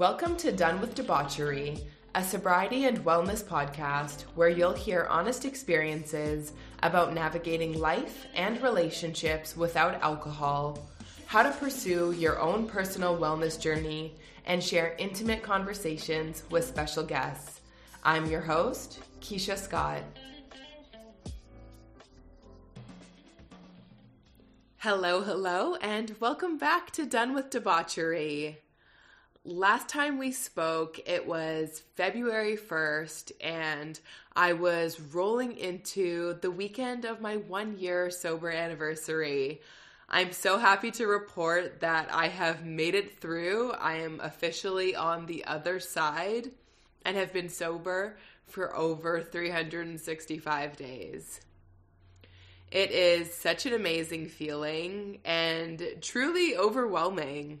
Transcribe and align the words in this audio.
Welcome 0.00 0.38
to 0.38 0.50
Done 0.50 0.80
with 0.80 0.94
Debauchery, 0.94 1.78
a 2.14 2.24
sobriety 2.24 2.86
and 2.86 3.04
wellness 3.04 3.44
podcast 3.44 4.22
where 4.34 4.48
you'll 4.48 4.72
hear 4.72 5.06
honest 5.10 5.44
experiences 5.44 6.52
about 6.82 7.12
navigating 7.12 7.78
life 7.78 8.26
and 8.34 8.62
relationships 8.62 9.54
without 9.58 10.00
alcohol, 10.00 10.88
how 11.26 11.42
to 11.42 11.50
pursue 11.50 12.12
your 12.12 12.40
own 12.40 12.66
personal 12.66 13.18
wellness 13.18 13.60
journey, 13.60 14.14
and 14.46 14.64
share 14.64 14.96
intimate 14.98 15.42
conversations 15.42 16.44
with 16.50 16.64
special 16.64 17.02
guests. 17.02 17.59
I'm 18.02 18.26
your 18.26 18.40
host, 18.40 19.00
Keisha 19.20 19.58
Scott. 19.58 20.02
Hello, 24.78 25.20
hello, 25.20 25.74
and 25.76 26.14
welcome 26.20 26.58
back 26.58 26.90
to 26.92 27.06
Done 27.06 27.34
with 27.34 27.50
Debauchery 27.50 28.58
last 29.44 29.88
time 29.88 30.18
we 30.18 30.32
spoke, 30.32 31.00
it 31.06 31.26
was 31.26 31.82
February 31.96 32.56
1st, 32.56 33.32
and 33.40 33.98
I 34.36 34.52
was 34.52 35.00
rolling 35.00 35.56
into 35.56 36.38
the 36.40 36.50
weekend 36.50 37.04
of 37.04 37.20
my 37.20 37.36
one 37.36 37.78
year 37.78 38.10
sober 38.10 38.50
anniversary. 38.50 39.60
I'm 40.08 40.32
so 40.32 40.58
happy 40.58 40.90
to 40.92 41.06
report 41.06 41.80
that 41.80 42.12
I 42.12 42.28
have 42.28 42.64
made 42.64 42.94
it 42.94 43.20
through. 43.20 43.72
I 43.72 43.96
am 43.96 44.20
officially 44.20 44.94
on 44.96 45.26
the 45.26 45.44
other 45.44 45.78
side 45.78 46.50
and 47.04 47.16
have 47.16 47.32
been 47.32 47.48
sober 47.48 48.16
for 48.46 48.74
over 48.76 49.22
365 49.22 50.76
days. 50.76 51.40
It 52.70 52.90
is 52.90 53.32
such 53.34 53.66
an 53.66 53.72
amazing 53.72 54.26
feeling 54.28 55.18
and 55.24 55.82
truly 56.00 56.56
overwhelming 56.56 57.60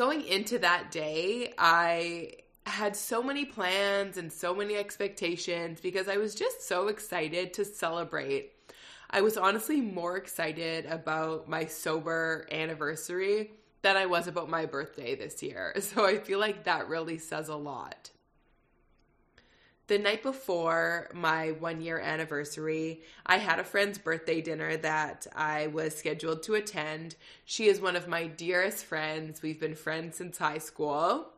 going 0.00 0.26
into 0.26 0.58
that 0.58 0.90
day, 0.90 1.52
I 1.58 2.32
had 2.64 2.96
so 2.96 3.22
many 3.22 3.44
plans 3.44 4.16
and 4.16 4.32
so 4.32 4.54
many 4.54 4.74
expectations 4.74 5.78
because 5.78 6.08
I 6.08 6.16
was 6.16 6.34
just 6.34 6.66
so 6.66 6.88
excited 6.88 7.52
to 7.54 7.66
celebrate. 7.66 8.52
I 9.10 9.20
was 9.20 9.36
honestly 9.36 9.82
more 9.82 10.16
excited 10.16 10.86
about 10.86 11.50
my 11.50 11.66
sober 11.66 12.46
anniversary 12.50 13.50
than 13.82 13.96
I 13.96 14.06
was 14.06 14.26
about 14.26 14.50
my 14.50 14.66
birthday 14.66 15.14
this 15.14 15.42
year. 15.42 15.74
So 15.80 16.06
I 16.06 16.18
feel 16.18 16.38
like 16.38 16.64
that 16.64 16.88
really 16.88 17.18
says 17.18 17.48
a 17.48 17.56
lot 17.56 18.10
the 19.90 19.98
night 19.98 20.22
before 20.22 21.08
my 21.12 21.50
one 21.50 21.80
year 21.80 21.98
anniversary, 21.98 23.00
I 23.26 23.38
had 23.38 23.58
a 23.58 23.64
friend's 23.64 23.98
birthday 23.98 24.40
dinner 24.40 24.76
that 24.76 25.26
I 25.34 25.66
was 25.66 25.96
scheduled 25.96 26.44
to 26.44 26.54
attend. 26.54 27.16
She 27.44 27.66
is 27.66 27.80
one 27.80 27.96
of 27.96 28.06
my 28.06 28.28
dearest 28.28 28.84
friends. 28.84 29.42
We've 29.42 29.58
been 29.58 29.74
friends 29.74 30.18
since 30.18 30.38
high 30.38 30.58
school. 30.58 31.30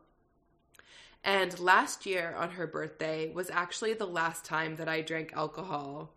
And 1.23 1.59
last 1.59 2.05
year 2.05 2.35
on 2.37 2.51
her 2.51 2.67
birthday 2.67 3.31
was 3.31 3.49
actually 3.49 3.95
the 3.95 4.05
last 4.05 4.45
time 4.45 4.75
that 4.75 4.87
I 4.87 5.01
drank 5.01 5.33
alcohol. 5.33 6.13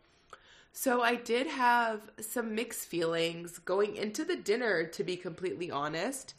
So 0.79 1.01
I 1.01 1.15
did 1.15 1.47
have 1.47 2.11
some 2.21 2.55
mixed 2.55 2.87
feelings 2.87 3.59
going 3.59 3.97
into 3.97 4.27
the 4.27 4.37
dinner, 4.37 4.85
to 4.85 5.03
be 5.03 5.17
completely 5.17 5.71
honest. 5.71 6.35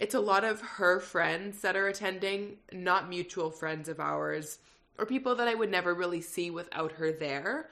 It's 0.00 0.16
a 0.16 0.20
lot 0.20 0.42
of 0.42 0.60
her 0.60 0.98
friends 0.98 1.60
that 1.60 1.76
are 1.76 1.86
attending, 1.86 2.56
not 2.72 3.08
mutual 3.08 3.52
friends 3.52 3.88
of 3.88 4.00
ours 4.00 4.58
or 4.98 5.06
people 5.06 5.36
that 5.36 5.46
I 5.46 5.54
would 5.54 5.70
never 5.70 5.94
really 5.94 6.20
see 6.20 6.50
without 6.50 6.90
her 6.92 7.12
there. 7.12 7.68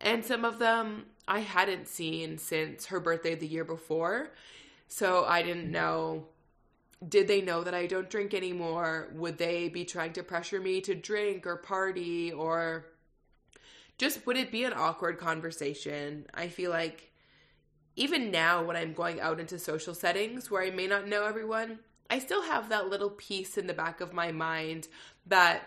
And 0.00 0.24
some 0.24 0.44
of 0.44 0.60
them 0.60 1.06
I 1.26 1.40
hadn't 1.40 1.88
seen 1.88 2.38
since 2.38 2.86
her 2.86 3.00
birthday 3.00 3.34
the 3.34 3.48
year 3.48 3.64
before. 3.64 4.30
So 4.86 5.24
I 5.24 5.42
didn't 5.42 5.68
know 5.68 6.28
did 7.08 7.26
they 7.26 7.42
know 7.42 7.64
that 7.64 7.74
I 7.74 7.86
don't 7.86 8.08
drink 8.08 8.34
anymore? 8.34 9.08
Would 9.14 9.36
they 9.36 9.68
be 9.68 9.84
trying 9.84 10.12
to 10.12 10.22
pressure 10.22 10.60
me 10.60 10.80
to 10.82 10.94
drink 10.94 11.44
or 11.44 11.56
party 11.56 12.32
or 12.32 12.86
just 13.98 14.26
would 14.26 14.36
it 14.36 14.50
be 14.50 14.64
an 14.64 14.72
awkward 14.74 15.18
conversation? 15.18 16.26
I 16.34 16.48
feel 16.48 16.70
like 16.70 17.12
even 17.96 18.30
now 18.30 18.64
when 18.64 18.76
I'm 18.76 18.92
going 18.92 19.20
out 19.20 19.40
into 19.40 19.58
social 19.58 19.94
settings 19.94 20.50
where 20.50 20.62
I 20.62 20.70
may 20.70 20.86
not 20.86 21.06
know 21.06 21.24
everyone, 21.24 21.78
I 22.10 22.18
still 22.18 22.42
have 22.42 22.68
that 22.68 22.88
little 22.88 23.10
piece 23.10 23.56
in 23.56 23.66
the 23.66 23.74
back 23.74 24.00
of 24.00 24.12
my 24.12 24.32
mind 24.32 24.88
that 25.26 25.62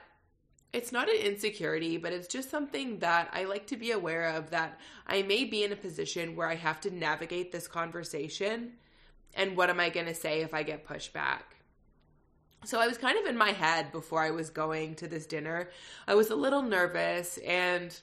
it's 0.74 0.92
not 0.92 1.10
an 1.10 1.16
insecurity, 1.16 1.98
but 1.98 2.12
it's 2.12 2.28
just 2.28 2.50
something 2.50 3.00
that 3.00 3.30
I 3.32 3.46
like 3.46 3.68
to 3.68 3.78
be 3.78 3.92
aware 3.92 4.36
of 4.36 4.50
that 4.50 4.80
I 5.08 5.22
may 5.22 5.46
be 5.46 5.64
in 5.64 5.72
a 5.72 5.78
position 5.78 6.36
where 6.36 6.48
I 6.48 6.56
have 6.56 6.82
to 6.82 6.94
navigate 6.94 7.52
this 7.52 7.68
conversation. 7.68 8.74
And 9.34 9.56
what 9.56 9.70
am 9.70 9.80
I 9.80 9.90
going 9.90 10.08
to 10.08 10.14
say 10.14 10.42
if 10.42 10.54
I 10.54 10.64
get 10.64 10.86
pushed 10.86 11.14
back? 11.14 11.56
So 12.66 12.80
I 12.80 12.88
was 12.88 12.98
kind 12.98 13.18
of 13.18 13.26
in 13.26 13.38
my 13.38 13.52
head 13.52 13.92
before 13.92 14.22
I 14.22 14.32
was 14.32 14.50
going 14.50 14.96
to 14.96 15.08
this 15.08 15.26
dinner. 15.26 15.70
I 16.08 16.16
was 16.16 16.30
a 16.30 16.36
little 16.36 16.64
nervous 16.64 17.38
and 17.38 17.98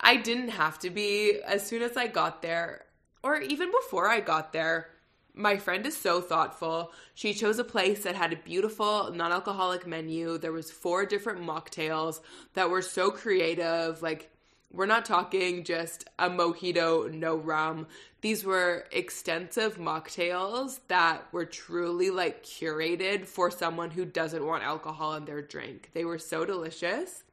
I 0.00 0.16
didn't 0.16 0.50
have 0.50 0.78
to 0.80 0.90
be 0.90 1.40
as 1.46 1.66
soon 1.66 1.82
as 1.82 1.96
I 1.96 2.06
got 2.06 2.42
there, 2.42 2.86
or 3.22 3.40
even 3.40 3.70
before 3.70 4.08
I 4.08 4.20
got 4.20 4.52
there 4.52 4.88
my 5.34 5.56
friend 5.56 5.86
is 5.86 5.96
so 5.96 6.20
thoughtful. 6.20 6.92
She 7.14 7.34
chose 7.34 7.58
a 7.58 7.64
place 7.64 8.02
that 8.02 8.14
had 8.14 8.32
a 8.32 8.36
beautiful 8.36 9.12
non-alcoholic 9.12 9.86
menu. 9.86 10.38
There 10.38 10.52
was 10.52 10.70
four 10.70 11.06
different 11.06 11.40
mocktails 11.40 12.20
that 12.54 12.70
were 12.70 12.82
so 12.82 13.10
creative. 13.10 14.02
Like 14.02 14.30
we're 14.72 14.86
not 14.86 15.04
talking 15.04 15.64
just 15.64 16.08
a 16.18 16.28
mojito, 16.28 17.12
no 17.12 17.36
rum. 17.36 17.86
These 18.20 18.44
were 18.44 18.86
extensive 18.92 19.78
mocktails 19.78 20.80
that 20.88 21.32
were 21.32 21.46
truly 21.46 22.10
like 22.10 22.44
curated 22.44 23.26
for 23.26 23.50
someone 23.50 23.90
who 23.90 24.04
doesn't 24.04 24.44
want 24.44 24.62
alcohol 24.62 25.14
in 25.14 25.24
their 25.24 25.42
drink. 25.42 25.90
They 25.94 26.04
were 26.04 26.18
so 26.18 26.44
delicious. 26.44 27.24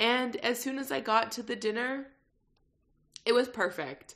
And 0.00 0.36
as 0.36 0.58
soon 0.58 0.78
as 0.78 0.90
I 0.90 1.00
got 1.00 1.30
to 1.32 1.42
the 1.42 1.54
dinner, 1.54 2.06
it 3.26 3.34
was 3.34 3.48
perfect. 3.48 4.14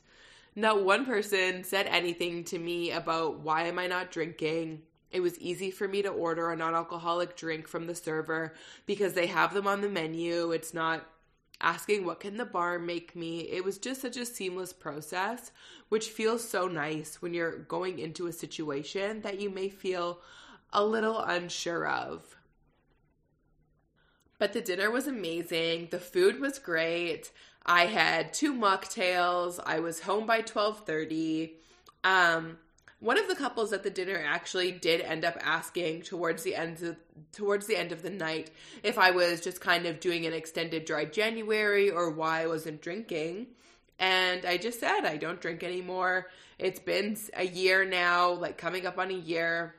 Not 0.56 0.83
one 0.83 1.05
person 1.05 1.62
said 1.62 1.87
anything 1.87 2.43
to 2.45 2.59
me 2.59 2.91
about 2.91 3.41
why 3.41 3.65
am 3.65 3.78
I 3.78 3.87
not 3.87 4.11
drinking. 4.11 4.81
It 5.11 5.21
was 5.21 5.39
easy 5.39 5.71
for 5.71 5.87
me 5.87 6.00
to 6.00 6.09
order 6.09 6.50
a 6.50 6.56
non 6.56 6.75
alcoholic 6.75 7.37
drink 7.37 7.69
from 7.69 7.87
the 7.87 7.95
server 7.95 8.55
because 8.87 9.12
they 9.12 9.27
have 9.27 9.53
them 9.53 9.67
on 9.67 9.83
the 9.83 9.89
menu. 9.91 10.53
It's 10.53 10.72
not 10.72 11.05
asking 11.61 12.06
what 12.06 12.21
can 12.21 12.39
the 12.39 12.47
bar 12.47 12.78
make 12.78 13.15
me. 13.15 13.41
It 13.41 13.62
was 13.62 13.77
just 13.77 14.01
such 14.01 14.16
a 14.16 14.25
seamless 14.25 14.72
process, 14.72 15.53
which 15.91 16.09
feels 16.09 16.49
so 16.49 16.66
nice 16.66 17.21
when 17.21 17.34
you're 17.34 17.59
going 17.59 17.99
into 17.99 18.27
a 18.27 18.33
situation 18.33 19.21
that 19.21 19.39
you 19.39 19.51
may 19.51 19.69
feel 19.69 20.21
a 20.72 20.83
little 20.83 21.19
unsure 21.21 21.87
of. 21.87 22.37
But 24.39 24.53
the 24.53 24.61
dinner 24.61 24.91
was 24.91 25.06
amazing. 25.06 25.89
The 25.91 25.99
food 25.99 26.41
was 26.41 26.59
great. 26.59 27.31
I 27.65 27.87
had 27.87 28.34
two 28.34 28.53
mocktails. 28.53 29.59
I 29.65 29.81
was 29.81 30.00
home 30.00 30.27
by 30.27 30.43
12:30. 30.43 31.55
Um, 32.03 32.59
one 33.00 33.19
of 33.19 33.28
the 33.28 33.34
couples 33.34 33.72
at 33.72 33.83
the 33.83 33.91
dinner 33.91 34.22
actually 34.25 34.72
did 34.72 35.00
end 35.00 35.25
up 35.25 35.37
asking 35.41 36.03
towards 36.03 36.43
the 36.43 36.55
end 36.55 36.83
of 36.83 36.97
towards 37.33 37.67
the 37.67 37.77
end 37.77 37.93
of 37.93 38.03
the 38.03 38.11
night 38.11 38.50
if 38.83 38.99
I 38.99 39.11
was 39.11 39.41
just 39.41 39.61
kind 39.61 39.87
of 39.87 40.00
doing 40.00 40.27
an 40.27 40.33
extended 40.33 40.84
dry 40.84 41.05
January 41.05 41.91
or 41.91 42.11
why 42.11 42.43
I 42.43 42.47
wasn't 42.47 42.81
drinking. 42.81 43.49
And 43.99 44.45
I 44.45 44.56
just 44.56 44.81
said 44.81 45.05
I 45.05 45.16
don't 45.16 45.41
drink 45.41 45.62
anymore. 45.62 46.28
It's 46.59 46.81
been 46.81 47.16
a 47.34 47.47
year 47.47 47.84
now, 47.84 48.33
like 48.33 48.59
coming 48.59 48.87
up 48.87 48.99
on 48.99 49.11
a 49.11 49.15
year. 49.15 49.75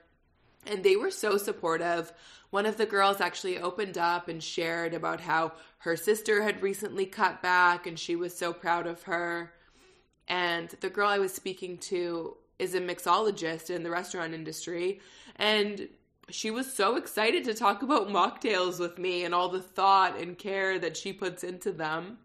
And 0.65 0.83
they 0.83 0.95
were 0.95 1.11
so 1.11 1.37
supportive 1.37 2.11
one 2.55 2.65
of 2.65 2.77
the 2.77 2.85
girls 2.85 3.19
actually 3.19 3.59
opened 3.59 3.97
up 3.97 4.29
and 4.29 4.41
shared 4.41 4.93
about 4.93 5.19
how 5.19 5.51
her 5.79 5.97
sister 5.97 6.41
had 6.41 6.61
recently 6.61 7.05
cut 7.05 7.41
back 7.41 7.85
and 7.85 7.99
she 7.99 8.15
was 8.15 8.33
so 8.33 8.53
proud 8.53 8.87
of 8.87 9.03
her. 9.03 9.51
And 10.29 10.69
the 10.79 10.89
girl 10.89 11.09
I 11.09 11.19
was 11.19 11.33
speaking 11.33 11.77
to 11.79 12.37
is 12.57 12.73
a 12.73 12.79
mixologist 12.79 13.69
in 13.69 13.83
the 13.83 13.89
restaurant 13.89 14.33
industry. 14.33 15.01
And 15.35 15.89
she 16.29 16.49
was 16.49 16.71
so 16.71 16.95
excited 16.95 17.43
to 17.43 17.53
talk 17.53 17.83
about 17.83 18.07
mocktails 18.07 18.79
with 18.79 18.97
me 18.97 19.25
and 19.25 19.35
all 19.35 19.49
the 19.49 19.61
thought 19.61 20.17
and 20.17 20.37
care 20.37 20.79
that 20.79 20.95
she 20.95 21.11
puts 21.11 21.43
into 21.43 21.73
them. 21.73 22.19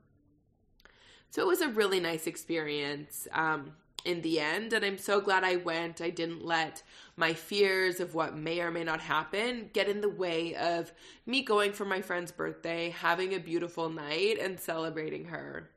So 1.31 1.43
it 1.43 1.49
was 1.49 1.61
a 1.61 1.69
really 1.69 1.99
nice 1.99 2.29
experience. 2.29 3.27
Um, 3.33 3.73
in 4.05 4.23
the 4.23 4.41
end. 4.41 4.73
And 4.73 4.85
I'm 4.85 4.99
so 4.99 5.21
glad 5.21 5.45
I 5.45 5.57
went. 5.57 6.01
I 6.01 6.11
didn't 6.11 6.45
let 6.45 6.83
my 7.17 7.35
fears 7.35 8.01
of 8.01 8.15
what 8.15 8.37
may 8.37 8.61
or 8.61 8.71
may 8.71 8.85
not 8.85 9.01
happen 9.01 9.71
get 9.73 9.89
in 9.89 10.01
the 10.01 10.09
way 10.09 10.55
of 10.55 10.93
me 11.27 11.43
going 11.43 11.73
for 11.73 11.85
my 11.85 12.01
friend's 12.01 12.33
birthday, 12.33 12.91
having 12.91 13.35
a 13.35 13.39
beautiful 13.39 13.89
night, 13.91 14.39
and 14.41 14.59
celebrating 14.59 15.27
her. 15.27 15.71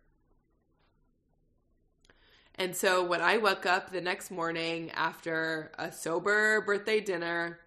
And 2.56 2.76
so 2.76 3.04
when 3.04 3.22
I 3.22 3.38
woke 3.38 3.66
up 3.66 3.92
the 3.92 4.00
next 4.00 4.30
morning 4.30 4.92
after 4.92 5.72
a 5.78 5.92
sober 5.92 6.62
birthday 6.62 7.00
dinner, 7.00 7.60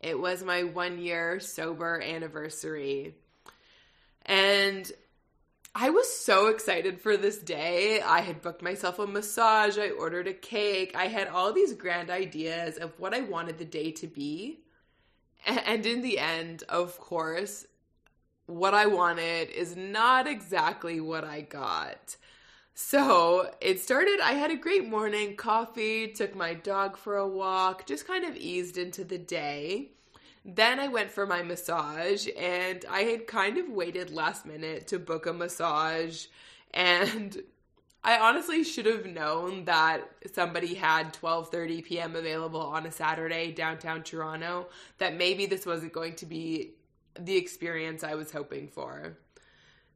It 0.00 0.18
was 0.18 0.44
my 0.44 0.62
one 0.62 0.98
year 0.98 1.40
sober 1.40 2.00
anniversary. 2.00 3.14
And 4.24 4.90
I 5.74 5.90
was 5.90 6.12
so 6.12 6.48
excited 6.48 7.00
for 7.00 7.16
this 7.16 7.38
day. 7.38 8.00
I 8.00 8.20
had 8.20 8.42
booked 8.42 8.62
myself 8.62 8.98
a 8.98 9.06
massage, 9.06 9.78
I 9.78 9.90
ordered 9.90 10.26
a 10.26 10.34
cake, 10.34 10.92
I 10.96 11.06
had 11.06 11.28
all 11.28 11.52
these 11.52 11.72
grand 11.74 12.10
ideas 12.10 12.78
of 12.78 12.98
what 12.98 13.14
I 13.14 13.20
wanted 13.20 13.58
the 13.58 13.64
day 13.64 13.92
to 13.92 14.06
be. 14.06 14.60
And 15.46 15.86
in 15.86 16.02
the 16.02 16.18
end, 16.18 16.64
of 16.68 16.98
course, 16.98 17.66
what 18.46 18.74
I 18.74 18.86
wanted 18.86 19.50
is 19.50 19.76
not 19.76 20.26
exactly 20.26 21.00
what 21.00 21.22
I 21.24 21.42
got. 21.42 22.16
So 22.74 23.52
it 23.60 23.80
started, 23.80 24.20
I 24.22 24.32
had 24.32 24.50
a 24.50 24.56
great 24.56 24.88
morning, 24.88 25.36
coffee, 25.36 26.08
took 26.08 26.34
my 26.34 26.54
dog 26.54 26.96
for 26.96 27.16
a 27.16 27.28
walk, 27.28 27.86
just 27.86 28.06
kind 28.06 28.24
of 28.24 28.36
eased 28.36 28.78
into 28.78 29.04
the 29.04 29.18
day. 29.18 29.92
Then 30.44 30.80
I 30.80 30.88
went 30.88 31.10
for 31.10 31.26
my 31.26 31.42
massage, 31.42 32.28
and 32.36 32.84
I 32.88 33.02
had 33.02 33.26
kind 33.26 33.58
of 33.58 33.68
waited 33.68 34.10
last 34.10 34.46
minute 34.46 34.86
to 34.88 34.98
book 34.98 35.26
a 35.26 35.32
massage. 35.32 36.26
And 36.72 37.42
I 38.04 38.18
honestly 38.18 38.64
should 38.64 38.86
have 38.86 39.06
known 39.06 39.64
that 39.64 40.08
somebody 40.32 40.74
had 40.74 41.12
12:30 41.14 41.84
p.m. 41.84 42.16
available 42.16 42.60
on 42.60 42.86
a 42.86 42.92
Saturday 42.92 43.52
downtown 43.52 44.02
Toronto 44.02 44.68
that 44.98 45.16
maybe 45.16 45.46
this 45.46 45.66
wasn't 45.66 45.92
going 45.92 46.14
to 46.16 46.26
be 46.26 46.74
the 47.18 47.36
experience 47.36 48.04
I 48.04 48.14
was 48.14 48.30
hoping 48.30 48.68
for. 48.68 49.18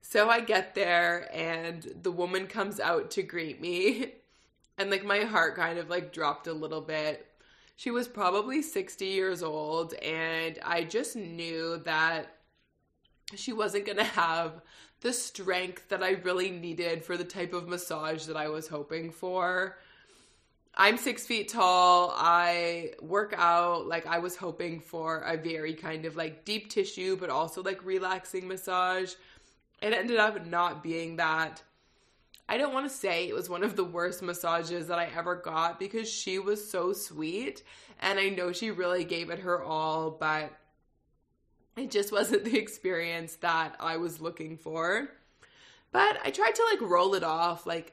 So 0.01 0.29
I 0.29 0.41
get 0.41 0.75
there 0.75 1.29
and 1.33 1.95
the 2.03 2.11
woman 2.11 2.49
comes 2.49 2.81
out 2.81 3.13
to 3.13 3.23
greet 3.23 3.61
me 3.61 4.13
and 4.79 4.91
like 4.91 5.05
my 5.05 5.21
heart 5.21 5.55
kind 5.55 5.79
of 5.79 5.89
like 5.89 6.13
dropped 6.13 6.49
a 6.49 6.53
little 6.53 6.81
bit 6.81 7.27
she 7.77 7.91
was 7.91 8.09
probably 8.09 8.63
60 8.63 9.05
years 9.05 9.43
old, 9.43 9.95
and 9.95 10.59
I 10.65 10.85
just 10.85 11.17
knew 11.17 11.79
that 11.85 12.37
she 13.35 13.53
wasn't 13.53 13.87
going 13.87 13.99
to 13.99 14.05
have 14.05 14.61
the 15.01 15.13
strength 15.13 15.89
that 15.89 16.03
I 16.03 16.11
really 16.11 16.51
needed 16.51 17.05
for 17.05 17.17
the 17.17 17.25
type 17.25 17.53
of 17.53 17.69
massage 17.69 18.27
that 18.27 18.37
I 18.37 18.49
was 18.49 18.69
hoping 18.69 19.11
for. 19.11 19.79
I'm 20.75 20.97
six 20.97 21.27
feet 21.27 21.49
tall. 21.49 22.15
I 22.17 22.93
work 23.03 23.35
out. 23.37 23.87
Like, 23.87 24.07
I 24.07 24.21
was 24.21 24.37
hoping 24.37 24.81
for 24.81 25.19
a 25.21 25.37
very 25.37 25.75
kind 25.75 26.07
of 26.07 26.17
like 26.17 26.45
deep 26.45 26.71
tissue, 26.71 27.17
but 27.17 27.31
also 27.31 27.63
like 27.63 27.85
relaxing 27.85 28.49
massage. 28.49 29.15
It 29.83 29.93
ended 29.93 30.19
up 30.19 30.47
not 30.47 30.83
being 30.83 31.17
that. 31.17 31.63
I 32.49 32.59
don't 32.59 32.75
want 32.75 32.91
to 32.91 32.95
say 32.95 33.29
it 33.29 33.35
was 33.35 33.49
one 33.49 33.63
of 33.63 33.77
the 33.77 33.85
worst 33.85 34.23
massages 34.23 34.89
that 34.89 34.99
I 34.99 35.09
ever 35.17 35.37
got 35.37 35.79
because 35.79 36.11
she 36.11 36.39
was 36.39 36.69
so 36.69 36.93
sweet 36.93 37.63
and 38.01 38.19
I 38.19 38.29
know 38.29 38.53
she 38.53 38.71
really 38.71 39.05
gave 39.05 39.31
it 39.31 39.39
her 39.41 39.63
all, 39.63 40.11
but 40.11 40.53
it 41.77 41.91
just 41.91 42.13
wasn't 42.13 42.45
the 42.47 42.59
experience 42.59 43.37
that 43.37 43.77
I 43.81 43.97
was 43.97 44.21
looking 44.21 44.59
for. 44.59 45.09
But 45.93 46.19
I 46.25 46.31
tried 46.31 46.55
to 46.55 46.65
like 46.71 46.81
roll 46.91 47.15
it 47.15 47.25
off. 47.25 47.67
Like, 47.67 47.93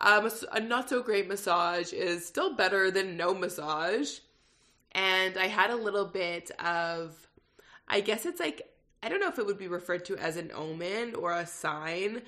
um, 0.00 0.30
a 0.52 0.60
not 0.60 0.88
so 0.88 1.02
great 1.02 1.28
massage 1.28 1.92
is 1.92 2.26
still 2.26 2.54
better 2.54 2.90
than 2.90 3.16
no 3.16 3.34
massage. 3.34 4.18
And 4.92 5.36
I 5.36 5.46
had 5.46 5.70
a 5.70 5.76
little 5.76 6.06
bit 6.06 6.50
of, 6.58 7.14
I 7.86 8.00
guess 8.00 8.26
it's 8.26 8.40
like, 8.40 8.62
I 9.02 9.08
don't 9.08 9.20
know 9.20 9.28
if 9.28 9.38
it 9.38 9.46
would 9.46 9.58
be 9.58 9.68
referred 9.68 10.04
to 10.06 10.16
as 10.16 10.36
an 10.36 10.50
omen 10.54 11.14
or 11.14 11.32
a 11.32 11.46
sign 11.46 12.22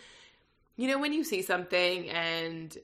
you 0.76 0.88
know, 0.88 0.98
when 0.98 1.12
you 1.12 1.24
see 1.24 1.42
something 1.42 2.08
and 2.08 2.76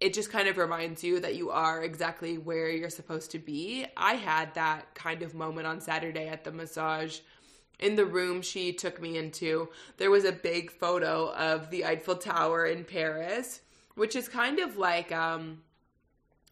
it 0.00 0.14
just 0.14 0.30
kind 0.30 0.48
of 0.48 0.56
reminds 0.56 1.02
you 1.02 1.18
that 1.20 1.34
you 1.34 1.50
are 1.50 1.82
exactly 1.82 2.38
where 2.38 2.70
you're 2.70 2.90
supposed 2.90 3.32
to 3.32 3.38
be. 3.38 3.86
I 3.96 4.14
had 4.14 4.54
that 4.54 4.94
kind 4.94 5.22
of 5.22 5.34
moment 5.34 5.66
on 5.66 5.80
Saturday 5.80 6.28
at 6.28 6.44
the 6.44 6.52
massage. 6.52 7.18
In 7.80 7.96
the 7.96 8.06
room 8.06 8.42
she 8.42 8.72
took 8.72 9.00
me 9.00 9.16
into, 9.16 9.68
there 9.96 10.10
was 10.10 10.24
a 10.24 10.32
big 10.32 10.70
photo 10.70 11.32
of 11.34 11.70
the 11.70 11.84
Eiffel 11.84 12.16
Tower 12.16 12.66
in 12.66 12.84
Paris, 12.84 13.60
which 13.94 14.16
is 14.16 14.28
kind 14.28 14.58
of 14.58 14.76
like 14.76 15.12
um 15.12 15.62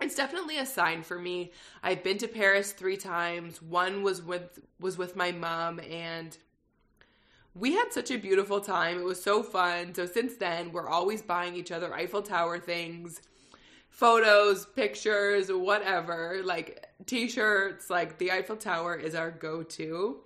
it's 0.00 0.14
definitely 0.14 0.58
a 0.58 0.66
sign 0.66 1.02
for 1.02 1.18
me. 1.18 1.52
I've 1.82 2.04
been 2.04 2.18
to 2.18 2.28
Paris 2.28 2.72
3 2.72 2.98
times. 2.98 3.62
One 3.62 4.02
was 4.02 4.22
with 4.22 4.58
was 4.78 4.98
with 4.98 5.16
my 5.16 5.32
mom 5.32 5.80
and 5.80 6.36
we 7.58 7.73
had 7.73 7.91
such 7.91 8.11
a 8.11 8.19
beautiful 8.19 8.61
time. 8.61 8.99
It 8.99 9.05
was 9.05 9.23
so 9.23 9.43
fun. 9.43 9.94
So 9.94 10.05
since 10.06 10.37
then, 10.37 10.73
we're 10.73 10.88
always 10.88 11.23
buying 11.23 11.56
each 11.56 11.73
other 11.73 11.93
Eiffel 11.94 12.23
Tower 12.23 12.58
things, 12.58 13.23
photos, 13.88 14.67
pictures, 14.67 15.50
whatever, 15.50 16.43
like 16.44 16.87
t-shirts, 17.06 17.88
like 17.88 18.19
the 18.19 18.31
Eiffel 18.31 18.56
Tower 18.56 18.94
is 18.94 19.14
our 19.14 19.31
go-to. 19.31 20.19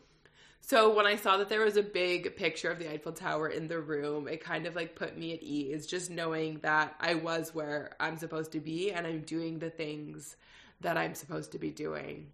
So 0.61 0.93
when 0.93 1.06
I 1.06 1.17
saw 1.17 1.37
that 1.37 1.49
there 1.49 1.65
was 1.65 1.77
a 1.77 1.82
big 1.82 2.37
picture 2.37 2.71
of 2.71 2.79
the 2.79 2.91
Eiffel 2.91 3.12
Tower 3.12 3.49
in 3.49 3.69
the 3.69 3.81
room, 3.81 4.27
it 4.27 4.43
kind 4.43 4.67
of 4.67 4.75
like 4.75 4.97
put 4.97 5.17
me 5.17 5.32
at 5.32 5.43
ease 5.43 5.87
just 5.87 6.11
knowing 6.11 6.59
that 6.62 6.94
I 7.00 7.15
was 7.15 7.55
where 7.55 7.94
I'm 8.00 8.19
supposed 8.19 8.53
to 8.53 8.61
be 8.61 8.93
and 8.93 9.06
I'm 9.06 9.23
doing 9.23 9.59
the 9.59 9.71
things 9.71 10.37
that 10.81 10.97
I'm 10.97 11.15
supposed 11.15 11.53
to 11.53 11.59
be 11.59 11.71
doing. 11.71 12.32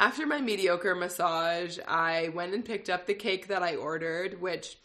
After 0.00 0.24
my 0.26 0.40
mediocre 0.40 0.94
massage, 0.94 1.78
I 1.86 2.30
went 2.30 2.54
and 2.54 2.64
picked 2.64 2.88
up 2.88 3.04
the 3.04 3.12
cake 3.12 3.48
that 3.48 3.62
I 3.62 3.76
ordered, 3.76 4.40
which 4.40 4.78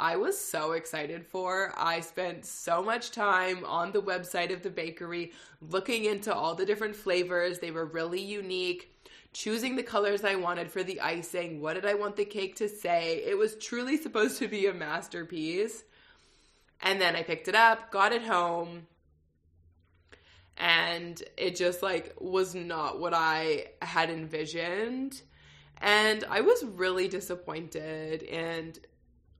I 0.00 0.16
was 0.16 0.38
so 0.38 0.72
excited 0.72 1.26
for. 1.26 1.74
I 1.76 2.00
spent 2.00 2.46
so 2.46 2.82
much 2.82 3.10
time 3.10 3.62
on 3.66 3.92
the 3.92 4.00
website 4.00 4.50
of 4.54 4.62
the 4.62 4.70
bakery 4.70 5.32
looking 5.60 6.06
into 6.06 6.34
all 6.34 6.54
the 6.54 6.64
different 6.64 6.96
flavors. 6.96 7.58
They 7.58 7.72
were 7.72 7.84
really 7.84 8.22
unique. 8.22 8.90
Choosing 9.34 9.76
the 9.76 9.82
colors 9.82 10.24
I 10.24 10.36
wanted 10.36 10.70
for 10.70 10.82
the 10.82 10.98
icing. 11.02 11.60
What 11.60 11.74
did 11.74 11.84
I 11.84 11.92
want 11.92 12.16
the 12.16 12.24
cake 12.24 12.56
to 12.56 12.68
say? 12.70 13.22
It 13.22 13.36
was 13.36 13.56
truly 13.56 13.98
supposed 13.98 14.38
to 14.38 14.48
be 14.48 14.66
a 14.66 14.72
masterpiece. 14.72 15.84
And 16.80 16.98
then 17.02 17.16
I 17.16 17.22
picked 17.22 17.48
it 17.48 17.54
up, 17.54 17.90
got 17.90 18.12
it 18.12 18.22
home, 18.22 18.86
and 20.56 21.22
it 21.36 21.56
just 21.56 21.82
like 21.82 22.14
was 22.18 22.54
not 22.54 23.00
what 23.00 23.12
I 23.14 23.66
had 23.82 24.10
envisioned. 24.10 25.20
And 25.78 26.24
I 26.30 26.40
was 26.40 26.64
really 26.64 27.08
disappointed 27.08 28.22
and 28.24 28.78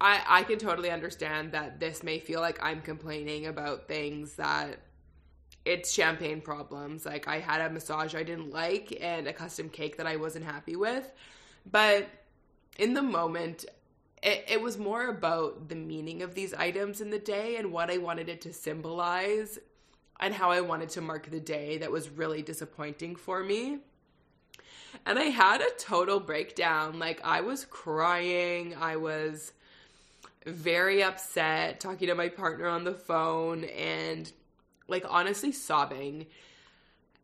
I 0.00 0.22
I 0.26 0.43
can 0.43 0.58
totally 0.58 0.90
understand 0.90 1.52
that 1.52 1.81
this 1.81 2.02
may 2.02 2.19
feel 2.19 2.40
like 2.40 2.58
I'm 2.62 2.81
complaining 2.81 3.46
about 3.46 3.88
things 3.88 4.34
that 4.37 4.81
it's 5.64 5.93
champagne 5.93 6.40
problems. 6.40 7.06
Like 7.06 7.28
I 7.28 7.38
had 7.38 7.60
a 7.60 7.70
massage 7.70 8.14
I 8.14 8.22
didn't 8.22 8.52
like 8.52 8.99
and 9.00 9.26
a 9.26 9.32
custom 9.32 9.69
cake 9.69 9.96
that 9.96 10.06
I 10.06 10.17
wasn't 10.17 10.44
happy 10.44 10.76
with. 10.76 11.10
But 11.70 12.08
in 12.76 12.94
the 12.94 13.02
moment, 13.02 13.64
it, 14.22 14.44
it, 14.48 14.60
was 14.60 14.77
more 14.79 15.08
about 15.08 15.69
the 15.69 15.74
meaning 15.74 16.22
of 16.22 16.34
these 16.34 16.53
items 16.55 17.00
in 17.00 17.10
the 17.10 17.19
day 17.19 17.56
and 17.56 17.72
what 17.72 17.91
I 17.91 17.98
wanted 17.98 18.29
it 18.29 18.41
to 18.43 18.53
symbolize 18.53 19.58
and 20.20 20.34
how 20.34 20.50
I 20.50 20.60
wanted 20.60 20.90
to 20.90 21.00
mark 21.00 21.30
the 21.30 21.40
day 21.40 21.78
that 21.78 21.90
was 21.90 22.08
really 22.08 22.42
disappointing 22.42 23.16
for 23.16 23.42
me. 23.42 23.78
And 25.06 25.18
I 25.18 25.24
had 25.24 25.60
a 25.60 25.70
total 25.78 26.20
breakdown. 26.20 26.98
Like, 26.98 27.20
I 27.24 27.40
was 27.40 27.64
crying. 27.64 28.74
I 28.80 28.96
was 28.96 29.52
very 30.46 31.02
upset, 31.02 31.80
talking 31.80 32.08
to 32.08 32.14
my 32.14 32.28
partner 32.28 32.68
on 32.68 32.84
the 32.84 32.94
phone, 32.94 33.64
and 33.64 34.30
like 34.88 35.04
honestly 35.08 35.52
sobbing. 35.52 36.26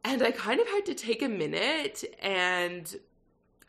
And 0.03 0.23
I 0.23 0.31
kind 0.31 0.61
of 0.61 0.67
had 0.67 0.87
to 0.87 0.95
take 0.95 1.23
a 1.23 1.29
minute 1.29 2.03
and 2.21 2.97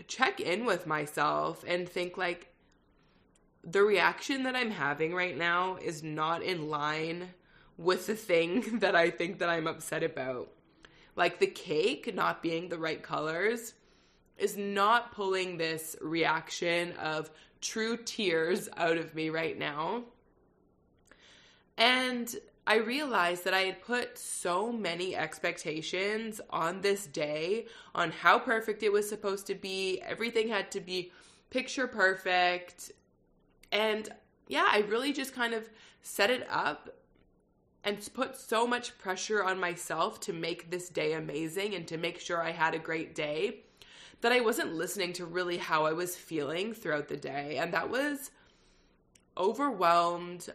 check 0.07 0.39
in 0.39 0.65
with 0.65 0.87
myself 0.87 1.63
and 1.67 1.87
think, 1.87 2.17
like, 2.17 2.47
the 3.63 3.83
reaction 3.83 4.43
that 4.43 4.55
I'm 4.55 4.71
having 4.71 5.13
right 5.13 5.37
now 5.37 5.75
is 5.75 6.01
not 6.01 6.41
in 6.41 6.69
line 6.69 7.29
with 7.83 8.07
the 8.07 8.15
thing 8.15 8.79
that 8.79 8.95
I 8.95 9.09
think 9.09 9.39
that 9.39 9.49
I'm 9.49 9.67
upset 9.67 10.03
about. 10.03 10.49
Like 11.15 11.39
the 11.39 11.47
cake 11.47 12.13
not 12.13 12.41
being 12.41 12.69
the 12.69 12.77
right 12.77 13.01
colors 13.01 13.73
is 14.37 14.57
not 14.57 15.11
pulling 15.11 15.57
this 15.57 15.95
reaction 16.01 16.93
of 16.93 17.29
true 17.59 17.97
tears 17.97 18.69
out 18.77 18.97
of 18.97 19.13
me 19.13 19.29
right 19.29 19.57
now. 19.57 20.03
And 21.77 22.33
I 22.65 22.75
realized 22.75 23.43
that 23.45 23.53
I 23.53 23.61
had 23.61 23.81
put 23.81 24.17
so 24.17 24.71
many 24.71 25.15
expectations 25.15 26.39
on 26.49 26.81
this 26.81 27.07
day, 27.07 27.65
on 27.93 28.11
how 28.11 28.39
perfect 28.39 28.83
it 28.83 28.91
was 28.91 29.07
supposed 29.09 29.47
to 29.47 29.55
be. 29.55 30.01
Everything 30.01 30.47
had 30.47 30.71
to 30.71 30.79
be 30.79 31.11
picture 31.49 31.87
perfect. 31.87 32.91
And 33.71 34.09
yeah, 34.47 34.67
I 34.67 34.79
really 34.89 35.11
just 35.11 35.33
kind 35.33 35.53
of 35.53 35.69
set 36.01 36.29
it 36.29 36.47
up 36.49 36.89
and 37.83 38.07
put 38.13 38.35
so 38.35 38.67
much 38.67 38.97
pressure 38.97 39.43
on 39.43 39.59
myself 39.59 40.19
to 40.21 40.33
make 40.33 40.69
this 40.69 40.89
day 40.89 41.13
amazing 41.13 41.73
and 41.73 41.87
to 41.87 41.97
make 41.97 42.19
sure 42.19 42.41
I 42.41 42.51
had 42.51 42.75
a 42.75 42.79
great 42.79 43.15
day 43.15 43.61
that 44.21 44.31
I 44.31 44.39
wasn't 44.41 44.75
listening 44.75 45.13
to 45.13 45.25
really 45.25 45.57
how 45.57 45.85
I 45.85 45.93
was 45.93 46.15
feeling 46.15 46.73
throughout 46.73 47.07
the 47.07 47.17
day. 47.17 47.57
And 47.57 47.73
that 47.73 47.89
was 47.89 48.29
overwhelmed 49.35 50.47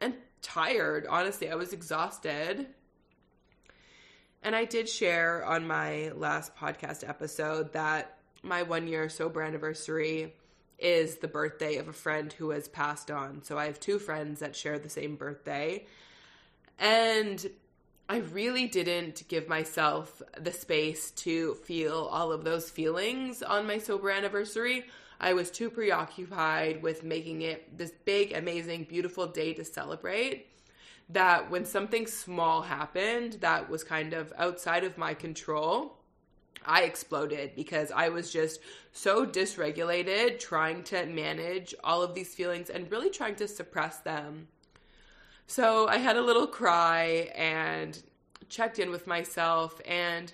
and 0.00 0.14
tired. 0.40 1.06
Honestly, 1.06 1.50
I 1.50 1.54
was 1.54 1.72
exhausted. 1.72 2.66
And 4.42 4.56
I 4.56 4.64
did 4.64 4.88
share 4.88 5.44
on 5.44 5.66
my 5.66 6.10
last 6.14 6.56
podcast 6.56 7.08
episode 7.08 7.74
that 7.74 8.18
my 8.42 8.62
one 8.62 8.88
year 8.88 9.08
sober 9.08 9.42
anniversary 9.42 10.34
is 10.78 11.18
the 11.18 11.28
birthday 11.28 11.76
of 11.76 11.88
a 11.88 11.92
friend 11.92 12.32
who 12.32 12.50
has 12.50 12.66
passed 12.66 13.10
on. 13.10 13.42
So 13.44 13.56
I 13.56 13.66
have 13.66 13.78
two 13.78 13.98
friends 14.00 14.40
that 14.40 14.56
share 14.56 14.78
the 14.78 14.88
same 14.88 15.14
birthday. 15.14 15.86
And 16.82 17.48
I 18.08 18.18
really 18.18 18.66
didn't 18.66 19.22
give 19.28 19.48
myself 19.48 20.20
the 20.38 20.52
space 20.52 21.12
to 21.12 21.54
feel 21.54 22.08
all 22.10 22.32
of 22.32 22.42
those 22.42 22.70
feelings 22.70 23.40
on 23.40 23.68
my 23.68 23.78
sober 23.78 24.10
anniversary. 24.10 24.86
I 25.20 25.32
was 25.34 25.52
too 25.52 25.70
preoccupied 25.70 26.82
with 26.82 27.04
making 27.04 27.42
it 27.42 27.78
this 27.78 27.92
big, 28.04 28.32
amazing, 28.32 28.88
beautiful 28.90 29.28
day 29.28 29.54
to 29.54 29.64
celebrate 29.64 30.48
that 31.08 31.52
when 31.52 31.64
something 31.64 32.08
small 32.08 32.62
happened 32.62 33.34
that 33.34 33.70
was 33.70 33.84
kind 33.84 34.12
of 34.12 34.32
outside 34.36 34.82
of 34.82 34.98
my 34.98 35.14
control, 35.14 35.98
I 36.66 36.82
exploded 36.82 37.52
because 37.54 37.92
I 37.92 38.08
was 38.08 38.32
just 38.32 38.58
so 38.92 39.24
dysregulated 39.24 40.40
trying 40.40 40.82
to 40.84 41.06
manage 41.06 41.76
all 41.84 42.02
of 42.02 42.16
these 42.16 42.34
feelings 42.34 42.70
and 42.70 42.90
really 42.90 43.10
trying 43.10 43.36
to 43.36 43.46
suppress 43.46 43.98
them. 43.98 44.48
So 45.52 45.86
I 45.86 45.98
had 45.98 46.16
a 46.16 46.22
little 46.22 46.46
cry 46.46 47.30
and 47.34 48.02
checked 48.48 48.78
in 48.78 48.90
with 48.90 49.06
myself 49.06 49.82
and 49.84 50.32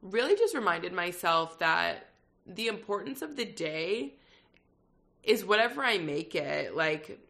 really 0.00 0.34
just 0.36 0.54
reminded 0.54 0.94
myself 0.94 1.58
that 1.58 2.06
the 2.46 2.68
importance 2.68 3.20
of 3.20 3.36
the 3.36 3.44
day 3.44 4.14
is 5.22 5.44
whatever 5.44 5.84
I 5.84 5.98
make 5.98 6.34
it. 6.34 6.74
Like, 6.74 7.20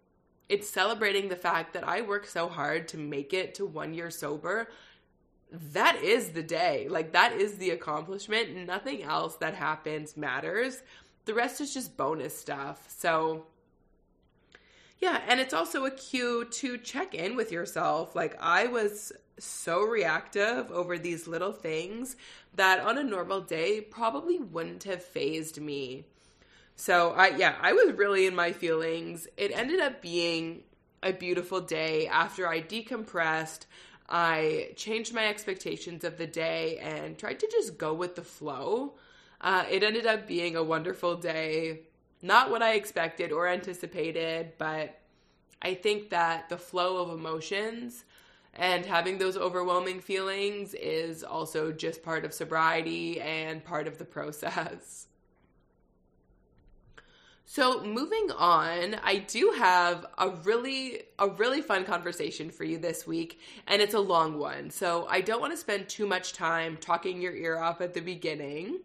it's 0.48 0.70
celebrating 0.70 1.28
the 1.28 1.34
fact 1.34 1.72
that 1.72 1.82
I 1.82 2.02
work 2.02 2.24
so 2.24 2.48
hard 2.48 2.86
to 2.88 2.98
make 2.98 3.34
it 3.34 3.56
to 3.56 3.66
one 3.66 3.92
year 3.92 4.12
sober. 4.12 4.68
That 5.50 5.96
is 6.04 6.28
the 6.28 6.42
day. 6.44 6.86
Like, 6.88 7.14
that 7.14 7.32
is 7.32 7.58
the 7.58 7.70
accomplishment. 7.70 8.54
Nothing 8.64 9.02
else 9.02 9.34
that 9.38 9.54
happens 9.54 10.16
matters. 10.16 10.82
The 11.24 11.34
rest 11.34 11.60
is 11.60 11.74
just 11.74 11.96
bonus 11.96 12.38
stuff. 12.38 12.84
So, 12.96 13.46
yeah, 15.00 15.20
and 15.28 15.40
it's 15.40 15.54
also 15.54 15.84
a 15.84 15.90
cue 15.90 16.44
to 16.44 16.78
check 16.78 17.14
in 17.14 17.36
with 17.36 17.52
yourself. 17.52 18.14
Like, 18.14 18.36
I 18.40 18.66
was 18.66 19.12
so 19.38 19.82
reactive 19.82 20.70
over 20.70 20.96
these 20.98 21.26
little 21.26 21.52
things 21.52 22.16
that 22.54 22.80
on 22.80 22.98
a 22.98 23.02
normal 23.02 23.40
day 23.40 23.80
probably 23.80 24.38
wouldn't 24.38 24.84
have 24.84 25.02
phased 25.02 25.60
me. 25.60 26.04
So 26.76 27.10
I 27.12 27.28
yeah, 27.28 27.54
I 27.60 27.72
was 27.72 27.92
really 27.94 28.26
in 28.26 28.34
my 28.34 28.52
feelings. 28.52 29.28
It 29.36 29.52
ended 29.52 29.80
up 29.80 30.02
being 30.02 30.62
a 31.02 31.12
beautiful 31.12 31.60
day 31.60 32.06
after 32.06 32.48
I 32.48 32.60
decompressed. 32.60 33.66
I 34.08 34.70
changed 34.76 35.14
my 35.14 35.26
expectations 35.26 36.04
of 36.04 36.18
the 36.18 36.26
day 36.26 36.78
and 36.78 37.16
tried 37.16 37.40
to 37.40 37.48
just 37.50 37.78
go 37.78 37.94
with 37.94 38.16
the 38.16 38.22
flow. 38.22 38.94
Uh, 39.40 39.64
it 39.70 39.82
ended 39.82 40.06
up 40.06 40.26
being 40.26 40.56
a 40.56 40.62
wonderful 40.62 41.16
day. 41.16 41.80
Not 42.24 42.50
what 42.50 42.62
I 42.62 42.72
expected 42.72 43.32
or 43.32 43.46
anticipated, 43.46 44.52
but 44.56 44.98
I 45.60 45.74
think 45.74 46.08
that 46.08 46.48
the 46.48 46.56
flow 46.56 46.96
of 47.02 47.10
emotions 47.10 48.02
and 48.54 48.86
having 48.86 49.18
those 49.18 49.36
overwhelming 49.36 50.00
feelings 50.00 50.72
is 50.72 51.22
also 51.22 51.70
just 51.70 52.02
part 52.02 52.24
of 52.24 52.32
sobriety 52.32 53.20
and 53.20 53.62
part 53.62 53.86
of 53.86 53.98
the 53.98 54.06
process. 54.06 55.06
So 57.44 57.84
moving 57.84 58.30
on, 58.38 58.96
I 59.04 59.16
do 59.18 59.52
have 59.58 60.06
a 60.16 60.30
really 60.30 61.02
a 61.18 61.28
really 61.28 61.60
fun 61.60 61.84
conversation 61.84 62.48
for 62.48 62.64
you 62.64 62.78
this 62.78 63.06
week 63.06 63.38
and 63.66 63.82
it's 63.82 63.92
a 63.92 64.00
long 64.00 64.38
one. 64.38 64.70
So 64.70 65.06
I 65.10 65.20
don't 65.20 65.42
want 65.42 65.52
to 65.52 65.58
spend 65.58 65.90
too 65.90 66.06
much 66.06 66.32
time 66.32 66.78
talking 66.78 67.20
your 67.20 67.34
ear 67.36 67.58
off 67.58 67.82
at 67.82 67.92
the 67.92 68.00
beginning. 68.00 68.80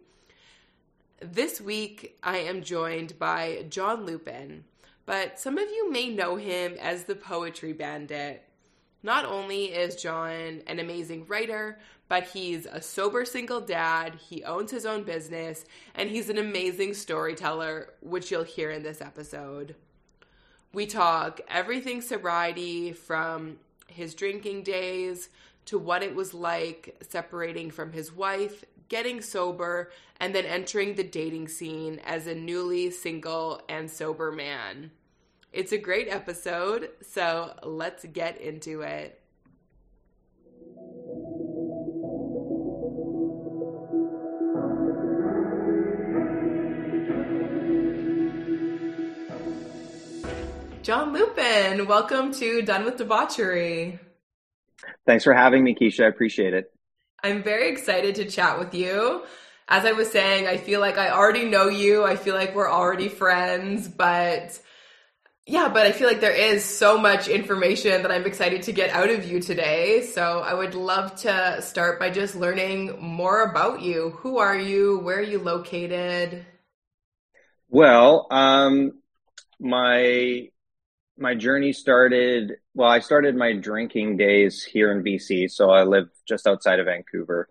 This 1.22 1.60
week 1.60 2.16
I 2.22 2.38
am 2.38 2.62
joined 2.62 3.18
by 3.18 3.66
Jon 3.68 4.06
Lupin, 4.06 4.64
but 5.04 5.38
some 5.38 5.58
of 5.58 5.68
you 5.68 5.92
may 5.92 6.08
know 6.08 6.36
him 6.36 6.76
as 6.80 7.04
the 7.04 7.14
Poetry 7.14 7.74
Bandit. 7.74 8.42
Not 9.02 9.26
only 9.26 9.66
is 9.66 10.00
Jon 10.00 10.62
an 10.66 10.78
amazing 10.78 11.26
writer, 11.26 11.78
but 12.08 12.28
he's 12.28 12.64
a 12.64 12.80
sober 12.80 13.26
single 13.26 13.60
dad, 13.60 14.14
he 14.14 14.42
owns 14.44 14.70
his 14.70 14.86
own 14.86 15.04
business, 15.04 15.66
and 15.94 16.08
he's 16.08 16.30
an 16.30 16.38
amazing 16.38 16.94
storyteller, 16.94 17.90
which 18.00 18.30
you'll 18.30 18.42
hear 18.42 18.70
in 18.70 18.82
this 18.82 19.02
episode. 19.02 19.76
We 20.72 20.86
talk 20.86 21.42
everything 21.48 22.00
sobriety 22.00 22.92
from 22.92 23.58
his 23.88 24.14
drinking 24.14 24.62
days 24.62 25.28
to 25.66 25.78
what 25.78 26.02
it 26.02 26.14
was 26.14 26.32
like 26.32 26.96
separating 27.06 27.70
from 27.70 27.92
his 27.92 28.10
wife, 28.10 28.64
getting 28.90 29.22
sober, 29.22 29.90
and 30.20 30.34
then 30.34 30.44
entering 30.44 30.96
the 30.96 31.04
dating 31.04 31.48
scene 31.48 32.00
as 32.04 32.26
a 32.26 32.34
newly 32.34 32.90
single 32.90 33.62
and 33.68 33.90
sober 33.90 34.30
man. 34.30 34.90
It's 35.52 35.72
a 35.72 35.78
great 35.78 36.08
episode, 36.08 36.90
so 37.00 37.54
let's 37.62 38.04
get 38.04 38.38
into 38.38 38.82
it. 38.82 39.16
Jon 50.82 51.12
Lupin, 51.12 51.86
welcome 51.86 52.32
to 52.34 52.62
Done 52.62 52.84
with 52.84 52.96
Debauchery. 52.96 54.00
Thanks 55.06 55.22
for 55.22 55.32
having 55.32 55.62
me, 55.62 55.76
Keisha. 55.80 56.04
I 56.04 56.08
appreciate 56.08 56.54
it. 56.54 56.72
I'm 57.22 57.42
very 57.42 57.70
excited 57.70 58.14
to 58.16 58.24
chat 58.24 58.58
with 58.58 58.74
you. 58.74 59.24
As 59.68 59.84
I 59.84 59.92
was 59.92 60.10
saying, 60.10 60.46
I 60.46 60.56
feel 60.56 60.80
like 60.80 60.98
I 60.98 61.10
already 61.10 61.44
know 61.44 61.68
you. 61.68 62.04
I 62.04 62.16
feel 62.16 62.34
like 62.34 62.54
we're 62.54 62.70
already 62.70 63.08
friends, 63.08 63.88
but 63.88 64.58
yeah, 65.46 65.68
but 65.68 65.86
I 65.86 65.92
feel 65.92 66.06
like 66.06 66.20
there 66.20 66.32
is 66.32 66.64
so 66.64 66.98
much 66.98 67.28
information 67.28 68.02
that 68.02 68.10
I'm 68.10 68.26
excited 68.26 68.62
to 68.64 68.72
get 68.72 68.90
out 68.90 69.10
of 69.10 69.24
you 69.24 69.40
today. 69.40 70.06
So 70.06 70.40
I 70.40 70.54
would 70.54 70.74
love 70.74 71.16
to 71.22 71.60
start 71.62 71.98
by 71.98 72.10
just 72.10 72.36
learning 72.36 73.00
more 73.00 73.42
about 73.42 73.82
you. 73.82 74.10
Who 74.18 74.38
are 74.38 74.56
you? 74.58 74.98
Where 75.00 75.18
are 75.18 75.22
you 75.22 75.38
located? 75.38 76.46
Well, 77.68 78.26
um, 78.30 79.00
my 79.60 80.48
my 81.18 81.34
journey 81.34 81.72
started. 81.72 82.56
Well, 82.80 82.88
I 82.88 83.00
started 83.00 83.36
my 83.36 83.52
drinking 83.52 84.16
days 84.16 84.64
here 84.64 84.90
in 84.90 85.04
BC. 85.04 85.50
So 85.50 85.68
I 85.68 85.82
live 85.82 86.08
just 86.26 86.46
outside 86.46 86.80
of 86.80 86.86
Vancouver, 86.86 87.46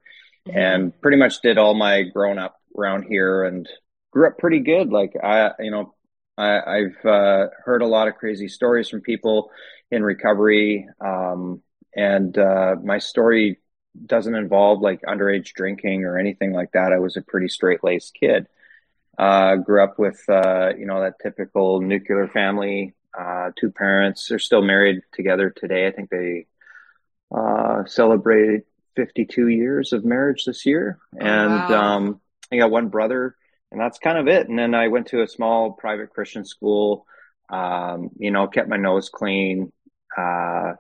mm-hmm. 0.48 0.58
and 0.58 1.02
pretty 1.02 1.18
much 1.18 1.42
did 1.44 1.60
all 1.60 1.76
my 1.76 2.02
grown 2.02 2.40
up 2.40 2.56
around 2.76 3.04
here, 3.04 3.44
and 3.44 3.70
grew 4.10 4.26
up 4.26 4.40
pretty 4.40 4.58
good. 4.58 4.90
Like 4.90 5.14
I, 5.24 5.52
you 5.60 5.70
know, 5.70 5.94
I, 6.36 6.78
have 6.78 7.06
uh, 7.06 7.48
heard 7.64 7.84
a 7.84 7.88
lot 7.88 8.08
of 8.08 8.16
crazy 8.16 8.48
stories 8.48 8.90
from 8.90 9.02
people 9.02 9.52
in 9.92 10.02
recovery, 10.02 10.88
um, 11.00 11.62
and 11.96 12.36
uh, 12.36 12.78
my 12.84 12.98
story 12.98 13.60
doesn't 14.04 14.34
involve 14.34 14.82
like 14.82 15.00
underage 15.04 15.54
drinking 15.54 16.06
or 16.06 16.18
anything 16.18 16.54
like 16.54 16.72
that. 16.72 16.92
I 16.92 16.98
was 16.98 17.18
a 17.18 17.22
pretty 17.22 17.50
straight 17.50 17.84
laced 17.84 18.18
kid. 18.20 18.48
Uh, 19.16 19.58
grew 19.58 19.84
up 19.84 20.00
with 20.00 20.24
uh, 20.28 20.72
you 20.76 20.88
know 20.88 21.02
that 21.02 21.20
typical 21.22 21.82
nuclear 21.82 22.28
family, 22.30 22.96
uh, 23.18 23.52
two 23.60 23.72
parents. 23.72 24.28
They're 24.28 24.40
still 24.40 24.62
married 24.62 25.02
together 25.14 25.50
today. 25.50 25.88
I 25.88 25.92
think 25.92 26.10
they 26.10 26.48
uh, 27.36 27.86
celebrated 27.86 28.64
52 28.96 29.48
years 29.48 29.94
of 29.94 30.04
marriage 30.04 30.46
this 30.46 30.66
year, 30.66 31.00
and 31.18 31.52
wow. 31.52 31.96
um, 31.96 32.22
I 32.52 32.58
got 32.58 32.72
one 32.72 32.90
brother 32.90 33.36
and 33.72 33.80
that's 33.80 34.00
kind 34.00 34.18
of 34.18 34.28
it. 34.28 34.48
And 34.50 34.58
then 34.58 34.74
I 34.74 34.88
went 34.88 35.08
to 35.08 35.22
a 35.22 35.28
small 35.28 35.72
private 35.72 36.10
Christian 36.10 36.46
school. 36.46 37.06
Um, 37.50 38.10
you 38.18 38.32
know, 38.32 38.48
kept 38.48 38.70
my 38.70 38.78
nose 38.78 39.10
clean. 39.10 39.72
Uh, 40.16 40.74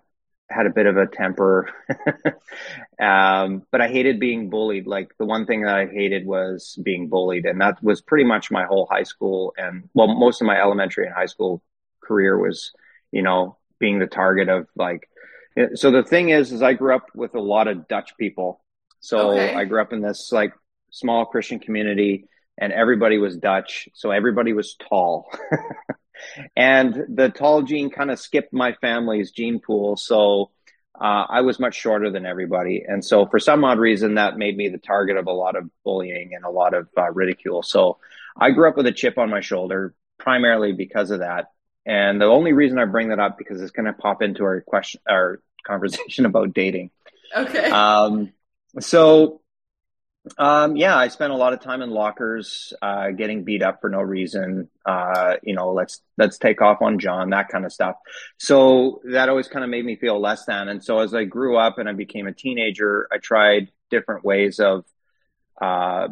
had 0.50 0.65
a 0.65 0.71
bit 0.71 0.88
of 0.88 0.98
a 0.98 1.05
temper, 1.05 1.69
um, 3.00 3.62
but 3.71 3.81
I 3.81 3.88
hated 3.88 4.19
being 4.19 4.50
bullied. 4.50 4.88
Like 4.88 5.12
the 5.19 5.25
one 5.25 5.45
thing 5.45 5.62
that 5.62 5.75
I 5.75 5.86
hated 5.86 6.25
was 6.25 6.77
being 6.81 7.07
bullied, 7.07 7.45
and 7.45 7.62
that 7.62 7.81
was 7.83 8.01
pretty 8.01 8.24
much 8.24 8.50
my 8.50 8.65
whole 8.65 8.88
high 8.89 9.03
school 9.03 9.53
and 9.57 9.89
well, 9.93 10.07
most 10.07 10.41
of 10.41 10.48
my 10.48 10.59
elementary 10.59 11.05
and 11.05 11.13
high 11.13 11.27
school 11.27 11.62
career 12.01 12.38
was, 12.38 12.72
you 13.12 13.22
know, 13.22 13.58
being 13.79 14.00
the 14.00 14.08
target 14.08 14.50
of 14.50 14.68
like. 14.75 15.10
So 15.75 15.91
the 15.91 16.03
thing 16.03 16.29
is, 16.29 16.51
is 16.51 16.62
I 16.62 16.74
grew 16.74 16.96
up 16.96 17.08
with 17.13 17.36
a 17.36 17.41
lot 17.41 17.68
of 17.68 17.88
Dutch 17.88 18.12
people. 18.18 18.62
So 19.00 19.32
okay. 19.32 19.53
I 19.53 19.65
grew 19.65 19.82
up 19.82 19.94
in 19.94 20.01
this 20.01 20.32
like 20.32 20.53
small 20.91 21.25
Christian 21.25 21.60
community 21.60 22.25
and 22.58 22.74
everybody 22.74 23.18
was 23.18 23.38
Dutch, 23.38 23.88
so 23.94 24.12
everybody 24.12 24.53
was 24.53 24.75
tall. 24.75 25.32
and 26.56 27.06
the 27.08 27.29
tall 27.29 27.62
gene 27.63 27.89
kind 27.89 28.12
of 28.12 28.20
skipped 28.20 28.53
my 28.53 28.74
family's 28.74 29.32
gene 29.32 29.60
pool, 29.60 29.96
so 29.96 30.51
uh, 31.00 31.25
I 31.29 31.41
was 31.41 31.60
much 31.60 31.75
shorter 31.75 32.12
than 32.12 32.25
everybody. 32.25 32.84
And 32.86 33.03
so, 33.03 33.25
for 33.25 33.39
some 33.39 33.63
odd 33.63 33.79
reason, 33.79 34.15
that 34.15 34.38
made 34.38 34.58
me 34.58 34.68
the 34.68 34.77
target 34.77 35.15
of 35.15 35.27
a 35.27 35.32
lot 35.32 35.56
of 35.56 35.70
bullying 35.86 36.36
and 36.36 36.44
a 36.44 36.50
lot 36.50 36.74
of 36.74 36.89
uh, 36.98 37.10
ridicule. 37.12 37.63
So, 37.63 37.98
I 38.36 38.51
grew 38.51 38.68
up 38.68 38.75
with 38.75 38.88
a 38.88 38.91
chip 38.91 39.18
on 39.18 39.29
my 39.29 39.39
shoulder, 39.39 39.96
primarily 40.18 40.74
because 40.74 41.12
of 41.12 41.20
that. 41.20 41.46
And 41.86 42.21
the 42.21 42.25
only 42.25 42.53
reason 42.53 42.77
I 42.77 42.86
bring 42.86 43.09
that 43.09 43.19
up 43.19 43.38
because 43.38 43.62
it's 43.62 43.71
going 43.71 43.86
to 43.86 43.93
pop 43.93 44.21
into 44.21 44.43
our 44.43 44.62
question, 44.62 45.01
our 45.09 45.41
conversation 45.65 46.25
about 46.27 46.53
dating. 46.53 46.91
Okay. 47.36 47.69
Um, 47.69 48.31
so, 48.79 49.41
um, 50.38 50.75
yeah, 50.75 50.95
I 50.95 51.07
spent 51.07 51.31
a 51.31 51.36
lot 51.36 51.53
of 51.53 51.62
time 51.62 51.81
in 51.81 51.89
lockers, 51.89 52.74
uh, 52.81 53.12
getting 53.12 53.43
beat 53.43 53.63
up 53.63 53.81
for 53.81 53.89
no 53.89 54.01
reason. 54.01 54.69
Uh, 54.86 55.36
you 55.41 55.55
know, 55.55 55.71
let's 55.71 56.01
let's 56.17 56.38
take 56.38 56.62
off 56.62 56.81
on 56.81 57.00
Jon, 57.00 57.29
that 57.31 57.50
kind 57.50 57.65
of 57.65 57.71
stuff. 57.71 57.95
So 58.38 59.01
that 59.05 59.29
always 59.29 59.48
kind 59.48 59.63
of 59.63 59.71
made 59.71 59.86
me 59.86 59.95
feel 59.95 60.19
less 60.19 60.45
than. 60.45 60.67
And 60.67 60.83
so 60.83 61.00
as 61.00 61.13
I 61.13 61.24
grew 61.24 61.57
up 61.57 61.77
and 61.77 61.88
I 61.88 61.93
became 61.93 62.27
a 62.27 62.33
teenager, 62.33 63.07
I 63.12 63.17
tried 63.17 63.71
different 63.89 64.24
ways 64.24 64.59
of, 64.59 64.86
uh, 65.62 66.09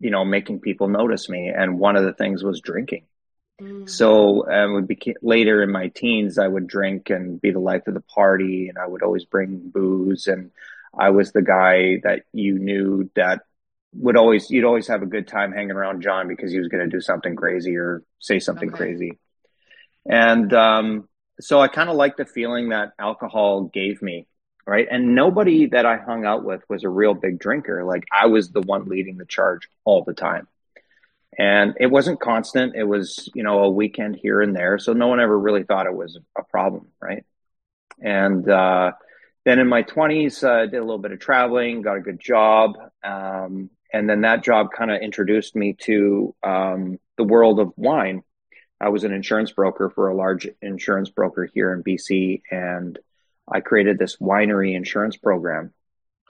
you 0.00 0.10
know, 0.10 0.24
making 0.24 0.60
people 0.60 0.88
notice 0.88 1.28
me. 1.28 1.48
And 1.48 1.78
one 1.78 1.96
of 1.96 2.04
the 2.04 2.12
things 2.12 2.42
was 2.42 2.60
drinking. 2.60 3.04
Mm. 3.60 3.88
So 3.88 4.50
um, 4.50 4.74
would 4.74 4.88
became, 4.88 5.14
later 5.22 5.62
in 5.62 5.70
my 5.70 5.88
teens, 5.88 6.38
I 6.38 6.48
would 6.48 6.66
drink 6.66 7.10
and 7.10 7.40
be 7.40 7.50
the 7.50 7.58
life 7.58 7.86
of 7.86 7.94
the 7.94 8.00
party, 8.00 8.68
and 8.68 8.78
I 8.78 8.86
would 8.86 9.02
always 9.02 9.24
bring 9.24 9.70
booze, 9.70 10.26
and 10.26 10.50
I 10.96 11.10
was 11.10 11.32
the 11.32 11.42
guy 11.42 12.00
that 12.04 12.22
you 12.32 12.58
knew 12.58 13.10
that 13.14 13.42
would 13.92 14.16
always 14.16 14.50
you'd 14.50 14.64
always 14.64 14.88
have 14.88 15.02
a 15.02 15.06
good 15.06 15.26
time 15.26 15.52
hanging 15.52 15.72
around 15.72 16.02
Jon 16.02 16.28
because 16.28 16.52
he 16.52 16.58
was 16.58 16.68
going 16.68 16.84
to 16.84 16.96
do 16.96 17.00
something 17.00 17.34
crazy 17.36 17.76
or 17.76 18.02
say 18.18 18.38
something 18.38 18.68
okay. 18.68 18.76
crazy, 18.76 19.18
and 20.06 20.52
um, 20.52 21.08
so 21.40 21.60
I 21.60 21.68
kind 21.68 21.90
of 21.90 21.96
liked 21.96 22.16
the 22.16 22.26
feeling 22.26 22.70
that 22.70 22.92
alcohol 22.98 23.64
gave 23.64 24.00
me, 24.00 24.26
right? 24.66 24.86
And 24.90 25.14
nobody 25.14 25.66
that 25.66 25.86
I 25.86 25.96
hung 25.96 26.24
out 26.24 26.44
with 26.44 26.62
was 26.68 26.84
a 26.84 26.88
real 26.88 27.14
big 27.14 27.38
drinker. 27.38 27.84
Like 27.84 28.04
I 28.12 28.26
was 28.26 28.50
the 28.50 28.62
one 28.62 28.86
leading 28.86 29.18
the 29.18 29.26
charge 29.26 29.68
all 29.84 30.04
the 30.04 30.14
time 30.14 30.46
and 31.38 31.74
it 31.78 31.86
wasn't 31.86 32.20
constant. 32.20 32.74
It 32.76 32.84
was 32.84 33.28
you 33.34 33.42
know 33.42 33.60
a 33.60 33.70
weekend 33.70 34.16
here 34.16 34.40
and 34.40 34.54
there. 34.54 34.78
So 34.78 34.92
no 34.92 35.08
one 35.08 35.20
ever 35.20 35.38
really 35.38 35.62
thought 35.62 35.86
it 35.86 35.94
was 35.94 36.18
a 36.36 36.42
problem 36.44 36.88
right? 37.00 37.24
And 38.02 38.48
uh, 38.48 38.92
then 39.44 39.58
in 39.58 39.68
my 39.68 39.82
20s 39.82 40.44
uh, 40.44 40.66
did 40.66 40.76
a 40.76 40.80
little 40.80 40.98
bit 40.98 41.12
of 41.12 41.20
traveling 41.20 41.82
got 41.82 41.96
a 41.96 42.00
good 42.00 42.20
job 42.20 42.74
um, 43.02 43.70
and 43.92 44.08
then 44.08 44.22
that 44.22 44.44
job 44.44 44.68
kind 44.76 44.90
of 44.90 45.00
introduced 45.00 45.56
me 45.56 45.74
to 45.80 46.34
um, 46.42 46.98
the 47.16 47.24
world 47.24 47.60
of 47.60 47.72
wine. 47.76 48.22
I 48.80 48.88
was 48.88 49.04
an 49.04 49.12
insurance 49.12 49.52
broker 49.52 49.90
for 49.90 50.08
a 50.08 50.16
large 50.16 50.48
insurance 50.62 51.10
broker 51.10 51.48
here 51.52 51.72
in 51.72 51.82
bc 51.82 52.42
and 52.50 52.98
i 53.50 53.60
created 53.60 53.98
this 53.98 54.16
winery 54.16 54.74
insurance 54.74 55.16
program. 55.16 55.72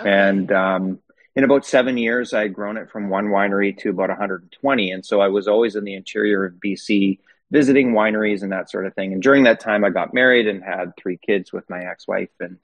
Okay. 0.01 0.11
and 0.11 0.51
um, 0.51 0.99
in 1.37 1.45
about 1.45 1.65
seven 1.65 1.97
years, 1.97 2.33
I 2.33 2.43
had 2.43 2.55
grown 2.55 2.77
it 2.77 2.91
from 2.91 3.09
one 3.09 3.27
winery 3.27 3.77
to 3.79 3.91
about 3.91 4.09
120. 4.09 4.91
And 4.91 5.07
so 5.07 5.21
I 5.21 5.29
was 5.29 5.47
always 5.47 5.77
in 5.77 5.85
the 5.85 5.95
interior 5.95 6.45
of 6.45 6.55
BC 6.55 7.21
visiting 7.51 7.93
wineries 7.93 8.43
and 8.43 8.53
that 8.53 8.71
sort 8.71 8.87
of 8.87 8.95
thing. 8.95 9.13
And 9.13 9.23
during 9.23 9.45
that 9.45 9.61
time, 9.61 9.85
I 9.85 9.91
got 9.91 10.15
married 10.15 10.49
and 10.49 10.63
had 10.63 10.97
three 10.97 11.19
kids 11.19 11.53
with 11.53 11.69
my 11.71 11.85
ex-wife. 11.85 12.31
And, 12.41 12.59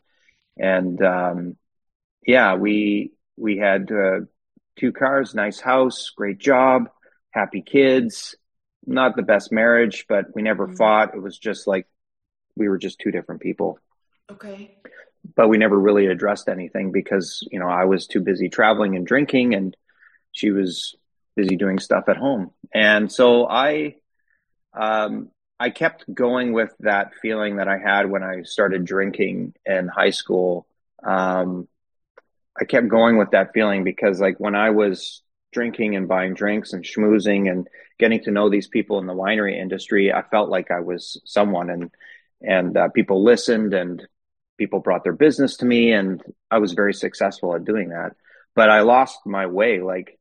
and, 0.58 1.02
um, 1.02 1.56
yeah, 2.26 2.54
we, 2.54 3.12
we 3.36 3.56
had, 3.58 3.90
uh, 3.90 4.20
two 4.76 4.92
cars, 4.92 5.34
nice 5.34 5.60
house, 5.60 6.10
great 6.10 6.38
job, 6.38 6.88
happy 7.30 7.62
kids, 7.62 8.34
not 8.84 9.16
the 9.16 9.22
best 9.22 9.52
marriage, 9.52 10.06
but 10.08 10.34
we 10.34 10.42
never 10.42 10.66
mm-hmm. 10.66 10.76
fought. 10.76 11.14
It 11.14 11.22
was 11.22 11.38
just 11.38 11.66
like, 11.66 11.86
we 12.56 12.68
were 12.68 12.78
just 12.78 12.98
two 12.98 13.10
different 13.10 13.42
people. 13.42 13.78
Okay 14.30 14.76
but 15.34 15.48
we 15.48 15.58
never 15.58 15.78
really 15.78 16.06
addressed 16.06 16.48
anything 16.48 16.92
because 16.92 17.46
you 17.50 17.58
know 17.58 17.68
I 17.68 17.84
was 17.84 18.06
too 18.06 18.20
busy 18.20 18.48
traveling 18.48 18.96
and 18.96 19.06
drinking, 19.06 19.54
and 19.54 19.76
she 20.32 20.50
was 20.50 20.94
busy 21.36 21.56
doing 21.56 21.78
stuff 21.78 22.08
at 22.08 22.16
home. 22.16 22.50
And 22.74 23.12
so 23.12 23.46
I, 23.46 23.96
um, 24.72 25.30
I 25.60 25.70
kept 25.70 26.12
going 26.12 26.52
with 26.52 26.74
that 26.80 27.12
feeling 27.20 27.56
that 27.56 27.68
I 27.68 27.78
had 27.78 28.10
when 28.10 28.22
I 28.22 28.42
started 28.42 28.84
drinking 28.84 29.54
in 29.64 29.88
high 29.88 30.10
school. 30.10 30.66
Um, 31.04 31.68
I 32.58 32.64
kept 32.64 32.88
going 32.88 33.18
with 33.18 33.30
that 33.30 33.52
feeling 33.52 33.84
because, 33.84 34.18
like, 34.18 34.40
when 34.40 34.54
I 34.54 34.70
was 34.70 35.22
drinking 35.52 35.94
and 35.94 36.08
buying 36.08 36.34
drinks 36.34 36.72
and 36.72 36.84
schmoozing 36.84 37.50
and 37.50 37.68
getting 37.98 38.22
to 38.24 38.30
know 38.30 38.50
these 38.50 38.66
people 38.68 38.98
in 38.98 39.06
the 39.06 39.14
winery 39.14 39.58
industry, 39.58 40.12
I 40.12 40.22
felt 40.22 40.48
like 40.48 40.70
I 40.70 40.80
was 40.80 41.20
someone, 41.24 41.70
and 41.70 41.90
and 42.42 42.76
uh, 42.76 42.88
people 42.88 43.22
listened 43.22 43.72
and 43.72 44.06
people 44.58 44.80
brought 44.80 45.04
their 45.04 45.12
business 45.12 45.58
to 45.58 45.66
me 45.66 45.92
and 45.92 46.22
I 46.50 46.58
was 46.58 46.72
very 46.72 46.94
successful 46.94 47.54
at 47.54 47.64
doing 47.64 47.90
that. 47.90 48.12
But 48.54 48.70
I 48.70 48.80
lost 48.80 49.20
my 49.26 49.46
way. 49.46 49.80
Like 49.80 50.18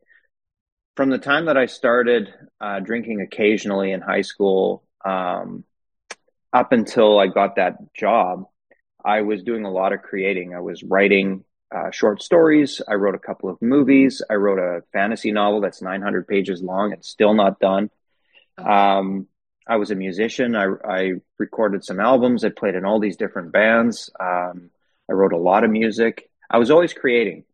from 0.96 1.10
the 1.10 1.18
time 1.18 1.46
that 1.46 1.58
I 1.58 1.66
started 1.66 2.34
uh, 2.60 2.80
drinking 2.80 3.22
occasionally 3.22 3.92
in 3.92 4.02
high 4.02 4.22
school 4.22 4.84
um, 5.04 5.64
up 6.52 6.72
until 6.72 7.20
I 7.20 7.28
got 7.28 7.58
that 7.58 7.94
job, 7.94 8.46
I 9.04 9.22
was 9.22 9.44
doing 9.44 9.66
a 9.66 9.72
lot 9.72 9.94
of 9.94 10.02
creating. 10.02 10.56
I 10.56 10.62
was 10.62 10.84
writing 10.84 11.44
uh, 11.74 11.92
short 11.92 12.22
stories. 12.22 12.82
I 12.88 12.96
wrote 12.96 13.16
a 13.16 13.20
couple 13.20 13.50
of 13.50 13.62
movies. 13.62 14.22
I 14.30 14.36
wrote 14.36 14.60
a 14.60 14.84
fantasy 14.94 15.32
novel 15.32 15.62
that's 15.62 15.82
900 15.82 16.28
pages 16.28 16.62
long. 16.62 16.92
It's 16.94 17.10
still 17.10 17.34
not 17.34 17.60
done. 17.60 17.90
Um, 18.58 19.28
I 19.68 19.78
was 19.78 19.92
a 19.92 19.96
musician. 19.96 20.56
I, 20.56 20.68
I 20.88 21.14
recorded 21.40 21.84
some 21.84 22.00
albums. 22.00 22.44
I 22.44 22.50
played 22.50 22.76
in 22.76 22.86
all 22.86 23.00
these 23.00 23.18
different 23.18 23.52
bands. 23.52 24.10
Um, 24.20 24.70
I 25.10 25.14
wrote 25.14 25.34
a 25.34 25.38
lot 25.38 25.64
of 25.64 25.72
music. 25.72 26.30
I 26.50 26.58
was 26.58 26.72
always 26.72 26.94
creating. 26.94 27.46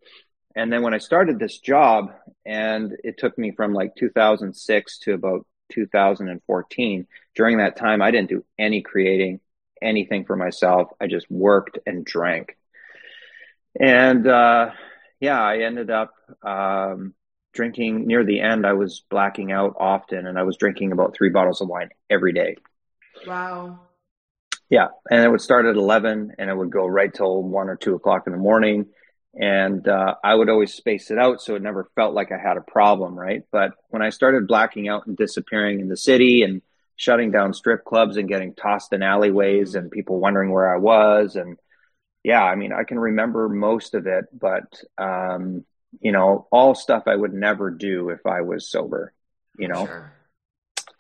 And 0.56 0.72
then 0.72 0.82
when 0.82 0.94
I 0.94 0.98
started 0.98 1.40
this 1.40 1.60
job, 1.60 2.12
and 2.46 2.94
it 3.04 3.18
took 3.18 3.38
me 3.38 3.52
from 3.52 3.74
like 3.74 3.96
2006 3.96 4.98
to 5.00 5.14
about 5.14 5.46
2014, 5.72 7.08
during 7.36 7.58
that 7.58 7.78
time, 7.78 8.02
I 8.02 8.12
didn't 8.12 8.30
do 8.30 8.44
any 8.60 8.82
creating, 8.82 9.40
anything 9.82 10.26
for 10.26 10.36
myself. 10.36 10.90
I 11.00 11.08
just 11.08 11.32
worked 11.32 11.80
and 11.86 12.04
drank. 12.04 12.58
And 13.80 14.28
uh, 14.28 14.72
yeah, 15.22 15.42
I 15.42 15.60
ended 15.60 15.90
up 15.90 16.14
um, 16.44 17.14
drinking 17.54 18.08
near 18.08 18.24
the 18.24 18.42
end, 18.42 18.66
I 18.66 18.74
was 18.74 19.04
blacking 19.10 19.52
out 19.52 19.76
often 19.80 20.28
and 20.28 20.38
I 20.38 20.44
was 20.44 20.58
drinking 20.58 20.92
about 20.92 21.16
three 21.16 21.30
bottles 21.30 21.62
of 21.62 21.68
wine 21.68 21.90
every 22.10 22.34
day. 22.34 22.56
Wow. 23.28 23.80
Yeah. 24.70 24.88
And 25.10 25.24
it 25.24 25.30
would 25.30 25.42
start 25.42 25.66
at 25.66 25.76
11 25.76 26.34
and 26.38 26.50
it 26.50 26.56
would 26.56 26.72
go 26.72 26.86
right 26.88 27.14
till 27.14 27.44
one 27.44 27.70
or 27.70 27.76
two 27.76 27.96
o'clock 27.96 28.24
in 28.26 28.34
the 28.34 28.40
morning. 28.40 28.88
And 29.34 29.88
uh, 29.88 30.16
I 30.24 30.36
would 30.36 30.50
always 30.50 30.74
space 30.74 31.12
it 31.12 31.18
out 31.18 31.42
so 31.42 31.56
it 31.56 31.62
never 31.62 31.90
felt 31.96 32.14
like 32.14 32.32
I 32.32 32.38
had 32.38 32.58
a 32.58 32.62
problem, 32.62 33.18
right? 33.18 33.44
But 33.52 33.72
when 33.90 34.02
I 34.02 34.10
started 34.10 34.48
blacking 34.48 34.88
out 34.88 35.08
and 35.08 35.16
disappearing 35.16 35.80
in 35.80 35.88
the 35.88 35.98
city 35.98 36.44
and 36.44 36.62
shutting 36.96 37.32
down 37.32 37.54
strip 37.54 37.84
clubs 37.86 38.18
and 38.18 38.28
getting 38.28 38.54
tossed 38.54 38.94
in 38.94 39.02
alleyways 39.02 39.76
and 39.76 39.90
people 39.90 40.20
wondering 40.20 40.52
where 40.52 40.74
I 40.74 40.78
was, 40.78 41.36
and 41.36 41.58
yeah, 42.24 42.44
I 42.44 42.56
mean, 42.56 42.72
I 42.74 42.84
can 42.84 43.00
remember 43.00 43.50
most 43.50 43.96
of 43.96 44.06
it, 44.06 44.26
but 44.38 44.82
um, 44.98 45.66
you 46.00 46.12
know, 46.12 46.48
all 46.52 46.76
stuff 46.76 47.04
I 47.08 47.16
would 47.16 47.34
never 47.34 47.70
do 47.70 48.10
if 48.10 48.26
I 48.26 48.42
was 48.42 48.70
sober, 48.70 49.14
you 49.58 49.68
know. 49.68 49.86
Sure. 49.86 50.14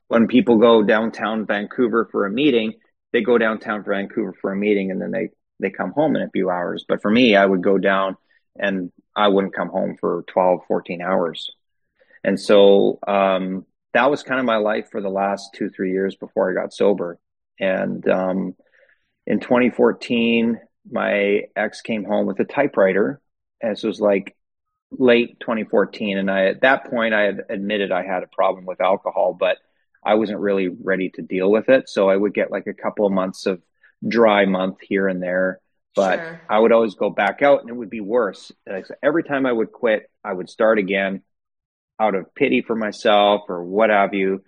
When 0.08 0.28
people 0.28 0.58
go 0.58 0.84
downtown 0.84 1.46
Vancouver 1.46 2.10
for 2.12 2.26
a 2.26 2.32
meeting, 2.32 2.74
they 3.14 3.22
go 3.22 3.38
downtown 3.38 3.84
for 3.84 3.94
Vancouver 3.94 4.34
for 4.42 4.52
a 4.52 4.58
meeting 4.58 4.92
and 4.92 5.02
then 5.02 5.12
they 5.12 5.30
they 5.60 5.70
come 5.70 5.92
home 5.92 6.16
in 6.16 6.24
a 6.24 6.30
few 6.30 6.50
hours. 6.50 6.86
But 6.88 7.02
for 7.02 7.12
me, 7.12 7.36
I 7.36 7.46
would 7.46 7.64
go 7.64 7.78
down 7.78 8.18
and 8.58 8.92
I 9.16 9.28
wouldn't 9.28 9.56
come 9.56 9.70
home 9.70 9.96
for 10.00 10.24
12, 10.28 10.62
14 10.68 11.02
hours. 11.02 11.52
And 12.24 12.40
so 12.40 13.00
um, 13.08 13.66
that 13.94 14.10
was 14.10 14.24
kind 14.24 14.40
of 14.40 14.46
my 14.46 14.58
life 14.58 14.90
for 14.92 15.02
the 15.02 15.10
last 15.10 15.54
two, 15.54 15.70
three 15.70 15.92
years 15.92 16.16
before 16.16 16.50
I 16.50 16.54
got 16.54 16.74
sober. 16.74 17.20
And 17.60 18.08
um, 18.10 18.56
in 19.28 19.40
2014, 19.40 20.60
my 20.90 21.44
ex 21.56 21.82
came 21.82 22.04
home 22.04 22.26
with 22.26 22.40
a 22.40 22.46
typewriter. 22.46 23.22
And 23.62 23.78
so 23.78 23.88
it 23.88 23.90
was 23.90 24.02
like 24.02 24.36
late 24.92 25.40
2014 25.40 26.18
and 26.18 26.30
i 26.30 26.48
at 26.48 26.62
that 26.62 26.90
point 26.90 27.14
i 27.14 27.22
had 27.22 27.46
admitted 27.50 27.92
i 27.92 28.04
had 28.04 28.24
a 28.24 28.28
problem 28.28 28.66
with 28.66 28.82
alcohol 28.82 29.34
but 29.34 29.58
i 30.04 30.16
wasn't 30.16 30.40
really 30.40 30.68
ready 30.68 31.10
to 31.10 31.22
deal 31.22 31.50
with 31.50 31.70
it. 31.70 31.88
So 31.88 32.10
i 32.10 32.16
would 32.16 32.34
get 32.34 32.52
like 32.52 32.68
a 32.68 32.74
couple 32.74 33.06
of 33.06 33.14
months 33.14 33.46
of 33.46 33.62
dry 34.06 34.46
month 34.46 34.78
here 34.82 35.08
and 35.08 35.24
there 35.24 35.60
but 35.96 36.20
sure. 36.20 36.42
i 36.50 36.60
would 36.60 36.74
always 36.74 36.96
go 36.96 37.10
back 37.10 37.42
out 37.42 37.62
and 37.62 37.70
it 37.70 37.76
would 37.76 37.90
be 37.90 38.02
worse. 38.02 38.52
Like, 38.68 38.88
every 39.02 39.24
time 39.24 39.46
i 39.46 39.52
would 39.52 39.72
quit 39.72 40.10
i 40.24 40.34
would 40.34 40.50
start 40.50 40.78
again 40.78 41.22
out 42.00 42.16
of 42.16 42.34
pity 42.36 42.62
for 42.62 42.76
myself 42.76 43.44
or 43.48 43.64
what 43.64 43.92
have 43.92 44.14
you 44.14 44.44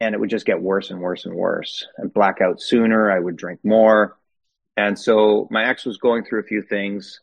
and 0.00 0.14
it 0.14 0.18
would 0.18 0.30
just 0.30 0.46
get 0.46 0.60
worse 0.60 0.90
and 0.90 1.00
worse 1.00 1.24
and 1.24 1.34
worse. 1.34 1.86
And 1.98 2.12
black 2.12 2.40
out 2.40 2.60
sooner 2.60 3.10
i 3.10 3.18
would 3.18 3.36
drink 3.36 3.60
more. 3.62 4.16
And 4.76 4.98
so 4.98 5.46
my 5.50 5.68
ex 5.68 5.84
was 5.84 5.98
going 5.98 6.24
through 6.24 6.40
a 6.40 6.44
few 6.44 6.62
things 6.62 7.20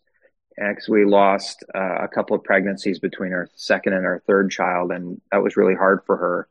because 0.58 0.88
we 0.88 1.06
lost 1.06 1.64
uh, 1.74 2.04
a 2.04 2.08
couple 2.08 2.36
of 2.36 2.44
pregnancies 2.44 3.00
between 3.00 3.34
our 3.34 3.50
second 3.56 3.94
and 3.94 4.06
our 4.06 4.22
third 4.26 4.52
child, 4.52 4.92
and 4.92 5.22
that 5.32 5.44
was 5.44 5.58
really 5.58 5.76
hard 5.76 6.02
for 6.06 6.18
her. 6.18 6.48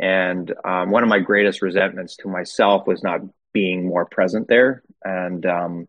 And 0.00 0.52
um, 0.64 0.90
one 0.90 1.02
of 1.02 1.08
my 1.08 1.18
greatest 1.18 1.62
resentments 1.62 2.16
to 2.18 2.28
myself 2.28 2.86
was 2.86 3.02
not 3.02 3.20
being 3.52 3.86
more 3.86 4.06
present 4.06 4.48
there. 4.48 4.82
And 5.04 5.44
um, 5.44 5.88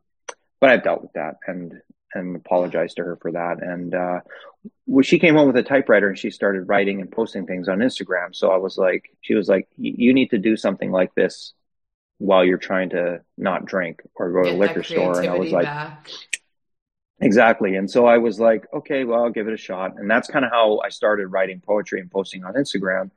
but 0.60 0.70
I've 0.70 0.84
dealt 0.84 1.02
with 1.02 1.14
that 1.14 1.38
and 1.48 1.82
and 2.14 2.36
apologized 2.36 2.98
to 2.98 3.04
her 3.04 3.16
for 3.18 3.32
that. 3.32 3.62
And 3.62 3.96
uh, 3.96 4.20
when 4.86 5.04
she 5.04 5.20
came 5.20 5.36
home 5.36 5.48
with 5.48 5.58
a 5.58 5.64
typewriter 5.64 6.10
and 6.10 6.18
she 6.18 6.30
started 6.30 6.68
writing 6.68 7.02
and 7.02 7.12
posting 7.12 7.46
things 7.46 7.68
on 7.68 7.80
Instagram, 7.80 8.36
so 8.36 8.52
I 8.52 8.58
was 8.58 8.78
like, 8.78 9.10
she 9.22 9.34
was 9.34 9.48
like, 9.48 9.68
you 9.78 10.14
need 10.14 10.30
to 10.30 10.38
do 10.38 10.56
something 10.56 10.92
like 10.92 11.16
this 11.16 11.54
while 12.20 12.46
you're 12.46 12.58
trying 12.58 12.92
to 12.92 13.22
not 13.38 13.66
drink 13.66 14.02
or 14.16 14.32
go 14.32 14.44
to 14.44 14.56
a 14.56 14.58
liquor 14.58 14.84
store. 14.84 15.20
And 15.20 15.30
I 15.30 15.38
was 15.38 15.52
like, 15.52 15.66
back 15.66 16.08
Exactly. 17.24 17.76
And 17.78 17.90
so 17.90 18.06
I 18.06 18.18
was 18.18 18.38
like, 18.38 18.66
okay, 18.74 19.06
well, 19.06 19.24
I'll 19.24 19.30
give 19.30 19.48
it 19.48 19.54
a 19.54 19.58
shot. 19.58 19.98
And 19.98 20.12
that's 20.12 20.28
kind 20.28 20.44
of 20.44 20.52
how 20.52 20.80
I 20.80 20.90
started 20.90 21.28
writing 21.28 21.62
poetry 21.66 22.02
and 22.02 22.12
posting 22.12 22.44
on 22.44 22.54
Instagram. 22.54 23.12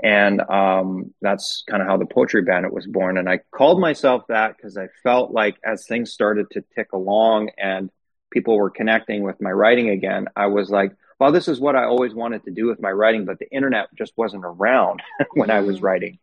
And 0.00 0.40
um, 0.42 1.12
that's 1.20 1.64
kind 1.68 1.82
of 1.82 1.88
how 1.88 1.96
the 1.96 2.06
Poetry 2.06 2.42
Bandit 2.42 2.72
was 2.72 2.86
born. 2.86 3.18
And 3.18 3.28
I 3.28 3.40
called 3.50 3.80
myself 3.80 4.28
that 4.28 4.56
because 4.56 4.78
I 4.78 4.88
felt 5.02 5.32
like 5.32 5.56
as 5.64 5.86
things 5.86 6.12
started 6.12 6.50
to 6.52 6.64
tick 6.74 6.92
along 6.92 7.50
and 7.58 7.90
people 8.30 8.56
were 8.56 8.70
connecting 8.70 9.22
with 9.22 9.40
my 9.40 9.50
writing 9.50 9.90
again, 9.90 10.28
I 10.36 10.46
was 10.46 10.70
like, 10.70 10.92
well, 11.18 11.32
this 11.32 11.48
is 11.48 11.60
what 11.60 11.76
I 11.76 11.84
always 11.84 12.14
wanted 12.14 12.44
to 12.44 12.52
do 12.52 12.66
with 12.66 12.80
my 12.80 12.90
writing, 12.90 13.24
but 13.24 13.38
the 13.38 13.50
internet 13.50 13.88
just 13.94 14.12
wasn't 14.16 14.44
around 14.44 15.02
when 15.34 15.50
I 15.50 15.60
was 15.60 15.80
mm. 15.80 15.82
writing. 15.82 16.18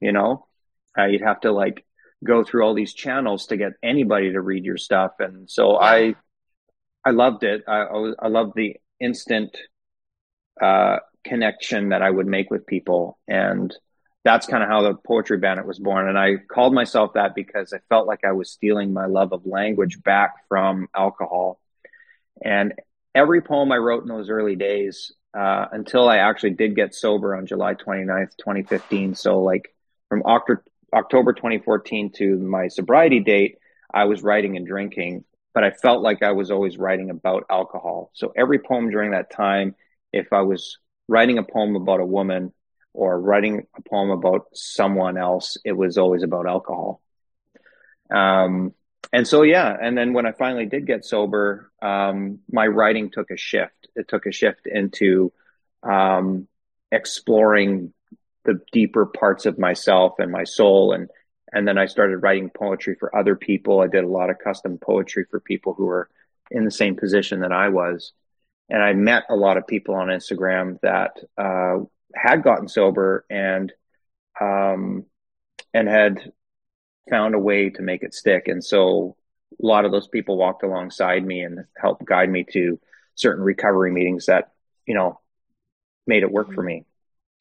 You 0.00 0.12
know, 0.12 0.46
uh, 0.98 1.04
you'd 1.04 1.20
have 1.20 1.42
to 1.42 1.52
like 1.52 1.84
go 2.24 2.42
through 2.42 2.64
all 2.64 2.74
these 2.74 2.94
channels 2.94 3.46
to 3.48 3.56
get 3.56 3.74
anybody 3.82 4.32
to 4.32 4.40
read 4.40 4.64
your 4.64 4.78
stuff. 4.78 5.12
And 5.18 5.50
so. 5.50 5.78
I 5.78 6.16
I 7.04 7.10
loved 7.10 7.44
it. 7.44 7.64
I, 7.66 8.12
I, 8.18 8.28
loved 8.28 8.52
the 8.54 8.76
instant 9.00 9.56
uh, 10.60 10.98
connection 11.24 11.88
that 11.88 12.02
I 12.02 12.10
would 12.10 12.26
make 12.26 12.50
with 12.50 12.66
people. 12.66 13.18
And 13.26 13.74
that's 14.24 14.46
kind 14.46 14.62
of 14.62 14.68
how 14.68 14.82
the 14.82 14.94
Poetry 14.94 15.38
Bandit 15.38 15.66
was 15.66 15.80
born. 15.80 16.08
And 16.08 16.16
I 16.16 16.36
called 16.36 16.72
myself 16.72 17.14
that 17.14 17.34
because 17.34 17.72
I 17.72 17.78
felt 17.88 18.06
like 18.06 18.24
I 18.24 18.32
was 18.32 18.50
stealing 18.50 18.92
my 18.92 19.06
love 19.06 19.32
of 19.32 19.46
language 19.46 20.02
back 20.02 20.34
from 20.48 20.88
alcohol. 20.94 21.58
And 22.44 22.74
every 23.14 23.42
poem 23.42 23.72
I 23.72 23.78
wrote 23.78 24.02
in 24.02 24.08
those 24.08 24.30
early 24.30 24.54
days, 24.54 25.12
uh, 25.34 25.66
until 25.72 26.08
I 26.08 26.18
actually 26.18 26.50
did 26.50 26.76
get 26.76 26.94
sober 26.94 27.34
on 27.34 27.46
July 27.46 27.74
29th, 27.74 28.36
2015. 28.36 29.14
So, 29.14 29.40
like 29.40 29.74
from 30.08 30.22
October, 30.24 30.64
October 30.92 31.32
2014 31.32 32.12
to 32.16 32.36
my 32.36 32.68
sobriety 32.68 33.20
date, 33.20 33.56
I 33.92 34.04
was 34.04 34.22
writing 34.22 34.56
and 34.56 34.66
drinking 34.66 35.24
but 35.54 35.64
I 35.64 35.70
felt 35.70 36.02
like 36.02 36.22
I 36.22 36.32
was 36.32 36.50
always 36.50 36.78
writing 36.78 37.10
about 37.10 37.44
alcohol. 37.50 38.10
So 38.14 38.32
every 38.36 38.58
poem 38.58 38.90
during 38.90 39.10
that 39.12 39.30
time, 39.30 39.74
if 40.12 40.32
I 40.32 40.42
was 40.42 40.78
writing 41.08 41.38
a 41.38 41.42
poem 41.42 41.76
about 41.76 42.00
a 42.00 42.06
woman 42.06 42.52
or 42.94 43.20
writing 43.20 43.66
a 43.76 43.82
poem 43.82 44.10
about 44.10 44.46
someone 44.54 45.16
else, 45.16 45.56
it 45.64 45.72
was 45.72 45.98
always 45.98 46.22
about 46.22 46.46
alcohol. 46.46 47.00
Um, 48.10 48.74
and 49.12 49.26
so, 49.26 49.42
yeah. 49.42 49.76
And 49.80 49.96
then 49.96 50.12
when 50.12 50.26
I 50.26 50.32
finally 50.32 50.66
did 50.66 50.86
get 50.86 51.04
sober, 51.04 51.70
um, 51.82 52.40
my 52.50 52.66
writing 52.66 53.10
took 53.10 53.30
a 53.30 53.36
shift. 53.36 53.88
It 53.94 54.08
took 54.08 54.26
a 54.26 54.32
shift 54.32 54.66
into 54.66 55.32
um, 55.82 56.48
exploring 56.90 57.92
the 58.44 58.60
deeper 58.72 59.06
parts 59.06 59.46
of 59.46 59.58
myself 59.58 60.14
and 60.18 60.32
my 60.32 60.44
soul 60.44 60.92
and 60.92 61.08
and 61.52 61.68
then 61.68 61.78
I 61.78 61.86
started 61.86 62.18
writing 62.18 62.50
poetry 62.50 62.96
for 62.98 63.14
other 63.14 63.36
people. 63.36 63.80
I 63.80 63.86
did 63.86 64.04
a 64.04 64.08
lot 64.08 64.30
of 64.30 64.38
custom 64.38 64.78
poetry 64.78 65.26
for 65.30 65.40
people 65.40 65.74
who 65.74 65.84
were 65.84 66.08
in 66.50 66.64
the 66.64 66.70
same 66.70 66.96
position 66.96 67.40
that 67.40 67.52
I 67.52 67.68
was. 67.68 68.12
And 68.70 68.82
I 68.82 68.94
met 68.94 69.24
a 69.28 69.36
lot 69.36 69.58
of 69.58 69.66
people 69.66 69.94
on 69.94 70.08
Instagram 70.08 70.80
that 70.80 71.18
uh, 71.36 71.84
had 72.14 72.42
gotten 72.42 72.68
sober 72.68 73.26
and 73.28 73.72
um, 74.40 75.04
and 75.74 75.88
had 75.88 76.32
found 77.10 77.34
a 77.34 77.38
way 77.38 77.70
to 77.70 77.82
make 77.82 78.02
it 78.02 78.14
stick. 78.14 78.48
And 78.48 78.64
so 78.64 79.16
a 79.62 79.66
lot 79.66 79.84
of 79.84 79.92
those 79.92 80.08
people 80.08 80.38
walked 80.38 80.62
alongside 80.62 81.24
me 81.24 81.40
and 81.42 81.60
helped 81.76 82.04
guide 82.04 82.30
me 82.30 82.44
to 82.52 82.78
certain 83.14 83.44
recovery 83.44 83.92
meetings 83.92 84.26
that, 84.26 84.52
you 84.86 84.94
know, 84.94 85.20
made 86.06 86.22
it 86.22 86.32
work 86.32 86.52
for 86.52 86.62
me. 86.62 86.84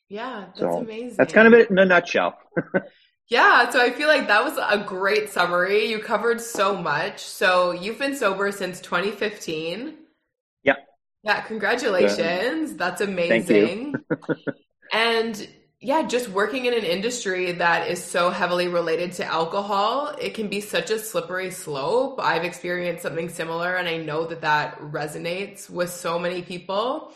Yeah, 0.09 0.45
that's 0.47 0.59
so 0.59 0.79
amazing. 0.79 1.15
That's 1.17 1.31
kind 1.31 1.47
of 1.47 1.53
it 1.53 1.69
in 1.69 1.77
a 1.77 1.85
nutshell. 1.85 2.37
Yeah, 3.31 3.69
so 3.69 3.79
I 3.81 3.91
feel 3.91 4.09
like 4.09 4.27
that 4.27 4.43
was 4.43 4.57
a 4.57 4.83
great 4.85 5.29
summary. 5.29 5.85
You 5.85 5.99
covered 5.99 6.41
so 6.41 6.75
much. 6.75 7.21
So 7.21 7.71
you've 7.71 7.97
been 7.97 8.13
sober 8.13 8.51
since 8.51 8.81
2015. 8.81 9.95
Yeah. 10.63 10.73
Yeah, 11.23 11.39
congratulations. 11.39 12.75
That's 12.75 12.99
amazing. 12.99 13.95
and 14.93 15.47
yeah, 15.79 16.05
just 16.05 16.27
working 16.27 16.65
in 16.65 16.73
an 16.73 16.83
industry 16.83 17.53
that 17.53 17.87
is 17.87 18.03
so 18.03 18.31
heavily 18.31 18.67
related 18.67 19.13
to 19.13 19.25
alcohol, 19.25 20.13
it 20.19 20.33
can 20.33 20.49
be 20.49 20.59
such 20.59 20.91
a 20.91 20.99
slippery 20.99 21.51
slope. 21.51 22.19
I've 22.21 22.43
experienced 22.43 23.01
something 23.01 23.29
similar 23.29 23.77
and 23.77 23.87
I 23.87 23.95
know 23.95 24.25
that 24.25 24.41
that 24.41 24.77
resonates 24.81 25.69
with 25.69 25.89
so 25.89 26.19
many 26.19 26.41
people. 26.41 27.13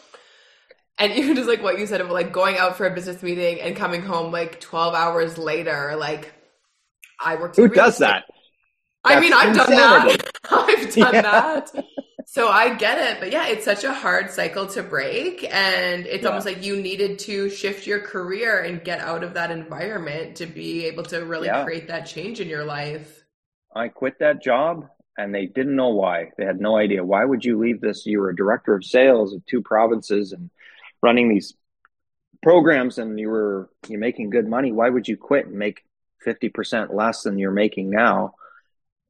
And 0.98 1.12
even 1.16 1.36
just 1.36 1.48
like 1.48 1.62
what 1.62 1.80
you 1.80 1.88
said 1.88 2.02
of 2.02 2.10
like 2.10 2.32
going 2.32 2.58
out 2.58 2.78
for 2.78 2.86
a 2.86 2.94
business 2.94 3.22
meeting 3.22 3.62
and 3.62 3.76
coming 3.76 4.02
home 4.02 4.32
like 4.32 4.60
12 4.60 4.94
hours 4.94 5.38
later, 5.38 5.96
like 5.98 6.34
I 7.20 7.36
worked. 7.36 7.56
Who 7.58 7.68
does 7.68 8.00
that? 8.00 8.26
I 9.04 9.20
mean, 9.20 9.34
I've 9.34 9.50
insanity. 9.50 10.18
done 10.18 10.18
that. 10.18 10.32
I've 10.52 10.96
done 10.96 11.14
yeah. 11.14 11.22
that. 11.22 11.86
So 12.26 12.50
I 12.50 12.74
get 12.74 12.98
it. 12.98 13.20
But 13.20 13.32
yeah, 13.32 13.48
it's 13.48 13.64
such 13.64 13.84
a 13.84 13.94
hard 13.94 14.32
cycle 14.32 14.66
to 14.68 14.82
break. 14.82 15.48
And 15.54 16.08
it's 16.08 16.24
yeah. 16.24 16.30
almost 16.30 16.46
like 16.46 16.66
you 16.66 16.82
needed 16.82 17.20
to 17.20 17.50
shift 17.50 17.86
your 17.86 18.00
career 18.00 18.64
and 18.64 18.84
get 18.84 19.00
out 19.00 19.24
of 19.24 19.36
that 19.36 19.52
environment 19.52 20.38
to 20.38 20.48
be 20.48 20.86
able 20.86 21.04
to 21.04 21.20
really 21.20 21.48
yeah. 21.48 21.64
create 21.64 21.88
that 21.88 22.08
change 22.08 22.40
in 22.40 22.50
your 22.50 22.66
life. 22.66 23.24
I 23.76 23.90
quit 23.90 24.20
that 24.20 24.42
job 24.42 24.88
and 25.18 25.34
they 25.34 25.46
didn't 25.46 25.76
know 25.76 25.90
why. 25.90 26.32
They 26.38 26.46
had 26.46 26.60
no 26.60 26.76
idea. 26.78 27.04
Why 27.04 27.24
would 27.24 27.46
you 27.46 27.60
leave 27.60 27.82
this? 27.82 28.06
You 28.06 28.20
were 28.20 28.32
a 28.32 28.36
director 28.36 28.74
of 28.74 28.84
sales 28.84 29.34
of 29.34 29.46
two 29.46 29.62
provinces 29.62 30.32
and 30.32 30.50
running 31.06 31.30
these 31.30 31.54
programs 32.42 32.98
and 32.98 33.20
you 33.20 33.30
were 33.30 33.70
you're 33.88 34.00
making 34.00 34.32
good 34.32 34.48
money, 34.48 34.72
why 34.72 34.90
would 34.90 35.08
you 35.08 35.16
quit 35.16 35.46
and 35.46 35.56
make 35.56 35.84
50% 36.26 36.94
less 36.94 37.22
than 37.22 37.38
you're 37.38 37.52
making 37.52 37.92
now 37.92 38.34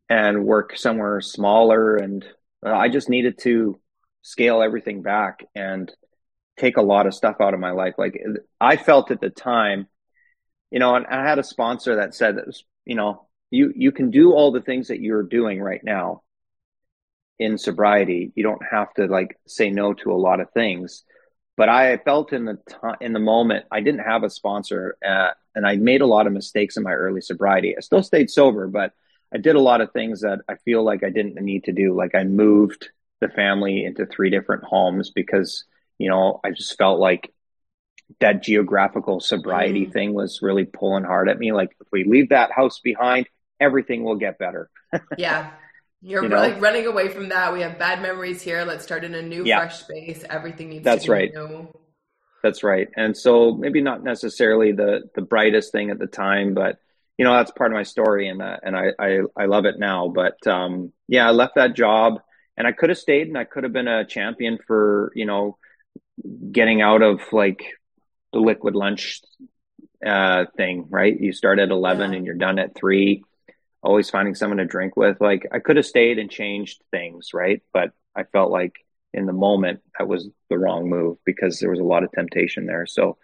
and 0.09 0.45
work 0.45 0.77
somewhere 0.77 1.21
smaller? 1.21 1.95
And 1.95 2.25
uh, 2.65 2.75
I 2.75 2.89
just 2.89 3.09
needed 3.09 3.39
to 3.43 3.79
scale 4.21 4.61
everything 4.61 5.01
back 5.01 5.45
and 5.55 5.89
take 6.57 6.75
a 6.75 6.81
lot 6.81 7.07
of 7.07 7.13
stuff 7.13 7.37
out 7.39 7.53
of 7.53 7.61
my 7.61 7.71
life. 7.71 7.95
Like 7.97 8.21
I 8.59 8.75
felt 8.75 9.11
at 9.11 9.21
the 9.21 9.29
time, 9.29 9.87
you 10.71 10.79
know, 10.79 10.95
and 10.95 11.07
I 11.07 11.25
had 11.25 11.39
a 11.39 11.43
sponsor 11.43 11.95
that 11.97 12.13
said 12.13 12.35
you 12.85 12.95
know, 12.95 13.25
you, 13.51 13.71
you 13.73 13.93
can 13.93 14.11
do 14.11 14.33
all 14.33 14.51
the 14.51 14.61
things 14.61 14.89
that 14.89 14.99
you're 14.99 15.23
doing 15.23 15.61
right 15.61 15.83
now 15.83 16.23
in 17.39 17.57
sobriety. 17.57 18.33
You 18.35 18.43
don't 18.43 18.61
have 18.69 18.93
to 18.95 19.05
like 19.05 19.39
say 19.47 19.69
no 19.69 19.93
to 19.93 20.11
a 20.11 20.23
lot 20.27 20.41
of 20.41 20.51
things 20.51 21.05
but 21.57 21.69
I 21.69 21.97
felt 21.97 22.33
in 22.33 22.45
the 22.45 22.55
time 22.67 22.97
in 23.01 23.13
the 23.13 23.19
moment 23.19 23.65
I 23.71 23.81
didn't 23.81 24.01
have 24.01 24.23
a 24.23 24.29
sponsor, 24.29 24.97
uh, 25.05 25.29
and 25.53 25.65
I 25.65 25.75
made 25.75 26.01
a 26.01 26.05
lot 26.05 26.27
of 26.27 26.33
mistakes 26.33 26.77
in 26.77 26.83
my 26.83 26.93
early 26.93 27.21
sobriety. 27.21 27.75
I 27.77 27.81
still 27.81 28.03
stayed 28.03 28.29
sober, 28.29 28.67
but 28.67 28.93
I 29.33 29.37
did 29.37 29.55
a 29.55 29.61
lot 29.61 29.81
of 29.81 29.91
things 29.91 30.21
that 30.21 30.39
I 30.47 30.55
feel 30.55 30.83
like 30.83 31.03
I 31.03 31.09
didn't 31.09 31.35
need 31.35 31.65
to 31.65 31.71
do. 31.71 31.95
Like 31.95 32.15
I 32.15 32.23
moved 32.23 32.89
the 33.21 33.29
family 33.29 33.85
into 33.85 34.05
three 34.05 34.29
different 34.29 34.63
homes 34.63 35.11
because 35.11 35.65
you 35.97 36.09
know 36.09 36.39
I 36.43 36.51
just 36.51 36.77
felt 36.77 36.99
like 36.99 37.33
that 38.19 38.43
geographical 38.43 39.19
sobriety 39.19 39.87
mm. 39.87 39.93
thing 39.93 40.13
was 40.13 40.41
really 40.41 40.65
pulling 40.65 41.03
hard 41.03 41.29
at 41.29 41.39
me. 41.39 41.51
Like 41.51 41.75
if 41.79 41.87
we 41.91 42.03
leave 42.03 42.29
that 42.29 42.51
house 42.51 42.79
behind, 42.79 43.27
everything 43.59 44.03
will 44.03 44.15
get 44.15 44.37
better. 44.37 44.69
yeah. 45.17 45.51
You're 46.05 46.21
you 46.21 46.29
know? 46.29 46.37
like 46.37 46.61
running 46.61 46.85
away 46.85 47.07
from 47.07 47.29
that. 47.29 47.51
We 47.51 47.61
have 47.61 47.79
bad 47.79 47.99
memories 47.99 48.39
here. 48.39 48.63
Let's 48.63 48.83
start 48.83 49.03
in 49.03 49.15
a 49.15 49.23
new, 49.23 49.43
yeah. 49.43 49.57
fresh 49.57 49.79
space. 49.79 50.23
Everything 50.29 50.69
needs 50.69 50.83
That's 50.83 51.07
right. 51.07 51.33
New. 51.33 51.67
That's 52.43 52.63
right. 52.63 52.87
And 52.95 53.17
so 53.17 53.55
maybe 53.55 53.81
not 53.81 54.03
necessarily 54.03 54.71
the 54.71 55.09
the 55.15 55.23
brightest 55.23 55.71
thing 55.71 55.89
at 55.89 55.97
the 55.97 56.05
time, 56.05 56.53
but 56.53 56.77
you 57.17 57.25
know 57.25 57.33
that's 57.33 57.49
part 57.49 57.71
of 57.71 57.75
my 57.75 57.81
story, 57.81 58.27
and 58.27 58.39
uh, 58.39 58.57
and 58.61 58.75
I, 58.75 58.91
I 58.99 59.21
I 59.35 59.45
love 59.45 59.65
it 59.65 59.79
now. 59.79 60.07
But 60.07 60.45
um, 60.45 60.93
yeah, 61.07 61.27
I 61.27 61.31
left 61.31 61.55
that 61.55 61.75
job, 61.75 62.21
and 62.55 62.67
I 62.67 62.71
could 62.71 62.89
have 62.89 62.99
stayed, 62.99 63.27
and 63.27 63.37
I 63.37 63.45
could 63.45 63.63
have 63.63 63.73
been 63.73 63.87
a 63.87 64.05
champion 64.05 64.59
for 64.67 65.11
you 65.15 65.25
know 65.25 65.57
getting 66.51 66.83
out 66.83 67.01
of 67.01 67.19
like 67.31 67.63
the 68.31 68.39
liquid 68.39 68.75
lunch 68.75 69.21
uh, 70.05 70.45
thing, 70.55 70.85
right? 70.91 71.19
You 71.19 71.33
start 71.33 71.57
at 71.57 71.71
eleven 71.71 72.11
yeah. 72.11 72.17
and 72.17 72.25
you're 72.27 72.35
done 72.35 72.59
at 72.59 72.75
three 72.75 73.23
always 73.85 74.09
finding 74.09 74.35
someone 74.35 74.57
to 74.57 74.65
drink 74.65 74.97
with. 74.97 75.21
Like 75.21 75.47
I 75.51 75.59
could 75.59 75.77
have 75.77 75.85
stayed 75.85 76.17
and 76.17 76.29
changed 76.29 76.81
things, 76.91 77.29
right? 77.33 77.61
But 77.71 77.91
I 78.15 78.23
felt 78.23 78.51
like 78.51 78.73
in 79.13 79.27
the 79.27 79.33
moment 79.33 79.81
that 79.97 80.07
was 80.07 80.27
the 80.49 80.57
wrong 80.57 80.89
move 80.89 81.17
because 81.23 81.59
there 81.59 81.69
was 81.69 81.79
a 81.79 81.83
lot 81.83 82.03
of 82.03 82.11
temptation 82.11 82.65
there. 82.65 82.87
So 82.87 83.17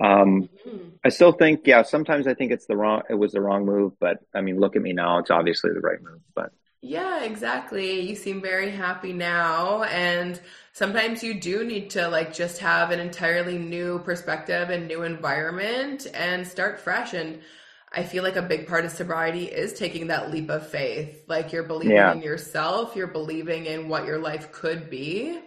um, 0.00 0.48
mm-hmm. 0.66 0.88
I 1.04 1.10
still 1.10 1.32
think, 1.32 1.60
yeah, 1.66 1.82
sometimes 1.82 2.26
I 2.26 2.34
think 2.34 2.52
it's 2.52 2.66
the 2.66 2.76
wrong, 2.76 3.02
it 3.10 3.14
was 3.14 3.32
the 3.32 3.40
wrong 3.40 3.66
move, 3.66 3.92
but 4.00 4.18
I 4.34 4.40
mean, 4.40 4.58
look 4.58 4.76
at 4.76 4.82
me 4.82 4.92
now. 4.92 5.18
It's 5.18 5.30
obviously 5.30 5.72
the 5.72 5.80
right 5.80 6.02
move, 6.02 6.20
but 6.34 6.52
yeah, 6.80 7.24
exactly. 7.24 8.00
You 8.00 8.14
seem 8.14 8.40
very 8.40 8.70
happy 8.70 9.12
now. 9.12 9.82
And 9.82 10.40
sometimes 10.72 11.24
you 11.24 11.40
do 11.40 11.64
need 11.64 11.90
to 11.90 12.08
like 12.08 12.32
just 12.32 12.60
have 12.60 12.92
an 12.92 13.00
entirely 13.00 13.58
new 13.58 13.98
perspective 13.98 14.70
and 14.70 14.86
new 14.86 15.02
environment 15.02 16.06
and 16.14 16.46
start 16.46 16.80
fresh. 16.80 17.14
And 17.14 17.40
I 17.92 18.02
feel 18.02 18.22
like 18.22 18.36
a 18.36 18.42
big 18.42 18.66
part 18.66 18.84
of 18.84 18.90
sobriety 18.90 19.44
is 19.44 19.72
taking 19.72 20.08
that 20.08 20.30
leap 20.30 20.50
of 20.50 20.68
faith. 20.68 21.24
Like 21.26 21.52
you're 21.52 21.62
believing 21.62 21.96
yeah. 21.96 22.12
in 22.12 22.22
yourself, 22.22 22.94
you're 22.94 23.06
believing 23.06 23.66
in 23.66 23.88
what 23.88 24.04
your 24.04 24.18
life 24.18 24.52
could 24.52 24.90
be. 24.90 25.38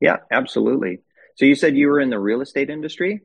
Yeah, 0.00 0.18
absolutely. 0.30 1.00
So 1.36 1.44
you 1.44 1.54
said 1.54 1.76
you 1.76 1.88
were 1.88 2.00
in 2.00 2.10
the 2.10 2.18
real 2.18 2.40
estate 2.40 2.70
industry? 2.70 3.22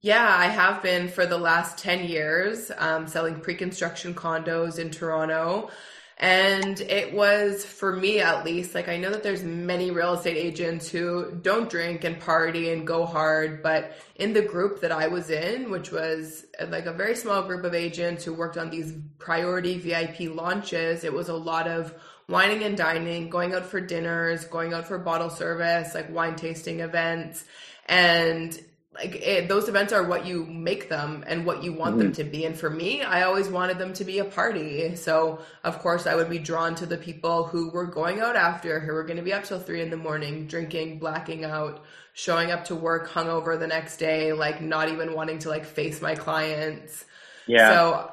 Yeah, 0.00 0.26
I 0.26 0.46
have 0.46 0.82
been 0.82 1.08
for 1.08 1.26
the 1.26 1.38
last 1.38 1.78
10 1.78 2.06
years, 2.06 2.70
um, 2.76 3.08
selling 3.08 3.40
pre 3.40 3.54
construction 3.54 4.14
condos 4.14 4.78
in 4.78 4.90
Toronto. 4.90 5.70
And 6.18 6.80
it 6.80 7.12
was 7.12 7.62
for 7.64 7.94
me 7.94 8.20
at 8.20 8.42
least, 8.44 8.74
like 8.74 8.88
I 8.88 8.96
know 8.96 9.10
that 9.10 9.22
there's 9.22 9.42
many 9.42 9.90
real 9.90 10.14
estate 10.14 10.38
agents 10.38 10.88
who 10.88 11.30
don't 11.42 11.68
drink 11.68 12.04
and 12.04 12.18
party 12.18 12.72
and 12.72 12.86
go 12.86 13.04
hard, 13.04 13.62
but 13.62 13.92
in 14.14 14.32
the 14.32 14.40
group 14.40 14.80
that 14.80 14.92
I 14.92 15.08
was 15.08 15.28
in, 15.28 15.70
which 15.70 15.92
was 15.92 16.46
uh, 16.58 16.66
like 16.68 16.86
a 16.86 16.92
very 16.92 17.14
small 17.16 17.42
group 17.42 17.64
of 17.64 17.74
agents 17.74 18.24
who 18.24 18.32
worked 18.32 18.56
on 18.56 18.70
these 18.70 18.94
priority 19.18 19.76
VIP 19.76 20.34
launches, 20.34 21.04
it 21.04 21.12
was 21.12 21.28
a 21.28 21.34
lot 21.34 21.68
of 21.68 21.94
wining 22.28 22.64
and 22.64 22.78
dining, 22.78 23.28
going 23.28 23.54
out 23.54 23.66
for 23.66 23.80
dinners, 23.80 24.46
going 24.46 24.72
out 24.72 24.88
for 24.88 24.98
bottle 24.98 25.30
service, 25.30 25.94
like 25.94 26.10
wine 26.10 26.34
tasting 26.34 26.80
events. 26.80 27.44
And 27.86 28.58
like 28.98 29.16
it, 29.16 29.48
those 29.48 29.68
events 29.68 29.92
are 29.92 30.02
what 30.02 30.26
you 30.26 30.44
make 30.46 30.88
them 30.88 31.24
and 31.26 31.44
what 31.44 31.62
you 31.62 31.72
want 31.72 31.92
mm-hmm. 31.92 32.04
them 32.04 32.12
to 32.12 32.24
be. 32.24 32.44
And 32.44 32.58
for 32.58 32.70
me 32.70 33.02
i 33.02 33.22
always 33.22 33.48
wanted 33.48 33.78
them 33.78 33.92
to 33.94 34.04
be 34.04 34.18
a 34.18 34.24
party. 34.24 34.96
So 34.96 35.40
of 35.64 35.78
course 35.80 36.06
i 36.06 36.14
would 36.14 36.30
be 36.30 36.38
drawn 36.38 36.74
to 36.76 36.86
the 36.86 36.96
people 36.96 37.44
who 37.44 37.70
were 37.70 37.86
going 37.86 38.20
out 38.20 38.36
after 38.36 38.80
who 38.80 38.92
were 38.92 39.04
going 39.04 39.18
to 39.18 39.22
be 39.22 39.32
up 39.32 39.44
till 39.44 39.60
three 39.60 39.82
in 39.82 39.90
the 39.90 39.96
morning 39.96 40.46
drinking 40.46 40.98
blacking 40.98 41.44
out 41.44 41.84
showing 42.14 42.50
up 42.50 42.64
to 42.66 42.74
work 42.74 43.08
hungover 43.10 43.58
the 43.58 43.66
next 43.66 43.98
day 43.98 44.32
like 44.32 44.60
not 44.60 44.88
even 44.88 45.14
wanting 45.14 45.38
to 45.40 45.48
like 45.48 45.64
face 45.64 46.00
my 46.00 46.14
clients. 46.14 47.04
Yeah. 47.46 47.70
So 47.70 48.12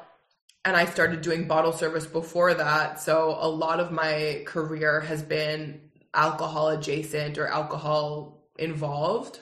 and 0.66 0.76
i 0.76 0.86
started 0.86 1.20
doing 1.20 1.46
bottle 1.46 1.72
service 1.72 2.06
before 2.06 2.54
that. 2.54 3.00
So 3.00 3.36
a 3.38 3.48
lot 3.48 3.80
of 3.80 3.90
my 3.90 4.42
career 4.46 5.00
has 5.00 5.22
been 5.22 5.80
alcohol 6.12 6.68
adjacent 6.68 7.38
or 7.38 7.48
alcohol 7.48 8.44
involved 8.56 9.40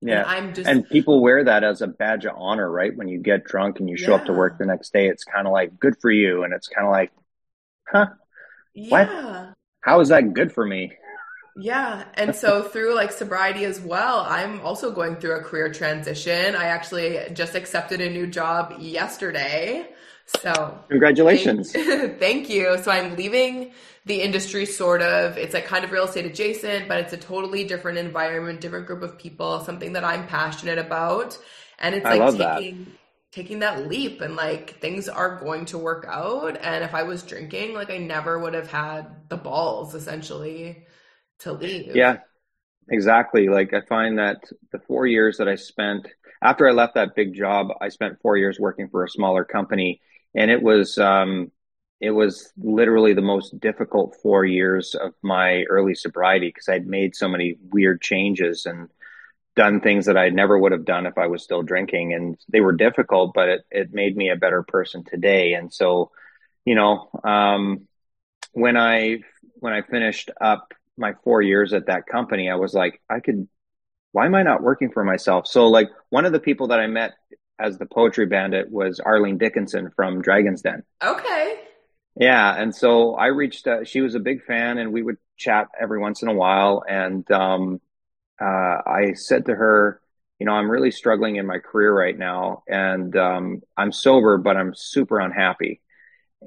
yeah. 0.00 0.20
And 0.20 0.26
I'm 0.26 0.54
just 0.54 0.68
And 0.68 0.88
people 0.88 1.20
wear 1.20 1.44
that 1.44 1.64
as 1.64 1.82
a 1.82 1.86
badge 1.86 2.24
of 2.24 2.34
honor, 2.36 2.70
right? 2.70 2.96
When 2.96 3.08
you 3.08 3.18
get 3.18 3.44
drunk 3.44 3.80
and 3.80 3.88
you 3.88 3.96
show 3.96 4.10
yeah. 4.12 4.16
up 4.16 4.26
to 4.26 4.32
work 4.32 4.58
the 4.58 4.66
next 4.66 4.92
day, 4.92 5.08
it's 5.08 5.24
kind 5.24 5.46
of 5.46 5.52
like 5.52 5.78
good 5.78 5.94
for 6.00 6.10
you 6.10 6.44
and 6.44 6.52
it's 6.52 6.68
kind 6.68 6.86
of 6.86 6.92
like, 6.92 7.12
"Huh? 7.88 8.06
Yeah. 8.74 8.90
What? 8.90 9.54
How 9.80 10.00
is 10.00 10.08
that 10.08 10.32
good 10.34 10.52
for 10.52 10.66
me?" 10.66 10.92
Yeah. 11.56 12.04
And 12.14 12.36
so 12.36 12.62
through 12.62 12.94
like 12.94 13.10
sobriety 13.10 13.64
as 13.64 13.80
well, 13.80 14.20
I'm 14.28 14.60
also 14.60 14.92
going 14.92 15.16
through 15.16 15.36
a 15.36 15.40
career 15.40 15.72
transition. 15.72 16.54
I 16.54 16.66
actually 16.66 17.18
just 17.32 17.54
accepted 17.54 18.02
a 18.02 18.10
new 18.10 18.26
job 18.26 18.74
yesterday. 18.78 19.88
So, 20.26 20.78
congratulations. 20.88 21.72
Thank, 21.72 22.18
thank 22.18 22.50
you. 22.50 22.76
So, 22.82 22.90
I'm 22.90 23.16
leaving 23.16 23.70
the 24.06 24.22
industry 24.22 24.66
sort 24.66 25.02
of. 25.02 25.38
It's 25.38 25.54
like 25.54 25.66
kind 25.66 25.84
of 25.84 25.92
real 25.92 26.04
estate 26.06 26.26
adjacent, 26.26 26.88
but 26.88 26.98
it's 27.00 27.12
a 27.14 27.18
totally 27.18 27.64
different 27.64 27.98
environment, 27.98 28.60
different 28.62 28.86
group 28.86 29.02
of 29.02 29.18
people, 29.18 29.60
something 29.60 29.94
that 29.94 30.04
I'm 30.04 30.26
passionate 30.26 30.78
about. 30.78 31.38
And 31.78 31.94
it's 31.94 32.10
like 32.10 32.26
taking 32.28 32.38
that. 32.38 32.62
taking 33.32 33.60
that 33.60 33.86
leap 33.88 34.20
and 34.22 34.36
like 34.36 34.80
things 34.80 35.08
are 35.08 35.38
going 35.40 35.66
to 35.66 35.78
work 35.78 36.06
out. 36.08 36.58
And 36.60 36.84
if 36.84 36.94
I 36.94 37.04
was 37.04 37.24
drinking, 37.24 37.74
like 37.74 37.90
I 37.90 37.98
never 37.98 38.38
would 38.38 38.54
have 38.54 38.68
had 38.70 39.28
the 39.28 39.36
balls 39.38 39.94
essentially 39.94 40.86
to 41.40 41.52
leave. 41.52 41.94
Yeah. 41.94 42.18
Exactly. 42.90 43.48
Like 43.48 43.74
I 43.74 43.80
find 43.82 44.18
that 44.18 44.44
the 44.72 44.78
4 44.78 45.06
years 45.06 45.38
that 45.38 45.48
I 45.48 45.56
spent 45.56 46.08
after 46.42 46.68
I 46.68 46.72
left 46.72 46.94
that 46.94 47.14
big 47.16 47.34
job, 47.34 47.68
I 47.80 47.88
spent 47.88 48.20
4 48.22 48.36
years 48.36 48.60
working 48.60 48.88
for 48.88 49.04
a 49.04 49.08
smaller 49.08 49.44
company 49.44 50.00
and 50.34 50.50
it 50.50 50.62
was 50.62 50.98
um, 50.98 51.50
it 52.00 52.10
was 52.10 52.52
literally 52.58 53.14
the 53.14 53.22
most 53.22 53.58
difficult 53.58 54.16
four 54.22 54.44
years 54.44 54.94
of 54.94 55.14
my 55.22 55.64
early 55.64 55.94
sobriety 55.94 56.48
because 56.48 56.68
I'd 56.68 56.86
made 56.86 57.16
so 57.16 57.28
many 57.28 57.56
weird 57.70 58.02
changes 58.02 58.66
and 58.66 58.88
done 59.54 59.80
things 59.80 60.04
that 60.04 60.18
I 60.18 60.28
never 60.28 60.58
would 60.58 60.72
have 60.72 60.84
done 60.84 61.06
if 61.06 61.16
I 61.16 61.26
was 61.28 61.42
still 61.42 61.62
drinking, 61.62 62.12
and 62.12 62.36
they 62.48 62.60
were 62.60 62.74
difficult, 62.74 63.32
but 63.34 63.48
it 63.48 63.60
it 63.70 63.94
made 63.94 64.16
me 64.16 64.30
a 64.30 64.36
better 64.36 64.62
person 64.62 65.04
today. 65.04 65.54
And 65.54 65.72
so, 65.72 66.10
you 66.66 66.74
know, 66.74 67.08
um, 67.24 67.88
when 68.52 68.76
I 68.76 69.20
when 69.54 69.72
I 69.72 69.80
finished 69.80 70.30
up 70.38 70.74
my 70.98 71.14
four 71.24 71.40
years 71.40 71.72
at 71.72 71.86
that 71.86 72.06
company, 72.06 72.50
I 72.50 72.56
was 72.56 72.74
like, 72.74 73.00
I 73.08 73.20
could. 73.20 73.48
Why 74.12 74.24
am 74.24 74.34
I 74.34 74.42
not 74.42 74.62
working 74.62 74.90
for 74.92 75.04
myself? 75.04 75.46
So, 75.46 75.66
like, 75.66 75.90
one 76.08 76.24
of 76.24 76.32
the 76.32 76.40
people 76.40 76.68
that 76.68 76.80
I 76.80 76.86
met 76.86 77.12
as 77.58 77.76
the 77.76 77.84
poetry 77.84 78.24
bandit 78.24 78.70
was 78.70 78.98
Arlene 78.98 79.36
Dickinson 79.36 79.90
from 79.94 80.22
Dragon's 80.22 80.62
Den. 80.62 80.84
Okay. 81.04 81.65
Yeah, 82.18 82.54
and 82.54 82.74
so 82.74 83.14
I 83.14 83.26
reached. 83.26 83.66
Uh, 83.66 83.84
she 83.84 84.00
was 84.00 84.14
a 84.14 84.20
big 84.20 84.44
fan, 84.44 84.78
and 84.78 84.92
we 84.92 85.02
would 85.02 85.18
chat 85.36 85.68
every 85.78 85.98
once 85.98 86.22
in 86.22 86.28
a 86.28 86.34
while. 86.34 86.82
And 86.88 87.30
um, 87.30 87.80
uh, 88.40 88.44
I 88.86 89.12
said 89.14 89.46
to 89.46 89.54
her, 89.54 90.00
"You 90.38 90.46
know, 90.46 90.52
I'm 90.52 90.70
really 90.70 90.90
struggling 90.90 91.36
in 91.36 91.46
my 91.46 91.58
career 91.58 91.92
right 91.92 92.16
now, 92.16 92.62
and 92.66 93.14
um, 93.16 93.62
I'm 93.76 93.92
sober, 93.92 94.38
but 94.38 94.56
I'm 94.56 94.74
super 94.74 95.20
unhappy." 95.20 95.82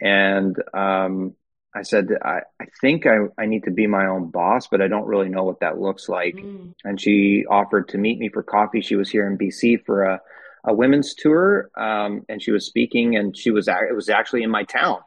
And 0.02 0.56
um, 0.74 1.36
I 1.76 1.84
said, 1.84 2.10
I, 2.24 2.42
I 2.60 2.66
think 2.82 3.06
I, 3.06 3.18
I 3.38 3.46
need 3.46 3.66
to 3.66 3.72
be 3.72 3.86
my 3.86 4.08
own 4.08 4.32
boss, 4.32 4.68
but 4.68 4.82
I 4.82 4.88
don't 4.88 5.08
really 5.08 5.30
know 5.30 5.44
what 5.44 5.60
that 5.60 5.80
looks 5.80 6.10
like. 6.10 6.36
Mm. 6.36 6.74
And 6.84 7.00
she 7.00 7.46
offered 7.50 7.90
to 7.90 7.98
meet 7.98 8.18
me 8.18 8.30
for 8.30 8.42
coffee. 8.42 8.82
She 8.82 8.96
was 8.96 9.10
here 9.10 9.28
in 9.28 9.38
BC 9.38 9.86
for 9.86 10.04
a 10.04 10.22
a 10.66 10.74
women's 10.74 11.14
tour, 11.14 11.70
um, 11.78 12.26
and 12.28 12.42
she 12.42 12.52
was 12.52 12.66
speaking, 12.66 13.16
and 13.16 13.36
she 13.36 13.52
was 13.52 13.68
it 13.68 13.96
was 13.96 14.10
actually 14.10 14.44
in 14.44 14.52
my 14.52 14.64
town. 14.64 15.00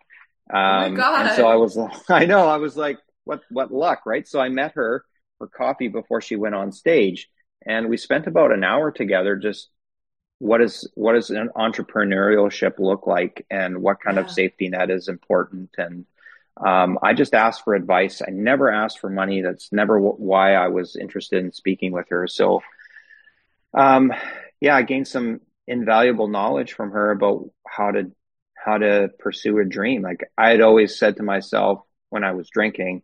Um, 0.50 0.98
oh! 0.98 1.14
Um, 1.14 1.26
and 1.26 1.36
so 1.36 1.46
I 1.46 1.56
was, 1.56 1.78
I 2.08 2.24
know, 2.26 2.48
I 2.48 2.56
was 2.56 2.76
like, 2.76 2.98
what 3.24 3.42
what 3.50 3.72
luck, 3.72 4.02
right? 4.06 4.26
So 4.26 4.40
I 4.40 4.48
met 4.48 4.72
her 4.74 5.04
for 5.38 5.46
coffee 5.46 5.88
before 5.88 6.20
she 6.20 6.36
went 6.36 6.54
on 6.54 6.72
stage, 6.72 7.28
and 7.64 7.88
we 7.88 7.96
spent 7.96 8.26
about 8.26 8.52
an 8.52 8.64
hour 8.64 8.90
together, 8.90 9.36
just 9.36 9.68
what 10.38 10.60
is 10.60 10.88
what 10.94 11.12
does 11.12 11.30
an 11.30 11.50
entrepreneurship 11.56 12.78
look 12.78 13.06
like, 13.06 13.46
and 13.50 13.82
what 13.82 14.00
kind 14.00 14.16
yeah. 14.16 14.24
of 14.24 14.30
safety 14.30 14.68
net 14.68 14.90
is 14.90 15.08
important, 15.08 15.70
and 15.78 16.06
um, 16.56 16.98
I 17.02 17.14
just 17.14 17.34
asked 17.34 17.64
for 17.64 17.74
advice. 17.74 18.20
I 18.26 18.30
never 18.30 18.70
asked 18.70 18.98
for 18.98 19.08
money. 19.08 19.40
That's 19.40 19.72
never 19.72 19.96
w- 19.96 20.16
why 20.16 20.54
I 20.54 20.68
was 20.68 20.96
interested 20.96 21.42
in 21.42 21.52
speaking 21.52 21.92
with 21.92 22.08
her. 22.10 22.26
So, 22.26 22.62
um, 23.72 24.12
yeah, 24.60 24.76
I 24.76 24.82
gained 24.82 25.08
some 25.08 25.40
invaluable 25.66 26.28
knowledge 26.28 26.74
from 26.74 26.90
her 26.90 27.10
about 27.10 27.50
how 27.66 27.92
to 27.92 28.12
how 28.64 28.78
to 28.78 29.10
pursue 29.18 29.58
a 29.58 29.64
dream. 29.64 30.02
Like 30.02 30.30
I 30.36 30.50
had 30.50 30.60
always 30.60 30.98
said 30.98 31.16
to 31.16 31.22
myself 31.22 31.80
when 32.10 32.24
I 32.24 32.32
was 32.32 32.50
drinking 32.50 33.02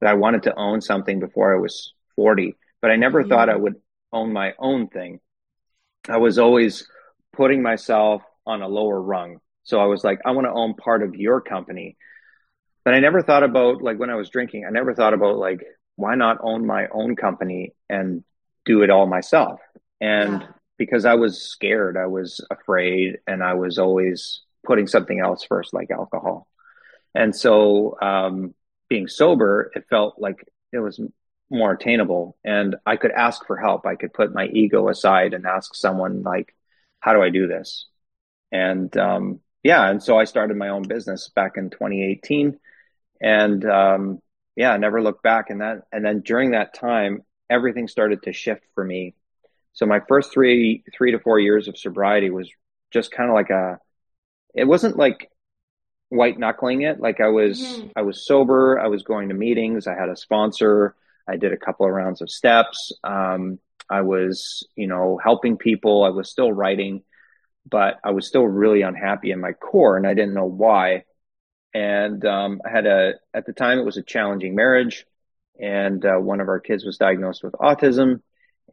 that 0.00 0.10
I 0.10 0.14
wanted 0.14 0.44
to 0.44 0.54
own 0.54 0.80
something 0.80 1.20
before 1.20 1.54
I 1.54 1.60
was 1.60 1.92
40, 2.16 2.54
but 2.80 2.90
I 2.90 2.96
never 2.96 3.20
mm-hmm. 3.20 3.30
thought 3.30 3.48
I 3.48 3.56
would 3.56 3.76
own 4.12 4.32
my 4.32 4.54
own 4.58 4.88
thing. 4.88 5.20
I 6.08 6.18
was 6.18 6.38
always 6.38 6.86
putting 7.32 7.62
myself 7.62 8.22
on 8.46 8.62
a 8.62 8.68
lower 8.68 9.00
rung. 9.00 9.38
So 9.64 9.80
I 9.80 9.86
was 9.86 10.04
like, 10.04 10.20
I 10.24 10.30
want 10.30 10.46
to 10.46 10.52
own 10.52 10.74
part 10.74 11.02
of 11.02 11.14
your 11.14 11.40
company. 11.40 11.96
But 12.84 12.94
I 12.94 13.00
never 13.00 13.22
thought 13.22 13.42
about 13.42 13.82
like 13.82 13.98
when 13.98 14.10
I 14.10 14.14
was 14.14 14.30
drinking, 14.30 14.64
I 14.66 14.70
never 14.70 14.94
thought 14.94 15.14
about 15.14 15.36
like 15.36 15.62
why 15.96 16.14
not 16.14 16.38
own 16.42 16.66
my 16.66 16.86
own 16.92 17.16
company 17.16 17.74
and 17.90 18.24
do 18.64 18.82
it 18.82 18.90
all 18.90 19.06
myself. 19.06 19.60
And 20.00 20.40
yeah 20.42 20.48
because 20.78 21.04
I 21.04 21.14
was 21.14 21.42
scared, 21.42 21.96
I 21.96 22.06
was 22.06 22.40
afraid, 22.50 23.18
and 23.26 23.42
I 23.42 23.54
was 23.54 23.78
always 23.78 24.40
putting 24.64 24.86
something 24.86 25.20
else 25.20 25.44
first, 25.44 25.72
like 25.74 25.90
alcohol. 25.90 26.48
And 27.14 27.34
so, 27.34 27.98
um, 28.00 28.54
being 28.88 29.08
sober, 29.08 29.70
it 29.74 29.86
felt 29.90 30.18
like 30.18 30.46
it 30.72 30.78
was 30.78 31.00
more 31.50 31.72
attainable, 31.72 32.36
and 32.44 32.76
I 32.86 32.96
could 32.96 33.10
ask 33.12 33.46
for 33.46 33.56
help. 33.56 33.86
I 33.86 33.96
could 33.96 34.12
put 34.12 34.34
my 34.34 34.46
ego 34.46 34.88
aside 34.88 35.34
and 35.34 35.46
ask 35.46 35.74
someone, 35.74 36.22
like, 36.22 36.54
"How 37.00 37.12
do 37.14 37.22
I 37.22 37.30
do 37.30 37.46
this?" 37.46 37.86
And 38.52 38.94
um, 38.96 39.40
yeah, 39.62 39.88
and 39.88 40.02
so 40.02 40.18
I 40.18 40.24
started 40.24 40.56
my 40.56 40.68
own 40.70 40.82
business 40.82 41.30
back 41.34 41.56
in 41.56 41.70
2018, 41.70 42.58
and 43.20 43.64
um, 43.64 44.22
yeah, 44.56 44.72
I 44.72 44.76
never 44.78 45.02
looked 45.02 45.22
back. 45.22 45.50
And 45.50 45.60
that, 45.60 45.82
and 45.92 46.04
then 46.04 46.20
during 46.20 46.52
that 46.52 46.74
time, 46.74 47.22
everything 47.50 47.88
started 47.88 48.22
to 48.24 48.32
shift 48.32 48.64
for 48.74 48.84
me 48.84 49.14
so 49.78 49.86
my 49.86 50.00
first 50.08 50.32
three 50.32 50.82
three 50.92 51.12
to 51.12 51.20
four 51.20 51.38
years 51.38 51.68
of 51.68 51.78
sobriety 51.78 52.30
was 52.30 52.50
just 52.90 53.12
kind 53.12 53.30
of 53.30 53.34
like 53.34 53.50
a. 53.50 53.78
It 54.54 54.64
wasn't 54.64 54.96
like 54.96 55.30
white 56.08 56.38
knuckling 56.38 56.82
it. 56.82 57.00
Like 57.00 57.20
I 57.20 57.28
was 57.28 57.60
mm-hmm. 57.60 57.88
I 57.96 58.02
was 58.02 58.26
sober. 58.26 58.78
I 58.78 58.88
was 58.88 59.02
going 59.02 59.28
to 59.28 59.34
meetings. 59.34 59.86
I 59.86 59.94
had 59.94 60.08
a 60.08 60.16
sponsor. 60.16 60.94
I 61.28 61.36
did 61.36 61.52
a 61.52 61.58
couple 61.58 61.86
of 61.86 61.92
rounds 61.92 62.22
of 62.22 62.30
steps. 62.30 62.92
Um, 63.04 63.58
I 63.90 64.02
was 64.02 64.66
you 64.76 64.86
know 64.86 65.18
helping 65.22 65.56
people. 65.56 66.04
I 66.04 66.10
was 66.10 66.30
still 66.30 66.52
writing, 66.52 67.02
but 67.68 67.98
I 68.04 68.10
was 68.12 68.26
still 68.26 68.46
really 68.46 68.82
unhappy 68.82 69.30
in 69.30 69.40
my 69.40 69.52
core, 69.52 69.96
and 69.96 70.06
I 70.06 70.14
didn't 70.14 70.34
know 70.34 70.46
why. 70.46 71.04
And 71.74 72.24
um, 72.24 72.62
I 72.64 72.70
had 72.70 72.86
a 72.86 73.14
at 73.34 73.46
the 73.46 73.52
time 73.52 73.78
it 73.78 73.84
was 73.84 73.98
a 73.98 74.02
challenging 74.02 74.54
marriage, 74.54 75.04
and 75.60 76.04
uh, 76.04 76.16
one 76.16 76.40
of 76.40 76.48
our 76.48 76.60
kids 76.60 76.84
was 76.84 76.96
diagnosed 76.96 77.42
with 77.44 77.52
autism 77.54 78.22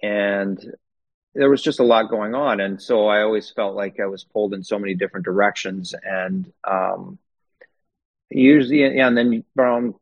and 0.01 0.59
there 1.35 1.49
was 1.49 1.61
just 1.61 1.79
a 1.79 1.83
lot 1.83 2.09
going 2.09 2.33
on. 2.33 2.59
And 2.59 2.81
so 2.81 3.07
i 3.07 3.21
always 3.21 3.49
felt 3.51 3.75
like 3.75 3.99
i 3.99 4.05
was 4.05 4.23
pulled 4.23 4.53
in 4.53 4.63
so 4.63 4.79
many 4.79 4.95
different 4.95 5.25
directions. 5.25 5.93
And 6.03 6.51
um, 6.63 7.19
usually 8.29 8.81
yeah 8.81 9.07
and 9.07 9.17
then 9.17 9.43
around 9.57 9.93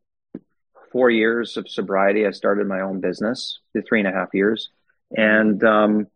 four 0.90 1.10
years 1.10 1.56
of 1.56 1.68
sobriety 1.68 2.26
i 2.26 2.30
started 2.30 2.66
my 2.66 2.80
own 2.80 3.00
business 3.00 3.58
three 3.86 4.00
and 4.00 4.08
a 4.08 4.12
half 4.12 4.28
years. 4.32 4.70
And 5.16 5.62
um, 5.64 6.06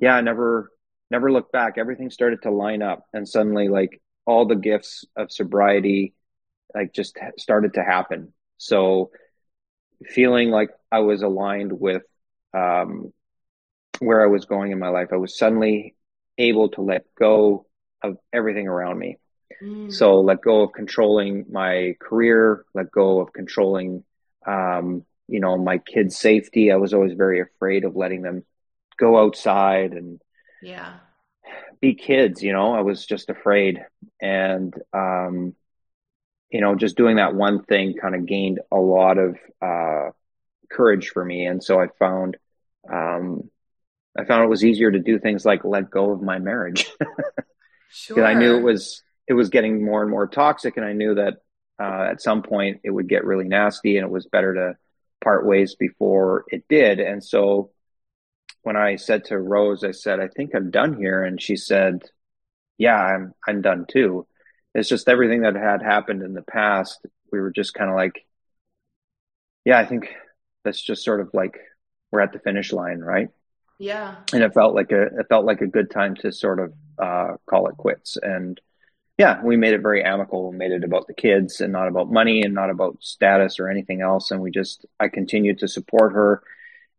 yeah 0.00 0.14
i 0.14 0.20
never 0.20 0.70
never 1.10 1.32
looked 1.32 1.52
back. 1.52 1.78
Everything 1.78 2.10
started 2.10 2.42
to 2.42 2.50
line 2.50 2.82
up. 2.82 3.06
And 3.12 3.28
suddenly 3.28 3.68
like 3.68 4.00
all 4.26 4.46
the 4.46 4.56
gifts 4.56 5.04
of 5.16 5.32
sobriety 5.32 6.14
like 6.74 6.92
just 6.92 7.16
started 7.38 7.74
to 7.74 7.82
happen. 7.82 8.32
So 8.58 9.10
feeling 10.06 10.50
like 10.50 10.70
I 10.92 11.00
was 11.00 11.22
aligned 11.22 11.72
with 11.72 12.02
um, 12.54 13.12
where 14.00 14.22
I 14.22 14.26
was 14.26 14.44
going 14.44 14.72
in 14.72 14.78
my 14.78 14.88
life, 14.88 15.08
I 15.12 15.16
was 15.16 15.36
suddenly 15.36 15.94
able 16.36 16.68
to 16.70 16.82
let 16.82 17.04
go 17.18 17.66
of 18.02 18.16
everything 18.32 18.68
around 18.68 18.98
me. 18.98 19.18
Mm. 19.62 19.92
So 19.92 20.20
let 20.20 20.40
go 20.40 20.62
of 20.62 20.72
controlling 20.72 21.46
my 21.50 21.96
career, 22.00 22.64
let 22.74 22.90
go 22.90 23.20
of 23.20 23.32
controlling, 23.32 24.04
um, 24.46 25.04
you 25.26 25.40
know, 25.40 25.58
my 25.58 25.78
kids' 25.78 26.16
safety. 26.16 26.70
I 26.70 26.76
was 26.76 26.94
always 26.94 27.14
very 27.14 27.40
afraid 27.40 27.84
of 27.84 27.96
letting 27.96 28.22
them 28.22 28.44
go 28.98 29.18
outside 29.18 29.92
and 29.92 30.20
yeah, 30.62 30.94
be 31.80 31.94
kids. 31.94 32.42
You 32.42 32.52
know, 32.52 32.72
I 32.72 32.82
was 32.82 33.04
just 33.04 33.30
afraid, 33.30 33.84
and 34.20 34.72
um, 34.92 35.54
you 36.50 36.60
know, 36.60 36.76
just 36.76 36.96
doing 36.96 37.16
that 37.16 37.34
one 37.34 37.64
thing 37.64 37.94
kind 37.94 38.14
of 38.14 38.26
gained 38.26 38.60
a 38.70 38.78
lot 38.78 39.18
of 39.18 39.36
uh, 39.60 40.10
courage 40.70 41.08
for 41.08 41.24
me, 41.24 41.46
and 41.46 41.62
so 41.62 41.80
I 41.80 41.88
found. 41.98 42.36
Um, 42.90 43.50
I 44.16 44.24
found 44.24 44.44
it 44.44 44.48
was 44.48 44.64
easier 44.64 44.90
to 44.90 44.98
do 44.98 45.18
things 45.18 45.44
like 45.44 45.64
let 45.64 45.90
go 45.90 46.12
of 46.12 46.22
my 46.22 46.38
marriage 46.38 46.90
because 46.98 47.14
sure. 47.88 48.24
I 48.24 48.34
knew 48.34 48.56
it 48.56 48.62
was 48.62 49.02
it 49.26 49.34
was 49.34 49.50
getting 49.50 49.84
more 49.84 50.02
and 50.02 50.10
more 50.10 50.26
toxic, 50.26 50.76
and 50.76 50.86
I 50.86 50.92
knew 50.92 51.14
that 51.14 51.34
uh, 51.80 52.08
at 52.10 52.22
some 52.22 52.42
point 52.42 52.80
it 52.84 52.90
would 52.90 53.08
get 53.08 53.24
really 53.24 53.46
nasty, 53.46 53.96
and 53.96 54.06
it 54.06 54.10
was 54.10 54.26
better 54.26 54.54
to 54.54 54.76
part 55.22 55.46
ways 55.46 55.74
before 55.74 56.44
it 56.48 56.64
did. 56.68 57.00
And 57.00 57.22
so 57.22 57.70
when 58.62 58.76
I 58.76 58.96
said 58.96 59.26
to 59.26 59.38
Rose, 59.38 59.84
I 59.84 59.92
said, 59.92 60.20
"I 60.20 60.28
think 60.28 60.54
I'm 60.54 60.70
done 60.70 60.96
here," 60.96 61.22
and 61.22 61.40
she 61.40 61.56
said, 61.56 62.02
"Yeah, 62.78 62.96
I'm 62.96 63.34
I'm 63.46 63.62
done 63.62 63.86
too." 63.88 64.26
It's 64.74 64.88
just 64.88 65.08
everything 65.08 65.42
that 65.42 65.54
had 65.54 65.82
happened 65.82 66.22
in 66.22 66.34
the 66.34 66.42
past. 66.42 67.04
We 67.32 67.40
were 67.40 67.50
just 67.50 67.74
kind 67.74 67.90
of 67.90 67.96
like, 67.96 68.26
"Yeah, 69.64 69.78
I 69.78 69.86
think 69.86 70.08
that's 70.64 70.82
just 70.82 71.04
sort 71.04 71.20
of 71.20 71.30
like 71.34 71.58
we're 72.10 72.20
at 72.20 72.32
the 72.32 72.38
finish 72.40 72.72
line, 72.72 73.00
right?" 73.00 73.28
Yeah. 73.78 74.16
And 74.32 74.42
it 74.42 74.54
felt 74.54 74.74
like 74.74 74.90
a 74.92 75.02
it 75.02 75.26
felt 75.28 75.44
like 75.44 75.60
a 75.60 75.66
good 75.66 75.90
time 75.90 76.16
to 76.16 76.32
sort 76.32 76.58
of 76.58 76.72
uh, 76.98 77.36
call 77.48 77.68
it 77.68 77.76
quits. 77.76 78.16
And 78.20 78.60
yeah, 79.16 79.42
we 79.42 79.56
made 79.56 79.74
it 79.74 79.82
very 79.82 80.02
amicable. 80.02 80.50
We 80.50 80.56
made 80.56 80.72
it 80.72 80.84
about 80.84 81.06
the 81.06 81.14
kids 81.14 81.60
and 81.60 81.72
not 81.72 81.88
about 81.88 82.10
money 82.10 82.42
and 82.42 82.54
not 82.54 82.70
about 82.70 82.98
status 83.00 83.58
or 83.58 83.68
anything 83.68 84.00
else. 84.00 84.30
And 84.30 84.40
we 84.40 84.50
just 84.50 84.84
I 84.98 85.08
continued 85.08 85.60
to 85.60 85.68
support 85.68 86.12
her 86.12 86.42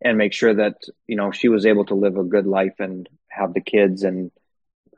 and 0.01 0.17
make 0.17 0.33
sure 0.33 0.53
that 0.53 0.75
you 1.07 1.15
know 1.15 1.31
she 1.31 1.49
was 1.49 1.65
able 1.65 1.85
to 1.85 1.95
live 1.95 2.17
a 2.17 2.23
good 2.23 2.45
life 2.45 2.75
and 2.79 3.07
have 3.29 3.53
the 3.53 3.61
kids 3.61 4.03
and 4.03 4.31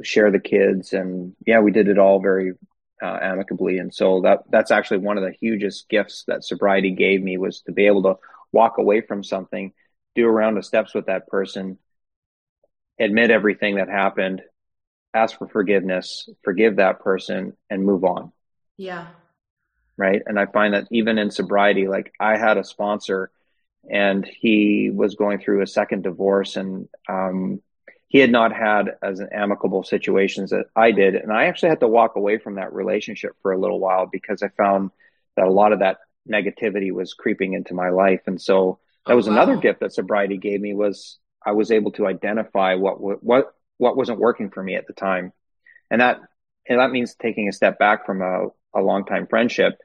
share 0.04 0.32
the 0.32 0.40
kids. 0.40 0.94
And 0.94 1.36
yeah, 1.46 1.60
we 1.60 1.72
did 1.72 1.88
it 1.88 1.98
all 1.98 2.22
very 2.22 2.54
uh, 3.02 3.18
amicably. 3.22 3.80
And 3.80 3.94
so 3.94 4.22
that 4.22 4.44
that's 4.52 4.72
actually 4.72 5.00
one 5.00 5.18
of 5.18 5.24
the 5.24 5.36
hugest 5.40 5.90
gifts 5.90 6.26
that 6.28 6.44
sobriety 6.44 6.92
gave 6.92 7.24
me 7.24 7.38
was 7.38 7.62
to 7.62 7.72
be 7.72 7.88
able 7.88 8.04
to 8.04 8.16
walk 8.52 8.78
away 8.78 9.02
from 9.02 9.24
something 9.24 9.74
do 10.16 10.26
a 10.26 10.32
round 10.32 10.58
of 10.58 10.66
steps 10.66 10.94
with 10.94 11.06
that 11.08 11.28
person, 11.28 11.78
admit 13.00 13.32
everything 13.32 13.76
that 13.76 13.90
happened, 13.90 14.42
ask 15.14 15.38
for 15.38 15.48
forgiveness, 15.48 16.30
forgive 16.44 16.78
that 16.78 17.00
person, 17.00 17.54
and 17.70 17.84
move 17.84 18.04
on. 18.04 18.32
Yeah. 18.78 19.08
Right. 19.98 20.22
And 20.26 20.40
I 20.40 20.46
find 20.46 20.74
that 20.74 20.88
even 20.92 21.18
in 21.18 21.32
sobriety, 21.32 21.88
like 21.88 22.14
I 22.20 22.38
had 22.38 22.58
a 22.58 22.64
sponsor 22.64 23.32
and 23.90 24.26
he 24.26 24.90
was 24.94 25.16
going 25.16 25.40
through 25.40 25.62
a 25.62 25.68
second 25.68 26.04
divorce 26.04 26.56
and 26.56 26.88
um, 27.10 27.62
he 28.08 28.20
had 28.20 28.32
not 28.32 28.54
had 28.54 28.96
as 29.02 29.20
an 29.20 29.30
amicable 29.32 29.84
situations 29.84 30.50
that 30.52 30.66
I 30.76 30.92
did. 30.92 31.16
And 31.16 31.32
I 31.32 31.46
actually 31.46 31.70
had 31.70 31.80
to 31.82 31.88
walk 31.88 32.16
away 32.16 32.38
from 32.38 32.56
that 32.56 32.74
relationship 32.74 33.36
for 33.42 33.52
a 33.52 33.60
little 33.60 33.80
while 33.80 34.06
because 34.06 34.44
I 34.44 34.50
found 34.50 34.92
that 35.36 35.48
a 35.48 35.52
lot 35.52 35.72
of 35.72 35.80
that 35.80 36.00
negativity 36.30 36.92
was 36.92 37.14
creeping 37.14 37.54
into 37.54 37.74
my 37.74 37.90
life. 37.90 38.22
And 38.28 38.40
so 38.40 38.80
that 39.08 39.16
was 39.16 39.28
oh, 39.28 39.32
wow. 39.32 39.38
another 39.38 39.58
gift 39.58 39.80
that 39.80 39.94
sobriety 39.94 40.38
gave 40.38 40.62
me 40.62 40.74
was 40.74 41.18
I 41.46 41.52
was 41.52 41.72
able 41.72 41.92
to 41.94 42.08
identify 42.08 42.76
what 42.76 43.02
what 43.24 43.54
what 43.78 43.98
wasn't 43.98 44.20
working 44.20 44.50
for 44.52 44.62
me 44.62 44.76
at 44.76 44.88
the 44.88 44.94
time, 44.94 45.34
and 45.90 46.02
that 46.02 46.20
and 46.68 46.80
that 46.80 46.92
means 46.92 47.16
taking 47.16 47.50
a 47.50 47.54
step 47.54 47.80
back 47.80 48.06
from 48.06 48.22
a 48.22 48.48
a 48.74 48.82
long 48.82 49.06
time 49.06 49.28
friendship 49.28 49.78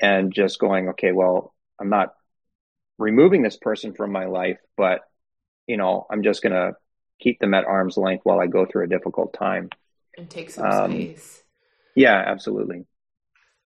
and 0.00 0.32
just 0.32 0.58
going, 0.58 0.90
okay, 0.90 1.12
well, 1.12 1.54
I'm 1.80 1.88
not 1.88 2.14
removing 2.98 3.42
this 3.42 3.56
person 3.56 3.94
from 3.94 4.12
my 4.12 4.26
life, 4.26 4.58
but 4.76 5.00
you 5.66 5.76
know, 5.76 6.06
I'm 6.10 6.22
just 6.22 6.42
gonna 6.42 6.72
keep 7.20 7.38
them 7.38 7.54
at 7.54 7.64
arm's 7.64 7.96
length 7.96 8.24
while 8.24 8.40
I 8.40 8.46
go 8.46 8.66
through 8.66 8.84
a 8.84 8.88
difficult 8.88 9.32
time 9.32 9.70
and 10.18 10.28
take 10.28 10.50
some 10.50 10.66
um, 10.66 10.90
space. 10.90 11.42
Yeah, 11.94 12.16
absolutely. 12.16 12.84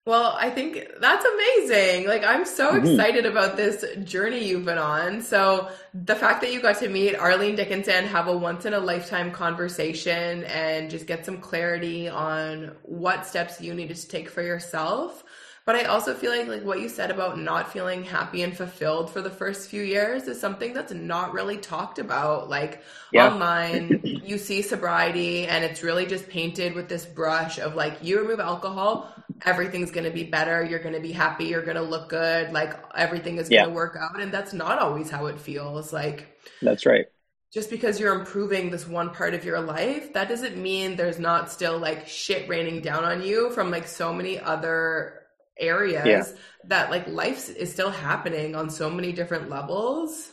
Well, 0.07 0.37
I 0.38 0.51
think 0.51 0.87
that's 1.01 1.27
amazing. 1.27 2.07
Like, 2.07 2.23
I'm 2.23 2.47
so 2.47 2.73
mm-hmm. 2.73 2.87
excited 2.87 3.27
about 3.27 3.57
this 3.57 3.85
journey 4.05 4.47
you've 4.47 4.64
been 4.64 4.79
on. 4.79 5.21
So, 5.21 5.69
the 5.92 6.14
fact 6.14 6.42
that 6.42 6.53
you 6.53 6.62
got 6.62 6.79
to 6.79 6.88
meet 6.88 7.16
Arlene 7.16 7.57
Dickinson, 7.57 8.07
have 8.07 8.29
a 8.29 8.37
once 8.37 8.66
in 8.66 8.73
a 8.73 8.79
lifetime 8.79 9.33
conversation, 9.33 10.45
and 10.45 10.90
just 10.90 11.07
get 11.07 11.27
some 11.27 11.38
clarity 11.38 12.09
on 12.09 12.77
what 12.83 13.27
steps 13.27 13.61
you 13.61 13.75
needed 13.75 13.97
to 13.97 14.07
take 14.07 14.31
for 14.31 14.42
yourself 14.42 15.25
but 15.66 15.74
I 15.74 15.83
also 15.83 16.14
feel 16.14 16.31
like 16.31 16.46
like 16.46 16.62
what 16.62 16.81
you 16.81 16.88
said 16.88 17.11
about 17.11 17.38
not 17.40 17.72
feeling 17.72 18.05
happy 18.05 18.42
and 18.42 18.57
fulfilled 18.57 19.11
for 19.11 19.20
the 19.20 19.31
first 19.31 19.68
few 19.68 19.83
years 19.83 20.29
is 20.29 20.40
something 20.40 20.72
that's 20.72 20.92
not 20.92 21.33
really 21.33 21.59
talked 21.59 21.98
about. 21.98 22.48
Like 22.48 22.85
yeah. 23.12 23.26
online, 23.26 24.00
you 24.05 24.38
see 24.38 24.62
sobriety 24.62 25.48
and 25.48 25.64
it's 25.64 25.83
really 25.83 26.07
just 26.07 26.29
painted 26.29 26.74
with 26.74 26.88
this 26.88 27.05
brush 27.05 27.59
of 27.59 27.74
like 27.74 27.98
you 28.00 28.20
remove 28.20 28.38
alcohol, 28.38 29.12
everything's 29.44 29.90
going 29.90 30.05
to 30.05 30.12
be 30.12 30.22
better, 30.22 30.64
you're 30.64 30.79
going 30.79 30.94
to 30.94 31.00
be 31.00 31.12
happy, 31.12 31.46
you're 31.46 31.64
going 31.64 31.76
to 31.76 31.83
look 31.83 32.09
good, 32.11 32.52
like 32.52 32.72
everything 32.94 33.38
is 33.38 33.48
going 33.48 33.68
to 33.68 33.74
work 33.74 33.96
out 34.00 34.20
and 34.20 34.33
that's 34.33 34.52
not 34.52 34.79
always 34.79 35.11
how 35.11 35.26
it 35.26 35.38
feels. 35.38 35.92
Like 35.92 36.38
That's 36.62 36.87
right 36.87 37.07
just 37.52 37.70
because 37.70 37.98
you're 37.98 38.14
improving 38.18 38.70
this 38.70 38.87
one 38.87 39.09
part 39.11 39.33
of 39.33 39.44
your 39.44 39.61
life, 39.61 40.12
that 40.12 40.29
doesn't 40.29 40.59
mean 40.59 40.94
there's 40.94 41.18
not 41.18 41.50
still 41.50 41.79
like 41.79 42.07
shit 42.07 42.46
raining 42.48 42.83
down 42.83 43.02
on 43.02 43.22
you 43.22 43.50
from 43.50 43.70
like 43.70 43.87
so 43.87 44.12
many 44.12 44.38
other 44.38 45.26
areas 45.59 46.07
yeah. 46.07 46.25
that 46.64 46.90
like 46.90 47.07
life 47.07 47.55
is 47.57 47.73
still 47.73 47.90
happening 47.90 48.55
on 48.55 48.71
so 48.71 48.90
many 48.90 49.12
different 49.12 49.49
levels. 49.49 50.33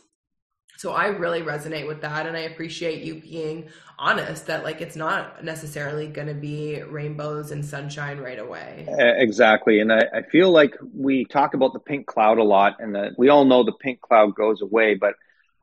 So 0.78 0.92
I 0.92 1.08
really 1.08 1.42
resonate 1.42 1.88
with 1.88 2.02
that 2.02 2.28
and 2.28 2.36
I 2.36 2.42
appreciate 2.42 3.04
you 3.04 3.22
being 3.22 3.70
honest 3.98 4.48
that 4.48 4.64
like 4.64 4.82
it's 4.82 4.96
not 4.96 5.44
necessarily 5.44 6.08
going 6.08 6.28
to 6.28 6.34
be 6.34 6.82
rainbows 6.82 7.52
and 7.52 7.64
sunshine 7.64 8.20
right 8.20 8.40
away. 8.40 8.86
Exactly. 8.90 9.80
And 9.80 9.94
I, 9.94 10.02
I, 10.14 10.22
feel 10.24 10.52
like 10.52 10.76
we 10.94 11.26
talk 11.26 11.54
about 11.54 11.74
the 11.74 11.80
pink 11.80 12.08
cloud 12.08 12.38
a 12.38 12.44
lot 12.44 12.78
and 12.80 12.96
that 12.96 13.14
we 13.18 13.30
all 13.30 13.46
know 13.46 13.64
the 13.64 13.72
pink 13.72 14.02
cloud 14.02 14.36
goes 14.36 14.62
away, 14.62 14.96
but 14.96 15.14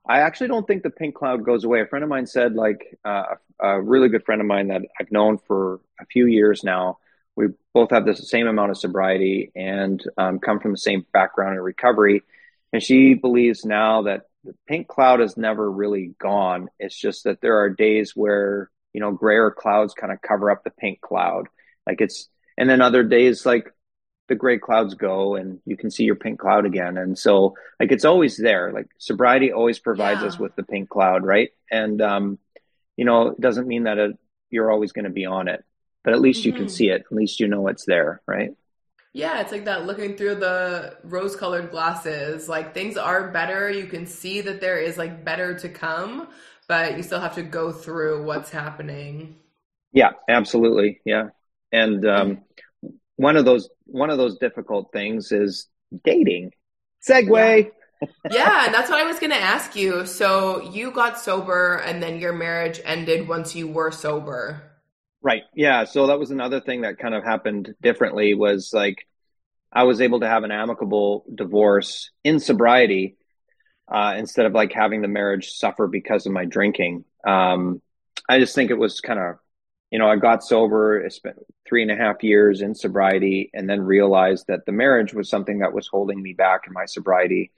I 0.08 0.20
actually 0.20 0.48
don't 0.48 0.66
think 0.66 0.82
the 0.82 0.90
pink 0.90 1.14
cloud 1.16 1.44
goes 1.44 1.64
away. 1.64 1.82
A 1.82 1.86
friend 1.86 2.02
of 2.02 2.08
mine 2.08 2.26
said 2.26 2.54
like 2.54 2.98
uh, 3.04 3.34
a 3.60 3.80
really 3.80 4.08
good 4.08 4.24
friend 4.24 4.40
of 4.40 4.46
mine 4.46 4.68
that 4.68 4.82
I've 4.98 5.12
known 5.12 5.38
for 5.38 5.80
a 6.00 6.06
few 6.06 6.26
years 6.26 6.64
now 6.64 6.98
we 7.40 7.48
both 7.72 7.90
have 7.90 8.04
the 8.04 8.14
same 8.14 8.46
amount 8.46 8.70
of 8.70 8.76
sobriety 8.76 9.50
and 9.56 10.02
um, 10.18 10.38
come 10.38 10.60
from 10.60 10.72
the 10.72 10.78
same 10.78 11.06
background 11.12 11.56
in 11.56 11.62
recovery. 11.62 12.22
And 12.72 12.82
she 12.82 13.14
believes 13.14 13.64
now 13.64 14.02
that 14.02 14.22
the 14.44 14.54
pink 14.68 14.88
cloud 14.88 15.20
is 15.20 15.36
never 15.36 15.70
really 15.70 16.14
gone. 16.20 16.68
It's 16.78 16.98
just 16.98 17.24
that 17.24 17.40
there 17.40 17.58
are 17.60 17.70
days 17.70 18.12
where, 18.14 18.70
you 18.92 19.00
know, 19.00 19.12
grayer 19.12 19.50
clouds 19.50 19.94
kind 19.94 20.12
of 20.12 20.20
cover 20.20 20.50
up 20.50 20.64
the 20.64 20.70
pink 20.70 21.00
cloud. 21.00 21.48
Like 21.86 22.00
it's, 22.00 22.28
and 22.58 22.68
then 22.68 22.82
other 22.82 23.02
days, 23.02 23.46
like 23.46 23.72
the 24.28 24.34
gray 24.34 24.58
clouds 24.58 24.94
go 24.94 25.34
and 25.34 25.60
you 25.64 25.76
can 25.76 25.90
see 25.90 26.04
your 26.04 26.16
pink 26.16 26.38
cloud 26.38 26.66
again. 26.66 26.98
And 26.98 27.18
so, 27.18 27.54
like, 27.80 27.90
it's 27.90 28.04
always 28.04 28.36
there. 28.36 28.70
Like, 28.72 28.86
sobriety 28.98 29.50
always 29.50 29.78
provides 29.78 30.20
yeah. 30.20 30.28
us 30.28 30.38
with 30.38 30.54
the 30.54 30.62
pink 30.62 30.88
cloud, 30.88 31.24
right? 31.24 31.50
And, 31.70 32.00
um, 32.00 32.38
you 32.96 33.04
know, 33.04 33.28
it 33.28 33.40
doesn't 33.40 33.66
mean 33.66 33.84
that 33.84 33.98
it, 33.98 34.18
you're 34.50 34.70
always 34.70 34.92
going 34.92 35.06
to 35.06 35.10
be 35.10 35.26
on 35.26 35.48
it 35.48 35.64
but 36.04 36.12
at 36.12 36.20
least 36.20 36.40
mm-hmm. 36.40 36.48
you 36.48 36.52
can 36.52 36.62
mm-hmm. 36.64 36.70
see 36.70 36.90
it. 36.90 37.02
At 37.10 37.12
least 37.12 37.40
you 37.40 37.48
know 37.48 37.68
it's 37.68 37.84
there, 37.84 38.22
right? 38.26 38.52
Yeah, 39.12 39.40
it's 39.40 39.50
like 39.50 39.64
that 39.64 39.86
looking 39.86 40.16
through 40.16 40.36
the 40.36 40.96
rose 41.02 41.34
colored 41.34 41.70
glasses. 41.70 42.48
Like 42.48 42.74
things 42.74 42.96
are 42.96 43.30
better. 43.30 43.68
You 43.68 43.86
can 43.86 44.06
see 44.06 44.40
that 44.42 44.60
there 44.60 44.78
is 44.78 44.96
like 44.96 45.24
better 45.24 45.58
to 45.58 45.68
come, 45.68 46.28
but 46.68 46.96
you 46.96 47.02
still 47.02 47.20
have 47.20 47.34
to 47.34 47.42
go 47.42 47.72
through 47.72 48.24
what's 48.24 48.50
happening. 48.50 49.36
Yeah, 49.92 50.10
absolutely. 50.28 51.00
Yeah. 51.04 51.30
And 51.72 52.06
um, 52.06 52.42
one 53.16 53.36
of 53.36 53.44
those 53.44 53.68
one 53.86 54.10
of 54.10 54.18
those 54.18 54.38
difficult 54.38 54.92
things 54.92 55.32
is 55.32 55.66
dating. 56.04 56.52
Segue. 57.08 57.64
Yeah. 57.64 57.70
yeah, 58.30 58.64
and 58.64 58.74
that's 58.74 58.88
what 58.88 58.98
I 58.98 59.04
was 59.04 59.18
going 59.18 59.32
to 59.32 59.36
ask 59.36 59.76
you. 59.76 60.06
So 60.06 60.62
you 60.70 60.90
got 60.90 61.18
sober 61.18 61.76
and 61.84 62.02
then 62.02 62.18
your 62.18 62.32
marriage 62.32 62.80
ended 62.82 63.28
once 63.28 63.54
you 63.54 63.68
were 63.68 63.90
sober. 63.90 64.69
Right. 65.22 65.42
Yeah. 65.54 65.84
So 65.84 66.06
that 66.06 66.18
was 66.18 66.30
another 66.30 66.60
thing 66.60 66.82
that 66.82 66.98
kind 66.98 67.14
of 67.14 67.24
happened 67.24 67.74
differently 67.82 68.34
was 68.34 68.72
like 68.72 69.06
I 69.72 69.84
was 69.84 70.00
able 70.00 70.20
to 70.20 70.28
have 70.28 70.44
an 70.44 70.50
amicable 70.50 71.24
divorce 71.32 72.10
in 72.24 72.40
sobriety 72.40 73.16
uh, 73.86 74.14
instead 74.16 74.46
of 74.46 74.52
like 74.52 74.72
having 74.72 75.02
the 75.02 75.08
marriage 75.08 75.50
suffer 75.52 75.86
because 75.86 76.26
of 76.26 76.32
my 76.32 76.46
drinking. 76.46 77.04
Um, 77.26 77.82
I 78.28 78.38
just 78.38 78.54
think 78.54 78.70
it 78.70 78.78
was 78.78 79.00
kind 79.00 79.20
of 79.20 79.36
you 79.90 79.98
know, 79.98 80.08
I 80.08 80.16
got 80.16 80.44
sober, 80.44 81.04
I 81.04 81.08
spent 81.08 81.36
three 81.68 81.82
and 81.82 81.90
a 81.90 81.96
half 81.96 82.22
years 82.22 82.62
in 82.62 82.74
sobriety, 82.74 83.50
and 83.52 83.68
then 83.68 83.80
realized 83.80 84.46
that 84.46 84.64
the 84.64 84.72
marriage 84.72 85.12
was 85.12 85.28
something 85.28 85.58
that 85.58 85.72
was 85.72 85.88
holding 85.88 86.22
me 86.22 86.32
back 86.32 86.62
in 86.66 86.72
my 86.72 86.86
sobriety. 86.86 87.50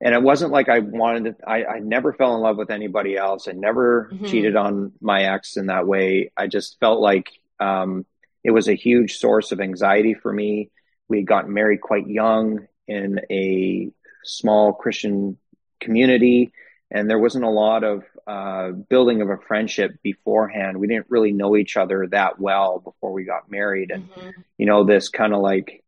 And 0.00 0.14
it 0.14 0.22
wasn't 0.22 0.52
like 0.52 0.68
I 0.68 0.80
wanted 0.80 1.38
to, 1.38 1.48
I, 1.48 1.64
I 1.64 1.78
never 1.78 2.12
fell 2.12 2.34
in 2.34 2.42
love 2.42 2.58
with 2.58 2.70
anybody 2.70 3.16
else. 3.16 3.48
I 3.48 3.52
never 3.52 4.10
mm-hmm. 4.12 4.26
cheated 4.26 4.54
on 4.54 4.92
my 5.00 5.24
ex 5.24 5.56
in 5.56 5.66
that 5.66 5.86
way. 5.86 6.32
I 6.36 6.48
just 6.48 6.78
felt 6.80 7.00
like 7.00 7.30
um, 7.60 8.04
it 8.44 8.50
was 8.50 8.68
a 8.68 8.74
huge 8.74 9.16
source 9.16 9.52
of 9.52 9.60
anxiety 9.60 10.14
for 10.14 10.32
me. 10.32 10.70
We 11.08 11.22
got 11.22 11.48
married 11.48 11.80
quite 11.80 12.06
young 12.06 12.66
in 12.86 13.20
a 13.30 13.90
small 14.22 14.72
Christian 14.72 15.38
community 15.80 16.52
and 16.90 17.10
there 17.10 17.18
wasn't 17.18 17.44
a 17.44 17.50
lot 17.50 17.84
of 17.84 18.04
uh, 18.26 18.70
building 18.70 19.22
of 19.22 19.30
a 19.30 19.38
friendship 19.38 19.96
beforehand. 20.02 20.78
We 20.78 20.86
didn't 20.86 21.06
really 21.08 21.32
know 21.32 21.56
each 21.56 21.76
other 21.76 22.06
that 22.08 22.38
well 22.38 22.78
before 22.78 23.12
we 23.12 23.24
got 23.24 23.50
married, 23.50 23.90
and 23.90 24.08
mm-hmm. 24.10 24.30
you 24.58 24.66
know 24.66 24.84
this 24.84 25.08
kind 25.08 25.34
of 25.34 25.40
like 25.40 25.82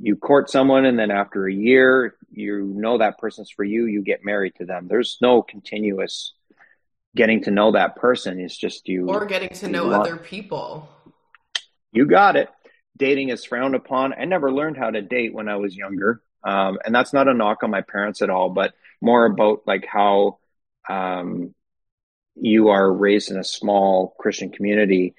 you 0.00 0.16
court 0.16 0.50
someone, 0.50 0.84
and 0.84 0.98
then 0.98 1.10
after 1.10 1.46
a 1.46 1.52
year, 1.52 2.16
you 2.36 2.64
know 2.64 2.98
that 2.98 3.18
person's 3.18 3.50
for 3.50 3.64
you. 3.64 3.86
You 3.86 4.02
get 4.02 4.24
married 4.24 4.54
to 4.56 4.64
them. 4.64 4.86
There's 4.88 5.18
no 5.20 5.42
continuous 5.42 6.34
getting 7.16 7.44
to 7.44 7.50
know 7.50 7.72
that 7.72 7.96
person. 7.96 8.40
It's 8.40 8.56
just 8.56 8.88
you 8.88 9.08
or 9.08 9.26
getting 9.26 9.50
to 9.50 9.68
know 9.68 9.88
want. 9.88 10.02
other 10.02 10.16
people. 10.16 10.88
You 11.92 12.06
got 12.06 12.36
it. 12.36 12.48
Dating 12.96 13.28
is 13.28 13.44
frowned 13.44 13.74
upon. 13.74 14.12
I 14.14 14.24
never 14.24 14.52
learned 14.52 14.76
how 14.76 14.90
to 14.90 15.02
date 15.02 15.34
when 15.34 15.48
I 15.48 15.56
was 15.56 15.76
younger, 15.76 16.22
um, 16.44 16.78
and 16.84 16.94
that's 16.94 17.12
not 17.12 17.28
a 17.28 17.34
knock 17.34 17.62
on 17.62 17.70
my 17.70 17.82
parents 17.82 18.22
at 18.22 18.30
all, 18.30 18.50
but 18.50 18.74
more 19.00 19.26
about 19.26 19.62
like 19.66 19.86
how 19.86 20.38
um, 20.88 21.54
you 22.34 22.68
are 22.68 22.92
raised 22.92 23.30
in 23.30 23.38
a 23.38 23.44
small 23.44 24.14
Christian 24.18 24.50
community. 24.50 25.14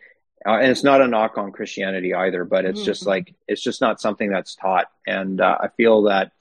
Uh, 0.45 0.59
and 0.59 0.69
it's 0.69 0.83
not 0.83 1.01
a 1.01 1.07
knock 1.07 1.37
on 1.37 1.51
Christianity 1.51 2.13
either, 2.13 2.45
but 2.45 2.65
it's 2.65 2.79
mm-hmm. 2.79 2.85
just 2.85 3.05
like, 3.07 3.33
it's 3.47 3.63
just 3.63 3.81
not 3.81 3.99
something 3.99 4.29
that's 4.29 4.55
taught. 4.55 4.85
And 5.07 5.41
uh, 5.41 5.57
I 5.59 5.69
feel 5.69 6.03
that 6.03 6.33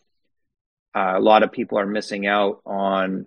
uh, 0.95 1.15
a 1.17 1.21
lot 1.21 1.43
of 1.43 1.53
people 1.53 1.79
are 1.79 1.87
missing 1.87 2.27
out 2.27 2.61
on 2.65 3.27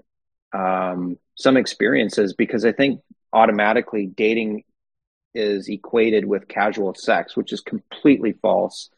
um, 0.53 1.17
some 1.35 1.57
experiences 1.57 2.33
because 2.33 2.65
I 2.65 2.71
think 2.71 3.01
automatically 3.33 4.05
dating 4.07 4.63
is 5.33 5.67
equated 5.69 6.25
with 6.25 6.47
casual 6.47 6.95
sex, 6.95 7.35
which 7.35 7.53
is 7.53 7.61
completely 7.61 8.33
false 8.41 8.89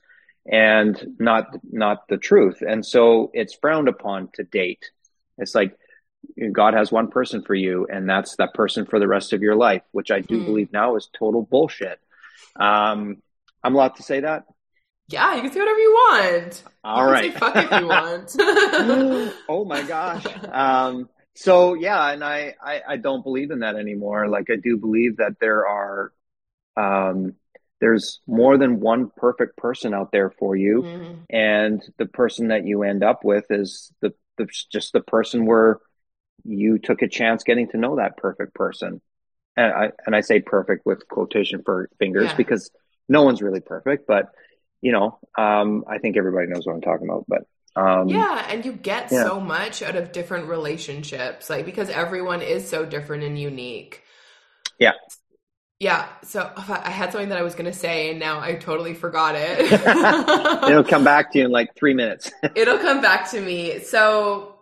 and 0.49 1.15
not 1.20 1.47
not 1.70 2.07
the 2.07 2.17
truth. 2.17 2.61
And 2.65 2.86
so 2.86 3.32
it's 3.34 3.55
frowned 3.55 3.88
upon 3.88 4.30
to 4.34 4.43
date. 4.43 4.89
It's 5.38 5.55
like 5.55 5.76
God 6.51 6.74
has 6.74 6.91
one 6.91 7.09
person 7.09 7.43
for 7.43 7.55
you, 7.55 7.88
and 7.91 8.09
that's 8.09 8.36
that 8.38 8.53
person 8.53 8.86
for 8.86 8.99
the 8.99 9.07
rest 9.07 9.34
of 9.34 9.41
your 9.41 9.55
life, 9.55 9.84
which 9.91 10.11
I 10.11 10.20
do 10.22 10.39
hmm. 10.39 10.45
believe 10.45 10.72
now 10.72 10.95
is 10.95 11.09
total 11.17 11.41
bullshit. 11.41 11.99
Um, 12.55 13.17
I'm 13.63 13.76
allowed 13.76 13.95
to 13.97 14.03
say 14.03 14.22
that. 14.22 14.45
Yeah, 15.10 15.36
you 15.36 15.41
can 15.41 15.51
say 15.51 15.60
whatever 15.60 15.80
you 15.80 15.91
want. 15.91 16.64
All 16.84 17.05
you 17.05 17.12
right, 17.12 17.34
fuck 17.34 17.55
if 17.55 17.72
you 17.80 17.88
want. 17.88 18.36
oh 19.49 19.66
my 19.66 19.82
gosh. 19.82 20.26
Um, 20.51 21.10
so 21.36 21.74
yeah, 21.74 22.12
and 22.12 22.24
I, 22.24 22.55
I 22.64 22.82
I 22.88 22.97
don't 22.97 23.24
believe 23.24 23.51
in 23.51 23.60
that 23.60 23.76
anymore. 23.76 24.28
Like 24.28 24.49
I 24.51 24.55
do 24.55 24.78
believe 24.78 25.18
that 25.18 25.39
there 25.41 25.68
are 25.68 26.14
um, 26.78 27.34
there's 27.82 28.20
more 28.28 28.57
than 28.57 28.80
one 28.80 29.12
perfect 29.16 29.57
person 29.57 29.93
out 29.93 30.12
there 30.12 30.30
for 30.30 30.55
you, 30.55 30.84
mm-hmm. 30.84 31.14
and 31.30 31.82
the 31.97 32.05
person 32.05 32.49
that 32.49 32.66
you 32.66 32.84
end 32.84 33.03
up 33.03 33.24
with 33.24 33.45
is 33.49 33.91
the 34.01 34.14
the, 34.38 34.47
just 34.72 34.93
the 34.93 35.01
person 35.01 35.45
where 35.45 35.80
you 36.43 36.78
took 36.78 37.01
a 37.01 37.07
chance 37.07 37.43
getting 37.43 37.68
to 37.70 37.78
know 37.78 37.97
that 37.97 38.18
perfect 38.18 38.53
person. 38.53 39.01
And 39.57 39.74
I, 39.74 39.91
and 40.05 40.16
I 40.16 40.22
say 40.22 40.39
perfect 40.39 40.86
with 40.86 41.07
quotation 41.10 41.64
for 41.66 41.89
fingers 41.99 42.30
yeah. 42.30 42.36
because 42.36 42.72
no 43.10 43.24
one's 43.24 43.41
really 43.41 43.60
perfect, 43.60 44.07
but 44.07 44.30
you 44.82 44.91
know, 44.91 45.19
um, 45.38 45.84
I 45.88 45.97
think 45.97 46.17
everybody 46.17 46.47
knows 46.47 46.65
what 46.65 46.73
I'm 46.73 46.82
talking 46.82 47.07
about, 47.07 47.25
but 47.27 47.43
um, 47.75 48.09
yeah, 48.09 48.45
and 48.49 48.65
you 48.65 48.73
get 48.73 49.11
yeah. 49.11 49.23
so 49.23 49.39
much 49.39 49.82
out 49.82 49.95
of 49.95 50.11
different 50.11 50.47
relationships, 50.47 51.49
like 51.49 51.65
because 51.65 51.89
everyone 51.89 52.41
is 52.41 52.67
so 52.67 52.86
different 52.86 53.23
and 53.23 53.39
unique. 53.39 54.03
Yeah. 54.80 54.93
Yeah, 55.80 56.09
so 56.25 56.51
I 56.57 56.89
had 56.89 57.13
something 57.13 57.30
that 57.30 57.38
I 57.38 57.41
was 57.41 57.55
going 57.55 57.71
to 57.71 57.77
say, 57.77 58.09
and 58.09 58.19
now 58.19 58.41
I 58.41 58.55
totally 58.55 58.93
forgot 58.93 59.36
it. 59.38 59.59
It'll 60.69 60.84
come 60.84 61.03
back 61.05 61.32
to 61.32 61.39
you 61.39 61.45
in 61.45 61.51
like 61.51 61.73
three 61.73 61.93
minutes. 61.93 62.30
It'll 62.55 62.80
come 62.80 63.01
back 63.01 63.32
to 63.32 63.39
me. 63.39 63.80
So, 63.80 64.59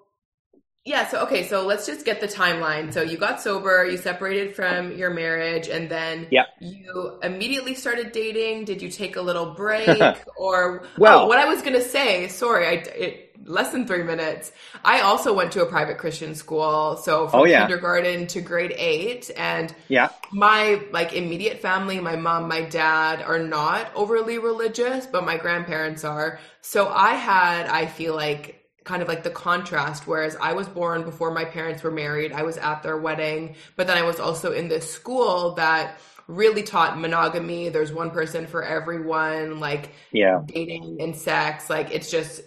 yeah, 0.87 1.05
so 1.09 1.23
okay, 1.23 1.45
so 1.45 1.65
let's 1.65 1.85
just 1.85 2.05
get 2.05 2.21
the 2.21 2.29
timeline. 2.29 2.93
So 2.93 3.01
you 3.01 3.17
got 3.17 3.41
sober, 3.41 3.85
you 3.85 3.97
separated 3.97 4.55
from 4.55 4.97
your 4.97 5.09
marriage, 5.09 5.67
and 5.67 5.89
then 5.91 6.27
yep. 6.31 6.47
you 6.61 7.19
immediately 7.21 7.75
started 7.75 8.13
dating. 8.13 8.63
Did 8.63 8.81
you 8.81 8.89
take 8.89 9.17
a 9.17 9.21
little 9.21 9.53
break, 9.53 9.99
or 10.37 10.85
well, 10.97 11.23
oh, 11.23 11.27
what 11.27 11.39
I 11.39 11.45
was 11.45 11.61
going 11.61 11.73
to 11.73 11.81
say? 11.81 12.29
Sorry, 12.29 12.65
I 12.67 12.71
it 12.71 13.37
less 13.43 13.71
than 13.71 13.85
three 13.85 14.03
minutes. 14.03 14.53
I 14.83 15.01
also 15.01 15.33
went 15.33 15.51
to 15.53 15.61
a 15.61 15.65
private 15.65 15.97
Christian 15.97 16.35
school, 16.35 16.95
so 16.95 17.27
from 17.27 17.41
oh, 17.41 17.45
yeah. 17.45 17.67
kindergarten 17.67 18.27
to 18.27 18.39
grade 18.39 18.73
eight, 18.77 19.29
and 19.35 19.75
yeah, 19.89 20.07
my 20.31 20.81
like 20.93 21.11
immediate 21.11 21.59
family, 21.59 21.99
my 21.99 22.15
mom, 22.15 22.47
my 22.47 22.61
dad 22.61 23.21
are 23.21 23.39
not 23.39 23.91
overly 23.93 24.37
religious, 24.37 25.05
but 25.05 25.25
my 25.25 25.35
grandparents 25.35 26.05
are. 26.05 26.39
So 26.61 26.87
I 26.87 27.15
had, 27.15 27.67
I 27.67 27.87
feel 27.87 28.15
like 28.15 28.56
kind 28.87 29.01
of 29.01 29.07
like 29.07 29.23
the 29.23 29.29
contrast 29.29 30.07
whereas 30.07 30.35
i 30.41 30.53
was 30.53 30.67
born 30.67 31.03
before 31.03 31.31
my 31.31 31.45
parents 31.45 31.83
were 31.83 31.91
married 31.91 32.31
i 32.31 32.41
was 32.41 32.57
at 32.57 32.81
their 32.81 32.97
wedding 32.97 33.55
but 33.75 33.85
then 33.85 33.97
i 33.97 34.01
was 34.01 34.19
also 34.19 34.51
in 34.51 34.67
this 34.67 34.89
school 34.89 35.53
that 35.55 35.99
really 36.27 36.63
taught 36.63 36.97
monogamy 36.97 37.69
there's 37.69 37.93
one 37.93 38.11
person 38.11 38.47
for 38.47 38.63
everyone 38.63 39.59
like 39.59 39.91
yeah 40.11 40.41
dating 40.45 40.97
and 40.99 41.15
sex 41.15 41.69
like 41.69 41.91
it's 41.91 42.09
just 42.09 42.41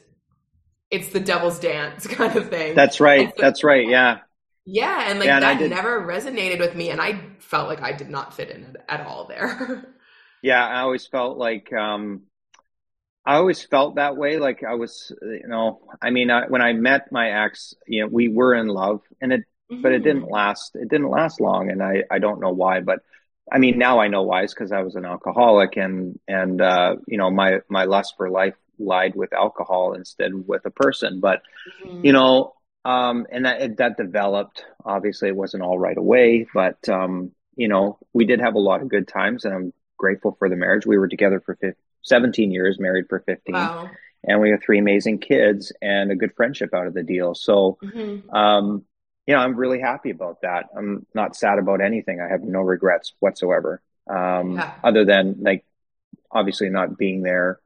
it's 0.90 1.10
the 1.10 1.20
devil's 1.20 1.58
dance 1.58 2.06
kind 2.06 2.36
of 2.36 2.48
thing. 2.48 2.74
That's 2.74 3.00
right. 3.00 3.28
So, 3.28 3.34
That's 3.38 3.64
right. 3.64 3.88
Yeah. 3.88 4.18
Yeah, 4.66 5.10
and 5.10 5.18
like 5.18 5.26
yeah, 5.26 5.40
that 5.40 5.70
never 5.70 6.00
resonated 6.06 6.60
with 6.60 6.76
me, 6.76 6.90
and 6.90 7.00
I 7.00 7.18
felt 7.38 7.66
like 7.66 7.82
I 7.82 7.92
did 7.92 8.10
not 8.10 8.34
fit 8.34 8.50
in 8.50 8.76
at 8.88 9.04
all 9.04 9.24
there. 9.24 9.88
yeah, 10.42 10.64
I 10.64 10.80
always 10.80 11.06
felt 11.06 11.38
like 11.38 11.72
um, 11.72 12.22
I 13.30 13.36
always 13.36 13.62
felt 13.62 13.94
that 13.94 14.16
way. 14.16 14.38
Like 14.38 14.64
I 14.68 14.74
was, 14.74 15.12
you 15.22 15.46
know, 15.46 15.80
I 16.02 16.10
mean, 16.10 16.32
I, 16.32 16.48
when 16.48 16.62
I 16.62 16.72
met 16.72 17.12
my 17.12 17.44
ex, 17.44 17.74
you 17.86 18.02
know, 18.02 18.08
we 18.08 18.26
were 18.26 18.54
in 18.54 18.66
love, 18.66 19.02
and 19.20 19.32
it, 19.32 19.44
mm-hmm. 19.70 19.82
but 19.82 19.92
it 19.92 20.00
didn't 20.00 20.22
mm-hmm. 20.22 20.32
last. 20.32 20.72
It 20.74 20.88
didn't 20.88 21.10
last 21.10 21.40
long, 21.40 21.70
and 21.70 21.80
I, 21.80 22.02
I 22.10 22.18
don't 22.18 22.40
know 22.40 22.50
why, 22.50 22.80
but 22.80 23.04
I 23.50 23.58
mean, 23.58 23.78
now 23.78 24.00
I 24.00 24.08
know 24.08 24.24
why. 24.24 24.42
It's 24.42 24.52
because 24.52 24.72
I 24.72 24.82
was 24.82 24.96
an 24.96 25.04
alcoholic, 25.04 25.76
and 25.76 26.18
and 26.26 26.60
uh, 26.60 26.96
you 27.06 27.18
know, 27.18 27.30
my 27.30 27.60
my 27.68 27.84
lust 27.84 28.14
for 28.16 28.28
life 28.28 28.56
lied 28.80 29.14
with 29.14 29.32
alcohol 29.32 29.92
instead 29.92 30.32
with 30.34 30.66
a 30.66 30.70
person. 30.70 31.20
But 31.20 31.42
mm-hmm. 31.84 32.04
you 32.04 32.12
know, 32.12 32.54
um, 32.84 33.28
and 33.30 33.44
that 33.44 33.76
that 33.76 33.96
developed. 33.96 34.64
Obviously, 34.84 35.28
it 35.28 35.36
wasn't 35.36 35.62
all 35.62 35.78
right 35.78 35.96
away, 35.96 36.48
but 36.52 36.88
um, 36.88 37.30
you 37.54 37.68
know, 37.68 37.96
we 38.12 38.24
did 38.24 38.40
have 38.40 38.56
a 38.56 38.58
lot 38.58 38.82
of 38.82 38.88
good 38.88 39.06
times, 39.06 39.44
and 39.44 39.54
I'm 39.54 39.72
grateful 39.96 40.34
for 40.36 40.48
the 40.48 40.56
marriage. 40.56 40.84
We 40.84 40.98
were 40.98 41.06
together 41.06 41.38
for 41.38 41.54
15, 41.54 41.76
17 42.02 42.50
years, 42.50 42.78
married 42.78 43.06
for 43.08 43.20
15. 43.20 43.54
Wow. 43.54 43.90
And 44.24 44.40
we 44.40 44.50
have 44.50 44.62
three 44.62 44.78
amazing 44.78 45.18
kids 45.18 45.72
and 45.80 46.10
a 46.10 46.16
good 46.16 46.34
friendship 46.36 46.74
out 46.74 46.86
of 46.86 46.94
the 46.94 47.02
deal. 47.02 47.34
So, 47.34 47.78
mm-hmm. 47.82 48.34
um, 48.34 48.84
you 49.26 49.34
know, 49.34 49.40
I'm 49.40 49.56
really 49.56 49.80
happy 49.80 50.10
about 50.10 50.42
that. 50.42 50.66
I'm 50.76 51.06
not 51.14 51.36
sad 51.36 51.58
about 51.58 51.80
anything. 51.80 52.20
I 52.20 52.28
have 52.28 52.42
no 52.42 52.60
regrets 52.60 53.14
whatsoever. 53.20 53.80
Um, 54.08 54.56
yeah. 54.56 54.74
other 54.82 55.04
than 55.04 55.36
like 55.40 55.64
obviously 56.32 56.68
not 56.68 56.98
being 56.98 57.22
there 57.22 57.60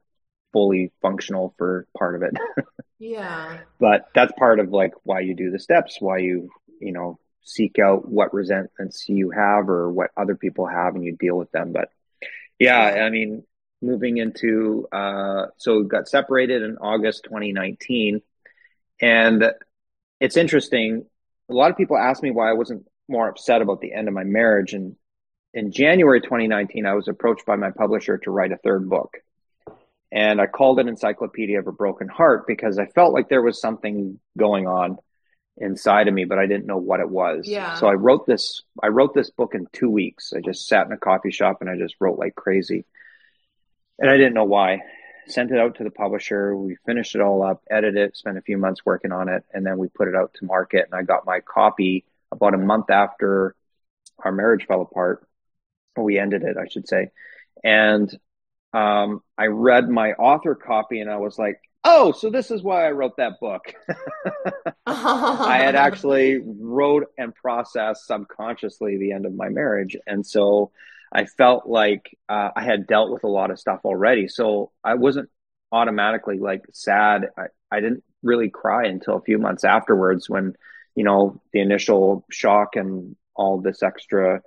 fully 0.53 0.91
functional 1.01 1.53
for 1.57 1.87
part 1.97 2.15
of 2.15 2.23
it. 2.23 2.33
yeah. 2.99 3.59
But 3.79 4.07
that's 4.13 4.31
part 4.37 4.59
of 4.59 4.69
like 4.69 4.93
why 5.03 5.21
you 5.21 5.35
do 5.35 5.51
the 5.51 5.59
steps, 5.59 5.97
why 5.99 6.19
you, 6.19 6.49
you 6.79 6.91
know, 6.91 7.19
seek 7.41 7.77
out 7.79 8.07
what 8.07 8.33
resentments 8.33 9.07
you 9.07 9.31
have 9.31 9.69
or 9.69 9.91
what 9.91 10.11
other 10.17 10.35
people 10.35 10.65
have 10.65 10.95
and 10.95 11.03
you 11.03 11.15
deal 11.15 11.37
with 11.37 11.51
them. 11.51 11.71
But 11.73 11.89
yeah, 12.59 12.79
I 13.05 13.09
mean, 13.09 13.43
moving 13.85 14.17
into, 14.17 14.87
uh, 14.91 15.47
so 15.57 15.79
we 15.79 15.85
got 15.85 16.07
separated 16.07 16.63
in 16.63 16.77
August 16.77 17.23
2019. 17.25 18.21
And 19.01 19.51
it's 20.19 20.37
interesting. 20.37 21.05
A 21.49 21.53
lot 21.53 21.71
of 21.71 21.77
people 21.77 21.97
ask 21.97 22.23
me 22.23 22.31
why 22.31 22.49
I 22.49 22.53
wasn't 22.53 22.85
more 23.07 23.29
upset 23.29 23.61
about 23.61 23.81
the 23.81 23.93
end 23.93 24.07
of 24.07 24.13
my 24.13 24.23
marriage. 24.23 24.73
And 24.73 24.95
in 25.53 25.71
January 25.71 26.21
2019, 26.21 26.85
I 26.85 26.93
was 26.93 27.07
approached 27.07 27.45
by 27.45 27.55
my 27.55 27.71
publisher 27.71 28.17
to 28.19 28.31
write 28.31 28.51
a 28.51 28.57
third 28.57 28.89
book 28.89 29.17
and 30.15 30.39
I 30.39 30.47
called 30.47 30.79
it 30.79 30.87
Encyclopedia 30.87 31.59
of 31.59 31.67
a 31.67 31.73
Broken 31.73 32.07
Heart 32.07 32.47
because 32.47 32.79
I 32.79 32.85
felt 32.85 33.13
like 33.13 33.27
there 33.27 33.41
was 33.41 33.59
something 33.59 34.17
going 34.37 34.65
on 34.65 34.97
inside 35.57 36.07
of 36.07 36.13
me, 36.13 36.23
but 36.23 36.39
I 36.39 36.47
didn't 36.47 36.67
know 36.67 36.77
what 36.77 37.01
it 37.01 37.09
was. 37.09 37.47
Yeah. 37.47 37.75
So 37.75 37.87
I 37.87 37.93
wrote 37.93 38.25
this. 38.25 38.63
I 38.81 38.87
wrote 38.87 39.13
this 39.13 39.29
book 39.29 39.55
in 39.55 39.67
two 39.73 39.89
weeks. 39.89 40.31
I 40.33 40.39
just 40.39 40.67
sat 40.67 40.85
in 40.85 40.93
a 40.93 40.97
coffee 40.97 41.31
shop 41.31 41.57
and 41.59 41.69
I 41.69 41.77
just 41.77 41.95
wrote 41.99 42.17
like 42.17 42.33
crazy, 42.33 42.85
and 43.99 44.09
I 44.09 44.17
didn't 44.17 44.33
know 44.33 44.45
why. 44.45 44.81
Sent 45.27 45.51
it 45.51 45.59
out 45.59 45.75
to 45.75 45.83
the 45.83 45.91
publisher. 45.91 46.55
We 46.55 46.77
finished 46.85 47.15
it 47.15 47.21
all 47.21 47.43
up, 47.43 47.63
edited 47.69 47.97
it, 47.97 48.17
spent 48.17 48.37
a 48.37 48.41
few 48.41 48.57
months 48.57 48.85
working 48.85 49.11
on 49.11 49.27
it, 49.27 49.43
and 49.53 49.65
then 49.65 49.77
we 49.77 49.87
put 49.87 50.07
it 50.07 50.15
out 50.15 50.35
to 50.35 50.45
market. 50.45 50.85
And 50.85 50.93
I 50.93 51.03
got 51.03 51.25
my 51.25 51.39
copy 51.39 52.05
about 52.31 52.53
a 52.53 52.59
month 52.59 52.89
after 52.91 53.55
our 54.23 54.31
marriage 54.31 54.65
fell 54.67 54.81
apart 54.81 55.27
we 56.03 56.19
ended 56.19 56.43
it, 56.43 56.57
I 56.57 56.67
should 56.67 56.87
say. 56.87 57.11
And 57.63 58.11
um, 58.73 59.21
I 59.37 59.45
read 59.45 59.89
my 59.89 60.11
author 60.13 60.55
copy 60.55 60.99
and 60.99 61.09
I 61.09 61.17
was 61.17 61.39
like, 61.39 61.59
oh, 61.83 62.11
so 62.11 62.29
this 62.29 62.51
is 62.51 62.63
why 62.63 62.85
I 62.85 62.91
wrote 62.91 63.17
that 63.17 63.39
book. 63.39 63.73
I 64.85 65.57
had 65.57 65.75
actually 65.75 66.39
wrote 66.43 67.07
and 67.17 67.33
processed 67.33 68.07
subconsciously 68.07 68.97
the 68.97 69.13
end 69.13 69.25
of 69.25 69.35
my 69.35 69.49
marriage. 69.49 69.95
And 70.05 70.25
so 70.25 70.71
I 71.11 71.25
felt 71.25 71.67
like 71.67 72.17
uh, 72.29 72.49
I 72.55 72.63
had 72.63 72.87
dealt 72.87 73.11
with 73.11 73.23
a 73.23 73.29
lot 73.29 73.51
of 73.51 73.59
stuff 73.59 73.81
already. 73.85 74.27
So 74.27 74.71
I 74.83 74.95
wasn't 74.95 75.29
automatically 75.71 76.39
like 76.39 76.63
sad. 76.73 77.27
I, 77.37 77.45
I 77.71 77.79
didn't 77.79 78.03
really 78.23 78.49
cry 78.49 78.85
until 78.85 79.15
a 79.17 79.21
few 79.21 79.37
months 79.37 79.63
afterwards 79.63 80.29
when, 80.29 80.53
you 80.95 81.03
know, 81.03 81.41
the 81.53 81.61
initial 81.61 82.25
shock 82.31 82.75
and 82.75 83.15
all 83.35 83.61
this 83.61 83.83
extra 83.83 84.41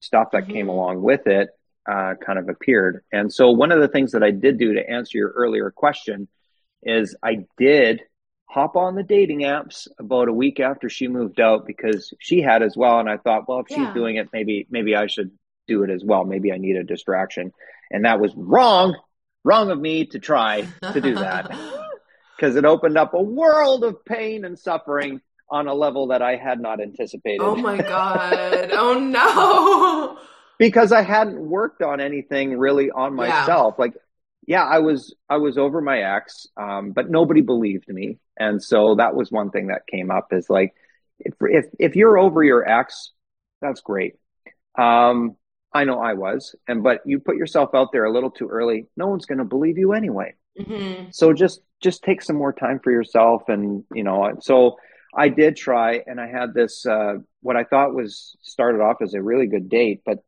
stuff 0.00 0.30
that 0.32 0.44
mm-hmm. 0.44 0.52
came 0.52 0.68
along 0.68 1.02
with 1.02 1.26
it 1.26 1.48
uh, 1.90 2.14
kind 2.24 2.38
of 2.38 2.48
appeared. 2.48 3.02
And 3.12 3.32
so 3.32 3.50
one 3.50 3.72
of 3.72 3.80
the 3.80 3.88
things 3.88 4.12
that 4.12 4.22
I 4.22 4.30
did 4.30 4.58
do 4.58 4.74
to 4.74 4.90
answer 4.90 5.18
your 5.18 5.30
earlier 5.30 5.70
question 5.70 6.28
is 6.82 7.16
I 7.22 7.46
did 7.56 8.02
hop 8.44 8.76
on 8.76 8.94
the 8.94 9.02
dating 9.02 9.40
apps 9.40 9.88
about 9.98 10.28
a 10.28 10.32
week 10.32 10.60
after 10.60 10.88
she 10.88 11.08
moved 11.08 11.40
out 11.40 11.66
because 11.66 12.12
she 12.18 12.40
had 12.40 12.62
as 12.62 12.76
well. 12.76 12.98
And 13.00 13.08
I 13.08 13.16
thought, 13.16 13.48
well, 13.48 13.60
if 13.60 13.66
yeah. 13.70 13.86
she's 13.86 13.94
doing 13.94 14.16
it, 14.16 14.28
maybe, 14.32 14.66
maybe 14.70 14.94
I 14.94 15.06
should 15.06 15.30
do 15.68 15.84
it 15.84 15.90
as 15.90 16.02
well. 16.04 16.24
Maybe 16.24 16.52
I 16.52 16.56
need 16.56 16.76
a 16.76 16.82
distraction. 16.82 17.52
And 17.90 18.04
that 18.04 18.20
was 18.20 18.32
wrong, 18.36 18.96
wrong 19.44 19.70
of 19.70 19.78
me 19.78 20.06
to 20.06 20.18
try 20.18 20.66
to 20.92 21.00
do 21.00 21.14
that 21.14 21.50
because 22.36 22.56
it 22.56 22.64
opened 22.64 22.98
up 22.98 23.14
a 23.14 23.22
world 23.22 23.84
of 23.84 24.04
pain 24.04 24.44
and 24.44 24.58
suffering 24.58 25.20
on 25.50 25.68
a 25.68 25.74
level 25.74 26.08
that 26.08 26.22
I 26.22 26.36
had 26.36 26.60
not 26.60 26.80
anticipated. 26.80 27.40
Oh 27.40 27.56
my 27.56 27.76
God. 27.78 28.70
oh 28.72 28.98
no. 28.98 30.18
because 30.58 30.92
I 30.92 31.02
hadn't 31.02 31.38
worked 31.38 31.82
on 31.82 32.00
anything 32.00 32.58
really 32.58 32.90
on 32.90 33.14
myself. 33.14 33.74
Yeah. 33.78 33.84
Like 33.84 33.94
yeah, 34.48 34.64
I 34.64 34.78
was 34.78 35.14
I 35.28 35.36
was 35.36 35.58
over 35.58 35.82
my 35.82 35.98
ex, 36.16 36.46
um, 36.56 36.92
but 36.92 37.10
nobody 37.10 37.42
believed 37.42 37.86
me, 37.86 38.18
and 38.38 38.62
so 38.62 38.94
that 38.94 39.14
was 39.14 39.30
one 39.30 39.50
thing 39.50 39.66
that 39.66 39.86
came 39.86 40.10
up 40.10 40.32
is 40.32 40.48
like, 40.48 40.72
if 41.20 41.34
if, 41.38 41.66
if 41.78 41.96
you're 41.96 42.16
over 42.18 42.42
your 42.42 42.66
ex, 42.66 43.12
that's 43.60 43.82
great. 43.82 44.14
Um, 44.74 45.36
I 45.72 45.84
know 45.84 46.00
I 46.00 46.14
was, 46.14 46.54
and 46.66 46.82
but 46.82 47.00
you 47.04 47.20
put 47.20 47.36
yourself 47.36 47.70
out 47.74 47.92
there 47.92 48.04
a 48.04 48.12
little 48.12 48.30
too 48.30 48.48
early, 48.48 48.86
no 48.96 49.06
one's 49.08 49.26
going 49.26 49.38
to 49.38 49.44
believe 49.44 49.78
you 49.78 49.92
anyway. 49.92 50.34
Mm-hmm. 50.58 51.10
So 51.10 51.32
just 51.32 51.60
just 51.80 52.02
take 52.02 52.22
some 52.22 52.36
more 52.36 52.52
time 52.52 52.80
for 52.82 52.90
yourself, 52.90 53.42
and 53.48 53.84
you 53.94 54.02
know. 54.02 54.36
So 54.40 54.76
I 55.14 55.28
did 55.28 55.56
try, 55.56 56.02
and 56.06 56.20
I 56.20 56.26
had 56.26 56.54
this 56.54 56.86
uh, 56.86 57.16
what 57.42 57.56
I 57.56 57.64
thought 57.64 57.94
was 57.94 58.36
started 58.42 58.80
off 58.80 59.02
as 59.02 59.14
a 59.14 59.22
really 59.22 59.46
good 59.46 59.68
date, 59.68 60.02
but 60.04 60.18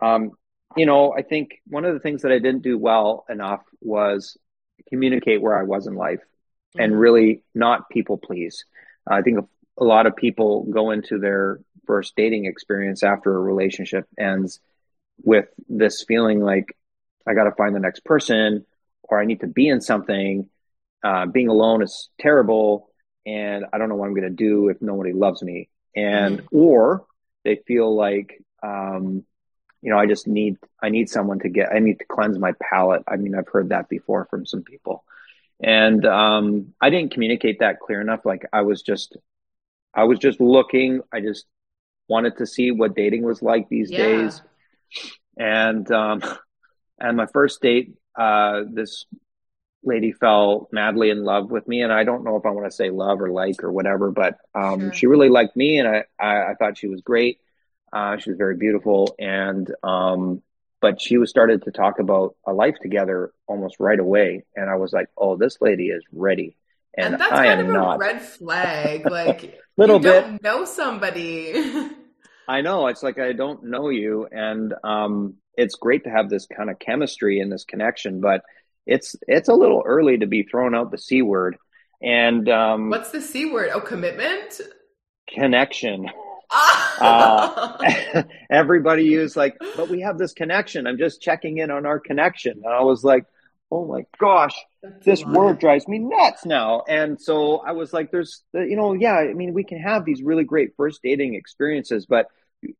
um, 0.00 0.32
you 0.76 0.86
know, 0.86 1.12
I 1.12 1.22
think 1.22 1.60
one 1.66 1.84
of 1.84 1.94
the 1.94 2.00
things 2.00 2.22
that 2.22 2.32
I 2.32 2.38
didn't 2.38 2.62
do 2.62 2.78
well 2.78 3.24
enough 3.28 3.62
was 3.80 4.36
communicate 4.88 5.40
where 5.40 5.58
I 5.58 5.62
was 5.62 5.86
in 5.86 5.94
life 5.94 6.20
mm-hmm. 6.20 6.80
and 6.80 6.98
really 6.98 7.42
not 7.54 7.88
people 7.90 8.18
please. 8.18 8.64
Uh, 9.10 9.14
I 9.14 9.22
think 9.22 9.38
a 9.78 9.84
lot 9.84 10.06
of 10.06 10.16
people 10.16 10.64
go 10.70 10.90
into 10.90 11.18
their 11.18 11.60
first 11.86 12.14
dating 12.16 12.46
experience 12.46 13.02
after 13.02 13.34
a 13.34 13.40
relationship 13.40 14.06
ends 14.18 14.60
with 15.22 15.46
this 15.68 16.04
feeling 16.06 16.40
like 16.40 16.76
I 17.26 17.34
got 17.34 17.44
to 17.44 17.52
find 17.52 17.74
the 17.74 17.80
next 17.80 18.04
person 18.04 18.66
or 19.02 19.20
I 19.20 19.24
need 19.24 19.40
to 19.40 19.46
be 19.46 19.68
in 19.68 19.80
something. 19.80 20.48
Uh, 21.02 21.26
being 21.26 21.48
alone 21.48 21.82
is 21.82 22.08
terrible 22.18 22.88
and 23.26 23.66
I 23.72 23.78
don't 23.78 23.88
know 23.88 23.94
what 23.94 24.06
I'm 24.06 24.14
going 24.14 24.28
to 24.28 24.30
do 24.30 24.68
if 24.68 24.80
nobody 24.80 25.12
loves 25.12 25.42
me. 25.42 25.68
And, 25.94 26.38
mm-hmm. 26.38 26.56
or 26.56 27.06
they 27.44 27.56
feel 27.66 27.94
like, 27.94 28.42
um, 28.62 29.24
you 29.82 29.90
know, 29.90 29.98
I 29.98 30.06
just 30.06 30.26
need 30.26 30.56
I 30.82 30.88
need 30.88 31.10
someone 31.10 31.40
to 31.40 31.50
get 31.50 31.70
I 31.70 31.78
need 31.78 31.98
to 31.98 32.06
cleanse 32.06 32.38
my 32.38 32.52
palate. 32.52 33.02
I 33.06 33.16
mean, 33.16 33.34
I've 33.34 33.48
heard 33.48 33.68
that 33.68 33.90
before 33.90 34.26
from 34.30 34.46
some 34.46 34.62
people. 34.62 35.04
And 35.62 36.04
um, 36.06 36.74
I 36.80 36.88
didn't 36.88 37.12
communicate 37.12 37.60
that 37.60 37.80
clear 37.80 38.00
enough. 38.00 38.24
Like 38.24 38.46
I 38.50 38.62
was 38.62 38.80
just 38.80 39.16
I 39.92 40.04
was 40.04 40.18
just 40.18 40.40
looking. 40.40 41.02
I 41.12 41.20
just 41.20 41.44
wanted 42.08 42.38
to 42.38 42.46
see 42.46 42.70
what 42.70 42.96
dating 42.96 43.22
was 43.24 43.42
like 43.42 43.68
these 43.68 43.90
yeah. 43.90 43.98
days. 43.98 44.42
And 45.36 45.90
um 45.90 46.22
and 46.98 47.16
my 47.16 47.26
first 47.26 47.60
date, 47.60 47.94
uh, 48.18 48.62
this 48.70 49.04
lady 49.82 50.12
fell 50.12 50.68
madly 50.72 51.10
in 51.10 51.22
love 51.24 51.50
with 51.50 51.68
me 51.68 51.82
and 51.82 51.92
i 51.92 52.04
don't 52.04 52.24
know 52.24 52.36
if 52.36 52.46
i 52.46 52.50
want 52.50 52.64
to 52.64 52.74
say 52.74 52.88
love 52.88 53.20
or 53.20 53.28
like 53.28 53.62
or 53.62 53.70
whatever 53.70 54.10
but 54.10 54.38
um, 54.54 54.80
sure. 54.80 54.92
she 54.94 55.06
really 55.06 55.28
liked 55.28 55.54
me 55.56 55.78
and 55.78 55.86
I, 55.86 56.04
I, 56.18 56.52
I, 56.52 56.54
thought 56.54 56.78
she 56.78 56.88
was 56.88 57.02
great 57.02 57.38
uh, 57.94 58.18
she 58.18 58.30
was 58.30 58.38
very 58.38 58.56
beautiful, 58.56 59.14
and 59.20 59.72
um, 59.84 60.42
but 60.80 61.00
she 61.00 61.16
was 61.16 61.30
started 61.30 61.62
to 61.62 61.70
talk 61.70 62.00
about 62.00 62.34
a 62.44 62.52
life 62.52 62.74
together 62.82 63.32
almost 63.46 63.76
right 63.78 63.98
away, 63.98 64.44
and 64.56 64.68
I 64.68 64.74
was 64.74 64.92
like, 64.92 65.06
"Oh, 65.16 65.36
this 65.36 65.58
lady 65.60 65.90
is 65.90 66.02
ready." 66.12 66.56
And, 66.96 67.14
and 67.14 67.20
that's 67.20 67.32
I 67.32 67.46
kind 67.46 67.60
of 67.60 67.68
a 67.68 67.72
not. 67.72 68.00
red 68.00 68.20
flag. 68.20 69.08
Like 69.08 69.60
little 69.76 70.00
bit 70.00 70.42
know 70.42 70.64
somebody. 70.64 71.52
I 72.48 72.60
know 72.60 72.88
it's 72.88 73.02
like 73.02 73.18
I 73.18 73.32
don't 73.32 73.64
know 73.64 73.88
you, 73.88 74.26
and 74.30 74.74
um, 74.82 75.34
it's 75.56 75.74
great 75.74 76.04
to 76.04 76.10
have 76.10 76.28
this 76.28 76.46
kind 76.46 76.70
of 76.70 76.78
chemistry 76.78 77.40
and 77.40 77.50
this 77.50 77.64
connection, 77.64 78.20
but 78.20 78.42
it's 78.86 79.16
it's 79.26 79.48
a 79.48 79.54
little 79.54 79.82
early 79.84 80.18
to 80.18 80.26
be 80.26 80.42
throwing 80.42 80.74
out 80.74 80.90
the 80.90 80.98
c 80.98 81.22
word. 81.22 81.56
And 82.02 82.48
um, 82.48 82.90
what's 82.90 83.10
the 83.10 83.20
c 83.20 83.50
word? 83.50 83.70
Oh, 83.72 83.80
commitment. 83.80 84.60
Connection 85.28 86.10
uh, 87.00 88.22
everybody 88.50 89.04
used 89.04 89.36
like, 89.36 89.56
but 89.76 89.88
we 89.88 90.00
have 90.00 90.18
this 90.18 90.32
connection. 90.32 90.86
I'm 90.86 90.98
just 90.98 91.20
checking 91.20 91.58
in 91.58 91.70
on 91.70 91.86
our 91.86 91.98
connection. 91.98 92.62
And 92.64 92.72
I 92.72 92.82
was 92.82 93.04
like, 93.04 93.24
oh 93.70 93.86
my 93.86 94.04
gosh, 94.18 94.54
That's 94.84 95.04
this 95.04 95.24
word 95.24 95.58
drives 95.58 95.88
me 95.88 95.98
nuts 95.98 96.44
now. 96.44 96.82
And 96.86 97.20
so 97.20 97.58
I 97.58 97.72
was 97.72 97.92
like, 97.92 98.10
there's, 98.10 98.42
you 98.52 98.76
know, 98.76 98.92
yeah, 98.92 99.14
I 99.14 99.32
mean, 99.32 99.54
we 99.54 99.64
can 99.64 99.78
have 99.78 100.04
these 100.04 100.22
really 100.22 100.44
great 100.44 100.76
first 100.76 101.00
dating 101.02 101.34
experiences, 101.34 102.06
but 102.06 102.26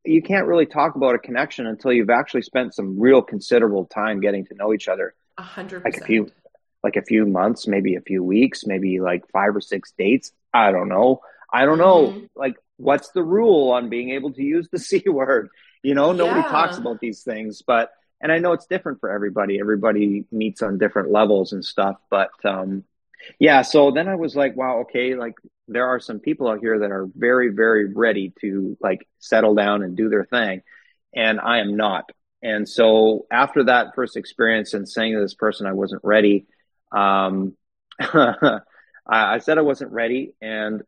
you 0.03 0.21
can't 0.21 0.47
really 0.47 0.65
talk 0.65 0.95
about 0.95 1.15
a 1.15 1.19
connection 1.19 1.65
until 1.67 1.91
you've 1.91 2.09
actually 2.09 2.43
spent 2.43 2.73
some 2.73 2.99
real 2.99 3.21
considerable 3.21 3.85
time 3.85 4.19
getting 4.19 4.45
to 4.45 4.55
know 4.55 4.73
each 4.73 4.87
other. 4.87 5.15
A 5.37 5.41
hundred 5.41 5.83
Like 5.83 5.97
a 5.97 6.05
few, 6.05 6.31
like 6.83 6.95
a 6.95 7.01
few 7.01 7.25
months, 7.25 7.67
maybe 7.67 7.95
a 7.95 8.01
few 8.01 8.23
weeks, 8.23 8.65
maybe 8.65 8.99
like 8.99 9.27
five 9.31 9.55
or 9.55 9.61
six 9.61 9.93
dates. 9.97 10.31
I 10.53 10.71
don't 10.71 10.89
know. 10.89 11.21
I 11.51 11.65
don't 11.65 11.77
know. 11.77 12.07
Mm-hmm. 12.07 12.25
Like 12.35 12.55
what's 12.77 13.09
the 13.09 13.23
rule 13.23 13.71
on 13.71 13.89
being 13.89 14.11
able 14.11 14.33
to 14.33 14.43
use 14.43 14.67
the 14.71 14.79
c 14.89 15.03
word 15.07 15.49
you 15.83 15.95
know 15.95 16.11
nobody 16.11 16.41
yeah. 16.41 16.49
talks 16.49 16.77
about 16.77 16.99
these 16.99 17.23
things 17.23 17.61
but 17.65 17.91
and 18.25 18.31
i 18.31 18.39
know 18.39 18.53
it's 18.53 18.65
different 18.65 18.99
for 18.99 19.11
everybody 19.11 19.59
everybody 19.59 20.25
meets 20.31 20.63
on 20.63 20.79
different 20.79 21.11
levels 21.11 21.53
and 21.53 21.63
stuff 21.63 21.95
but 22.09 22.31
um 22.43 22.83
yeah 23.37 23.61
so 23.61 23.91
then 23.91 24.07
i 24.07 24.15
was 24.15 24.35
like 24.35 24.57
wow 24.57 24.79
okay 24.79 25.13
like 25.13 25.35
there 25.67 25.85
are 25.85 25.99
some 25.99 26.19
people 26.19 26.47
out 26.47 26.59
here 26.59 26.79
that 26.79 26.91
are 26.91 27.07
very 27.15 27.49
very 27.49 27.85
ready 27.93 28.33
to 28.41 28.75
like 28.81 29.07
settle 29.19 29.53
down 29.53 29.83
and 29.83 29.95
do 29.95 30.09
their 30.09 30.25
thing 30.25 30.63
and 31.15 31.39
i 31.39 31.59
am 31.59 31.77
not 31.77 32.09
and 32.41 32.67
so 32.67 33.27
after 33.31 33.65
that 33.65 33.93
first 33.93 34.17
experience 34.17 34.73
and 34.73 34.89
saying 34.89 35.13
to 35.13 35.19
this 35.19 35.35
person 35.35 35.67
i 35.67 35.73
wasn't 35.73 36.01
ready 36.03 36.47
um 36.91 37.55
I, 37.99 38.59
I 39.07 39.37
said 39.37 39.59
i 39.59 39.61
wasn't 39.61 39.91
ready 39.91 40.33
and 40.41 40.81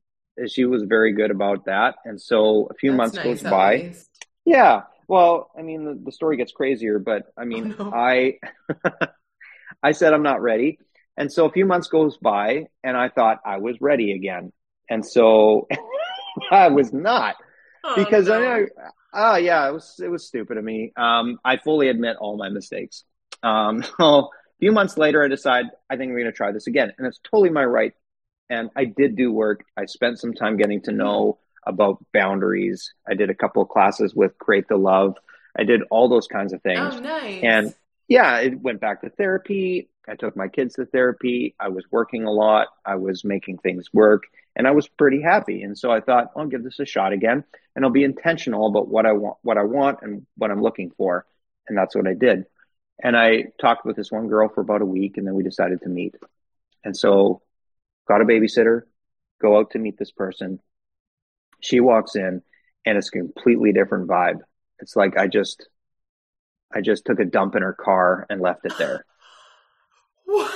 she 0.45 0.65
was 0.65 0.83
very 0.83 1.13
good 1.13 1.31
about 1.31 1.65
that. 1.65 1.95
And 2.05 2.21
so 2.21 2.67
a 2.69 2.75
few 2.75 2.91
That's 2.91 2.97
months 2.97 3.15
nice, 3.15 3.25
goes 3.25 3.43
by. 3.43 3.75
Least. 3.77 4.09
Yeah. 4.45 4.83
Well, 5.08 5.51
I 5.58 5.62
mean, 5.62 5.86
the, 5.86 5.99
the, 6.05 6.12
story 6.12 6.38
gets 6.38 6.51
crazier, 6.51 6.99
but 6.99 7.24
I 7.38 7.45
mean, 7.45 7.76
oh, 7.80 7.84
no. 7.89 7.91
I, 7.93 8.39
I 9.84 9.91
said, 9.91 10.14
I'm 10.14 10.24
not 10.24 10.41
ready. 10.41 10.80
And 11.16 11.32
so 11.32 11.45
a 11.45 11.51
few 11.51 11.66
months 11.66 11.88
goes 11.88 12.18
by 12.18 12.66
and 12.84 12.95
I 12.95 13.10
thought 13.10 13.39
I 13.45 13.58
was 13.58 13.78
ready 13.82 14.12
again. 14.12 14.51
And 14.89 15.05
so 15.05 15.68
I 16.51 16.68
was 16.68 16.93
not 16.93 17.36
oh, 17.84 17.95
because 17.95 18.28
no. 18.28 18.36
I, 18.36 18.66
oh 19.14 19.36
yeah, 19.38 19.68
it 19.68 19.74
was, 19.74 19.99
it 20.03 20.10
was 20.10 20.28
stupid 20.28 20.58
of 20.58 20.64
me. 20.64 20.93
Um, 20.95 21.39
I 21.43 21.58
fully 21.58 21.89
admit 21.89 22.18
all 22.20 22.38
my 22.38 22.49
mistakes. 22.49 23.03
Um, 23.41 23.84
so 23.84 24.03
a 24.03 24.30
few 24.60 24.72
months 24.72 24.97
later, 24.97 25.24
I 25.24 25.28
decide 25.28 25.66
I 25.89 25.97
think 25.97 26.10
we're 26.10 26.20
going 26.20 26.32
to 26.32 26.38
try 26.38 26.51
this 26.51 26.68
again. 26.68 26.91
And 26.97 27.08
it's 27.08 27.20
totally 27.24 27.49
my 27.49 27.66
right 27.66 27.93
and 28.49 28.70
I 28.76 28.86
did 28.86 29.16
do 29.16 29.32
work. 29.32 29.66
I 29.76 29.86
spent 29.86 30.20
some 30.20 30.34
time 30.34 30.58
getting 30.58 30.82
to 30.84 30.91
know 30.91 31.39
about 31.68 32.03
boundaries. 32.13 32.93
I 33.07 33.13
did 33.13 33.30
a 33.30 33.36
couple 33.36 33.61
of 33.61 33.70
classes 33.70 34.15
with 34.15 34.38
Create 34.38 34.68
the 34.68 34.78
Love. 34.78 35.15
I 35.57 35.63
did 35.63 35.82
all 35.89 36.07
those 36.07 36.28
kinds 36.28 36.53
of 36.53 36.61
things. 36.61 36.95
Oh, 36.95 36.99
nice. 36.99 37.43
And 37.43 37.74
yeah, 38.07 38.39
it 38.39 38.59
went 38.59 38.80
back 38.80 39.01
to 39.01 39.09
therapy. 39.09 39.89
I 40.07 40.15
took 40.15 40.38
my 40.38 40.47
kids 40.47 40.76
to 40.76 40.86
therapy. 40.86 41.55
I 41.59 41.70
was 41.70 41.86
working 41.91 42.24
a 42.24 42.32
lot. 42.32 42.68
I 42.86 42.95
was 42.95 43.26
making 43.26 43.57
things 43.57 43.88
work 43.93 44.24
and 44.55 44.65
I 44.68 44.72
was 44.72 44.88
pretty 44.88 45.22
happy. 45.22 45.63
And 45.63 45.78
so 45.78 45.91
I 45.91 45.99
thought, 45.99 46.32
I'll 46.36 46.47
give 46.47 46.63
this 46.63 46.80
a 46.80 46.86
shot 46.86 47.11
again 47.11 47.43
and 47.76 47.84
I'll 47.84 47.91
be 47.91 48.03
intentional 48.03 48.68
about 48.68 48.88
what 48.88 49.05
I 49.05 49.11
want, 49.13 49.38
what 49.41 49.57
I 49.57 49.63
want 49.63 49.99
and 50.01 50.26
what 50.38 50.49
I'm 50.49 50.61
looking 50.61 50.91
for. 50.91 51.26
And 51.68 51.78
that's 51.78 51.95
what 51.95 52.07
I 52.07 52.13
did. 52.13 52.45
And 53.03 53.18
I 53.18 53.47
talked 53.59 53.86
with 53.86 53.95
this 53.95 54.11
one 54.11 54.28
girl 54.28 54.47
for 54.47 54.61
about 54.61 54.82
a 54.82 54.86
week 54.86 55.18
and 55.18 55.28
then 55.28 55.36
we 55.36 55.43
decided 55.43 55.82
to 55.82 55.89
meet. 55.89 56.15
And 56.84 56.95
so 56.95 57.41
got 58.07 58.22
a 58.22 58.26
babysitter, 58.26 58.84
go 59.41 59.57
out 59.57 59.72
to 59.72 59.80
meet 59.80 59.97
this 59.97 60.11
person. 60.11 60.59
She 61.62 61.80
walks 61.80 62.16
in 62.16 62.41
and 62.86 62.97
it's 62.97 63.08
a 63.10 63.12
completely 63.12 63.72
different 63.74 64.08
vibe. 64.08 64.39
It's 64.80 64.95
like 64.95 65.18
I 65.18 65.28
just 65.28 65.68
I 66.74 66.82
just 66.82 67.05
took 67.05 67.20
a 67.20 67.26
dump 67.26 67.55
in 67.55 67.62
her 67.64 67.74
car 67.74 68.26
and 68.30 68.41
left 68.41 68.66
it 68.66 68.78
there. 68.78 69.05
What? 70.26 70.51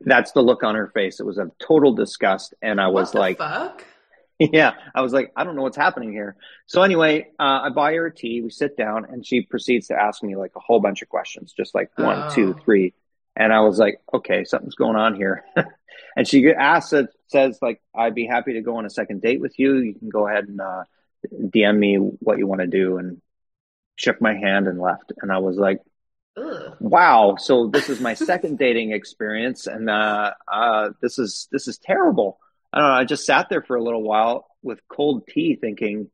That's 0.00 0.32
the 0.32 0.42
look 0.42 0.62
on 0.62 0.74
her 0.74 0.88
face. 0.88 1.18
It 1.18 1.26
was 1.26 1.38
a 1.38 1.50
total 1.58 1.94
disgust. 1.94 2.54
And 2.62 2.80
I 2.80 2.88
was 2.88 3.08
What 3.08 3.12
the 3.12 3.18
like, 3.18 3.38
fuck? 3.38 3.84
yeah, 4.38 4.74
I 4.94 5.00
was 5.00 5.12
like, 5.12 5.32
I 5.36 5.44
don't 5.44 5.56
know 5.56 5.62
what's 5.62 5.76
happening 5.76 6.12
here. 6.12 6.36
So 6.66 6.82
anyway, 6.82 7.28
uh, 7.38 7.60
I 7.62 7.68
buy 7.70 7.94
her 7.94 8.06
a 8.06 8.14
tea. 8.14 8.40
We 8.42 8.50
sit 8.50 8.76
down, 8.76 9.04
and 9.06 9.24
she 9.26 9.42
proceeds 9.42 9.88
to 9.88 9.94
ask 10.00 10.22
me 10.22 10.36
like 10.36 10.52
a 10.56 10.60
whole 10.60 10.80
bunch 10.80 11.02
of 11.02 11.08
questions, 11.08 11.52
just 11.56 11.74
like 11.74 11.90
one, 11.98 12.24
Oh. 12.24 12.30
two, 12.34 12.54
three. 12.64 12.92
And 13.36 13.52
I 13.52 13.60
was 13.60 13.78
like, 13.78 14.00
okay, 14.12 14.44
something's 14.44 14.76
going 14.76 14.96
on 14.96 15.16
here. 15.16 15.44
and 16.16 16.26
she 16.26 16.48
asks, 16.52 16.94
says 17.28 17.58
like, 17.60 17.80
I'd 17.94 18.14
be 18.14 18.26
happy 18.26 18.54
to 18.54 18.62
go 18.62 18.76
on 18.76 18.86
a 18.86 18.90
second 18.90 19.22
date 19.22 19.40
with 19.40 19.58
you. 19.58 19.76
You 19.76 19.94
can 19.94 20.08
go 20.08 20.28
ahead 20.28 20.44
and 20.44 20.60
uh, 20.60 20.84
DM 21.32 21.76
me 21.78 21.96
what 21.96 22.38
you 22.38 22.46
want 22.46 22.60
to 22.60 22.66
do. 22.66 22.98
And 22.98 23.20
shook 23.96 24.20
my 24.20 24.34
hand 24.34 24.66
and 24.66 24.80
left. 24.80 25.12
And 25.20 25.30
I 25.32 25.38
was 25.38 25.56
like, 25.56 25.80
Ugh. 26.36 26.76
wow. 26.80 27.36
So 27.38 27.68
this 27.68 27.88
is 27.88 28.00
my 28.00 28.14
second 28.14 28.58
dating 28.58 28.92
experience, 28.92 29.66
and 29.66 29.88
uh, 29.88 30.32
uh, 30.50 30.90
this 31.00 31.18
is 31.18 31.48
this 31.52 31.68
is 31.68 31.78
terrible. 31.78 32.38
I 32.72 32.80
don't 32.80 32.88
know. 32.88 32.94
I 32.94 33.04
just 33.04 33.26
sat 33.26 33.48
there 33.48 33.62
for 33.62 33.76
a 33.76 33.82
little 33.82 34.02
while 34.02 34.46
with 34.62 34.80
cold 34.88 35.26
tea, 35.28 35.56
thinking, 35.56 36.10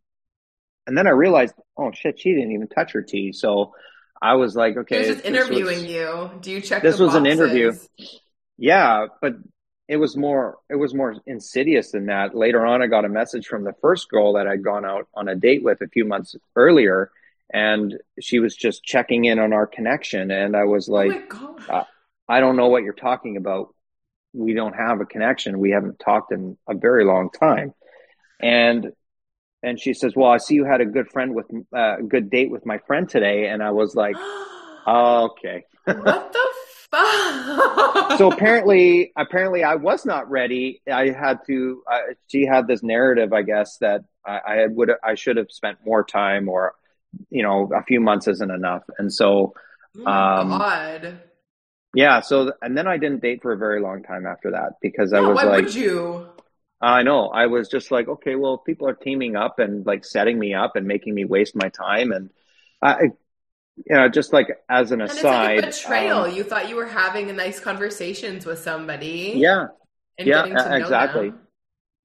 and 0.86 0.96
then 0.96 1.06
I 1.06 1.10
realized, 1.10 1.54
oh 1.76 1.92
shit, 1.92 2.20
she 2.20 2.34
didn't 2.34 2.52
even 2.52 2.68
touch 2.68 2.92
her 2.92 3.02
tea. 3.02 3.32
So 3.32 3.74
I 4.22 4.34
was 4.34 4.54
like, 4.54 4.74
He 4.74 4.78
okay, 4.80 4.98
was 4.98 5.06
just 5.08 5.22
this 5.22 5.30
was- 5.32 5.40
interviewing 5.50 5.84
you. 5.86 6.30
Do 6.40 6.50
you 6.50 6.60
check 6.60 6.82
this 6.82 6.98
was 6.98 7.14
an 7.14 7.26
interview. 7.26 7.72
yeah, 8.58 9.06
but 9.22 9.34
it 9.88 9.96
was 9.96 10.16
more 10.16 10.58
it 10.68 10.76
was 10.76 10.94
more 10.94 11.16
insidious 11.26 11.90
than 11.92 12.06
that. 12.06 12.34
Later 12.34 12.64
on, 12.64 12.82
I 12.82 12.86
got 12.86 13.04
a 13.04 13.08
message 13.08 13.46
from 13.46 13.64
the 13.64 13.74
first 13.80 14.08
girl 14.08 14.34
that 14.34 14.46
I'd 14.46 14.62
gone 14.62 14.84
out 14.84 15.08
on 15.14 15.28
a 15.28 15.34
date 15.34 15.62
with 15.64 15.80
a 15.80 15.88
few 15.88 16.04
months 16.04 16.36
earlier, 16.54 17.10
and 17.52 17.98
she 18.20 18.38
was 18.38 18.54
just 18.54 18.84
checking 18.84 19.24
in 19.24 19.38
on 19.38 19.52
our 19.52 19.66
connection, 19.66 20.30
and 20.30 20.54
I 20.56 20.64
was 20.64 20.88
oh 20.88 20.92
like. 20.92 21.34
oh 21.34 21.56
god. 21.66 21.86
I 22.28 22.38
don't 22.38 22.54
know 22.56 22.68
what 22.68 22.84
you're 22.84 22.92
talking 22.92 23.36
about. 23.36 23.74
We 24.32 24.54
don't 24.54 24.74
have 24.74 25.00
a 25.00 25.04
connection. 25.04 25.58
We 25.58 25.72
haven't 25.72 25.98
talked 25.98 26.30
in 26.30 26.56
a 26.68 26.74
very 26.74 27.04
long 27.04 27.28
time. 27.30 27.74
And 28.40 28.92
and 29.62 29.78
she 29.80 29.92
says, 29.94 30.14
"Well, 30.16 30.30
I 30.30 30.38
see 30.38 30.54
you 30.54 30.64
had 30.64 30.80
a 30.80 30.86
good 30.86 31.08
friend 31.10 31.34
with 31.34 31.46
uh, 31.74 31.98
a 31.98 32.02
good 32.02 32.30
date 32.30 32.50
with 32.50 32.64
my 32.66 32.78
friend 32.78 33.08
today." 33.08 33.48
And 33.48 33.62
I 33.62 33.70
was 33.70 33.94
like, 33.94 34.16
"Okay." 34.86 35.64
what 35.84 36.32
the 36.32 36.48
fuck? 36.90 38.18
so 38.18 38.30
apparently, 38.30 39.12
apparently, 39.16 39.62
I 39.64 39.76
was 39.76 40.04
not 40.04 40.30
ready. 40.30 40.82
I 40.90 41.10
had 41.10 41.38
to. 41.46 41.82
Uh, 41.90 41.98
she 42.28 42.44
had 42.46 42.66
this 42.66 42.82
narrative, 42.82 43.32
I 43.32 43.42
guess, 43.42 43.76
that 43.78 44.02
I, 44.26 44.38
I 44.38 44.66
would 44.66 44.90
I 45.04 45.14
should 45.14 45.36
have 45.36 45.50
spent 45.50 45.78
more 45.84 46.04
time, 46.04 46.48
or 46.48 46.74
you 47.30 47.42
know, 47.42 47.70
a 47.74 47.82
few 47.84 48.00
months 48.00 48.28
isn't 48.28 48.50
enough. 48.50 48.82
And 48.98 49.12
so, 49.12 49.54
Oh 49.98 50.06
um, 50.06 50.50
god. 50.50 51.20
yeah. 51.94 52.20
So 52.20 52.52
and 52.62 52.76
then 52.76 52.86
I 52.86 52.96
didn't 52.98 53.20
date 53.22 53.42
for 53.42 53.52
a 53.52 53.56
very 53.56 53.80
long 53.80 54.02
time 54.02 54.26
after 54.26 54.52
that 54.52 54.74
because 54.80 55.12
I 55.12 55.20
was 55.20 55.36
why 55.36 55.44
like. 55.44 55.64
would 55.64 55.74
you? 55.74 56.26
I 56.80 57.02
know. 57.02 57.28
I 57.28 57.46
was 57.46 57.68
just 57.68 57.90
like, 57.90 58.08
okay, 58.08 58.36
well, 58.36 58.58
people 58.58 58.88
are 58.88 58.94
teaming 58.94 59.36
up 59.36 59.58
and 59.58 59.84
like 59.86 60.04
setting 60.04 60.38
me 60.38 60.54
up 60.54 60.76
and 60.76 60.86
making 60.86 61.14
me 61.14 61.24
waste 61.24 61.54
my 61.56 61.68
time, 61.70 62.12
and 62.12 62.30
I, 62.82 63.04
you 63.76 63.96
know, 63.96 64.08
just 64.08 64.32
like 64.32 64.48
as 64.68 64.92
an 64.92 65.00
And 65.06 65.18
it's 65.18 65.20
aside, 65.20 65.56
like 65.56 65.58
a 65.58 65.62
betrayal. 65.62 66.24
um, 66.24 66.30
you 66.30 66.44
thought 66.44 66.68
you 66.68 66.76
were 66.76 66.86
having 66.86 67.30
a 67.30 67.32
nice 67.32 67.60
conversations 67.60 68.46
with 68.46 68.58
somebody. 68.60 69.34
yeah, 69.34 69.68
yeah, 70.18 70.42
getting 70.42 70.58
to 70.58 70.74
know 70.74 70.76
exactly. 70.76 71.30
them. 71.30 71.48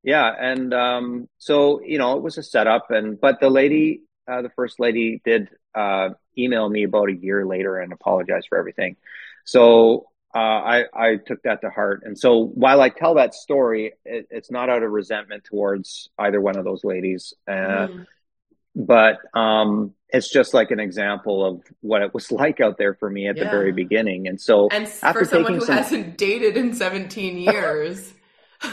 yeah, 0.04 0.32
and 0.40 0.74
um, 0.74 1.30
so 1.38 1.82
you 1.84 1.98
know, 1.98 2.18
it 2.18 2.24
was 2.24 2.38
a 2.38 2.44
setup, 2.44 2.92
and 2.92 3.20
but 3.20 3.40
the 3.40 3.50
lady, 3.50 4.04
uh, 4.28 4.42
the 4.42 4.50
first 4.52 4.80
lady, 4.80 5.22
did 5.26 5.50
uh, 5.74 6.10
email 6.38 6.70
me 6.70 6.84
about 6.84 7.10
a 7.10 7.16
year 7.16 7.46
later 7.46 7.80
and 7.80 7.94
apologize 7.94 8.44
for 8.48 8.58
everything. 8.58 8.98
So 9.46 10.08
uh, 10.36 10.38
I 10.38 10.84
I 10.94 11.16
took 11.16 11.42
that 11.44 11.62
to 11.62 11.70
heart, 11.70 12.04
and 12.06 12.20
so 12.20 12.46
while 12.48 12.82
I 12.82 12.90
tell 12.90 13.16
that 13.16 13.34
story, 13.34 13.94
it, 14.04 14.28
it's 14.30 14.52
not 14.52 14.70
out 14.70 14.84
of 14.84 14.92
resentment 14.92 15.46
towards 15.46 16.10
either 16.20 16.42
one 16.42 16.58
of 16.58 16.66
those 16.66 16.84
ladies. 16.84 17.34
Uh, 17.48 17.88
Mm. 17.88 18.06
but 18.76 19.20
um, 19.34 19.94
it's 20.10 20.30
just 20.30 20.54
like 20.54 20.72
an 20.72 20.80
example 20.82 21.46
of 21.46 21.62
what 21.82 22.02
it 22.02 22.14
was 22.14 22.30
like 22.44 22.60
out 22.60 22.78
there 22.78 22.94
for 22.96 23.10
me 23.10 23.28
at 23.28 23.38
the 23.38 23.46
very 23.46 23.72
beginning. 23.72 24.28
And 24.28 24.40
so, 24.40 24.68
And 24.70 24.88
for 24.90 25.24
someone 25.24 25.54
who 25.56 25.62
some- 25.62 25.78
hasn't 25.78 26.18
dated 26.28 26.58
in 26.58 26.74
17 26.74 27.38
years. 27.52 28.14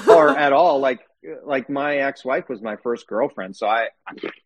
or 0.08 0.30
at 0.36 0.52
all, 0.52 0.80
like 0.80 1.00
like 1.44 1.70
my 1.70 1.98
ex-wife 1.98 2.48
was 2.48 2.60
my 2.60 2.74
first 2.76 3.06
girlfriend, 3.06 3.54
so 3.54 3.68
I 3.68 3.88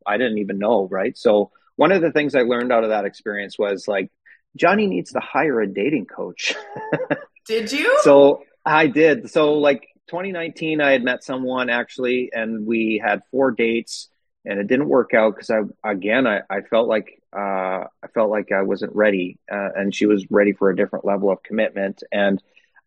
I 0.06 0.18
didn't 0.18 0.38
even 0.38 0.58
know, 0.58 0.86
right? 0.90 1.16
So 1.16 1.50
one 1.76 1.92
of 1.92 2.02
the 2.02 2.12
things 2.12 2.34
I 2.34 2.42
learned 2.42 2.72
out 2.72 2.84
of 2.84 2.90
that 2.90 3.04
experience 3.06 3.58
was 3.58 3.86
like 3.88 4.10
Johnny 4.56 4.86
needs 4.86 5.12
to 5.12 5.20
hire 5.20 5.60
a 5.60 5.66
dating 5.66 6.06
coach. 6.06 6.54
Did 7.46 7.70
you? 7.70 7.98
so 8.02 8.42
I 8.64 8.88
did. 8.88 9.30
So 9.30 9.54
like 9.54 9.86
2019, 10.08 10.80
I 10.80 10.90
had 10.90 11.04
met 11.04 11.22
someone 11.22 11.70
actually, 11.70 12.30
and 12.32 12.66
we 12.66 13.00
had 13.02 13.22
four 13.30 13.52
dates, 13.52 14.08
and 14.44 14.58
it 14.58 14.66
didn't 14.66 14.88
work 14.88 15.14
out 15.14 15.36
because 15.36 15.50
I 15.50 15.60
again 15.88 16.26
I, 16.26 16.40
I 16.50 16.62
felt 16.62 16.88
like 16.88 17.22
uh, 17.32 17.84
I 18.02 18.08
felt 18.14 18.30
like 18.30 18.50
I 18.50 18.62
wasn't 18.62 18.96
ready, 18.96 19.38
uh, 19.50 19.68
and 19.76 19.94
she 19.94 20.06
was 20.06 20.26
ready 20.30 20.52
for 20.52 20.70
a 20.70 20.76
different 20.76 21.04
level 21.04 21.30
of 21.30 21.42
commitment, 21.44 22.02
and 22.10 22.42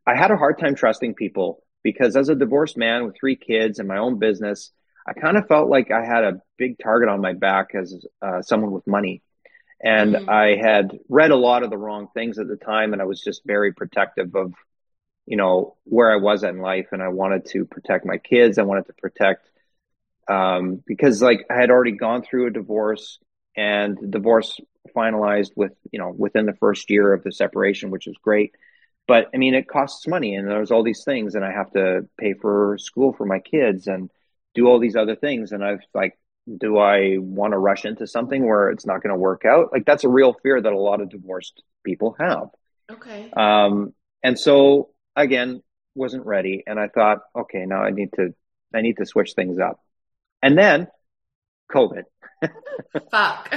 I 0.05 0.15
had 0.15 0.31
a 0.31 0.37
hard 0.37 0.59
time 0.59 0.75
trusting 0.75 1.13
people 1.13 1.63
because 1.83 2.15
as 2.15 2.29
a 2.29 2.35
divorced 2.35 2.77
man 2.77 3.05
with 3.05 3.15
three 3.17 3.35
kids 3.35 3.79
and 3.79 3.87
my 3.87 3.97
own 3.97 4.19
business, 4.19 4.71
I 5.07 5.13
kind 5.13 5.37
of 5.37 5.47
felt 5.47 5.69
like 5.69 5.91
I 5.91 6.03
had 6.03 6.23
a 6.23 6.41
big 6.57 6.77
target 6.79 7.09
on 7.09 7.21
my 7.21 7.33
back 7.33 7.69
as 7.75 8.05
uh, 8.21 8.41
someone 8.41 8.71
with 8.71 8.85
money. 8.87 9.21
And 9.81 10.15
Mhm. 10.15 10.29
I 10.29 10.55
had 10.55 10.99
read 11.09 11.31
a 11.31 11.37
lot 11.37 11.63
of 11.63 11.69
the 11.69 11.77
wrong 11.77 12.09
things 12.13 12.37
at 12.39 12.47
the 12.47 12.57
time, 12.57 12.93
and 12.93 13.01
I 13.01 13.05
was 13.05 13.21
just 13.21 13.43
very 13.45 13.73
protective 13.73 14.35
of, 14.35 14.53
you 15.25 15.37
know, 15.37 15.75
where 15.85 16.11
I 16.11 16.17
was 16.17 16.43
in 16.43 16.59
life, 16.59 16.87
and 16.91 17.01
I 17.03 17.09
wanted 17.09 17.45
to 17.47 17.65
protect 17.65 18.05
my 18.05 18.17
kids. 18.17 18.57
I 18.57 18.63
wanted 18.63 18.87
to 18.87 18.93
protect, 18.93 19.49
um, 20.27 20.83
because 20.85 21.21
like 21.21 21.45
I 21.49 21.55
had 21.55 21.71
already 21.71 21.93
gone 21.93 22.23
through 22.23 22.47
a 22.47 22.51
divorce, 22.51 23.19
and 23.55 23.97
the 23.99 24.07
divorce 24.07 24.59
finalized 24.95 25.51
with, 25.55 25.73
you 25.91 25.99
know, 25.99 26.13
within 26.17 26.45
the 26.45 26.55
first 26.55 26.89
year 26.89 27.13
of 27.13 27.23
the 27.23 27.31
separation, 27.31 27.91
which 27.91 28.07
was 28.07 28.17
great. 28.21 28.53
But 29.07 29.29
I 29.33 29.37
mean, 29.37 29.55
it 29.55 29.67
costs 29.67 30.07
money, 30.07 30.35
and 30.35 30.47
there's 30.47 30.71
all 30.71 30.83
these 30.83 31.03
things, 31.03 31.35
and 31.35 31.43
I 31.45 31.51
have 31.51 31.71
to 31.73 32.07
pay 32.17 32.33
for 32.33 32.77
school 32.79 33.13
for 33.13 33.25
my 33.25 33.39
kids 33.39 33.87
and 33.87 34.11
do 34.55 34.67
all 34.67 34.79
these 34.79 34.95
other 34.95 35.15
things, 35.15 35.51
and 35.51 35.63
I've 35.63 35.81
like 35.93 36.17
do 36.57 36.77
I 36.77 37.17
want 37.19 37.53
to 37.53 37.57
rush 37.57 37.85
into 37.85 38.07
something 38.07 38.47
where 38.47 38.69
it's 38.69 38.85
not 38.85 39.03
going 39.03 39.13
to 39.13 39.19
work 39.19 39.45
out? 39.45 39.71
Like 39.71 39.85
that's 39.85 40.03
a 40.03 40.09
real 40.09 40.33
fear 40.33 40.59
that 40.61 40.73
a 40.73 40.79
lot 40.79 41.01
of 41.01 41.09
divorced 41.09 41.61
people 41.83 42.15
have. 42.19 42.49
okay. 42.91 43.31
Um, 43.35 43.93
and 44.23 44.37
so 44.37 44.89
again, 45.15 45.61
wasn't 45.95 46.25
ready, 46.25 46.63
and 46.65 46.79
I 46.79 46.87
thought, 46.87 47.19
okay, 47.35 47.65
now 47.65 47.81
I 47.81 47.91
need 47.91 48.09
to, 48.15 48.33
I 48.73 48.81
need 48.81 48.97
to 48.97 49.05
switch 49.05 49.33
things 49.33 49.59
up. 49.59 49.79
And 50.41 50.57
then 50.57 50.87
COVID. 51.71 52.03
Fuck. 53.11 53.53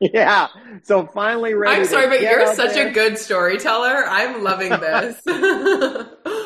Yeah. 0.00 0.48
So 0.84 1.06
finally 1.06 1.54
ready. 1.54 1.80
I'm 1.80 1.86
sorry, 1.86 2.08
but 2.08 2.20
you're 2.20 2.54
such 2.54 2.74
there. 2.74 2.88
a 2.88 2.92
good 2.92 3.18
storyteller. 3.18 4.04
I'm 4.06 4.42
loving 4.42 4.70
this. 4.70 5.20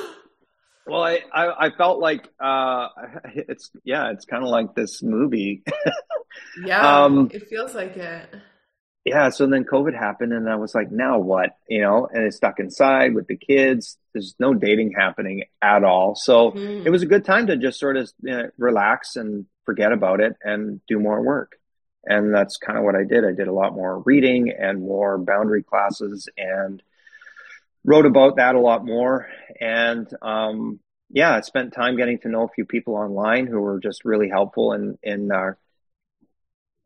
Well, 0.86 1.02
I, 1.02 1.20
I, 1.32 1.66
I 1.66 1.70
felt 1.70 2.00
like 2.00 2.28
uh, 2.40 2.88
it's 3.34 3.70
yeah, 3.84 4.10
it's 4.10 4.24
kind 4.24 4.42
of 4.42 4.50
like 4.50 4.74
this 4.74 5.02
movie. 5.02 5.62
yeah, 6.54 7.04
Um, 7.04 7.28
it 7.30 7.48
feels 7.48 7.74
like 7.74 7.96
it. 7.96 8.28
yeah, 9.04 9.30
so 9.30 9.46
then 9.48 9.64
COVID 9.64 9.94
happened, 9.98 10.32
and 10.32 10.48
I 10.48 10.54
was 10.56 10.74
like, 10.74 10.92
now 10.92 11.18
what? 11.18 11.50
You 11.68 11.80
know, 11.82 12.08
and 12.12 12.24
it's 12.24 12.36
stuck 12.36 12.60
inside 12.60 13.14
with 13.14 13.26
the 13.26 13.36
kids. 13.36 13.98
There's 14.14 14.34
no 14.38 14.54
dating 14.54 14.92
happening 14.96 15.44
at 15.60 15.82
all. 15.82 16.14
So 16.14 16.52
Mhm. 16.54 16.86
it 16.86 16.90
was 16.90 17.02
a 17.02 17.06
good 17.06 17.24
time 17.24 17.48
to 17.48 17.56
just 17.56 17.80
sort 17.80 17.96
of 17.96 18.10
you 18.22 18.30
know, 18.30 18.50
relax 18.58 19.16
and 19.16 19.46
forget 19.64 19.92
about 19.92 20.20
it 20.20 20.36
and 20.44 20.80
do 20.86 21.00
more 21.00 21.20
work. 21.22 21.56
And 22.04 22.32
that's 22.34 22.56
kind 22.58 22.78
of 22.78 22.84
what 22.84 22.94
I 22.96 23.04
did. 23.04 23.24
I 23.24 23.32
did 23.32 23.48
a 23.48 23.52
lot 23.52 23.74
more 23.74 24.00
reading 24.00 24.50
and 24.50 24.80
more 24.80 25.18
boundary 25.18 25.62
classes 25.64 26.28
and 26.36 26.82
wrote 27.84 28.06
about 28.06 28.36
that 28.36 28.54
a 28.54 28.60
lot 28.60 28.84
more. 28.84 29.28
And 29.60 30.08
um, 30.22 30.80
yeah, 31.10 31.34
I 31.34 31.40
spent 31.40 31.72
time 31.72 31.96
getting 31.96 32.18
to 32.20 32.28
know 32.28 32.44
a 32.44 32.54
few 32.54 32.64
people 32.64 32.94
online 32.94 33.46
who 33.46 33.60
were 33.60 33.80
just 33.80 34.04
really 34.04 34.28
helpful 34.28 34.72
in 34.72 34.98
in 35.02 35.30
uh, 35.30 35.52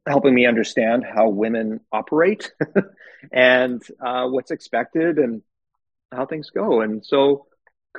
helping 0.07 0.35
me 0.35 0.47
understand 0.47 1.05
how 1.05 1.29
women 1.29 1.81
operate 1.93 2.53
and 3.33 3.83
uh, 4.01 4.27
what's 4.27 4.51
expected 4.51 5.19
and 5.19 5.43
how 6.13 6.27
things 6.27 6.51
go. 6.51 6.81
And 6.81 7.05
so 7.05 7.47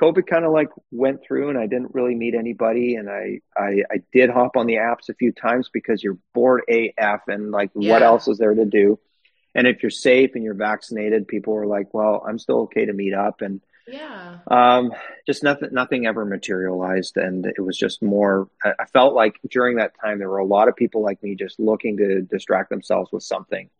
COVID 0.00 0.26
kind 0.26 0.44
of 0.44 0.52
like 0.52 0.68
went 0.90 1.22
through 1.22 1.50
and 1.50 1.58
I 1.58 1.66
didn't 1.66 1.94
really 1.94 2.14
meet 2.14 2.34
anybody. 2.34 2.94
And 2.94 3.10
I, 3.10 3.40
I, 3.56 3.82
I 3.90 4.02
did 4.12 4.30
hop 4.30 4.56
on 4.56 4.66
the 4.66 4.76
apps 4.76 5.08
a 5.10 5.14
few 5.14 5.32
times 5.32 5.70
because 5.72 6.02
you're 6.02 6.18
bored 6.34 6.62
AF 6.68 7.22
and 7.26 7.50
like, 7.50 7.70
what 7.74 8.02
else 8.02 8.28
is 8.28 8.38
there 8.38 8.54
to 8.54 8.64
do? 8.64 8.98
And 9.54 9.66
if 9.66 9.82
you're 9.82 9.90
safe 9.90 10.32
and 10.34 10.44
you're 10.44 10.54
vaccinated, 10.54 11.28
people 11.28 11.54
were 11.54 11.66
like, 11.66 11.92
well, 11.94 12.22
I'm 12.26 12.38
still 12.38 12.60
okay 12.62 12.86
to 12.86 12.92
meet 12.92 13.14
up. 13.14 13.40
And 13.40 13.60
Yeah. 13.86 14.40
um, 14.50 14.92
just 15.26 15.42
nothing, 15.42 15.70
nothing 15.72 16.06
ever 16.06 16.24
materialized. 16.24 17.16
And 17.16 17.46
it 17.46 17.60
was 17.60 17.76
just 17.78 18.02
more, 18.02 18.48
I 18.64 18.74
I 18.80 18.84
felt 18.86 19.14
like 19.14 19.40
during 19.50 19.76
that 19.76 19.92
time, 20.00 20.18
there 20.18 20.28
were 20.28 20.38
a 20.38 20.44
lot 20.44 20.68
of 20.68 20.76
people 20.76 21.02
like 21.02 21.22
me 21.22 21.34
just 21.34 21.58
looking 21.60 21.96
to 21.98 22.22
distract 22.22 22.70
themselves 22.70 23.10
with 23.12 23.22
something. 23.22 23.70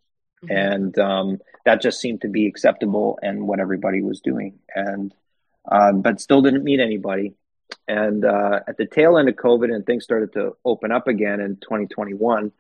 mm-hmm. 0.45 0.57
and 0.57 0.99
um, 0.99 1.39
that 1.65 1.83
just 1.83 2.01
seemed 2.01 2.23
to 2.23 2.29
be 2.29 2.47
acceptable 2.47 3.19
and 3.23 3.47
what 3.47 3.61
everybody 3.61 4.03
was 4.03 4.21
doing. 4.21 4.59
And 4.75 5.15
um, 5.71 6.03
but 6.03 6.21
still 6.21 6.43
didn't 6.43 6.65
meet 6.65 6.81
anybody. 6.81 7.35
And 7.87 8.25
uh, 8.25 8.61
at 8.67 8.77
the 8.79 8.87
tail 8.87 9.19
end 9.19 9.29
of 9.29 9.37
COVID 9.37 9.75
and 9.75 9.85
things 9.85 10.05
started 10.05 10.33
to 10.35 10.57
open 10.65 10.91
up 10.93 11.09
again 11.09 11.41
in 11.41 11.57
2021, 11.57 12.53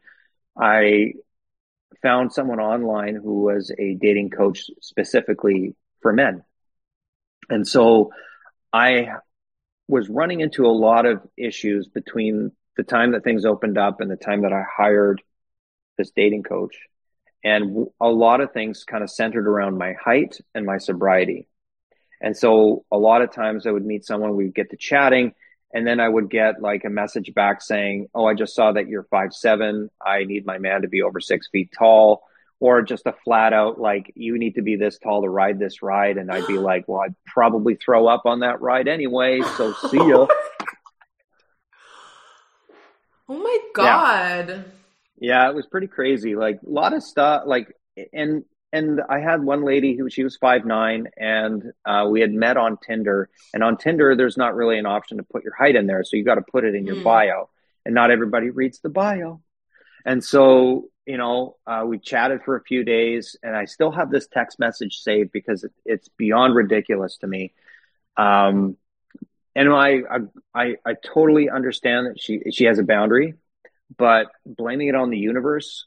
I 0.56 1.14
found 2.02 2.32
someone 2.32 2.60
online 2.60 3.14
who 3.16 3.42
was 3.42 3.72
a 3.78 3.94
dating 3.94 4.30
coach 4.30 4.70
specifically 4.80 5.74
for 6.00 6.12
men. 6.12 6.44
And 7.48 7.66
so 7.66 8.12
I 8.72 9.08
was 9.88 10.08
running 10.08 10.40
into 10.40 10.66
a 10.66 10.68
lot 10.68 11.06
of 11.06 11.22
issues 11.36 11.88
between 11.88 12.52
the 12.76 12.82
time 12.82 13.12
that 13.12 13.24
things 13.24 13.44
opened 13.44 13.78
up 13.78 14.00
and 14.00 14.10
the 14.10 14.16
time 14.16 14.42
that 14.42 14.52
I 14.52 14.62
hired 14.76 15.22
this 15.96 16.10
dating 16.10 16.42
coach. 16.42 16.76
And 17.42 17.86
a 18.00 18.08
lot 18.08 18.40
of 18.40 18.52
things 18.52 18.84
kind 18.84 19.02
of 19.02 19.10
centered 19.10 19.48
around 19.48 19.78
my 19.78 19.94
height 19.94 20.38
and 20.54 20.66
my 20.66 20.78
sobriety. 20.78 21.48
And 22.20 22.36
so 22.36 22.84
a 22.90 22.98
lot 22.98 23.22
of 23.22 23.32
times 23.32 23.66
I 23.66 23.70
would 23.70 23.86
meet 23.86 24.04
someone, 24.04 24.36
we'd 24.36 24.54
get 24.54 24.70
to 24.70 24.76
chatting, 24.76 25.34
and 25.72 25.86
then 25.86 26.00
I 26.00 26.08
would 26.08 26.30
get 26.30 26.62
like 26.62 26.84
a 26.84 26.90
message 26.90 27.32
back 27.34 27.60
saying, 27.60 28.08
Oh, 28.14 28.26
I 28.26 28.34
just 28.34 28.54
saw 28.54 28.72
that 28.72 28.88
you're 28.88 29.04
five 29.04 29.32
seven. 29.34 29.90
I 30.04 30.24
need 30.24 30.46
my 30.46 30.58
man 30.58 30.82
to 30.82 30.88
be 30.88 31.02
over 31.02 31.20
six 31.20 31.48
feet 31.48 31.70
tall. 31.76 32.22
Or 32.60 32.82
just 32.82 33.06
a 33.06 33.14
flat 33.24 33.52
out 33.52 33.78
like 33.78 34.10
you 34.16 34.36
need 34.36 34.56
to 34.56 34.62
be 34.62 34.74
this 34.74 34.98
tall 34.98 35.22
to 35.22 35.28
ride 35.28 35.60
this 35.60 35.80
ride. 35.80 36.16
And 36.16 36.28
I'd 36.30 36.46
be 36.46 36.58
like, 36.58 36.88
Well, 36.88 37.02
I'd 37.02 37.14
probably 37.26 37.76
throw 37.76 38.08
up 38.08 38.22
on 38.24 38.40
that 38.40 38.60
ride 38.60 38.88
anyway. 38.88 39.42
So 39.56 39.74
see 39.74 39.98
ya. 39.98 40.26
oh 43.28 43.38
my 43.38 43.58
God. 43.74 44.48
Yeah. 44.48 44.62
yeah, 45.44 45.48
it 45.50 45.54
was 45.54 45.66
pretty 45.66 45.86
crazy. 45.86 46.34
Like 46.34 46.60
a 46.66 46.70
lot 46.70 46.94
of 46.94 47.02
stuff 47.02 47.42
like 47.46 47.74
and 48.12 48.44
and 48.72 49.00
I 49.08 49.20
had 49.20 49.42
one 49.42 49.64
lady 49.64 49.96
who 49.96 50.10
she 50.10 50.24
was 50.24 50.36
five 50.36 50.64
nine, 50.66 51.08
and 51.16 51.72
uh, 51.84 52.06
we 52.10 52.20
had 52.20 52.32
met 52.32 52.56
on 52.56 52.76
Tinder. 52.76 53.30
And 53.54 53.64
on 53.64 53.78
Tinder, 53.78 54.14
there's 54.14 54.36
not 54.36 54.54
really 54.54 54.78
an 54.78 54.86
option 54.86 55.16
to 55.16 55.22
put 55.22 55.44
your 55.44 55.54
height 55.54 55.76
in 55.76 55.86
there, 55.86 56.04
so 56.04 56.16
you 56.16 56.24
got 56.24 56.34
to 56.34 56.42
put 56.42 56.64
it 56.64 56.74
in 56.74 56.86
your 56.86 56.96
mm. 56.96 57.04
bio. 57.04 57.48
And 57.86 57.94
not 57.94 58.10
everybody 58.10 58.50
reads 58.50 58.80
the 58.80 58.90
bio. 58.90 59.40
And 60.04 60.22
so, 60.22 60.88
you 61.06 61.16
know, 61.16 61.56
uh, 61.66 61.84
we 61.86 61.98
chatted 61.98 62.42
for 62.44 62.56
a 62.56 62.62
few 62.62 62.84
days, 62.84 63.36
and 63.42 63.56
I 63.56 63.64
still 63.64 63.90
have 63.90 64.10
this 64.10 64.26
text 64.26 64.58
message 64.58 64.98
saved 64.98 65.32
because 65.32 65.64
it, 65.64 65.72
it's 65.86 66.08
beyond 66.18 66.54
ridiculous 66.54 67.16
to 67.18 67.26
me. 67.26 67.54
Um, 68.16 68.76
and 69.54 69.72
I, 69.72 70.02
I, 70.54 70.76
I 70.84 70.94
totally 71.02 71.48
understand 71.50 72.06
that 72.06 72.20
she 72.20 72.42
she 72.52 72.64
has 72.64 72.78
a 72.78 72.84
boundary, 72.84 73.34
but 73.96 74.26
blaming 74.44 74.88
it 74.88 74.94
on 74.94 75.10
the 75.10 75.18
universe 75.18 75.86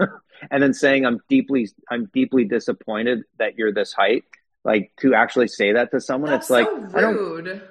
and 0.50 0.62
then 0.62 0.72
saying 0.72 1.04
I'm 1.04 1.20
deeply 1.28 1.68
I'm 1.90 2.08
deeply 2.12 2.44
disappointed 2.44 3.22
that 3.38 3.56
you're 3.56 3.72
this 3.72 3.92
height. 3.92 4.24
Like 4.64 4.92
to 5.00 5.14
actually 5.14 5.48
say 5.48 5.72
that 5.72 5.90
to 5.90 6.00
someone, 6.00 6.30
That's 6.30 6.44
it's 6.44 6.50
like 6.50 6.66
so 6.66 7.10
rude. 7.10 7.62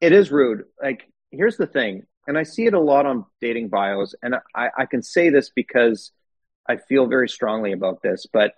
It 0.00 0.12
is 0.12 0.30
rude. 0.30 0.64
Like 0.80 1.08
here's 1.30 1.56
the 1.56 1.66
thing, 1.66 2.02
and 2.26 2.36
I 2.36 2.42
see 2.42 2.66
it 2.66 2.74
a 2.74 2.80
lot 2.80 3.06
on 3.06 3.24
dating 3.40 3.68
bios, 3.68 4.14
and 4.22 4.36
I, 4.54 4.68
I 4.76 4.86
can 4.86 5.02
say 5.02 5.30
this 5.30 5.50
because 5.50 6.12
I 6.68 6.76
feel 6.76 7.06
very 7.06 7.28
strongly 7.28 7.72
about 7.72 8.02
this. 8.02 8.26
But 8.30 8.52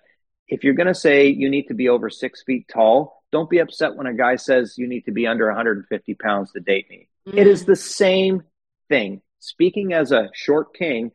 if 0.49 0.65
you're 0.65 0.75
going 0.75 0.87
to 0.87 0.95
say 0.95 1.29
you 1.29 1.51
need 1.51 1.69
to 1.69 1.75
be 1.75 1.89
over 1.89 2.11
six 2.11 2.43
feet 2.45 2.67
tall, 2.73 3.23
don't 3.33 3.51
be 3.51 3.59
upset 3.59 3.97
when 3.97 4.07
a 4.07 4.15
guy 4.15 4.37
says 4.37 4.79
you 4.79 4.89
need 4.89 5.03
to 5.03 5.13
be 5.13 5.27
under 5.27 5.47
150 5.47 6.15
pounds 6.15 6.53
to 6.53 6.61
date 6.61 6.89
me. 6.89 7.09
Mm. 7.29 7.39
It 7.39 7.47
is 7.47 7.65
the 7.65 7.77
same 7.77 8.43
thing. 8.89 9.23
Speaking 9.39 9.93
as 9.93 10.13
a 10.13 10.31
short 10.35 10.75
king, 10.75 11.13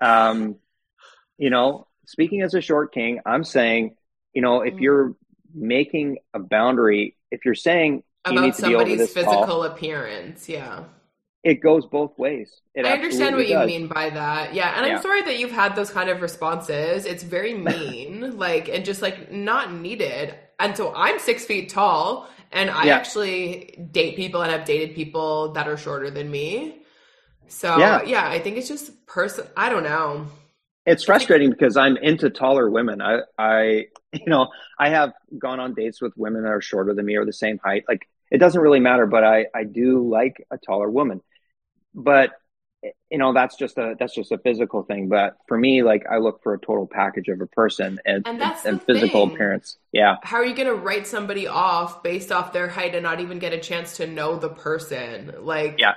um, 0.00 0.56
you 1.38 1.50
know, 1.50 1.86
speaking 2.06 2.42
as 2.42 2.54
a 2.54 2.60
short 2.60 2.92
king, 2.92 3.20
I'm 3.26 3.44
saying, 3.44 3.96
you 4.32 4.42
know, 4.42 4.62
if 4.62 4.74
mm. 4.74 4.80
you're 4.80 5.16
making 5.54 6.18
a 6.32 6.38
boundary, 6.38 7.16
if 7.30 7.44
you're 7.44 7.54
saying 7.54 8.02
you 8.30 8.38
about 8.38 8.56
somebody's 8.56 9.12
physical 9.12 9.46
tall, 9.46 9.64
appearance, 9.64 10.48
yeah. 10.48 10.84
It 11.42 11.60
goes 11.60 11.84
both 11.84 12.18
ways. 12.18 12.50
It 12.74 12.86
I 12.86 12.92
understand 12.92 13.36
what 13.36 13.46
does. 13.46 13.50
you 13.50 13.66
mean 13.66 13.86
by 13.86 14.08
that. 14.08 14.54
Yeah. 14.54 14.78
And 14.78 14.86
yeah. 14.86 14.96
I'm 14.96 15.02
sorry 15.02 15.20
that 15.22 15.38
you've 15.38 15.52
had 15.52 15.76
those 15.76 15.90
kind 15.90 16.08
of 16.08 16.22
responses. 16.22 17.04
It's 17.04 17.22
very 17.22 17.52
mean, 17.58 18.38
like, 18.38 18.70
and 18.70 18.82
just 18.82 19.02
like 19.02 19.30
not 19.30 19.72
needed. 19.74 20.34
And 20.58 20.74
so 20.74 20.94
I'm 20.94 21.18
six 21.18 21.44
feet 21.44 21.68
tall 21.68 22.28
and 22.50 22.70
I 22.70 22.84
yeah. 22.84 22.96
actually 22.96 23.86
date 23.90 24.16
people 24.16 24.40
and 24.40 24.50
have 24.50 24.64
dated 24.64 24.94
people 24.94 25.52
that 25.52 25.68
are 25.68 25.76
shorter 25.76 26.10
than 26.10 26.30
me. 26.30 26.83
So 27.48 27.78
yeah, 27.78 28.02
yeah 28.02 28.28
I 28.28 28.38
think 28.38 28.56
it's 28.56 28.68
just 28.68 29.06
person. 29.06 29.46
I 29.56 29.68
don't 29.68 29.84
know. 29.84 30.26
It's 30.86 31.04
frustrating 31.04 31.50
because 31.50 31.76
I'm 31.76 31.96
into 31.96 32.28
taller 32.28 32.68
women. 32.68 33.00
I, 33.00 33.20
I, 33.38 33.86
you 34.12 34.26
know, 34.26 34.48
I 34.78 34.90
have 34.90 35.12
gone 35.38 35.60
on 35.60 35.74
dates 35.74 36.02
with 36.02 36.12
women 36.16 36.42
that 36.42 36.50
are 36.50 36.60
shorter 36.60 36.94
than 36.94 37.06
me 37.06 37.16
or 37.16 37.24
the 37.24 37.32
same 37.32 37.58
height. 37.58 37.84
Like 37.88 38.06
it 38.30 38.38
doesn't 38.38 38.60
really 38.60 38.80
matter, 38.80 39.06
but 39.06 39.24
I, 39.24 39.46
I 39.54 39.64
do 39.64 40.08
like 40.08 40.44
a 40.50 40.58
taller 40.58 40.90
woman. 40.90 41.22
But 41.94 42.32
you 43.10 43.18
know, 43.18 43.32
that's 43.32 43.56
just 43.56 43.78
a 43.78 43.94
that's 43.98 44.14
just 44.14 44.32
a 44.32 44.38
physical 44.38 44.82
thing. 44.82 45.08
But 45.08 45.36
for 45.46 45.56
me, 45.56 45.82
like 45.82 46.04
I 46.10 46.18
look 46.18 46.42
for 46.42 46.54
a 46.54 46.58
total 46.58 46.86
package 46.86 47.28
of 47.28 47.40
a 47.40 47.46
person 47.46 47.98
and 48.04 48.26
and, 48.26 48.40
that's 48.40 48.64
and 48.64 48.82
physical 48.82 49.26
thing. 49.26 49.34
appearance. 49.34 49.78
Yeah. 49.92 50.16
How 50.22 50.38
are 50.38 50.44
you 50.44 50.54
going 50.54 50.68
to 50.68 50.74
write 50.74 51.06
somebody 51.06 51.46
off 51.46 52.02
based 52.02 52.32
off 52.32 52.52
their 52.52 52.68
height 52.68 52.94
and 52.94 53.02
not 53.02 53.20
even 53.20 53.38
get 53.38 53.52
a 53.52 53.58
chance 53.58 53.96
to 53.98 54.06
know 54.06 54.36
the 54.36 54.48
person? 54.48 55.32
Like, 55.40 55.76
yeah. 55.78 55.94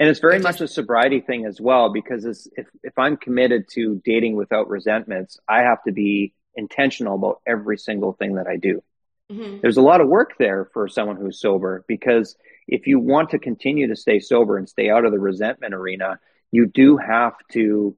And 0.00 0.08
it's 0.08 0.18
very 0.18 0.38
much 0.38 0.62
a 0.62 0.66
sobriety 0.66 1.20
thing 1.20 1.44
as 1.44 1.60
well, 1.60 1.92
because 1.92 2.24
if, 2.56 2.66
if 2.82 2.98
I'm 2.98 3.18
committed 3.18 3.66
to 3.74 4.00
dating 4.02 4.34
without 4.34 4.68
resentments, 4.70 5.38
I 5.46 5.60
have 5.60 5.82
to 5.84 5.92
be 5.92 6.32
intentional 6.56 7.16
about 7.16 7.40
every 7.46 7.76
single 7.76 8.14
thing 8.14 8.36
that 8.36 8.46
I 8.46 8.56
do. 8.56 8.82
Mm-hmm. 9.30 9.58
There's 9.60 9.76
a 9.76 9.82
lot 9.82 10.00
of 10.00 10.08
work 10.08 10.38
there 10.38 10.70
for 10.72 10.88
someone 10.88 11.16
who's 11.16 11.38
sober, 11.38 11.84
because 11.86 12.34
if 12.66 12.86
you 12.86 12.98
want 12.98 13.30
to 13.30 13.38
continue 13.38 13.88
to 13.88 13.94
stay 13.94 14.20
sober 14.20 14.56
and 14.56 14.66
stay 14.66 14.88
out 14.88 15.04
of 15.04 15.12
the 15.12 15.18
resentment 15.18 15.74
arena, 15.74 16.18
you 16.50 16.66
do 16.66 16.96
have 16.96 17.34
to 17.52 17.94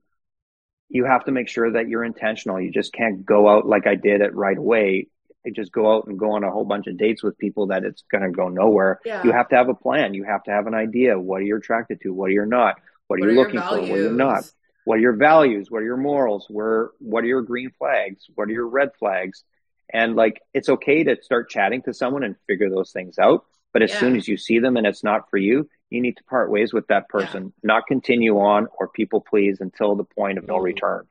you 0.89 1.05
have 1.05 1.25
to 1.25 1.31
make 1.31 1.47
sure 1.47 1.71
that 1.71 1.87
you're 1.87 2.03
intentional. 2.03 2.61
You 2.61 2.69
just 2.69 2.93
can't 2.93 3.25
go 3.25 3.49
out 3.49 3.65
like 3.65 3.87
I 3.87 3.95
did 3.95 4.21
it 4.21 4.35
right 4.35 4.57
away 4.57 5.07
just 5.51 5.71
go 5.71 5.93
out 5.93 6.07
and 6.07 6.17
go 6.17 6.31
on 6.31 6.43
a 6.43 6.51
whole 6.51 6.65
bunch 6.65 6.87
of 6.87 6.97
dates 6.97 7.23
with 7.23 7.37
people 7.37 7.67
that 7.67 7.83
it's 7.83 8.03
going 8.11 8.23
to 8.23 8.31
go 8.31 8.49
nowhere. 8.49 8.99
Yeah. 9.05 9.23
You 9.23 9.31
have 9.31 9.49
to 9.49 9.55
have 9.55 9.69
a 9.69 9.73
plan. 9.73 10.13
You 10.13 10.23
have 10.23 10.43
to 10.43 10.51
have 10.51 10.67
an 10.67 10.73
idea. 10.73 11.19
What 11.19 11.41
are 11.41 11.45
you 11.45 11.57
attracted 11.57 12.01
to? 12.01 12.13
What 12.13 12.25
are 12.25 12.33
you 12.33 12.45
not? 12.45 12.79
What 13.07 13.19
are 13.19 13.21
what 13.21 13.31
you 13.31 13.39
are 13.39 13.43
looking 13.43 13.59
for? 13.59 13.81
What 13.81 13.91
are 13.91 14.03
you 14.03 14.11
not? 14.11 14.51
What 14.85 14.97
are 14.97 15.01
your 15.01 15.15
values? 15.15 15.69
What 15.69 15.79
are 15.79 15.85
your 15.85 15.97
morals? 15.97 16.47
Where, 16.49 16.91
what 16.99 17.23
are 17.23 17.27
your 17.27 17.41
green 17.41 17.71
flags? 17.77 18.25
What 18.35 18.49
are 18.49 18.51
your 18.51 18.67
red 18.67 18.89
flags? 18.99 19.43
And 19.91 20.15
like, 20.15 20.41
it's 20.53 20.69
okay 20.69 21.03
to 21.03 21.21
start 21.21 21.49
chatting 21.49 21.81
to 21.83 21.93
someone 21.93 22.23
and 22.23 22.35
figure 22.47 22.69
those 22.69 22.91
things 22.91 23.19
out. 23.19 23.45
But 23.73 23.81
as 23.81 23.91
yeah. 23.91 23.99
soon 23.99 24.15
as 24.15 24.27
you 24.27 24.37
see 24.37 24.59
them 24.59 24.77
and 24.77 24.85
it's 24.85 25.03
not 25.03 25.29
for 25.29 25.37
you, 25.37 25.69
you 25.89 26.01
need 26.01 26.17
to 26.17 26.23
part 26.23 26.51
ways 26.51 26.73
with 26.73 26.87
that 26.87 27.09
person, 27.09 27.45
yeah. 27.45 27.49
not 27.63 27.87
continue 27.87 28.39
on 28.39 28.67
or 28.77 28.87
people 28.87 29.21
please 29.21 29.61
until 29.61 29.95
the 29.95 30.03
point 30.03 30.37
of 30.37 30.47
no 30.47 30.55
mm-hmm. 30.55 30.65
return. 30.65 31.07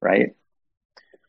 Right. 0.00 0.34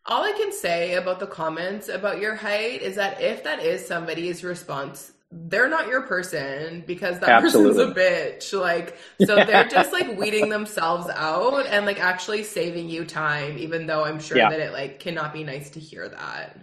All 0.07 0.23
I 0.23 0.31
can 0.31 0.53
say 0.53 0.93
about 0.93 1.19
the 1.19 1.27
comments 1.27 1.89
about 1.89 2.21
your 2.21 2.35
height 2.35 2.81
is 2.81 2.95
that 2.95 3.21
if 3.21 3.43
that 3.43 3.61
is 3.61 3.85
somebody's 3.85 4.41
response, 4.43 5.11
they're 5.31 5.67
not 5.67 5.87
your 5.87 6.03
person 6.03 6.83
because 6.87 7.19
that 7.19 7.29
Absolutely. 7.29 7.85
person's 7.85 7.97
a 7.97 7.99
bitch. 7.99 8.59
Like, 8.59 8.97
so 9.25 9.35
they're 9.35 9.67
just 9.67 9.91
like 9.91 10.17
weeding 10.17 10.47
themselves 10.47 11.09
out 11.13 11.65
and 11.67 11.85
like 11.85 11.99
actually 11.99 12.43
saving 12.43 12.89
you 12.89 13.03
time, 13.03 13.57
even 13.57 13.85
though 13.85 14.05
I'm 14.05 14.19
sure 14.19 14.37
yeah. 14.37 14.49
that 14.49 14.59
it 14.61 14.71
like 14.71 14.99
cannot 14.99 15.33
be 15.33 15.43
nice 15.43 15.71
to 15.71 15.79
hear 15.81 16.07
that. 16.07 16.57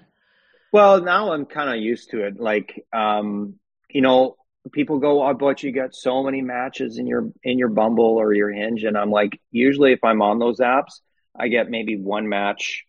Well, 0.73 1.03
now 1.03 1.33
I'm 1.33 1.45
kind 1.45 1.69
of 1.69 1.77
used 1.77 2.11
to 2.11 2.25
it. 2.25 2.41
Like, 2.41 2.85
um, 2.93 3.57
you 3.91 4.01
know, 4.01 4.37
people 4.73 4.99
go, 4.99 5.23
"I 5.23 5.35
bet 5.35 5.63
you 5.63 5.71
got 5.71 5.95
so 5.95 6.23
many 6.23 6.41
matches 6.41 6.97
in 6.97 7.07
your 7.07 7.31
in 7.43 7.59
your 7.59 7.69
Bumble 7.69 8.17
or 8.17 8.33
your 8.33 8.51
Hinge," 8.51 8.85
and 8.85 8.97
I'm 8.97 9.11
like, 9.11 9.39
usually 9.53 9.93
if 9.93 10.03
I'm 10.03 10.23
on 10.23 10.39
those 10.39 10.59
apps, 10.61 11.01
I 11.39 11.49
get 11.49 11.71
maybe 11.71 11.97
one 11.97 12.29
match 12.29 12.87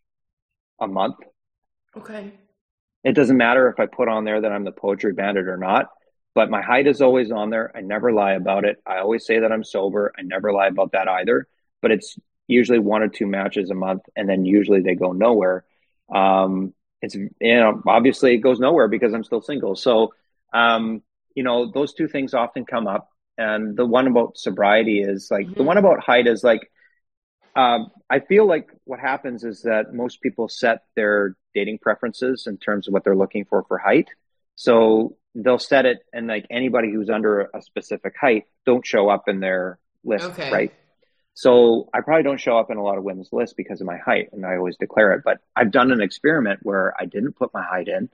a 0.80 0.88
month. 0.88 1.15
Okay. 1.95 2.34
It 3.03 3.13
doesn't 3.13 3.38
matter 3.38 3.69
if 3.69 3.80
I 3.80 3.86
put 3.86 4.07
on 4.07 4.26
there 4.26 4.41
that 4.41 4.51
I'm 4.51 4.63
the 4.63 4.71
poetry 4.71 5.13
bandit 5.13 5.47
or 5.47 5.57
not, 5.57 5.89
but 6.34 6.49
my 6.49 6.61
height 6.61 6.88
is 6.88 7.01
always 7.01 7.32
on 7.32 7.49
there. 7.49 7.71
I 7.76 7.82
never 7.82 8.11
lie 8.11 8.34
about 8.34 8.65
it. 8.65 8.82
I 8.86 8.97
always 8.97 9.26
say 9.26 9.39
that 9.39 9.51
I'm 9.51 9.63
sober. 9.63 10.11
I 10.17 10.23
never 10.23 10.51
lie 10.51 10.67
about 10.67 10.93
that 10.93 11.07
either, 11.07 11.47
but 11.82 11.91
it's 11.91 12.17
usually 12.47 12.80
one 12.80 13.01
or 13.01 13.07
two 13.07 13.28
matches 13.28 13.69
a 13.69 13.76
month 13.76 14.03
and 14.15 14.28
then 14.28 14.45
usually 14.45 14.82
they 14.82 14.95
go 14.95 15.11
nowhere. 15.11 15.65
Um, 16.13 16.73
it's, 17.01 17.15
you 17.15 17.30
know, 17.41 17.82
obviously 17.88 18.34
it 18.34 18.39
goes 18.39 18.59
nowhere 18.59 18.88
because 18.88 19.13
I'm 19.13 19.23
still 19.23 19.41
single. 19.41 19.76
So, 19.76 20.13
um, 20.53 21.03
you 21.36 21.43
know, 21.43 21.71
those 21.71 21.93
two 21.93 22.07
things 22.07 22.34
often 22.34 22.65
come 22.65 22.88
up. 22.88 23.09
And 23.38 23.76
the 23.76 23.86
one 23.86 24.07
about 24.07 24.38
sobriety 24.38 25.01
is 25.01 25.30
like, 25.30 25.45
mm-hmm. 25.45 25.55
the 25.55 25.63
one 25.63 25.78
about 25.78 25.99
height 25.99 26.26
is 26.26 26.43
like, 26.43 26.71
um, 27.55 27.91
I 28.09 28.19
feel 28.19 28.47
like 28.47 28.69
what 28.83 28.99
happens 28.99 29.43
is 29.43 29.61
that 29.63 29.93
most 29.93 30.21
people 30.21 30.49
set 30.49 30.83
their 30.95 31.35
dating 31.53 31.79
preferences 31.79 32.47
in 32.47 32.57
terms 32.57 32.87
of 32.87 32.93
what 32.93 33.03
they're 33.03 33.15
looking 33.15 33.45
for 33.45 33.63
for 33.63 33.77
height. 33.77 34.09
So 34.55 35.17
they'll 35.33 35.59
set 35.59 35.85
it, 35.85 35.99
and 36.13 36.27
like 36.27 36.45
anybody 36.49 36.91
who's 36.91 37.09
under 37.09 37.49
a 37.53 37.61
specific 37.61 38.13
height 38.19 38.43
don't 38.65 38.85
show 38.85 39.09
up 39.09 39.27
in 39.27 39.39
their 39.39 39.79
list, 40.03 40.25
okay. 40.25 40.51
right? 40.51 40.73
So 41.33 41.89
I 41.93 41.99
probably 42.01 42.23
don't 42.23 42.39
show 42.39 42.57
up 42.57 42.71
in 42.71 42.77
a 42.77 42.83
lot 42.83 42.97
of 42.97 43.03
women's 43.03 43.29
lists 43.33 43.53
because 43.53 43.81
of 43.81 43.87
my 43.87 43.97
height, 43.97 44.29
and 44.31 44.45
I 44.45 44.55
always 44.55 44.77
declare 44.77 45.13
it. 45.13 45.21
But 45.25 45.39
I've 45.55 45.71
done 45.71 45.91
an 45.91 46.01
experiment 46.01 46.61
where 46.63 46.93
I 46.99 47.05
didn't 47.05 47.33
put 47.33 47.53
my 47.53 47.63
height 47.63 47.89
in, 47.89 48.09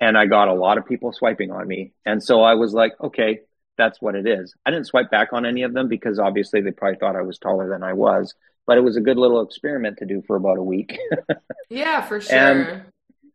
and 0.00 0.18
I 0.18 0.26
got 0.26 0.48
a 0.48 0.54
lot 0.54 0.78
of 0.78 0.86
people 0.86 1.12
swiping 1.12 1.52
on 1.52 1.66
me. 1.66 1.92
And 2.04 2.22
so 2.22 2.42
I 2.42 2.54
was 2.54 2.72
like, 2.72 2.92
okay, 3.00 3.40
that's 3.78 4.00
what 4.02 4.14
it 4.14 4.26
is. 4.26 4.54
I 4.66 4.70
didn't 4.70 4.86
swipe 4.86 5.10
back 5.10 5.32
on 5.32 5.46
any 5.46 5.62
of 5.62 5.72
them 5.72 5.88
because 5.88 6.18
obviously 6.18 6.60
they 6.60 6.72
probably 6.72 6.98
thought 6.98 7.16
I 7.16 7.22
was 7.22 7.38
taller 7.38 7.68
than 7.68 7.82
I 7.82 7.94
was. 7.94 8.34
But 8.66 8.76
it 8.76 8.82
was 8.82 8.98
a 8.98 9.00
good 9.00 9.16
little 9.16 9.40
experiment 9.40 9.98
to 9.98 10.04
do 10.04 10.22
for 10.26 10.36
about 10.36 10.58
a 10.58 10.62
week. 10.62 10.98
yeah, 11.70 12.02
for 12.02 12.20
sure. 12.20 12.36
And, 12.36 12.82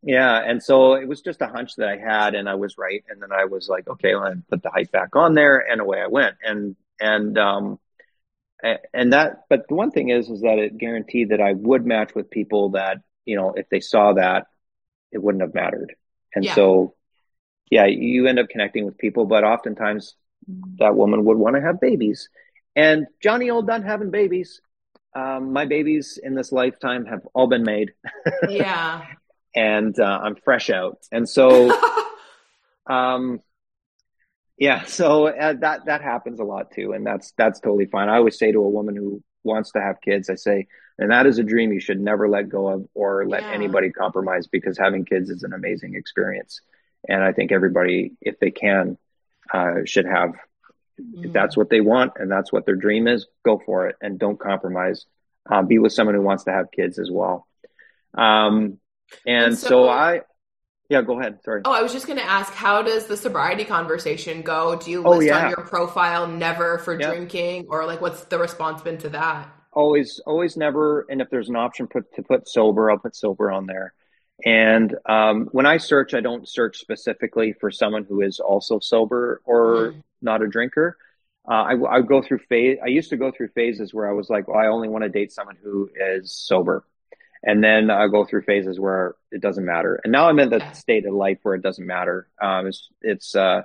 yeah, 0.03 0.39
and 0.39 0.61
so 0.61 0.93
it 0.93 1.07
was 1.07 1.21
just 1.21 1.41
a 1.41 1.47
hunch 1.47 1.75
that 1.77 1.87
I 1.87 1.97
had, 1.97 2.35
and 2.35 2.47
I 2.47 2.53
was 2.53 2.77
right. 2.77 3.03
And 3.09 3.19
then 3.19 3.31
I 3.31 3.45
was 3.45 3.67
like, 3.67 3.87
okay, 3.87 4.13
well, 4.13 4.25
I 4.25 4.33
put 4.47 4.61
the 4.61 4.69
height 4.69 4.91
back 4.91 5.15
on 5.15 5.33
there, 5.33 5.57
and 5.57 5.81
away 5.81 6.01
I 6.01 6.07
went. 6.07 6.35
And 6.43 6.75
and 6.99 7.35
um, 7.39 7.79
and 8.93 9.13
that. 9.13 9.45
But 9.49 9.67
the 9.69 9.73
one 9.73 9.89
thing 9.89 10.09
is, 10.09 10.29
is 10.29 10.41
that 10.41 10.59
it 10.59 10.77
guaranteed 10.77 11.29
that 11.29 11.41
I 11.41 11.53
would 11.53 11.83
match 11.83 12.13
with 12.13 12.29
people 12.29 12.69
that 12.71 13.01
you 13.25 13.35
know, 13.35 13.53
if 13.55 13.69
they 13.69 13.79
saw 13.79 14.13
that, 14.13 14.47
it 15.11 15.21
wouldn't 15.21 15.43
have 15.43 15.53
mattered. 15.53 15.95
And 16.35 16.43
yeah. 16.43 16.55
so, 16.55 16.95
yeah, 17.69 17.85
you 17.85 18.27
end 18.27 18.39
up 18.39 18.49
connecting 18.49 18.85
with 18.85 18.97
people, 18.97 19.25
but 19.25 19.43
oftentimes 19.43 20.15
that 20.79 20.95
woman 20.95 21.25
would 21.25 21.37
want 21.37 21.55
to 21.55 21.61
have 21.61 21.79
babies. 21.79 22.29
And 22.75 23.07
Johnny 23.21 23.49
old 23.49 23.67
done 23.67 23.83
having 23.83 24.11
babies. 24.11 24.61
Um, 25.15 25.53
my 25.53 25.65
babies 25.65 26.19
in 26.21 26.33
this 26.33 26.51
lifetime 26.51 27.05
have 27.05 27.21
all 27.33 27.47
been 27.47 27.63
made. 27.63 27.93
Yeah. 28.49 29.03
and 29.55 29.97
uh, 29.99 30.19
I'm 30.23 30.35
fresh 30.35 30.69
out. 30.69 30.99
And 31.11 31.27
so, 31.27 31.71
um, 32.89 33.39
yeah, 34.57 34.83
so 34.85 35.27
uh, 35.27 35.53
that 35.61 35.85
that 35.85 36.01
happens 36.01 36.39
a 36.39 36.43
lot 36.43 36.71
too, 36.71 36.93
and 36.93 37.05
that's 37.05 37.33
that's 37.37 37.59
totally 37.59 37.85
fine. 37.85 38.07
I 38.09 38.17
always 38.17 38.37
say 38.37 38.51
to 38.51 38.59
a 38.59 38.69
woman 38.69 38.95
who 38.95 39.23
wants 39.43 39.71
to 39.71 39.81
have 39.81 39.99
kids, 39.99 40.29
I 40.29 40.35
say, 40.35 40.67
and 40.97 41.11
that 41.11 41.25
is 41.25 41.39
a 41.39 41.43
dream 41.43 41.73
you 41.73 41.79
should 41.79 41.99
never 41.99 42.29
let 42.29 42.49
go 42.49 42.67
of 42.67 42.85
or 42.93 43.25
let 43.27 43.41
yeah. 43.41 43.51
anybody 43.51 43.89
compromise 43.89 44.47
because 44.47 44.77
having 44.77 45.05
kids 45.05 45.29
is 45.29 45.43
an 45.43 45.53
amazing 45.53 45.95
experience. 45.95 46.61
And 47.09 47.23
I 47.23 47.33
think 47.33 47.51
everybody, 47.51 48.13
if 48.21 48.39
they 48.39 48.51
can, 48.51 48.97
uh, 49.53 49.85
should 49.85 50.05
have. 50.05 50.31
Mm. 50.99 51.25
If 51.25 51.33
that's 51.33 51.55
what 51.55 51.69
they 51.69 51.81
want 51.81 52.13
and 52.17 52.31
that's 52.31 52.51
what 52.51 52.65
their 52.65 52.75
dream 52.75 53.07
is, 53.07 53.27
go 53.43 53.61
for 53.65 53.87
it 53.87 53.95
and 54.01 54.19
don't 54.19 54.39
compromise. 54.39 55.05
Uh, 55.49 55.61
be 55.61 55.79
with 55.79 55.91
someone 55.91 56.15
who 56.15 56.21
wants 56.21 56.45
to 56.45 56.51
have 56.51 56.71
kids 56.71 56.97
as 56.99 57.09
well. 57.11 57.47
Um, 58.13 58.79
and, 59.25 59.45
and 59.45 59.57
so, 59.57 59.67
so 59.67 59.89
I, 59.89 60.21
yeah, 60.89 61.01
go 61.01 61.19
ahead. 61.19 61.39
Sorry. 61.43 61.61
Oh, 61.65 61.71
I 61.71 61.81
was 61.81 61.91
just 61.91 62.07
going 62.07 62.19
to 62.19 62.25
ask, 62.25 62.53
how 62.53 62.81
does 62.81 63.07
the 63.07 63.17
sobriety 63.17 63.65
conversation 63.65 64.41
go? 64.41 64.75
Do 64.75 64.91
you 64.91 65.03
oh, 65.03 65.11
list 65.11 65.21
oh, 65.31 65.35
yeah. 65.35 65.45
on 65.45 65.49
your 65.49 65.65
profile 65.65 66.27
never 66.27 66.77
for 66.77 66.99
yeah. 66.99 67.07
drinking, 67.07 67.65
or 67.69 67.85
like 67.85 67.99
what's 67.99 68.23
the 68.25 68.37
response 68.37 68.81
been 68.81 68.97
to 68.99 69.09
that? 69.09 69.49
Always, 69.71 70.21
always, 70.25 70.55
never. 70.55 71.07
And 71.09 71.21
if 71.21 71.29
there's 71.29 71.49
an 71.49 71.55
option 71.55 71.87
put 71.87 72.13
to 72.15 72.21
put 72.21 72.47
sober, 72.47 72.91
I'll 72.91 72.99
put 72.99 73.15
sober 73.15 73.51
on 73.51 73.65
there. 73.65 73.93
And 74.45 74.95
um, 75.07 75.47
when 75.51 75.65
I 75.65 75.77
search, 75.77 76.13
I 76.13 76.19
don't 76.19 76.47
search 76.47 76.77
specifically 76.79 77.53
for 77.53 77.71
someone 77.71 78.03
who 78.03 78.21
is 78.21 78.39
also 78.39 78.79
sober 78.79 79.41
or 79.45 79.93
mm. 79.93 80.03
not 80.21 80.41
a 80.41 80.47
drinker. 80.47 80.97
Uh, 81.47 81.51
I, 81.53 81.97
I 81.97 82.01
go 82.01 82.21
through 82.21 82.39
phase. 82.49 82.77
I 82.83 82.87
used 82.87 83.09
to 83.11 83.17
go 83.17 83.31
through 83.31 83.49
phases 83.49 83.93
where 83.93 84.09
I 84.09 84.13
was 84.13 84.29
like, 84.29 84.47
well, 84.47 84.57
I 84.57 84.67
only 84.67 84.89
want 84.89 85.03
to 85.03 85.09
date 85.09 85.31
someone 85.31 85.57
who 85.61 85.89
is 85.95 86.31
sober 86.31 86.85
and 87.43 87.63
then 87.63 87.91
I 87.91 88.07
go 88.07 88.23
through 88.23 88.43
phases 88.43 88.79
where 88.79 89.15
it 89.31 89.41
doesn't 89.41 89.65
matter. 89.65 89.99
And 90.03 90.11
now 90.11 90.29
I'm 90.29 90.39
in 90.39 90.49
the 90.49 90.63
state 90.73 91.05
of 91.05 91.13
life 91.13 91.39
where 91.43 91.55
it 91.55 91.61
doesn't 91.61 91.85
matter. 91.85 92.27
Um, 92.41 92.67
it's 92.67 92.89
it's 93.01 93.35
uh, 93.35 93.63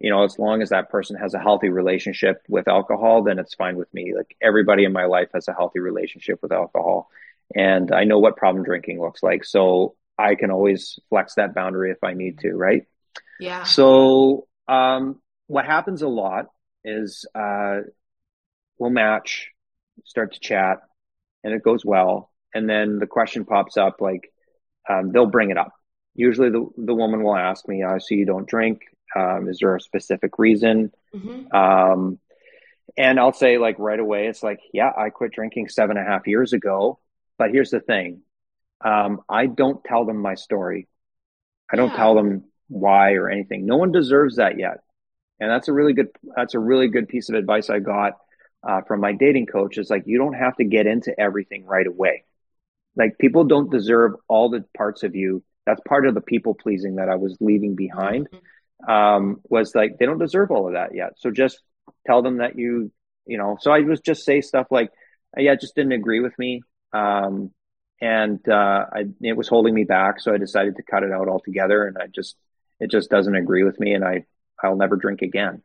you 0.00 0.10
know, 0.10 0.24
as 0.24 0.38
long 0.38 0.62
as 0.62 0.70
that 0.70 0.90
person 0.90 1.16
has 1.16 1.34
a 1.34 1.38
healthy 1.38 1.68
relationship 1.68 2.42
with 2.48 2.66
alcohol, 2.66 3.22
then 3.22 3.38
it's 3.38 3.54
fine 3.54 3.76
with 3.76 3.92
me. 3.94 4.14
Like 4.16 4.36
everybody 4.42 4.84
in 4.84 4.92
my 4.92 5.04
life 5.04 5.28
has 5.34 5.46
a 5.46 5.52
healthy 5.52 5.78
relationship 5.78 6.42
with 6.42 6.52
alcohol, 6.52 7.08
and 7.54 7.92
I 7.92 8.04
know 8.04 8.18
what 8.18 8.36
problem 8.36 8.64
drinking 8.64 9.00
looks 9.00 9.22
like, 9.22 9.44
so 9.44 9.94
I 10.20 10.34
can 10.34 10.50
always 10.50 10.98
flex 11.08 11.34
that 11.34 11.54
boundary 11.54 11.90
if 11.90 12.02
I 12.04 12.14
need 12.14 12.38
to, 12.40 12.52
right? 12.52 12.84
Yeah. 13.38 13.64
So 13.64 14.46
um, 14.68 15.20
what 15.46 15.64
happens 15.64 16.02
a 16.02 16.08
lot 16.08 16.46
is 16.84 17.26
uh, 17.34 17.80
we'll 18.78 18.90
match, 18.90 19.48
start 20.04 20.34
to 20.34 20.40
chat, 20.40 20.78
and 21.42 21.54
it 21.54 21.62
goes 21.62 21.84
well 21.84 22.30
and 22.54 22.68
then 22.68 22.98
the 22.98 23.06
question 23.06 23.44
pops 23.44 23.76
up 23.76 24.00
like 24.00 24.32
um, 24.88 25.12
they'll 25.12 25.26
bring 25.26 25.50
it 25.50 25.58
up 25.58 25.72
usually 26.14 26.50
the, 26.50 26.66
the 26.76 26.94
woman 26.94 27.22
will 27.22 27.36
ask 27.36 27.66
me 27.68 27.84
i 27.84 27.98
see 27.98 28.16
you 28.16 28.26
don't 28.26 28.48
drink 28.48 28.82
um, 29.16 29.48
is 29.48 29.58
there 29.60 29.74
a 29.74 29.80
specific 29.80 30.38
reason 30.38 30.92
mm-hmm. 31.14 31.54
um, 31.54 32.18
and 32.96 33.18
i'll 33.18 33.32
say 33.32 33.58
like 33.58 33.78
right 33.78 34.00
away 34.00 34.26
it's 34.26 34.42
like 34.42 34.60
yeah 34.72 34.90
i 34.96 35.10
quit 35.10 35.32
drinking 35.32 35.68
seven 35.68 35.96
and 35.96 36.06
a 36.06 36.10
half 36.10 36.26
years 36.26 36.52
ago 36.52 36.98
but 37.38 37.50
here's 37.50 37.70
the 37.70 37.80
thing 37.80 38.22
um, 38.84 39.20
i 39.28 39.46
don't 39.46 39.82
tell 39.84 40.04
them 40.04 40.16
my 40.18 40.34
story 40.34 40.88
i 41.72 41.76
don't 41.76 41.90
yeah. 41.90 41.96
tell 41.96 42.14
them 42.14 42.44
why 42.68 43.12
or 43.12 43.28
anything 43.28 43.66
no 43.66 43.76
one 43.76 43.92
deserves 43.92 44.36
that 44.36 44.58
yet 44.58 44.78
and 45.40 45.50
that's 45.50 45.68
a 45.68 45.72
really 45.72 45.92
good 45.92 46.08
that's 46.36 46.54
a 46.54 46.58
really 46.58 46.88
good 46.88 47.08
piece 47.08 47.28
of 47.28 47.34
advice 47.34 47.70
i 47.70 47.78
got 47.78 48.12
uh, 48.62 48.82
from 48.82 49.00
my 49.00 49.12
dating 49.12 49.46
coach 49.46 49.78
is 49.78 49.88
like 49.88 50.02
you 50.04 50.18
don't 50.18 50.34
have 50.34 50.54
to 50.56 50.64
get 50.64 50.86
into 50.86 51.18
everything 51.18 51.64
right 51.64 51.86
away 51.86 52.24
like 52.96 53.18
people 53.18 53.44
don't 53.44 53.70
deserve 53.70 54.12
all 54.28 54.50
the 54.50 54.64
parts 54.76 55.02
of 55.02 55.14
you. 55.14 55.42
That's 55.66 55.80
part 55.86 56.06
of 56.06 56.14
the 56.14 56.20
people 56.20 56.54
pleasing 56.54 56.96
that 56.96 57.08
I 57.08 57.16
was 57.16 57.36
leaving 57.40 57.76
behind. 57.76 58.28
Mm-hmm. 58.30 58.90
Um, 58.90 59.40
was 59.48 59.74
like 59.74 59.98
they 59.98 60.06
don't 60.06 60.18
deserve 60.18 60.50
all 60.50 60.66
of 60.66 60.72
that 60.72 60.94
yet. 60.94 61.12
So 61.18 61.30
just 61.30 61.60
tell 62.06 62.22
them 62.22 62.38
that 62.38 62.58
you, 62.58 62.90
you 63.26 63.36
know. 63.36 63.58
So 63.60 63.70
I 63.70 63.80
was 63.80 64.00
just 64.00 64.24
say 64.24 64.40
stuff 64.40 64.68
like, 64.70 64.90
"Yeah, 65.36 65.54
just 65.54 65.74
didn't 65.74 65.92
agree 65.92 66.20
with 66.20 66.32
me," 66.38 66.62
um, 66.94 67.50
and 68.00 68.40
uh, 68.48 68.86
I, 68.92 69.04
it 69.20 69.36
was 69.36 69.48
holding 69.48 69.74
me 69.74 69.84
back. 69.84 70.20
So 70.20 70.32
I 70.32 70.38
decided 70.38 70.76
to 70.76 70.82
cut 70.82 71.02
it 71.02 71.12
out 71.12 71.28
altogether, 71.28 71.86
and 71.86 71.96
I 71.98 72.06
just 72.06 72.36
it 72.78 72.90
just 72.90 73.10
doesn't 73.10 73.34
agree 73.34 73.64
with 73.64 73.78
me, 73.78 73.94
and 73.94 74.04
I 74.04 74.24
I'll 74.62 74.76
never 74.76 74.96
drink 74.96 75.22
again. 75.22 75.62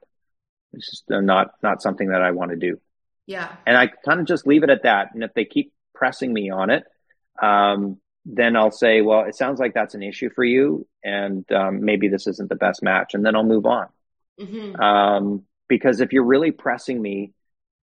It's 0.73 0.89
just 0.89 1.11
uh, 1.11 1.21
not 1.21 1.51
not 1.63 1.81
something 1.81 2.09
that 2.09 2.21
I 2.21 2.31
want 2.31 2.51
to 2.51 2.57
do. 2.57 2.79
Yeah. 3.25 3.51
And 3.65 3.75
I 3.75 3.87
kind 3.87 4.19
of 4.19 4.27
just 4.27 4.45
leave 4.45 4.63
it 4.63 4.69
at 4.69 4.83
that. 4.83 5.13
And 5.13 5.23
if 5.23 5.33
they 5.33 5.45
keep 5.45 5.73
pressing 5.95 6.31
me 6.31 6.51
on 6.51 6.69
it, 6.69 6.83
um, 7.41 7.97
then 8.25 8.55
I'll 8.55 8.71
say, 8.71 9.01
well, 9.01 9.21
it 9.21 9.35
sounds 9.35 9.59
like 9.59 9.73
that's 9.73 9.95
an 9.95 10.03
issue 10.03 10.29
for 10.29 10.43
you, 10.43 10.87
and 11.03 11.49
um, 11.51 11.83
maybe 11.83 12.07
this 12.07 12.27
isn't 12.27 12.49
the 12.49 12.55
best 12.55 12.81
match, 12.81 13.13
and 13.13 13.25
then 13.25 13.35
I'll 13.35 13.43
move 13.43 13.65
on. 13.65 13.87
Mm-hmm. 14.39 14.81
Um, 14.81 15.43
because 15.67 16.01
if 16.01 16.11
you're 16.11 16.25
really 16.25 16.51
pressing 16.51 17.01
me, 17.01 17.33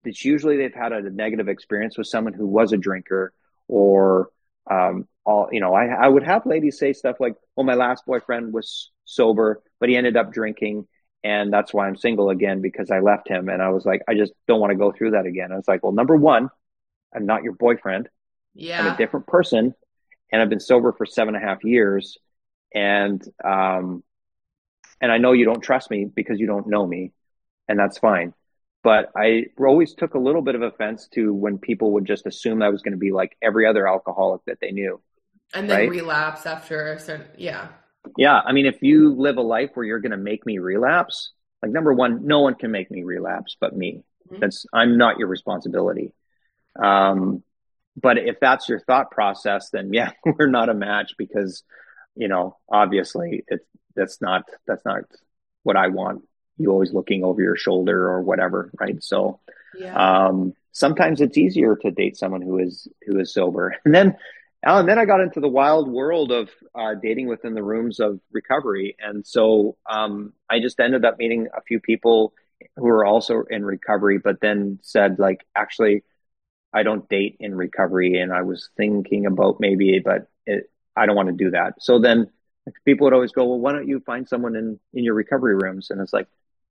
it's 0.05 0.25
usually 0.25 0.57
they've 0.57 0.75
had 0.75 0.93
a 0.93 1.11
negative 1.11 1.49
experience 1.49 1.99
with 1.99 2.07
someone 2.07 2.33
who 2.33 2.47
was 2.47 2.73
a 2.73 2.77
drinker, 2.77 3.33
or 3.69 4.31
um, 4.71 5.07
all 5.25 5.49
you 5.53 5.61
know. 5.61 5.75
I, 5.75 5.87
I 5.87 6.09
would 6.09 6.25
have 6.25 6.47
ladies 6.47 6.79
say 6.79 6.93
stuff 6.93 7.17
like, 7.21 7.35
"Well, 7.57 7.65
my 7.65 7.75
last 7.75 8.05
boyfriend 8.07 8.53
was 8.53 8.91
sober, 9.05 9.63
but 9.81 9.89
he 9.89 9.97
ended 9.97 10.17
up 10.17 10.33
drinking." 10.33 10.87
And 11.25 11.53
that's 11.53 11.75
why 11.75 11.87
I'm 11.87 11.97
single 11.97 12.31
again 12.31 12.61
because 12.61 12.91
I 12.91 13.01
left 13.01 13.29
him. 13.29 13.49
And 13.49 13.61
I 13.61 13.71
was 13.71 13.85
like, 13.85 14.03
I 14.09 14.15
just 14.15 14.33
don't 14.47 14.61
want 14.61 14.71
to 14.71 14.77
go 14.77 14.93
through 14.93 15.13
that 15.13 15.27
again. 15.27 15.51
I 15.53 15.57
was 15.57 15.67
like, 15.67 15.83
well, 15.83 15.93
number 15.93 16.17
one, 16.17 16.49
I'm 17.15 17.27
not 17.27 17.43
your 17.43 17.55
boyfriend. 17.55 18.09
Yeah. 18.55 18.81
I'm 18.81 18.95
a 18.95 18.97
different 18.97 19.27
person 19.27 19.75
and 20.31 20.43
I've 20.43 20.49
been 20.49 20.61
sober 20.61 20.93
for 20.93 21.07
seven 21.07 21.35
and 21.35 21.45
a 21.45 21.47
half 21.47 21.65
years. 21.65 22.19
And, 22.75 23.23
um, 23.45 24.05
and 25.01 25.11
I 25.11 25.19
know 25.19 25.33
you 25.33 25.45
don't 25.45 25.61
trust 25.61 25.91
me 25.91 26.05
because 26.05 26.39
you 26.39 26.47
don't 26.47 26.69
know 26.69 26.87
me 26.87 27.13
and 27.69 27.79
that's 27.79 27.99
fine. 27.99 28.33
But 28.83 29.11
I 29.17 29.47
always 29.59 29.95
took 29.95 30.15
a 30.15 30.19
little 30.19 30.43
bit 30.43 30.55
of 30.55 30.63
offense 30.63 31.09
to 31.15 31.35
when 31.35 31.59
people 31.59 31.93
would 31.93 32.05
just 32.05 32.27
assume 32.27 32.63
I 32.63 32.69
was 32.69 32.83
going 32.83 32.93
to 32.93 32.99
be 32.99 33.13
like 33.13 33.37
every 33.43 33.67
other 33.67 33.89
alcoholic 33.89 34.45
that 34.47 34.59
they 34.61 34.71
knew. 34.71 35.01
And 35.53 35.69
then 35.69 35.79
right? 35.79 35.91
relapse 35.91 36.47
after 36.47 36.93
a 36.93 37.01
certain, 37.01 37.27
yeah. 37.37 37.69
Yeah. 38.17 38.39
I 38.39 38.53
mean, 38.53 38.67
if 38.67 38.83
you 38.83 39.15
live 39.15 39.37
a 39.37 39.43
life 39.43 39.71
where 39.75 39.85
you're 39.85 40.01
going 40.01 40.13
to 40.13 40.17
make 40.17 40.47
me 40.47 40.59
relapse, 40.59 41.33
like 41.63 41.73
number 41.73 41.93
one, 41.93 42.27
no 42.27 42.41
one 42.41 42.55
can 42.55 42.71
make 42.71 42.91
me 42.91 43.03
relapse 43.03 43.57
but 43.61 43.77
me. 43.77 44.05
Mm-hmm. 44.31 44.41
That's, 44.41 44.65
I'm 44.73 44.97
not 44.97 45.19
your 45.19 45.29
responsibility. 45.29 46.13
Um, 46.79 47.43
but 48.01 48.19
if 48.19 48.39
that's 48.41 48.69
your 48.69 48.81
thought 48.81 49.11
process, 49.11 49.71
then 49.71 49.93
yeah, 49.93 50.13
we're 50.25 50.47
not 50.47 50.69
a 50.69 50.75
match 50.75 51.15
because, 51.19 51.63
you 52.15 52.29
know, 52.29 52.57
obviously 52.71 53.45
it's 53.49 53.65
that's 53.95 54.21
not 54.21 54.45
that's 54.67 54.85
not 54.85 55.03
what 55.65 55.77
I 55.77 55.89
want. 55.89 56.23
You 56.59 56.71
always 56.71 56.93
looking 56.93 57.25
over 57.25 57.43
your 57.43 57.57
shoulder 57.57 58.09
or 58.09 58.23
whatever, 58.23 58.71
right? 58.79 59.03
So, 59.03 59.41
yeah. 59.79 59.95
um, 60.27 60.55
sometimes 60.73 61.21
it's 61.21 61.39
easier 61.39 61.77
to 61.77 61.91
date 61.91 62.17
someone 62.17 62.43
who 62.43 62.59
is 62.59 62.89
who 63.07 63.19
is 63.19 63.33
sober, 63.33 63.77
and 63.85 63.95
then. 63.95 64.17
And 64.61 64.89
then 64.89 64.99
I 64.99 65.05
got 65.05 65.21
into 65.21 65.39
the 65.39 65.49
wild 65.49 65.89
world 65.89 66.33
of 66.33 66.51
uh, 66.75 66.95
dating 67.01 67.29
within 67.29 67.55
the 67.55 67.63
rooms 67.63 68.01
of 68.01 68.19
recovery, 68.33 68.97
and 68.99 69.25
so 69.25 69.77
um, 69.89 70.33
I 70.51 70.59
just 70.59 70.81
ended 70.81 71.05
up 71.05 71.17
meeting 71.17 71.47
a 71.57 71.63
few 71.63 71.79
people 71.79 72.35
who 72.77 72.83
were 72.83 73.05
also 73.05 73.45
in 73.49 73.65
recovery, 73.65 74.19
but 74.19 74.41
then 74.41 74.81
said 74.83 75.21
like, 75.21 75.47
actually, 75.55 76.03
I 76.73 76.83
don't 76.83 77.09
date 77.09 77.37
in 77.41 77.55
recovery, 77.55 78.21
and 78.21 78.33
I 78.33 78.43
was 78.43 78.71
thinking 78.77 79.27
about 79.27 79.61
maybe, 79.61 80.01
but 80.01 80.29
it, 80.47 80.71
I 80.97 81.07
don't 81.07 81.17
want 81.17 81.29
to 81.29 81.45
do 81.45 81.51
that. 81.53 81.75
So 81.81 81.99
then 81.99 82.31
people 82.85 83.05
would 83.05 83.15
always 83.15 83.33
go, 83.33 83.47
well, 83.47 83.59
why 83.59 83.73
don't 83.73 83.89
you 83.89 84.01
find 84.01 84.29
someone 84.29 84.57
in 84.57 84.79
in 84.93 85.05
your 85.05 85.15
recovery 85.15 85.55
rooms? 85.55 85.91
And 85.91 86.01
it's 86.01 86.13
like, 86.13 86.29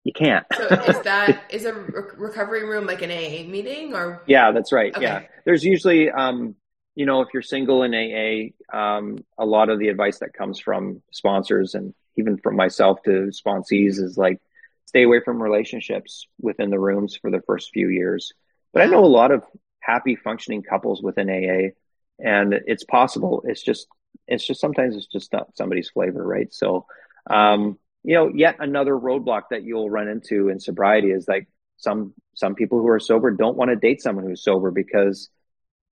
you 0.07 0.13
can't. 0.13 0.45
so 0.55 0.67
is 0.67 1.01
that 1.03 1.43
is 1.49 1.65
a 1.65 1.73
re- 1.73 2.03
recovery 2.15 2.63
room 2.63 2.87
like 2.87 3.01
an 3.01 3.11
AA 3.11 3.43
meeting 3.45 3.93
or? 3.93 4.23
Yeah, 4.25 4.53
that's 4.53 4.71
right. 4.71 4.95
Okay. 4.95 5.03
Yeah, 5.03 5.23
there's 5.43 5.65
usually, 5.65 6.09
um, 6.09 6.55
you 6.95 7.05
know, 7.05 7.21
if 7.21 7.27
you're 7.33 7.43
single 7.43 7.83
in 7.83 7.93
AA, 7.93 8.75
um, 8.75 9.17
a 9.37 9.45
lot 9.45 9.69
of 9.69 9.79
the 9.79 9.89
advice 9.89 10.19
that 10.19 10.33
comes 10.33 10.59
from 10.61 11.01
sponsors 11.11 11.75
and 11.75 11.93
even 12.15 12.37
from 12.37 12.55
myself 12.55 13.03
to 13.03 13.31
sponsees 13.31 13.99
is 13.99 14.17
like, 14.17 14.39
stay 14.85 15.03
away 15.03 15.19
from 15.19 15.43
relationships 15.43 16.25
within 16.39 16.69
the 16.69 16.79
rooms 16.79 17.17
for 17.17 17.29
the 17.29 17.41
first 17.41 17.71
few 17.73 17.89
years. 17.89 18.31
But 18.71 18.83
I 18.83 18.85
know 18.85 19.03
a 19.03 19.07
lot 19.07 19.31
of 19.31 19.43
happy 19.81 20.15
functioning 20.15 20.63
couples 20.63 21.03
within 21.03 21.29
AA, 21.29 21.71
and 22.17 22.53
it's 22.65 22.85
possible. 22.85 23.43
It's 23.45 23.61
just, 23.61 23.87
it's 24.25 24.47
just 24.47 24.61
sometimes 24.61 24.95
it's 24.95 25.07
just 25.07 25.33
not 25.33 25.57
somebody's 25.57 25.89
flavor, 25.89 26.25
right? 26.25 26.53
So, 26.53 26.85
um, 27.29 27.77
you 28.07 28.13
know, 28.13 28.31
yet 28.33 28.55
another 28.59 28.93
roadblock 28.93 29.49
that 29.51 29.63
you'll 29.63 29.89
run 29.89 30.07
into 30.07 30.47
in 30.47 30.61
sobriety 30.61 31.11
is 31.11 31.27
like 31.27 31.45
some 31.75 32.13
some 32.35 32.55
people 32.55 32.79
who 32.79 32.87
are 32.87 33.01
sober 33.01 33.31
don't 33.31 33.57
want 33.57 33.69
to 33.69 33.75
date 33.75 34.01
someone 34.01 34.25
who's 34.25 34.41
sober 34.41 34.71
because 34.71 35.29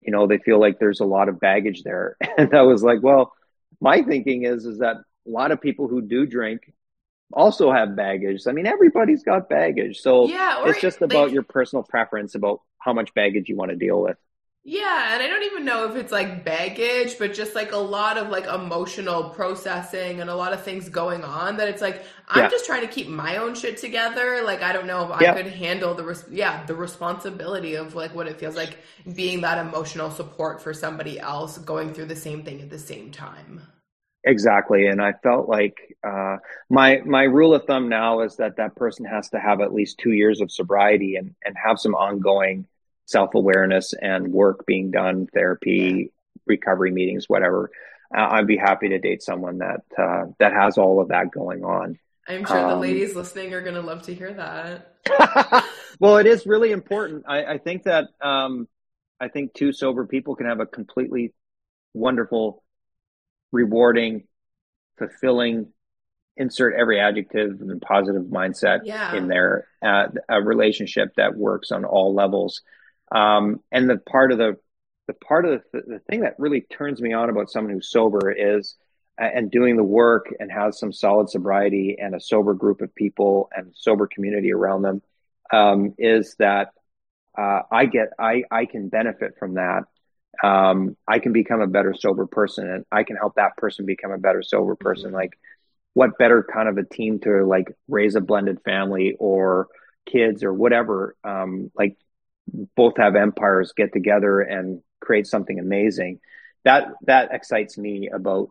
you 0.00 0.10
know 0.10 0.26
they 0.26 0.38
feel 0.38 0.58
like 0.58 0.80
there's 0.80 0.98
a 0.98 1.04
lot 1.04 1.28
of 1.28 1.38
baggage 1.38 1.84
there. 1.84 2.16
And 2.36 2.52
i 2.52 2.62
was 2.62 2.82
like 2.82 3.00
well 3.00 3.32
my 3.80 4.02
thinking 4.02 4.42
is 4.44 4.66
is 4.66 4.78
that 4.78 4.96
a 4.96 5.30
lot 5.30 5.52
of 5.52 5.60
people 5.60 5.86
who 5.86 6.02
do 6.02 6.26
drink 6.26 6.72
also 7.32 7.70
have 7.70 7.94
baggage. 7.94 8.42
I 8.48 8.52
mean 8.52 8.66
everybody's 8.66 9.22
got 9.22 9.48
baggage. 9.48 10.00
So 10.00 10.26
Yeah, 10.26 10.64
it's 10.66 10.80
just 10.80 11.02
about 11.02 11.26
like- 11.26 11.32
your 11.32 11.44
personal 11.44 11.84
preference 11.84 12.34
about 12.34 12.60
how 12.78 12.92
much 12.92 13.14
baggage 13.14 13.48
you 13.48 13.54
want 13.56 13.70
to 13.70 13.76
deal 13.76 14.02
with 14.02 14.18
Yeah, 14.62 15.14
and 15.14 15.22
I 15.22 15.26
don't 15.26 15.42
even 15.44 15.64
know 15.64 15.88
if 15.90 15.96
it's 15.96 16.12
like 16.12 16.44
baggage, 16.44 17.18
but 17.18 17.32
just 17.32 17.54
like 17.54 17.72
a 17.72 17.78
lot 17.78 18.18
of 18.18 18.28
like 18.28 18.44
emotional 18.46 19.30
processing 19.30 20.20
and 20.20 20.28
a 20.28 20.34
lot 20.36 20.52
of 20.52 20.62
things 20.62 20.90
going 20.90 21.24
on 21.24 21.56
that 21.56 21.68
it's 21.68 21.80
like 21.80 22.04
I'm 22.28 22.44
Yeah. 22.44 22.50
just 22.50 22.66
trying 22.66 22.82
to 22.82 22.86
keep 22.86 23.08
my 23.08 23.38
own 23.38 23.54
shit 23.54 23.78
together. 23.78 24.42
Like 24.44 24.60
I 24.62 24.72
don't 24.74 24.86
know 24.86 25.02
if 25.04 25.10
Yeah. 25.18 25.32
I 25.32 25.42
could 25.42 25.46
handle 25.46 25.94
the 25.94 26.04
res- 26.04 26.26
yeah, 26.30 26.64
the 26.66 26.74
responsibility 26.74 27.74
of 27.74 27.94
like 27.94 28.14
what 28.14 28.26
it 28.26 28.38
feels 28.38 28.54
like 28.54 28.76
being 29.14 29.40
that 29.40 29.56
emotional 29.66 30.10
support 30.10 30.60
for 30.62 30.74
somebody 30.74 31.18
else 31.18 31.56
going 31.56 31.94
through 31.94 32.06
the 32.06 32.16
same 32.16 32.44
thing 32.44 32.60
at 32.60 32.68
the 32.68 32.78
same 32.78 33.10
time. 33.10 33.62
Exactly, 34.22 34.86
and 34.86 35.00
I 35.00 35.14
felt 35.22 35.48
like 35.48 35.78
uh, 36.06 36.36
my 36.68 37.00
my 37.06 37.22
rule 37.22 37.54
of 37.54 37.64
thumb 37.64 37.88
now 37.88 38.20
is 38.20 38.36
that 38.36 38.56
that 38.56 38.76
person 38.76 39.06
has 39.06 39.30
to 39.30 39.40
have 39.40 39.62
at 39.62 39.72
least 39.72 39.96
two 39.98 40.12
years 40.12 40.42
of 40.42 40.52
sobriety 40.52 41.16
and 41.16 41.34
and 41.42 41.56
have 41.56 41.78
some 41.80 41.94
ongoing 41.94 42.66
self 43.10 43.34
awareness 43.34 43.92
and 43.92 44.32
work 44.32 44.64
being 44.66 44.90
done, 44.90 45.26
therapy, 45.34 46.12
recovery 46.46 46.92
meetings, 46.92 47.28
whatever. 47.28 47.70
Uh, 48.16 48.26
I'd 48.30 48.46
be 48.46 48.56
happy 48.56 48.88
to 48.90 48.98
date 48.98 49.22
someone 49.22 49.58
that 49.58 49.80
uh, 49.98 50.26
that 50.38 50.52
has 50.52 50.78
all 50.78 51.00
of 51.00 51.08
that 51.08 51.30
going 51.32 51.64
on. 51.64 51.98
I'm 52.28 52.44
sure 52.44 52.56
the 52.56 52.68
Um, 52.68 52.80
ladies 52.80 53.14
listening 53.16 53.52
are 53.54 53.60
gonna 53.62 53.80
love 53.82 54.02
to 54.02 54.14
hear 54.14 54.32
that. 54.34 55.64
well, 56.00 56.18
it 56.18 56.26
is 56.26 56.46
really 56.46 56.70
important. 56.70 57.24
I, 57.26 57.44
I 57.54 57.58
think 57.58 57.84
that 57.84 58.08
um, 58.20 58.68
I 59.18 59.28
think 59.28 59.54
two 59.54 59.72
sober 59.72 60.06
people 60.06 60.36
can 60.36 60.46
have 60.46 60.60
a 60.60 60.66
completely 60.66 61.32
wonderful, 61.94 62.62
rewarding, 63.52 64.24
fulfilling, 64.98 65.72
insert 66.36 66.74
every 66.74 67.00
adjective 67.00 67.60
and 67.60 67.80
positive 67.82 68.22
mindset 68.24 68.80
Yeah. 68.84 69.14
in 69.16 69.26
there, 69.28 69.66
uh, 69.82 70.06
a 70.28 70.40
relationship 70.40 71.14
that 71.16 71.36
works 71.36 71.72
on 71.72 71.84
all 71.84 72.14
levels. 72.14 72.62
Um, 73.10 73.60
and 73.72 73.88
the 73.88 73.98
part 73.98 74.32
of 74.32 74.38
the 74.38 74.56
the 75.06 75.14
part 75.14 75.44
of 75.44 75.62
the, 75.72 75.82
the 75.86 75.98
thing 76.08 76.20
that 76.20 76.38
really 76.38 76.60
turns 76.60 77.00
me 77.00 77.12
on 77.12 77.30
about 77.30 77.50
someone 77.50 77.72
who's 77.74 77.90
sober 77.90 78.30
is 78.30 78.76
uh, 79.20 79.24
and 79.24 79.50
doing 79.50 79.76
the 79.76 79.82
work 79.82 80.32
and 80.38 80.52
has 80.52 80.78
some 80.78 80.92
solid 80.92 81.28
sobriety 81.28 81.96
and 82.00 82.14
a 82.14 82.20
sober 82.20 82.54
group 82.54 82.80
of 82.80 82.94
people 82.94 83.50
and 83.56 83.72
sober 83.74 84.06
community 84.06 84.52
around 84.52 84.82
them 84.82 85.02
um, 85.52 85.94
is 85.98 86.36
that 86.38 86.72
uh, 87.36 87.62
I 87.70 87.86
get 87.86 88.10
I 88.18 88.44
I 88.50 88.66
can 88.66 88.88
benefit 88.88 89.34
from 89.38 89.54
that. 89.54 89.84
Um, 90.42 90.96
I 91.06 91.18
can 91.18 91.32
become 91.32 91.60
a 91.60 91.66
better 91.66 91.94
sober 91.94 92.26
person, 92.26 92.68
and 92.70 92.84
I 92.90 93.04
can 93.04 93.16
help 93.16 93.34
that 93.34 93.56
person 93.56 93.84
become 93.86 94.12
a 94.12 94.18
better 94.18 94.42
sober 94.42 94.74
person. 94.76 95.10
Mhm. 95.10 95.14
Like, 95.14 95.38
what 95.94 96.18
better 96.18 96.42
kind 96.42 96.68
of 96.68 96.78
a 96.78 96.84
team 96.84 97.18
to 97.20 97.44
like 97.44 97.68
raise 97.88 98.14
a 98.14 98.20
blended 98.20 98.60
family 98.64 99.16
or 99.18 99.68
kids 100.06 100.44
or 100.44 100.52
whatever? 100.54 101.16
Um, 101.24 101.70
like, 101.74 101.96
both 102.76 102.96
have 102.96 103.16
empires 103.16 103.72
get 103.76 103.92
together 103.92 104.40
and 104.40 104.80
create 105.00 105.26
something 105.26 105.58
amazing. 105.58 106.20
That 106.64 106.88
that 107.06 107.30
excites 107.32 107.78
me 107.78 108.10
about 108.12 108.50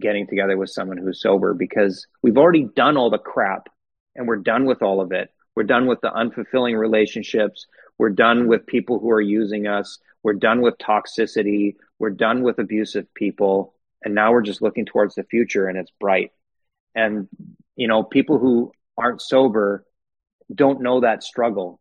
getting 0.00 0.26
together 0.26 0.56
with 0.56 0.70
someone 0.70 0.96
who's 0.96 1.20
sober 1.20 1.54
because 1.54 2.06
we've 2.22 2.38
already 2.38 2.64
done 2.64 2.96
all 2.96 3.10
the 3.10 3.18
crap 3.18 3.68
and 4.16 4.26
we're 4.26 4.36
done 4.36 4.64
with 4.64 4.82
all 4.82 5.00
of 5.00 5.12
it. 5.12 5.30
We're 5.54 5.64
done 5.64 5.86
with 5.86 6.00
the 6.00 6.10
unfulfilling 6.10 6.78
relationships. 6.78 7.66
We're 7.98 8.10
done 8.10 8.48
with 8.48 8.66
people 8.66 8.98
who 8.98 9.10
are 9.10 9.20
using 9.20 9.66
us. 9.66 9.98
We're 10.22 10.32
done 10.34 10.62
with 10.62 10.78
toxicity. 10.78 11.76
We're 11.98 12.10
done 12.10 12.42
with 12.42 12.58
abusive 12.58 13.12
people. 13.14 13.74
And 14.04 14.14
now 14.14 14.32
we're 14.32 14.42
just 14.42 14.62
looking 14.62 14.84
towards 14.84 15.14
the 15.14 15.24
future 15.24 15.68
and 15.68 15.78
it's 15.78 15.92
bright. 16.00 16.32
And, 16.94 17.28
you 17.76 17.86
know, 17.88 18.02
people 18.02 18.38
who 18.38 18.72
aren't 18.96 19.20
sober 19.22 19.84
don't 20.52 20.82
know 20.82 21.00
that 21.00 21.22
struggle, 21.22 21.80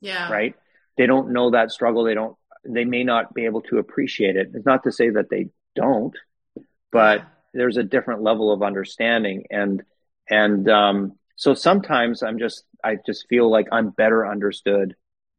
Yeah. 0.00 0.30
right? 0.30 0.54
They 0.96 1.06
don't 1.06 1.32
know 1.32 1.50
that 1.50 1.72
struggle. 1.72 2.04
They 2.04 2.14
don't, 2.14 2.36
they 2.64 2.84
may 2.84 3.04
not 3.04 3.34
be 3.34 3.44
able 3.44 3.62
to 3.62 3.78
appreciate 3.78 4.36
it. 4.36 4.50
It's 4.54 4.66
not 4.66 4.84
to 4.84 4.92
say 4.92 5.10
that 5.10 5.30
they 5.30 5.48
don't, 5.74 6.16
but 6.92 7.24
there's 7.54 7.76
a 7.76 7.82
different 7.82 8.22
level 8.22 8.52
of 8.52 8.62
understanding 8.62 9.44
and 9.50 9.82
and 10.28 10.68
um, 10.68 11.12
so 11.36 11.54
sometimes 11.54 12.22
i'm 12.22 12.38
just 12.38 12.64
i 12.82 12.96
just 13.06 13.26
feel 13.28 13.50
like 13.50 13.66
i'm 13.72 13.90
better 13.90 14.26
understood 14.26 14.94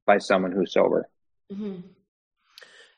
by 0.06 0.18
someone 0.18 0.52
who's 0.52 0.74
sober 0.74 1.08
hmm 1.54 1.76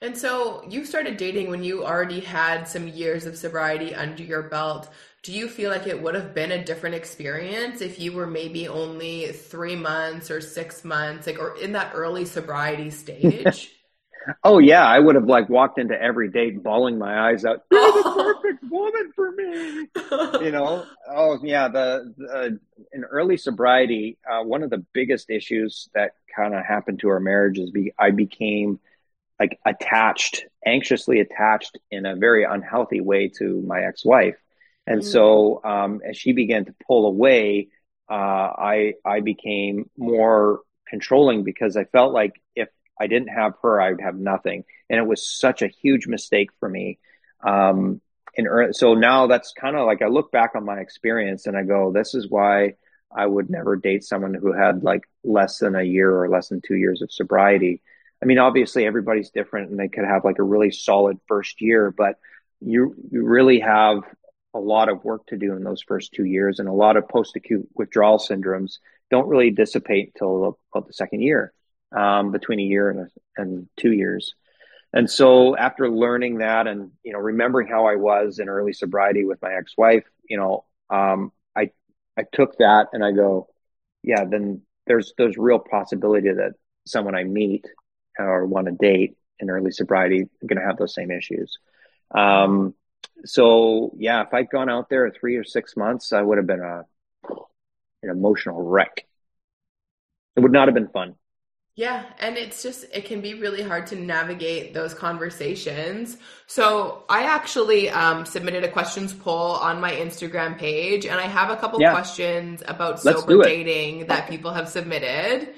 And 0.01 0.15
so 0.15 0.63
you 0.69 0.85
started 0.85 1.17
dating 1.17 1.49
when 1.49 1.63
you 1.63 1.83
already 1.83 2.19
had 2.19 2.67
some 2.67 2.87
years 2.87 3.25
of 3.25 3.35
sobriety 3.35 3.95
under 3.95 4.21
your 4.21 4.43
belt. 4.43 4.89
Do 5.23 5.33
you 5.33 5.49
feel 5.49 5.69
like 5.69 5.87
it 5.87 6.01
would 6.01 6.15
have 6.15 6.33
been 6.33 6.51
a 6.51 6.63
different 6.63 6.95
experience 6.95 7.81
if 7.81 7.99
you 7.99 8.13
were 8.13 8.27
maybe 8.27 8.67
only 8.67 9.27
three 9.33 9.75
months 9.75 10.31
or 10.31 10.39
six 10.39 10.85
months, 10.85 11.27
like, 11.27 11.39
or 11.39 11.57
in 11.57 11.73
that 11.73 11.91
early 11.93 12.25
sobriety 12.25 12.89
stage? 12.91 13.71
oh 14.43 14.59
yeah 14.59 14.85
i 14.85 14.99
would 14.99 15.15
have 15.15 15.25
like 15.25 15.47
walked 15.49 15.79
into 15.79 15.99
every 15.99 16.29
date 16.29 16.61
bawling 16.61 16.97
my 16.97 17.29
eyes 17.29 17.45
out 17.45 17.63
you're 17.71 17.81
the 17.81 18.33
perfect 18.41 18.63
woman 18.69 19.11
for 19.15 19.31
me. 19.31 19.87
You 20.45 20.51
know? 20.51 20.85
Oh 21.09 21.39
yeah 21.43 21.67
the, 21.67 22.13
the 22.17 22.59
in 22.91 23.03
early 23.05 23.37
sobriety 23.37 24.17
uh, 24.29 24.43
one 24.43 24.63
of 24.63 24.69
the 24.69 24.85
biggest 24.93 25.29
issues 25.29 25.89
that 25.93 26.11
kind 26.35 26.53
of 26.53 26.65
happened 26.65 26.99
to 26.99 27.09
our 27.09 27.19
marriage 27.19 27.57
is 27.57 27.71
be, 27.71 27.93
i 27.97 28.11
became 28.11 28.79
like 29.39 29.59
attached 29.65 30.45
anxiously 30.65 31.19
attached 31.19 31.77
in 31.91 32.05
a 32.05 32.15
very 32.15 32.43
unhealthy 32.43 33.01
way 33.01 33.29
to 33.29 33.61
my 33.61 33.81
ex-wife 33.81 34.35
and 34.87 35.01
Mm. 35.01 35.05
so 35.05 35.61
um, 35.63 36.01
as 36.07 36.17
she 36.17 36.31
began 36.33 36.65
to 36.65 36.73
pull 36.87 37.05
away 37.07 37.67
uh, 38.09 38.13
i 38.73 38.93
i 39.05 39.19
became 39.19 39.89
more 39.97 40.61
controlling 40.87 41.43
because 41.43 41.75
i 41.77 41.83
felt 41.85 42.13
like 42.13 42.33
if 42.55 42.69
i 42.99 43.07
didn't 43.07 43.27
have 43.29 43.53
her 43.61 43.81
i 43.81 43.91
would 43.91 44.01
have 44.01 44.15
nothing 44.15 44.63
and 44.89 44.99
it 44.99 45.05
was 45.05 45.27
such 45.27 45.61
a 45.61 45.67
huge 45.67 46.07
mistake 46.07 46.49
for 46.59 46.69
me 46.69 46.97
um, 47.43 48.01
ear- 48.37 48.73
so 48.73 48.93
now 48.95 49.27
that's 49.27 49.53
kind 49.53 49.75
of 49.75 49.85
like 49.85 50.01
I 50.01 50.07
look 50.07 50.31
back 50.31 50.51
on 50.55 50.65
my 50.65 50.79
experience 50.79 51.45
and 51.47 51.57
I 51.57 51.63
go, 51.63 51.91
this 51.91 52.15
is 52.15 52.29
why 52.29 52.75
I 53.15 53.25
would 53.25 53.49
never 53.49 53.75
date 53.75 54.03
someone 54.03 54.33
who 54.33 54.51
had 54.53 54.83
like 54.83 55.03
less 55.23 55.59
than 55.59 55.75
a 55.75 55.83
year 55.83 56.09
or 56.15 56.29
less 56.29 56.49
than 56.49 56.61
two 56.61 56.75
years 56.75 57.01
of 57.01 57.11
sobriety. 57.11 57.81
I 58.21 58.25
mean, 58.25 58.39
obviously 58.39 58.85
everybody's 58.85 59.29
different 59.29 59.69
and 59.69 59.79
they 59.79 59.87
could 59.87 60.05
have 60.05 60.23
like 60.25 60.39
a 60.39 60.43
really 60.43 60.71
solid 60.71 61.19
first 61.27 61.61
year, 61.61 61.91
but 61.91 62.15
you 62.59 62.95
you 63.11 63.23
really 63.25 63.59
have 63.59 63.99
a 64.53 64.59
lot 64.59 64.89
of 64.89 65.03
work 65.03 65.25
to 65.27 65.37
do 65.37 65.53
in 65.53 65.63
those 65.63 65.81
first 65.81 66.13
two 66.13 66.25
years, 66.25 66.59
and 66.59 66.67
a 66.67 66.73
lot 66.73 66.97
of 66.97 67.07
post-acute 67.07 67.67
withdrawal 67.75 68.17
syndromes 68.17 68.79
don't 69.11 69.27
really 69.27 69.51
dissipate 69.51 70.11
until 70.13 70.57
about 70.73 70.87
the 70.87 70.93
second 70.93 71.21
year, 71.21 71.53
um, 71.95 72.31
between 72.31 72.59
a 72.59 72.63
year 72.63 72.89
and, 72.89 73.09
and 73.37 73.69
two 73.77 73.91
years. 73.91 74.33
And 74.93 75.09
so 75.09 75.55
after 75.55 75.89
learning 75.89 76.37
that 76.37 76.65
and, 76.65 76.91
you 77.03 77.13
know, 77.13 77.19
remembering 77.19 77.67
how 77.67 77.85
I 77.87 77.95
was 77.97 78.39
in 78.39 78.49
early 78.49 78.73
sobriety 78.73 79.25
with 79.25 79.41
my 79.41 79.53
ex-wife, 79.53 80.05
you 80.29 80.37
know, 80.37 80.65
um, 80.89 81.31
I, 81.55 81.71
I 82.17 82.23
took 82.31 82.57
that 82.57 82.87
and 82.93 83.03
I 83.03 83.11
go, 83.11 83.49
yeah, 84.01 84.23
then 84.25 84.61
there's, 84.87 85.13
there's 85.17 85.37
real 85.37 85.59
possibility 85.59 86.31
that 86.31 86.53
someone 86.85 87.15
I 87.15 87.25
meet 87.25 87.65
or 88.17 88.45
want 88.45 88.67
to 88.67 88.73
date 88.73 89.17
in 89.39 89.49
early 89.49 89.71
sobriety 89.71 90.27
going 90.45 90.59
to 90.59 90.65
have 90.65 90.77
those 90.77 90.95
same 90.95 91.11
issues. 91.11 91.59
Um, 92.11 92.73
so 93.25 93.93
yeah, 93.97 94.23
if 94.23 94.33
I'd 94.33 94.49
gone 94.49 94.69
out 94.69 94.89
there 94.89 95.09
three 95.11 95.35
or 95.35 95.43
six 95.43 95.75
months, 95.75 96.13
I 96.13 96.21
would 96.21 96.37
have 96.37 96.47
been 96.47 96.61
a, 96.61 96.83
an 98.03 98.09
emotional 98.09 98.61
wreck. 98.61 99.05
It 100.35 100.41
would 100.41 100.51
not 100.51 100.67
have 100.67 100.75
been 100.75 100.89
fun. 100.89 101.15
Yeah, 101.77 102.05
and 102.19 102.37
it's 102.37 102.63
just 102.63 102.85
it 102.91 103.05
can 103.05 103.21
be 103.21 103.35
really 103.35 103.61
hard 103.61 103.85
to 103.87 103.95
navigate 103.95 104.73
those 104.73 104.95
conversations. 104.95 106.17
So 106.47 107.03
I 107.07 107.25
actually 107.25 107.91
um, 107.91 108.25
submitted 108.25 108.63
a 108.63 108.67
questions 108.67 109.13
poll 109.13 109.51
on 109.51 109.79
my 109.79 109.91
Instagram 109.91 110.57
page, 110.57 111.05
and 111.05 111.19
I 111.19 111.27
have 111.27 111.51
a 111.51 111.55
couple 111.55 111.79
yeah. 111.79 111.91
questions 111.91 112.63
about 112.67 112.99
sober 112.99 113.43
dating 113.43 114.07
that 114.07 114.27
people 114.27 114.53
have 114.53 114.67
submitted. 114.69 115.53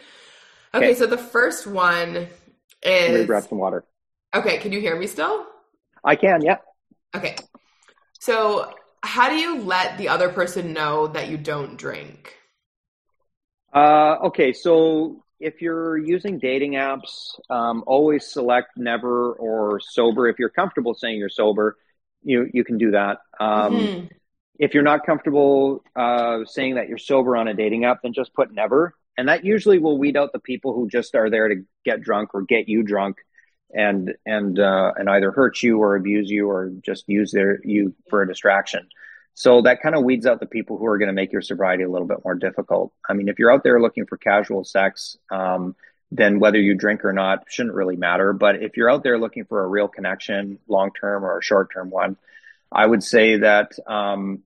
Okay, 0.74 0.92
okay, 0.92 0.94
so 0.94 1.08
the 1.08 1.18
first 1.18 1.66
one 1.66 2.28
is. 2.84 3.12
Let 3.12 3.20
me 3.22 3.26
grab 3.26 3.48
some 3.48 3.58
water. 3.58 3.86
Okay, 4.36 4.58
can 4.58 4.74
you 4.74 4.82
hear 4.82 5.00
me 5.00 5.08
still? 5.08 5.48
I 6.04 6.18
can. 6.18 6.42
Yeah. 6.42 6.58
Okay, 7.16 7.38
so 8.20 8.74
how 9.02 9.30
do 9.30 9.36
you 9.36 9.62
let 9.62 9.98
the 9.98 10.10
other 10.10 10.30
person 10.30 10.74
know 10.74 11.08
that 11.08 11.30
you 11.30 11.38
don't 11.38 11.78
drink? 11.78 12.36
Uh, 13.74 14.18
okay, 14.24 14.52
so 14.52 15.24
if 15.40 15.62
you're 15.62 15.98
using 15.98 16.40
dating 16.40 16.74
apps, 16.74 17.40
um, 17.50 17.84
always 17.88 18.28
select 18.28 18.72
never 18.76 19.34
or 19.34 19.80
sober. 19.80 20.28
If 20.28 20.38
you're 20.40 20.50
comfortable 20.50 20.94
saying 20.94 21.18
you're 21.18 21.30
sober, 21.30 21.78
you 22.24 22.50
you 22.54 22.64
can 22.64 22.78
do 22.78 22.92
that. 22.92 23.20
Um, 23.40 23.76
mm-hmm. 23.76 24.06
If 24.58 24.74
you're 24.74 24.84
not 24.84 25.06
comfortable 25.06 25.84
uh, 25.96 26.40
saying 26.46 26.76
that 26.76 26.90
you're 26.90 26.98
sober 26.98 27.38
on 27.38 27.48
a 27.48 27.54
dating 27.54 27.86
app, 27.86 28.02
then 28.04 28.12
just 28.14 28.34
put 28.34 28.52
never, 28.54 28.94
and 29.18 29.30
that 29.30 29.46
usually 29.46 29.80
will 29.80 29.98
weed 29.98 30.18
out 30.18 30.34
the 30.34 30.40
people 30.40 30.74
who 30.74 30.90
just 30.90 31.16
are 31.16 31.30
there 31.30 31.48
to 31.48 31.64
get 31.86 32.02
drunk 32.02 32.32
or 32.34 32.42
get 32.42 32.68
you 32.68 32.84
drunk, 32.84 33.18
and 33.74 34.16
and 34.26 34.60
uh, 34.60 34.94
and 34.98 35.10
either 35.10 35.32
hurt 35.32 35.62
you 35.62 35.80
or 35.80 35.96
abuse 35.96 36.30
you 36.30 36.50
or 36.50 36.72
just 36.82 37.08
use 37.08 37.32
their 37.32 37.60
you 37.64 37.94
for 38.10 38.22
a 38.22 38.28
distraction. 38.28 38.88
So 39.34 39.62
that 39.62 39.82
kind 39.82 39.96
of 39.96 40.04
weeds 40.04 40.26
out 40.26 40.42
the 40.42 40.46
people 40.46 40.78
who 40.78 40.86
are 40.86 40.98
going 40.98 41.08
to 41.08 41.14
make 41.14 41.32
your 41.32 41.42
sobriety 41.42 41.84
a 41.84 41.90
little 41.90 42.08
bit 42.08 42.26
more 42.26 42.36
difficult. 42.36 42.92
I 43.08 43.14
mean, 43.14 43.30
if 43.30 43.40
you're 43.40 43.52
out 43.52 43.64
there 43.64 43.80
looking 43.82 44.06
for 44.06 44.18
casual 44.18 44.66
sex, 44.66 45.16
um, 45.32 45.76
then 46.12 46.40
whether 46.40 46.60
you 46.60 46.76
drink 46.76 47.06
or 47.06 47.14
not 47.14 47.46
shouldn't 47.48 47.76
really 47.76 47.96
matter. 47.96 48.34
But 48.34 48.62
if 48.62 48.76
you're 48.76 48.92
out 48.92 49.04
there 49.04 49.18
looking 49.18 49.46
for 49.46 49.64
a 49.64 49.68
real 49.68 49.88
connection, 49.88 50.60
long 50.68 50.92
term 50.92 51.24
or 51.24 51.38
a 51.38 51.44
short 51.44 51.72
term 51.72 51.90
one, 51.90 52.18
I 52.72 52.86
would 52.86 53.04
say 53.04 53.38
that, 53.38 53.72
um, 53.88 54.44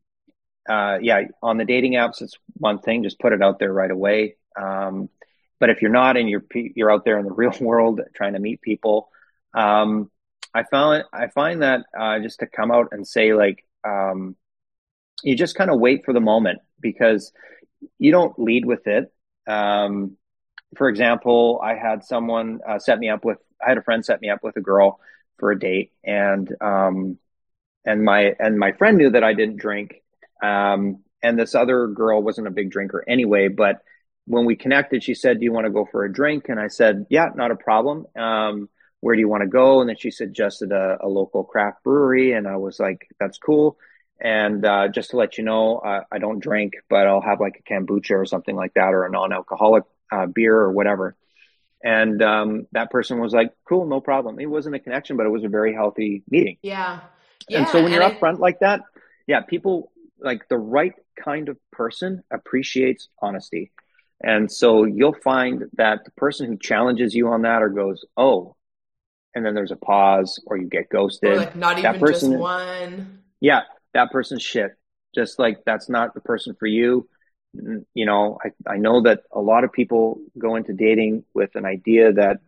uh, 0.69 0.99
yeah, 1.01 1.23
on 1.41 1.57
the 1.57 1.65
dating 1.65 1.93
apps, 1.93 2.21
it's 2.21 2.37
one 2.57 2.79
thing, 2.79 3.03
just 3.03 3.19
put 3.19 3.33
it 3.33 3.41
out 3.41 3.59
there 3.59 3.73
right 3.73 3.91
away. 3.91 4.35
Um, 4.55 5.09
but 5.59 5.69
if 5.69 5.81
you're 5.81 5.91
not 5.91 6.17
and 6.17 6.29
you're 6.29 6.43
you're 6.53 6.91
out 6.91 7.05
there 7.05 7.19
in 7.19 7.25
the 7.25 7.31
real 7.43 7.53
world 7.59 8.01
trying 8.15 8.33
to 8.33 8.39
meet 8.39 8.61
people, 8.61 9.09
um, 9.53 10.09
I 10.53 10.63
found 10.63 11.03
I 11.13 11.27
find 11.27 11.61
that 11.63 11.81
uh, 11.97 12.19
just 12.19 12.39
to 12.39 12.47
come 12.47 12.71
out 12.71 12.89
and 12.91 13.07
say 13.07 13.33
like, 13.33 13.65
um, 13.83 14.35
you 15.23 15.35
just 15.35 15.55
kind 15.55 15.71
of 15.71 15.79
wait 15.79 16.05
for 16.05 16.13
the 16.13 16.19
moment 16.19 16.59
because 16.79 17.31
you 17.97 18.11
don't 18.11 18.37
lead 18.37 18.65
with 18.65 18.87
it. 18.87 19.11
Um, 19.47 20.17
for 20.77 20.89
example, 20.89 21.59
I 21.63 21.75
had 21.75 22.03
someone 22.03 22.59
uh, 22.67 22.79
set 22.79 22.99
me 22.99 23.09
up 23.09 23.25
with, 23.25 23.37
I 23.63 23.69
had 23.69 23.77
a 23.77 23.83
friend 23.83 24.05
set 24.05 24.21
me 24.21 24.29
up 24.29 24.43
with 24.43 24.55
a 24.57 24.61
girl 24.61 24.99
for 25.39 25.51
a 25.51 25.59
date 25.59 25.91
and, 26.03 26.49
um, 26.61 27.17
and 27.85 28.03
my, 28.03 28.35
and 28.39 28.57
my 28.57 28.71
friend 28.73 28.97
knew 28.97 29.11
that 29.11 29.23
I 29.23 29.33
didn't 29.33 29.57
drink. 29.57 30.01
Um, 30.41 31.03
and 31.21 31.39
this 31.39 31.55
other 31.55 31.87
girl 31.87 32.21
wasn't 32.21 32.47
a 32.47 32.51
big 32.51 32.69
drinker 32.71 33.03
anyway, 33.07 33.47
but 33.47 33.81
when 34.25 34.45
we 34.45 34.55
connected, 34.55 35.03
she 35.03 35.13
said, 35.13 35.39
do 35.39 35.43
you 35.43 35.51
want 35.51 35.65
to 35.65 35.71
go 35.71 35.85
for 35.89 36.05
a 36.05 36.11
drink? 36.11 36.49
And 36.49 36.59
I 36.59 36.67
said, 36.67 37.05
yeah, 37.09 37.29
not 37.35 37.51
a 37.51 37.55
problem. 37.55 38.05
Um, 38.17 38.69
where 39.01 39.15
do 39.15 39.19
you 39.19 39.27
want 39.27 39.41
to 39.41 39.49
go? 39.49 39.81
And 39.81 39.89
then 39.89 39.97
she 39.97 40.11
suggested 40.11 40.71
a, 40.71 40.97
a 41.01 41.07
local 41.07 41.43
craft 41.43 41.83
brewery. 41.83 42.31
And 42.33 42.47
I 42.47 42.55
was 42.55 42.79
like, 42.79 43.07
that's 43.19 43.37
cool. 43.37 43.77
And 44.21 44.65
uh, 44.65 44.87
just 44.87 45.09
to 45.09 45.17
let 45.17 45.37
you 45.37 45.43
know, 45.43 45.79
uh, 45.79 46.03
I 46.09 46.19
don't 46.19 46.39
drink, 46.39 46.75
but 46.89 47.07
I'll 47.07 47.21
have 47.21 47.41
like 47.41 47.61
a 47.65 47.73
kombucha 47.73 48.11
or 48.11 48.25
something 48.25 48.55
like 48.55 48.75
that, 48.75 48.93
or 48.93 49.05
a 49.05 49.11
non-alcoholic 49.11 49.83
uh, 50.09 50.27
beer 50.27 50.55
or 50.55 50.71
whatever. 50.71 51.17
And 51.83 52.21
um, 52.21 52.67
that 52.71 52.89
person 52.89 53.19
was 53.19 53.33
like, 53.33 53.51
"Cool, 53.67 53.85
no 53.87 53.99
problem." 53.99 54.39
It 54.39 54.45
wasn't 54.45 54.75
a 54.75 54.79
connection, 54.79 55.17
but 55.17 55.25
it 55.25 55.29
was 55.29 55.43
a 55.43 55.49
very 55.49 55.73
healthy 55.73 56.23
meeting. 56.29 56.57
Yeah, 56.61 57.01
yeah. 57.49 57.57
And 57.57 57.67
so 57.67 57.83
when 57.83 57.91
you're 57.91 58.09
upfront 58.09 58.39
like 58.39 58.59
that, 58.61 58.83
yeah, 59.27 59.41
people 59.41 59.91
like 60.17 60.47
the 60.47 60.57
right 60.57 60.93
kind 61.21 61.49
of 61.49 61.57
person 61.73 62.23
appreciates 62.31 63.09
honesty. 63.21 63.73
And 64.23 64.51
so 64.51 64.85
you'll 64.85 65.17
find 65.23 65.65
that 65.73 66.05
the 66.05 66.11
person 66.11 66.47
who 66.47 66.57
challenges 66.57 67.13
you 67.13 67.27
on 67.27 67.41
that 67.41 67.61
or 67.61 67.69
goes, 67.69 68.05
"Oh," 68.15 68.55
and 69.35 69.45
then 69.45 69.53
there's 69.53 69.71
a 69.71 69.75
pause, 69.75 70.41
or 70.45 70.57
you 70.57 70.67
get 70.67 70.89
ghosted. 70.89 71.29
Or 71.29 71.37
like 71.37 71.55
not 71.55 71.77
even 71.77 71.99
person, 71.99 72.31
just 72.31 72.41
one. 72.41 73.19
Yeah, 73.41 73.61
that 73.93 74.11
person's 74.11 74.43
shit. 74.43 74.71
Just 75.13 75.39
like 75.39 75.59
that's 75.65 75.89
not 75.89 76.13
the 76.13 76.21
person 76.21 76.55
for 76.55 76.67
you. 76.67 77.07
You 77.53 78.05
know, 78.05 78.39
I, 78.43 78.73
I 78.73 78.77
know 78.77 79.01
that 79.03 79.21
a 79.31 79.39
lot 79.39 79.63
of 79.63 79.71
people 79.71 80.19
go 80.37 80.55
into 80.55 80.73
dating 80.73 81.23
with 81.35 81.55
an 81.55 81.65
idea 81.65 82.13
that 82.13 82.39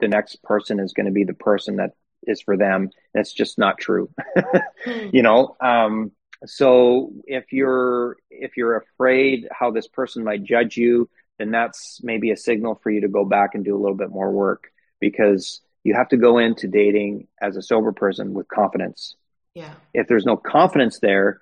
the 0.00 0.08
next 0.08 0.42
person 0.42 0.80
is 0.80 0.92
going 0.92 1.06
to 1.06 1.12
be 1.12 1.24
the 1.24 1.34
person 1.34 1.76
that 1.76 1.90
is 2.26 2.40
for 2.40 2.56
them. 2.56 2.90
That's 3.12 3.32
just 3.32 3.58
not 3.58 3.78
true. 3.78 4.10
Hmm. 4.84 5.08
you 5.12 5.22
know, 5.22 5.56
um, 5.60 6.12
so 6.44 7.12
if 7.26 7.52
you're 7.52 8.16
if 8.30 8.56
you're 8.56 8.76
afraid 8.76 9.48
how 9.50 9.70
this 9.70 9.88
person 9.88 10.24
might 10.24 10.44
judge 10.44 10.76
you, 10.76 11.08
then 11.38 11.50
that's 11.50 12.00
maybe 12.02 12.30
a 12.30 12.36
signal 12.36 12.78
for 12.82 12.90
you 12.90 13.02
to 13.02 13.08
go 13.08 13.24
back 13.24 13.54
and 13.54 13.64
do 13.64 13.76
a 13.76 13.80
little 13.80 13.96
bit 13.96 14.10
more 14.10 14.30
work 14.30 14.70
because 15.00 15.60
you 15.84 15.94
have 15.94 16.08
to 16.08 16.16
go 16.16 16.38
into 16.38 16.66
dating 16.66 17.28
as 17.40 17.56
a 17.56 17.62
sober 17.62 17.92
person 17.92 18.34
with 18.34 18.48
confidence 18.48 19.14
yeah. 19.56 19.72
If 19.94 20.06
there's 20.06 20.26
no 20.26 20.36
confidence 20.36 20.98
there, 21.00 21.40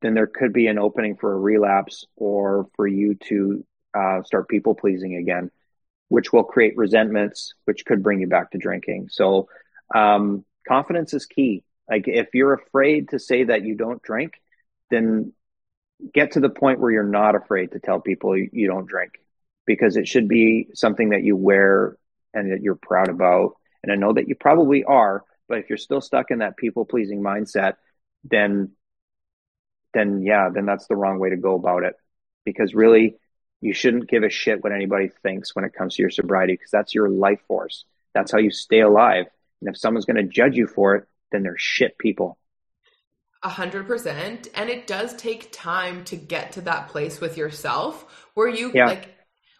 then 0.00 0.14
there 0.14 0.28
could 0.28 0.52
be 0.52 0.68
an 0.68 0.78
opening 0.78 1.16
for 1.16 1.32
a 1.32 1.38
relapse 1.38 2.06
or 2.14 2.68
for 2.76 2.86
you 2.86 3.16
to 3.26 3.66
uh, 3.92 4.22
start 4.22 4.48
people 4.48 4.76
pleasing 4.76 5.16
again, 5.16 5.50
which 6.08 6.32
will 6.32 6.44
create 6.44 6.76
resentments, 6.76 7.54
which 7.64 7.84
could 7.84 8.04
bring 8.04 8.20
you 8.20 8.28
back 8.28 8.52
to 8.52 8.58
drinking. 8.58 9.08
So, 9.10 9.48
um, 9.92 10.44
confidence 10.68 11.12
is 11.12 11.26
key. 11.26 11.64
Like, 11.88 12.08
if 12.08 12.28
you're 12.34 12.54
afraid 12.54 13.10
to 13.10 13.18
say 13.18 13.44
that 13.44 13.62
you 13.62 13.74
don't 13.74 14.02
drink, 14.02 14.34
then 14.90 15.32
get 16.12 16.32
to 16.32 16.40
the 16.40 16.50
point 16.50 16.80
where 16.80 16.90
you're 16.90 17.02
not 17.02 17.34
afraid 17.34 17.72
to 17.72 17.78
tell 17.78 18.00
people 18.00 18.36
you, 18.36 18.50
you 18.52 18.66
don't 18.66 18.86
drink 18.86 19.12
because 19.66 19.96
it 19.96 20.06
should 20.06 20.28
be 20.28 20.68
something 20.74 21.10
that 21.10 21.22
you 21.22 21.36
wear 21.36 21.96
and 22.34 22.52
that 22.52 22.62
you're 22.62 22.76
proud 22.76 23.08
about. 23.08 23.56
And 23.82 23.92
I 23.92 23.96
know 23.96 24.12
that 24.12 24.28
you 24.28 24.34
probably 24.34 24.84
are, 24.84 25.24
but 25.48 25.58
if 25.58 25.68
you're 25.68 25.78
still 25.78 26.00
stuck 26.00 26.30
in 26.30 26.38
that 26.38 26.56
people 26.56 26.84
pleasing 26.84 27.22
mindset, 27.22 27.74
then 28.24 28.72
then 29.94 30.22
yeah, 30.22 30.50
then 30.52 30.66
that's 30.66 30.86
the 30.88 30.96
wrong 30.96 31.18
way 31.18 31.30
to 31.30 31.36
go 31.36 31.54
about 31.54 31.82
it. 31.82 31.94
Because 32.44 32.74
really, 32.74 33.16
you 33.60 33.72
shouldn't 33.72 34.08
give 34.08 34.22
a 34.22 34.30
shit 34.30 34.62
what 34.62 34.72
anybody 34.72 35.10
thinks 35.22 35.54
when 35.54 35.64
it 35.64 35.72
comes 35.72 35.96
to 35.96 36.02
your 36.02 36.10
sobriety, 36.10 36.52
because 36.52 36.70
that's 36.70 36.94
your 36.94 37.08
life 37.08 37.40
force. 37.48 37.84
That's 38.14 38.30
how 38.30 38.38
you 38.38 38.50
stay 38.50 38.80
alive. 38.80 39.26
And 39.60 39.70
if 39.70 39.78
someone's 39.78 40.04
going 40.04 40.16
to 40.16 40.22
judge 40.22 40.54
you 40.54 40.66
for 40.66 40.96
it, 40.96 41.08
then 41.32 41.42
they're 41.42 41.58
shit 41.58 41.98
people. 41.98 42.38
A 43.42 43.48
hundred 43.48 43.86
percent. 43.86 44.48
And 44.54 44.70
it 44.70 44.86
does 44.86 45.14
take 45.14 45.52
time 45.52 46.04
to 46.04 46.16
get 46.16 46.52
to 46.52 46.62
that 46.62 46.88
place 46.88 47.20
with 47.20 47.36
yourself 47.36 48.26
where 48.34 48.48
you 48.48 48.72
yeah. 48.74 48.86
like 48.86 49.16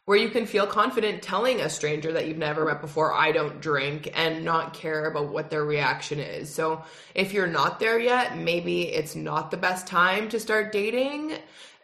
where 0.07 0.17
you 0.17 0.31
can 0.31 0.47
feel 0.47 0.67
confident 0.69 1.21
telling 1.21 1.61
a 1.61 1.69
stranger 1.69 2.13
that 2.13 2.29
you've 2.29 2.37
never 2.37 2.65
met 2.65 2.81
before, 2.81 3.13
I 3.13 3.33
don't 3.33 3.61
drink, 3.61 4.09
and 4.15 4.45
not 4.45 4.73
care 4.73 5.07
about 5.07 5.33
what 5.33 5.51
their 5.51 5.65
reaction 5.65 6.21
is. 6.21 6.55
So 6.55 6.85
if 7.13 7.33
you're 7.33 7.49
not 7.49 7.81
there 7.81 7.99
yet, 7.99 8.39
maybe 8.39 8.83
it's 8.83 9.17
not 9.17 9.51
the 9.51 9.57
best 9.57 9.89
time 9.89 10.29
to 10.29 10.39
start 10.39 10.71
dating. 10.71 11.33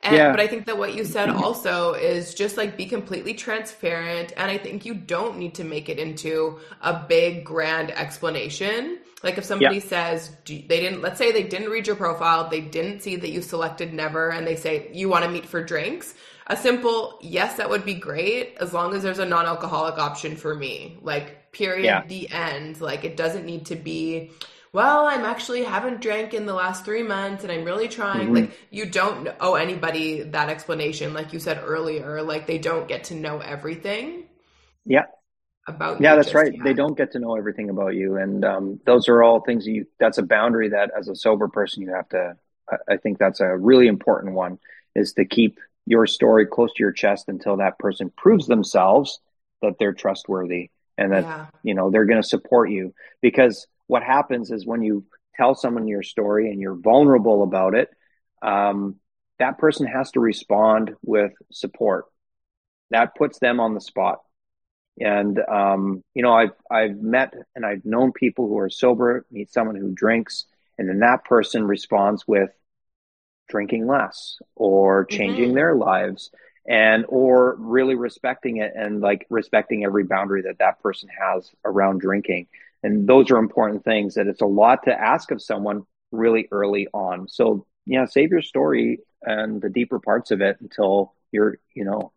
And, 0.05 0.17
yeah. 0.17 0.31
But 0.31 0.39
I 0.39 0.47
think 0.47 0.67
that 0.67 0.79
what 0.79 0.95
you 0.95 1.05
said 1.05 1.31
also 1.31 1.95
is 1.95 2.35
just 2.35 2.57
like 2.57 2.77
be 2.77 2.87
completely 2.87 3.35
transparent. 3.35 4.33
And 4.37 4.49
I 4.49 4.57
think 4.57 4.85
you 4.85 4.95
don't 4.95 5.39
need 5.39 5.57
to 5.57 5.65
make 5.65 5.89
it 5.89 5.99
into 5.99 6.61
a 6.81 7.05
big, 7.09 7.45
grand 7.45 7.91
explanation. 7.91 8.99
Like 9.23 9.39
if 9.39 9.44
somebody 9.44 9.81
says 9.81 10.36
they 10.47 10.62
didn't, 10.66 11.01
let's 11.01 11.19
say 11.19 11.32
they 11.32 11.44
didn't 11.44 11.70
read 11.70 11.86
your 11.86 11.97
profile, 11.97 12.49
they 12.49 12.61
didn't 12.61 13.01
see 13.01 13.16
that 13.16 13.31
you 13.31 13.43
selected 13.43 13.93
never, 13.93 14.31
and 14.31 14.47
they 14.47 14.57
say 14.57 14.90
you 14.93 15.09
want 15.09 15.24
to 15.24 15.31
meet 15.31 15.47
for 15.47 15.62
drinks 15.62 16.15
a 16.47 16.57
simple 16.57 17.19
yes, 17.20 17.57
that 17.57 17.70
would 17.70 17.85
be 17.85 17.94
great 17.94 18.57
as 18.61 18.73
long 18.73 18.94
as 18.94 19.03
there's 19.03 19.19
a 19.19 19.27
non 19.27 19.47
alcoholic 19.47 19.99
option 19.99 20.36
for 20.36 20.55
me. 20.55 20.99
Like, 21.01 21.53
period, 21.53 21.85
yeah. 21.85 22.05
the 22.07 22.31
end. 22.31 22.81
Like, 22.81 23.05
it 23.05 23.16
doesn't 23.16 23.47
need 23.47 23.66
to 23.66 23.77
be, 23.77 24.32
well, 24.73 25.07
I'm 25.07 25.24
actually 25.24 25.62
haven't 25.62 26.01
drank 26.01 26.35
in 26.35 26.47
the 26.47 26.55
last 26.55 26.85
three 26.85 27.03
months 27.03 27.44
and 27.44 27.53
I'm 27.53 27.65
really 27.65 27.89
trying. 27.89 28.27
Mm-hmm. 28.27 28.35
Like, 28.35 28.59
you 28.70 28.86
don't 28.86 29.28
owe 29.40 29.55
anybody 29.55 30.23
that 30.23 30.49
explanation. 30.49 31.15
Like 31.15 31.32
you 31.32 31.39
said 31.39 31.62
earlier, 31.65 32.23
like, 32.23 32.47
they 32.47 32.59
don't 32.59 32.89
get 32.89 33.05
to 33.05 33.15
know 33.15 33.39
everything. 33.39 34.24
Yeah. 34.85 35.07
About 35.69 36.01
yeah, 36.01 36.17
that's 36.17 36.35
right. 36.35 36.53
Yet. 36.53 36.65
They 36.65 36.75
don't 36.75 36.97
get 36.97 37.13
to 37.13 37.21
know 37.21 37.37
everything 37.37 37.71
about 37.71 37.95
you, 37.95 38.17
and 38.17 38.45
um, 38.45 38.81
those 38.85 39.09
are 39.09 39.23
all 39.23 39.41
things 39.41 39.65
that 39.65 39.71
you. 39.71 39.87
That's 40.01 40.19
a 40.19 40.23
boundary 40.23 40.71
that, 40.71 40.91
as 40.99 41.09
a 41.09 41.15
sober 41.15 41.47
person, 41.49 41.83
you 41.83 41.93
have 41.93 42.09
to. 42.09 42.37
I 42.89 42.97
think 42.97 43.19
that's 43.19 43.41
a 43.41 43.57
really 43.57 43.87
important 43.87 44.35
one 44.35 44.59
is 44.95 45.13
to 45.15 45.25
keep 45.25 45.59
your 45.87 46.07
story 46.07 46.47
close 46.47 46.73
to 46.73 46.83
your 46.83 46.93
chest 46.93 47.29
until 47.29 47.57
that 47.57 47.79
person 47.79 48.11
proves 48.17 48.47
themselves 48.47 49.21
that 49.63 49.75
they're 49.79 49.93
trustworthy 49.93 50.71
and 50.99 51.13
that 51.13 51.25
yeah. 51.25 51.47
you 51.63 51.75
know 51.75 51.91
they're 51.91 52.05
going 52.05 52.23
to 52.23 52.29
support 52.29 52.71
you 52.71 52.95
because 53.21 53.67
what 53.87 54.03
happens 54.03 54.51
is 54.51 54.67
when 54.67 54.83
you 54.83 55.05
tell 55.37 55.55
someone 55.55 55.89
your 55.89 56.03
story 56.03 56.51
and 56.51 56.61
you're 56.61 56.75
vulnerable 56.75 57.43
about 57.43 57.75
it 57.75 57.89
um, 58.43 58.97
that 59.39 59.59
person 59.59 59.87
has 59.87 60.11
to 60.13 60.21
respond 60.21 60.95
with 61.03 61.33
support 61.51 62.07
that 62.91 63.15
puts 63.15 63.39
them 63.39 63.59
on 63.59 63.75
the 63.75 63.81
spot 63.81 64.21
And 65.01 65.39
um, 65.48 66.05
you 66.14 66.23
know, 66.23 66.32
I've 66.32 66.52
I've 66.70 66.97
met 66.97 67.35
and 67.55 67.64
I've 67.64 67.85
known 67.85 68.12
people 68.12 68.47
who 68.48 68.59
are 68.59 68.70
sober, 68.70 69.24
meet 69.31 69.52
someone 69.52 69.77
who 69.77 69.93
drinks, 69.93 70.44
and 70.78 70.89
then 70.89 71.01
that 71.01 71.24
person 71.24 71.64
responds 71.64 72.27
with 72.27 72.51
drinking 73.48 73.86
less 73.86 74.39
or 74.55 75.05
changing 75.06 75.47
mm-hmm. 75.47 75.55
their 75.55 75.74
lives 75.74 76.31
and 76.66 77.05
or 77.09 77.56
really 77.59 77.94
respecting 77.94 78.59
it 78.59 78.73
and 78.77 79.01
like 79.01 79.27
respecting 79.28 79.85
every 79.85 80.05
boundary 80.05 80.43
that 80.43 80.59
that 80.59 80.81
person 80.82 81.09
has 81.09 81.51
around 81.64 82.01
drinking. 82.01 82.47
And 82.82 83.06
those 83.06 83.31
are 83.31 83.39
important 83.39 83.85
things 83.85 84.14
that 84.14 84.27
it's 84.27 84.40
a 84.40 84.47
lot 84.47 84.85
to 84.85 84.93
ask 84.93 85.31
of 85.31 85.43
someone 85.43 85.82
really 86.12 86.48
early 86.51 86.86
on. 86.93 87.28
So 87.28 87.66
yeah 87.86 88.05
save 88.05 88.31
your 88.31 88.43
story 88.43 89.01
and 89.23 89.60
the 89.60 89.69
deeper 89.69 89.98
parts 89.98 90.31
of 90.31 90.40
it 90.40 90.56
until 90.60 91.14
you're 91.31 91.59
you 91.74 91.85
know 91.85 92.12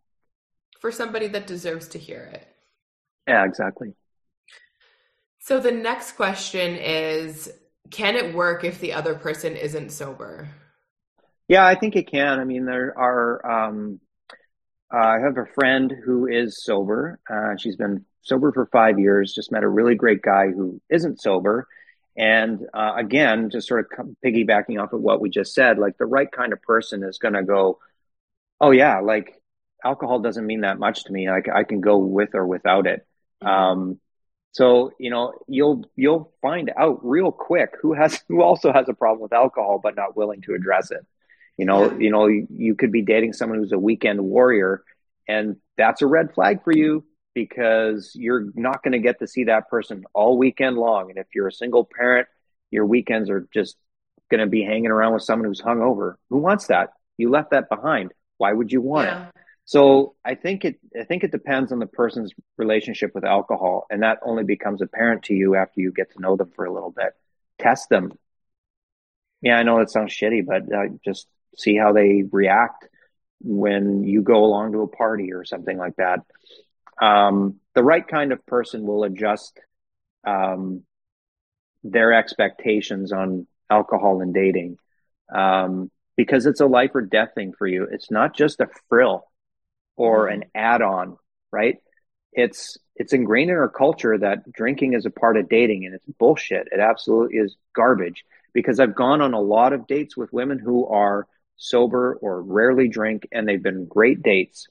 for 0.80 0.92
somebody 0.92 1.28
that 1.28 1.48
deserves 1.48 1.88
to 1.88 1.98
hear 1.98 2.30
it 2.34 2.48
yeah 3.28 3.46
exactly 3.46 3.94
so 5.40 5.60
the 5.60 5.72
next 5.72 6.14
question 6.14 6.76
is 6.76 7.52
can 7.92 8.16
it 8.16 8.34
work 8.34 8.64
if 8.64 8.80
the 8.80 8.94
other 8.94 9.16
person 9.16 9.56
isn't 9.56 9.92
sober 9.92 10.50
yeah 11.48 11.66
i 11.66 11.76
think 11.76 11.96
it 11.96 12.10
can 12.10 12.40
i 12.40 12.44
mean 12.44 12.66
there 12.66 12.94
are 12.98 13.68
um 13.68 14.00
uh, 14.94 14.98
I 14.98 15.20
have 15.20 15.38
a 15.38 15.46
friend 15.46 15.92
who 16.06 16.28
is 16.28 16.64
sober. 16.64 17.20
Uh, 17.30 17.58
she's 17.58 17.76
been 17.76 18.06
sober 18.22 18.52
for 18.52 18.68
five 18.68 19.00
years. 19.00 19.34
Just 19.34 19.52
met 19.52 19.64
a 19.64 19.68
really 19.68 19.96
great 19.96 20.22
guy 20.22 20.48
who 20.48 20.80
isn't 20.90 21.22
sober. 21.22 21.68
And 22.18 22.66
uh, 22.74 22.94
again, 22.96 23.50
just 23.50 23.68
sort 23.68 23.88
of 24.00 24.16
piggybacking 24.24 24.82
off 24.82 24.94
of 24.94 25.02
what 25.02 25.20
we 25.20 25.30
just 25.30 25.54
said, 25.54 25.80
like 25.80 25.98
the 25.98 26.06
right 26.06 26.32
kind 26.32 26.54
of 26.54 26.62
person 26.62 27.04
is 27.04 27.18
going 27.18 27.34
to 27.34 27.44
go, 27.44 27.80
oh 28.62 28.72
yeah, 28.72 29.00
like 29.00 29.42
alcohol 29.84 30.20
doesn't 30.20 30.46
mean 30.46 30.62
that 30.62 30.80
much 30.80 31.04
to 31.06 31.12
me. 31.12 31.30
Like 31.30 31.50
I 31.54 31.64
can 31.64 31.82
go 31.82 31.98
with 31.98 32.34
or 32.34 32.46
without 32.46 32.88
it. 32.88 33.06
Um, 33.46 34.00
so 34.52 34.92
you 35.00 35.10
know 35.10 35.34
you'll 35.48 35.84
you'll 35.96 36.32
find 36.42 36.72
out 36.78 37.06
real 37.06 37.32
quick 37.32 37.72
who 37.82 37.94
has 37.94 38.24
who 38.28 38.42
also 38.42 38.72
has 38.72 38.88
a 38.90 38.94
problem 38.94 39.22
with 39.22 39.34
alcohol 39.34 39.80
but 39.82 39.96
not 39.96 40.16
willing 40.16 40.42
to 40.44 40.54
address 40.54 40.92
it. 40.92 41.06
You 41.58 41.66
know, 41.66 41.98
you 41.98 42.12
know, 42.12 42.28
you, 42.28 42.48
you 42.50 42.76
could 42.76 42.92
be 42.92 43.02
dating 43.02 43.32
someone 43.32 43.60
who's 43.60 43.72
a 43.72 43.80
weekend 43.80 44.20
warrior, 44.20 44.84
and 45.28 45.56
that's 45.78 46.02
a 46.02 46.08
red 46.08 46.34
flag 46.34 46.64
for 46.66 46.74
you 46.74 47.06
because 47.34 48.12
you're 48.14 48.48
not 48.56 48.84
going 48.84 48.92
to 48.92 49.00
get 49.00 49.20
to 49.20 49.28
see 49.28 49.46
that 49.46 49.70
person 49.70 50.04
all 50.14 50.38
weekend 50.38 50.78
long. 50.78 51.10
And 51.10 51.18
if 51.18 51.28
you're 51.34 51.48
a 51.48 51.54
single 51.54 51.86
parent, 51.86 52.28
your 52.72 52.86
weekends 52.86 53.30
are 53.30 53.48
just 53.54 53.78
going 54.30 54.42
to 54.42 54.48
be 54.48 54.64
hanging 54.64 54.92
around 54.92 55.14
with 55.14 55.24
someone 55.24 55.48
who's 55.48 55.62
hungover. 55.62 56.16
Who 56.30 56.38
wants 56.38 56.68
that? 56.68 56.90
You 57.18 57.30
left 57.30 57.52
that 57.52 57.70
behind. 57.70 58.14
Why 58.38 58.52
would 58.52 58.72
you 58.72 58.82
want 58.82 59.08
yeah. 59.08 59.28
it? 59.28 59.36
So 59.66 60.16
I 60.24 60.36
think 60.36 60.64
it 60.64 60.80
I 61.00 61.04
think 61.04 61.24
it 61.24 61.32
depends 61.32 61.72
on 61.72 61.80
the 61.80 61.88
person's 61.88 62.32
relationship 62.58 63.12
with 63.16 63.26
alcohol, 63.26 63.88
and 63.90 64.04
that 64.04 64.20
only 64.24 64.44
becomes 64.44 64.82
apparent 64.82 65.24
to 65.24 65.34
you 65.34 65.56
after 65.56 65.82
you 65.82 65.92
get 65.92 66.12
to 66.14 66.22
know 66.22 66.36
them 66.36 66.52
for 66.56 66.66
a 66.66 66.74
little 66.74 66.92
bit. 66.92 67.14
Test 67.60 67.90
them. 67.90 68.14
Yeah, 69.42 69.58
I 69.58 69.64
know 69.64 69.80
that 69.80 69.90
sounds 69.90 70.14
shitty, 70.14 70.46
but 70.46 70.72
uh, 70.72 70.90
just 71.04 71.28
see 71.58 71.76
how 71.76 71.94
they 71.94 72.24
react 72.32 72.88
when 73.42 74.04
you 74.04 74.22
go 74.22 74.46
along 74.46 74.74
to 74.74 74.82
a 74.82 74.88
party 74.88 75.34
or 75.34 75.44
something 75.46 75.78
like 75.78 75.96
that. 75.96 76.20
Um, 77.02 77.56
the 77.74 77.84
right 77.84 78.08
kind 78.08 78.32
of 78.32 78.46
person 78.46 78.86
will 78.86 79.04
adjust 79.04 79.60
um, 80.26 80.84
their 81.84 82.14
expectations 82.14 83.12
on 83.12 83.48
alcohol 83.70 84.22
and 84.22 84.34
dating 84.34 84.78
um, 85.34 85.92
because 86.16 86.46
it's 86.46 86.62
a 86.62 86.68
life 86.68 86.92
or 86.94 87.02
death 87.02 87.30
thing 87.36 87.54
for 87.58 87.68
you. 87.68 87.88
It's 87.92 88.12
not 88.12 88.36
just 88.36 88.60
a 88.60 88.68
frill 88.90 89.26
or 89.96 90.28
an 90.28 90.46
add-on, 90.54 91.18
right? 91.52 91.78
It's 92.34 92.78
it's 92.96 93.14
ingrained 93.14 93.50
in 93.50 93.58
our 93.58 93.70
culture 93.70 94.18
that 94.18 94.52
drinking 94.52 94.94
is 94.94 95.06
a 95.06 95.10
part 95.10 95.38
of 95.38 95.50
dating, 95.50 95.86
and 95.86 95.96
it's 95.96 96.06
bullshit. 96.18 96.68
It 96.72 96.80
absolutely 96.80 97.38
is 97.38 97.56
garbage 97.74 98.26
because 98.54 98.80
I've 98.80 98.96
gone 98.96 99.22
on 99.22 99.34
a 99.34 99.40
lot 99.40 99.74
of 99.74 99.88
dates 99.88 100.16
with 100.16 100.32
women 100.32 100.60
who 100.60 100.88
are 100.88 101.28
sober 101.58 102.16
or 102.22 102.42
rarely 102.42 102.88
drink, 102.88 103.28
and 103.32 103.48
they've 103.48 103.62
been 103.62 103.86
great 103.86 104.22
dates. 104.24 104.68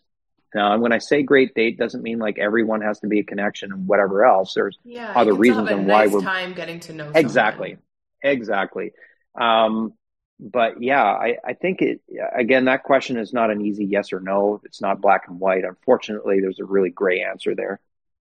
Now, 0.54 0.78
when 0.78 0.92
I 0.92 0.98
say 0.98 1.22
great 1.22 1.54
date, 1.54 1.78
doesn't 1.78 2.02
mean 2.02 2.18
like 2.18 2.38
everyone 2.38 2.80
has 2.82 3.00
to 3.00 3.08
be 3.08 3.18
a 3.18 3.24
connection 3.24 3.72
and 3.72 3.88
whatever 3.88 4.24
else. 4.24 4.54
There's 4.54 4.78
yeah, 4.84 5.12
other 5.14 5.34
reasons 5.34 5.70
and 5.70 5.86
nice 5.86 6.10
why 6.10 6.14
we're 6.14 6.20
time 6.20 6.54
getting 6.54 6.80
to 6.80 6.92
know 6.92 7.10
exactly, 7.14 7.76
someone. 8.22 8.36
exactly. 8.36 8.92
Um, 9.38 9.94
but 10.40 10.82
yeah, 10.82 11.04
I, 11.04 11.36
I 11.44 11.52
think 11.54 11.80
it 11.80 12.00
again. 12.34 12.64
That 12.64 12.82
question 12.82 13.16
is 13.16 13.32
not 13.32 13.50
an 13.50 13.64
easy 13.64 13.84
yes 13.84 14.12
or 14.12 14.20
no. 14.20 14.60
It's 14.64 14.80
not 14.80 15.00
black 15.00 15.28
and 15.28 15.38
white. 15.38 15.64
Unfortunately, 15.64 16.40
there's 16.40 16.60
a 16.60 16.64
really 16.64 16.90
gray 16.90 17.22
answer 17.22 17.54
there. 17.54 17.80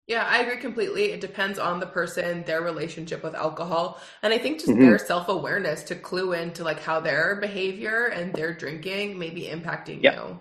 Yeah, 0.08 0.26
I 0.28 0.40
agree 0.40 0.56
completely. 0.56 1.12
It 1.12 1.20
depends 1.20 1.60
on 1.60 1.78
the 1.78 1.86
person, 1.86 2.42
their 2.42 2.60
relationship 2.60 3.22
with 3.22 3.36
alcohol, 3.36 4.00
and 4.22 4.32
I 4.32 4.38
think 4.38 4.58
just 4.58 4.70
mm-hmm. 4.70 4.80
their 4.80 4.98
self 4.98 5.28
awareness 5.28 5.84
to 5.84 5.94
clue 5.94 6.32
into 6.32 6.64
like 6.64 6.80
how 6.80 7.00
their 7.00 7.36
behavior 7.36 8.06
and 8.06 8.34
their 8.34 8.52
drinking 8.52 9.18
may 9.18 9.30
be 9.30 9.42
impacting 9.42 10.02
yep. 10.02 10.16
you. 10.16 10.40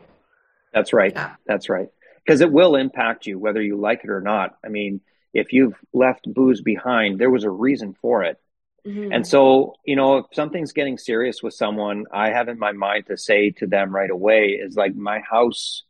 That's 0.73 0.93
right. 0.93 1.13
Yeah. 1.13 1.35
That's 1.45 1.69
right. 1.69 1.89
Because 2.25 2.41
it 2.41 2.51
will 2.51 2.75
impact 2.75 3.27
you 3.27 3.37
whether 3.37 3.61
you 3.61 3.77
like 3.77 4.03
it 4.03 4.09
or 4.09 4.21
not. 4.21 4.57
I 4.65 4.69
mean, 4.69 5.01
if 5.33 5.53
you've 5.53 5.75
left 5.93 6.31
booze 6.31 6.61
behind, 6.61 7.19
there 7.19 7.29
was 7.29 7.43
a 7.43 7.49
reason 7.49 7.95
for 8.01 8.23
it. 8.23 8.39
Mm-hmm. 8.85 9.11
And 9.11 9.27
so, 9.27 9.75
you 9.85 9.95
know, 9.95 10.17
if 10.17 10.25
something's 10.33 10.71
getting 10.71 10.97
serious 10.97 11.43
with 11.43 11.53
someone, 11.53 12.05
I 12.11 12.29
have 12.31 12.47
in 12.47 12.57
my 12.57 12.71
mind 12.71 13.07
to 13.07 13.17
say 13.17 13.51
to 13.51 13.67
them 13.67 13.93
right 13.93 14.09
away 14.09 14.59
is 14.61 14.75
like, 14.75 14.95
my 14.95 15.19
house 15.19 15.83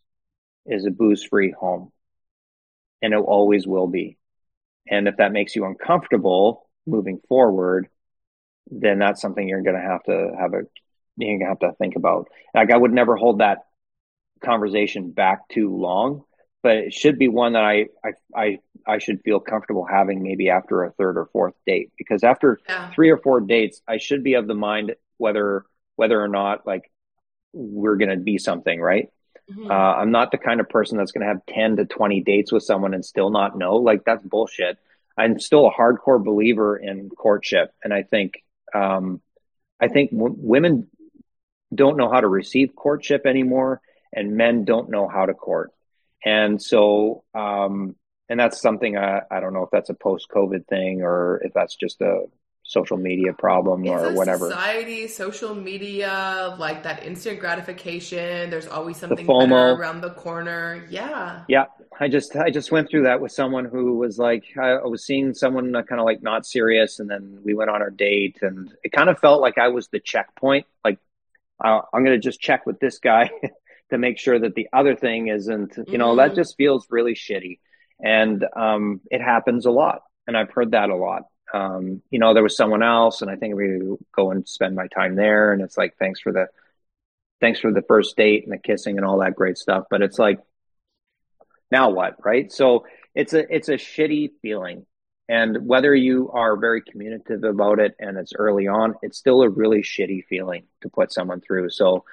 is 0.65 0.85
a 0.85 0.91
booze 0.91 1.23
free 1.23 1.51
home 1.51 1.91
and 3.01 3.13
it 3.13 3.18
always 3.18 3.65
will 3.65 3.88
be. 3.88 4.18
And 4.89 5.07
if 5.07 5.18
that 5.18 5.31
makes 5.31 5.55
you 5.55 5.65
uncomfortable 5.65 6.69
moving 6.85 7.22
forward, 7.30 7.88
then 8.69 8.99
that's 8.99 9.22
something 9.22 9.47
you're 9.47 9.61
going 9.61 9.76
to 9.76 9.81
have 9.81 10.03
to 10.03 10.31
have 10.39 10.53
a 10.53 10.61
you're 11.18 11.38
going 11.38 11.39
to 11.41 11.45
have 11.45 11.59
to 11.59 11.73
think 11.77 11.95
about. 11.95 12.27
Like 12.53 12.72
I 12.72 12.77
would 12.77 12.93
never 12.93 13.15
hold 13.15 13.39
that 13.39 13.59
conversation 14.43 15.11
back 15.11 15.47
too 15.49 15.76
long, 15.76 16.23
but 16.63 16.77
it 16.77 16.93
should 16.93 17.18
be 17.19 17.27
one 17.27 17.53
that 17.53 17.63
I 17.63 17.85
I 18.03 18.11
I, 18.35 18.59
I 18.88 18.99
should 18.99 19.22
feel 19.24 19.40
comfortable 19.40 19.86
having 19.86 20.24
maybe 20.24 20.49
after 20.49 20.84
a 20.84 20.91
third 20.91 21.18
or 21.18 21.28
fourth 21.32 21.56
date 21.66 21.91
because 21.98 22.24
after 22.24 22.60
yeah. 22.68 22.91
three 22.91 23.10
or 23.10 23.18
four 23.18 23.41
dates, 23.41 23.82
I 23.88 23.98
should 23.98 24.24
be 24.24 24.34
of 24.36 24.48
the 24.48 24.56
mind 24.56 24.95
whether 25.18 25.66
whether 25.95 26.22
or 26.22 26.28
not 26.28 26.66
like 26.66 26.91
we're 27.53 27.98
going 27.98 28.10
to 28.10 28.18
be 28.18 28.38
something, 28.38 28.80
right? 28.80 29.10
Mm-hmm. 29.49 29.70
Uh, 29.70 29.74
I'm 29.74 30.12
not 30.12 30.32
the 30.32 30.38
kind 30.38 30.60
of 30.60 30.70
person 30.70 30.98
that's 30.98 31.12
going 31.12 31.22
to 31.22 31.28
have 31.28 31.45
10 31.48 31.78
to 31.78 31.86
20 31.86 32.22
dates 32.22 32.52
with 32.52 32.64
someone 32.64 32.94
and 32.94 33.03
still 33.03 33.30
not 33.30 33.58
know. 33.58 33.76
Like, 33.76 34.03
that's 34.06 34.24
bullshit. 34.24 34.78
I'm 35.18 35.40
still 35.40 35.68
a 35.68 35.72
hardcore 35.72 36.24
believer 36.24 36.78
in 36.78 37.10
courtship. 37.10 37.74
And 37.84 37.94
I 37.94 38.03
think, 38.03 38.44
um, 38.74 39.22
I 39.80 39.90
think 39.90 40.12
w- 40.12 40.36
women 40.38 40.88
don't 41.74 41.98
know 41.98 42.10
how 42.10 42.22
to 42.22 42.28
receive 42.28 42.76
courtship 42.76 43.26
anymore, 43.26 43.82
and 44.14 44.36
men 44.36 44.66
don't 44.66 44.90
know 44.90 45.08
how 45.08 45.26
to 45.26 45.34
court. 45.34 45.72
And 46.24 46.62
so, 46.62 47.24
um, 47.34 47.95
and 48.32 48.40
that's 48.40 48.62
something 48.62 48.98
I, 48.98 49.24
I 49.30 49.41
don't 49.41 49.53
know 49.53 49.64
if 49.64 49.72
that's 49.72 49.90
a 49.90 49.94
post 49.94 50.28
COVID 50.34 50.66
thing 50.68 51.02
or 51.02 51.41
if 51.44 51.53
that's 51.53 51.76
just 51.76 51.99
a 51.99 52.24
social 52.64 52.95
media 52.95 53.34
problem 53.34 53.84
it's 53.84 53.91
or 53.91 54.14
whatever. 54.14 54.49
Society, 54.49 55.10
social 55.10 55.53
media, 55.53 56.56
like 56.58 56.84
that 56.84 57.06
instant 57.06 57.41
gratification. 57.41 58.49
There's 58.49 58.68
always 58.68 58.95
something 58.95 59.28
better 59.28 59.74
around 59.74 59.99
the 59.99 60.12
corner. 60.12 60.88
Yeah. 60.90 61.44
Yeah. 61.49 61.66
I 61.99 62.08
just 62.08 62.34
I 62.38 62.52
just 62.52 62.72
went 62.72 62.90
through 62.90 63.03
that 63.03 63.20
with 63.20 63.34
someone 63.34 63.66
who 63.66 63.98
was 63.98 64.18
like 64.18 64.45
I 64.58 64.78
was 64.86 65.06
seeing 65.06 65.34
someone 65.34 65.74
kind 65.74 65.99
of 65.99 66.06
like 66.06 66.24
not 66.24 66.45
serious, 66.45 66.99
and 66.99 67.10
then 67.10 67.40
we 67.44 67.53
went 67.53 67.70
on 67.70 67.82
our 67.82 67.90
date, 67.90 68.38
and 68.41 68.74
it 68.82 68.94
kind 68.94 69.10
of 69.10 69.20
felt 69.20 69.41
like 69.41 69.58
I 69.58 69.68
was 69.68 69.90
the 69.90 69.99
checkpoint. 69.99 70.66
Like 70.86 70.99
uh, 71.62 71.82
I'm 71.94 72.06
going 72.06 72.20
to 72.20 72.30
just 72.30 72.40
check 72.40 72.66
with 72.66 72.80
this 72.80 72.99
guy 72.99 73.30
to 73.90 73.98
make 73.98 74.18
sure 74.18 74.40
that 74.40 74.56
the 74.56 74.70
other 74.72 74.95
thing 74.95 75.28
isn't. 75.28 75.78
You 75.88 75.98
know, 75.98 76.16
mm-hmm. 76.16 76.30
that 76.30 76.36
just 76.36 76.56
feels 76.56 76.88
really 76.90 77.14
shitty, 77.14 77.60
and 78.02 78.45
um, 78.56 79.02
it 79.10 79.22
happens 79.22 79.65
a 79.65 79.72
lot, 79.72 80.02
and 80.28 80.36
I've 80.38 80.52
heard 80.52 80.72
that 80.72 80.90
a 80.90 80.95
lot 80.95 81.23
um, 81.53 82.02
you 82.10 82.19
know, 82.19 82.34
there 82.34 82.44
was 82.44 82.56
someone 82.56 82.84
else, 82.84 83.22
and 83.22 83.30
I 83.30 83.36
think 83.36 83.56
we 83.56 83.80
go 84.15 84.32
and 84.32 84.48
spend 84.48 84.76
my 84.76 84.88
time 84.88 85.15
there. 85.15 85.52
And 85.52 85.61
it's 85.61 85.78
like, 85.78 85.95
thanks 85.98 86.19
for 86.19 86.32
the, 86.32 86.48
thanks 87.40 87.60
for 87.60 87.72
the 87.72 87.82
first 87.82 88.15
date 88.15 88.44
and 88.44 88.53
the 88.53 88.57
kissing 88.57 88.98
and 88.98 89.06
all 89.06 89.19
that 89.19 89.36
great 89.36 89.57
stuff. 89.57 89.86
But 89.90 90.02
it's 90.02 90.19
like, 90.19 90.40
now 91.72 91.90
what, 91.90 92.15
right? 92.26 92.52
So 92.52 92.86
it's 93.15 93.34
a 93.34 93.53
it's 93.53 93.69
a 93.69 93.73
shitty 93.73 94.32
feeling, 94.41 94.86
and 95.30 95.65
whether 95.65 95.94
you 95.95 96.30
are 96.32 96.57
very 96.57 96.82
communicative 96.82 97.44
about 97.44 97.80
it 97.80 97.95
and 97.99 98.18
it's 98.18 98.34
early 98.34 98.68
on, 98.68 98.95
it's 99.02 99.18
still 99.18 99.41
a 99.41 99.49
really 99.49 99.82
shitty 99.82 100.26
feeling 100.26 100.64
to 100.82 100.90
put 100.90 101.14
someone 101.14 101.41
through. 101.41 101.69
So 101.69 102.03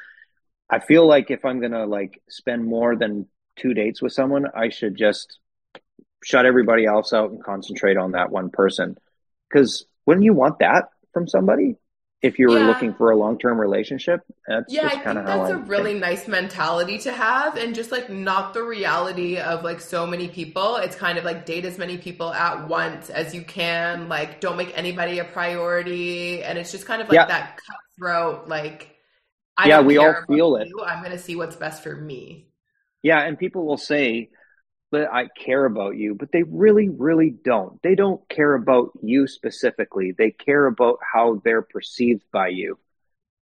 I 0.71 0.79
feel 0.79 1.07
like 1.07 1.31
if 1.31 1.45
I'm 1.45 1.61
gonna 1.61 1.87
like 1.87 2.21
spend 2.29 2.65
more 2.65 2.95
than 2.95 3.27
two 3.57 3.75
dates 3.75 4.01
with 4.01 4.13
someone, 4.13 4.47
I 4.55 4.69
should 4.69 4.97
just 4.97 5.41
shut 6.25 6.47
everybody 6.47 6.85
else 6.87 7.13
out 7.13 7.31
and 7.31 7.43
concentrate 7.43 7.97
on 7.97 8.13
that 8.13 8.31
one 8.31 8.51
person 8.51 8.97
because 9.49 9.87
wouldn't 10.07 10.25
you 10.25 10.35
want 10.35 10.59
that 10.61 10.91
from 11.13 11.27
somebody? 11.29 11.77
if 12.21 12.41
you 12.41 12.49
were 12.49 12.59
Yeah. 12.59 12.67
looking 12.67 12.95
for 12.95 13.13
a 13.13 13.17
long 13.17 13.39
term 13.39 13.61
relationship. 13.61 14.23
That's 14.49 14.73
Yeah, 14.73 14.87
I 14.87 14.89
think 14.89 15.05
that's 15.05 15.51
I 15.51 15.51
a 15.51 15.57
really 15.59 15.93
think. 15.93 16.01
nice 16.01 16.27
mentality 16.27 16.99
to 16.99 17.13
have 17.13 17.57
and 17.57 17.77
just 17.77 17.93
like 17.93 18.11
not 18.11 18.55
the 18.55 18.65
reality 18.65 19.39
of 19.39 19.63
like 19.63 19.81
so 19.81 20.05
many 20.05 20.27
people. 20.27 20.77
It's 20.77 20.97
kind 20.97 21.17
of 21.17 21.25
like 21.25 21.47
date 21.47 21.65
as 21.65 21.79
many 21.79 21.97
people 21.97 22.33
at 22.35 22.67
once 22.67 23.09
as 23.09 23.37
you 23.37 23.43
can, 23.43 24.09
like 24.09 24.41
don't 24.41 24.57
make 24.57 24.77
anybody 24.77 25.21
a 25.21 25.25
priority 25.25 26.43
and 26.43 26.59
it's 26.59 26.73
just 26.73 26.87
kind 26.87 27.01
of 27.01 27.09
like 27.09 27.15
Yeah. 27.15 27.27
that 27.27 27.61
cutthroat 27.97 28.49
like 28.49 28.97
I 29.57 29.69
Yeah, 29.69 29.81
we 29.83 29.99
all 29.99 30.15
feel 30.27 30.57
it. 30.57 30.69
you. 30.69 30.83
I'm 30.83 31.01
going 31.05 31.13
to 31.13 31.19
see 31.19 31.37
what's 31.37 31.57
best 31.57 31.83
for 31.85 31.95
me. 31.95 32.49
Yeah, 33.03 33.21
and 33.21 33.39
people 33.39 33.65
will 33.65 33.77
say 33.77 34.31
that 34.93 35.13
I 35.13 35.29
care 35.29 35.65
about 35.65 35.97
you, 35.97 36.15
but 36.15 36.33
they 36.33 36.43
really, 36.43 36.89
really 36.89 37.31
don't. 37.31 37.81
They 37.83 37.95
don't 37.95 38.27
care 38.29 38.55
about 38.55 38.91
you 39.03 39.27
specifically. 39.27 40.13
They 40.13 40.31
care 40.31 40.67
about 40.67 40.99
how 41.13 41.41
they're 41.45 41.63
perceived 41.63 42.25
by 42.33 42.49
you, 42.49 42.79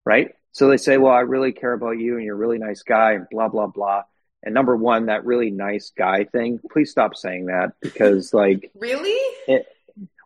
right? 0.05 0.31
So 0.51 0.69
they 0.69 0.77
say, 0.77 0.97
Well, 0.97 1.13
I 1.13 1.21
really 1.21 1.51
care 1.51 1.73
about 1.73 1.99
you 1.99 2.15
and 2.15 2.25
you're 2.25 2.35
a 2.35 2.39
really 2.39 2.57
nice 2.57 2.83
guy, 2.83 3.13
and 3.13 3.27
blah, 3.29 3.49
blah, 3.49 3.67
blah. 3.67 4.03
And 4.43 4.53
number 4.53 4.75
one, 4.75 5.07
that 5.07 5.25
really 5.25 5.51
nice 5.51 5.91
guy 5.97 6.23
thing, 6.25 6.59
please 6.71 6.91
stop 6.91 7.15
saying 7.15 7.47
that 7.47 7.73
because, 7.81 8.33
like, 8.33 8.71
Really? 8.75 9.17
it, 9.47 9.65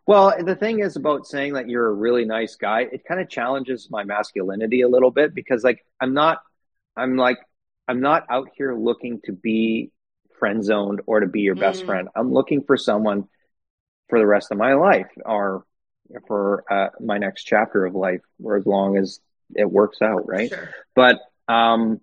well, 0.06 0.34
the 0.42 0.56
thing 0.56 0.80
is 0.80 0.96
about 0.96 1.26
saying 1.26 1.52
that 1.52 1.68
you're 1.68 1.86
a 1.86 1.92
really 1.92 2.24
nice 2.24 2.56
guy, 2.56 2.80
it 2.80 3.04
kind 3.04 3.20
of 3.20 3.28
challenges 3.28 3.88
my 3.90 4.04
masculinity 4.04 4.80
a 4.80 4.88
little 4.88 5.10
bit 5.10 5.34
because 5.34 5.62
like 5.62 5.84
I'm 6.00 6.14
not 6.14 6.38
I'm 6.96 7.16
like 7.16 7.38
I'm 7.86 8.00
not 8.00 8.26
out 8.28 8.48
here 8.56 8.74
looking 8.74 9.20
to 9.26 9.32
be 9.32 9.92
friend 10.40 10.64
zoned 10.64 11.02
or 11.06 11.20
to 11.20 11.28
be 11.28 11.42
your 11.42 11.54
best 11.54 11.82
Mm. 11.82 11.86
friend. 11.86 12.08
I'm 12.16 12.32
looking 12.32 12.64
for 12.64 12.76
someone 12.76 13.28
for 14.08 14.18
the 14.18 14.26
rest 14.26 14.50
of 14.50 14.58
my 14.58 14.74
life 14.74 15.06
or 15.24 15.64
for 16.26 16.64
uh, 16.68 16.88
my 16.98 17.18
next 17.18 17.44
chapter 17.44 17.86
of 17.86 17.94
life 17.94 18.22
or 18.42 18.56
as 18.56 18.66
long 18.66 18.96
as 18.96 19.20
it 19.54 19.70
works 19.70 20.02
out, 20.02 20.26
right? 20.26 20.48
Sure. 20.48 20.70
But 20.96 21.20
um 21.46 22.00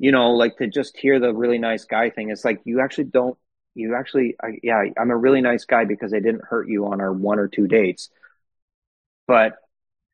you 0.00 0.10
know, 0.10 0.32
like 0.32 0.56
to 0.58 0.66
just 0.66 0.96
hear 0.96 1.20
the 1.20 1.32
really 1.32 1.58
nice 1.58 1.84
guy 1.84 2.10
thing, 2.10 2.30
it's 2.30 2.44
like 2.44 2.60
you 2.64 2.80
actually 2.80 3.04
don't 3.04 3.38
you 3.76 3.94
actually 3.94 4.36
I, 4.42 4.58
yeah, 4.62 4.82
I'm 5.00 5.10
a 5.10 5.16
really 5.16 5.40
nice 5.40 5.64
guy 5.64 5.84
because 5.84 6.12
I 6.12 6.18
didn't 6.20 6.42
hurt 6.44 6.68
you 6.68 6.86
on 6.86 7.00
our 7.00 7.12
one 7.12 7.38
or 7.38 7.48
two 7.48 7.66
dates. 7.68 8.10
But 9.26 9.54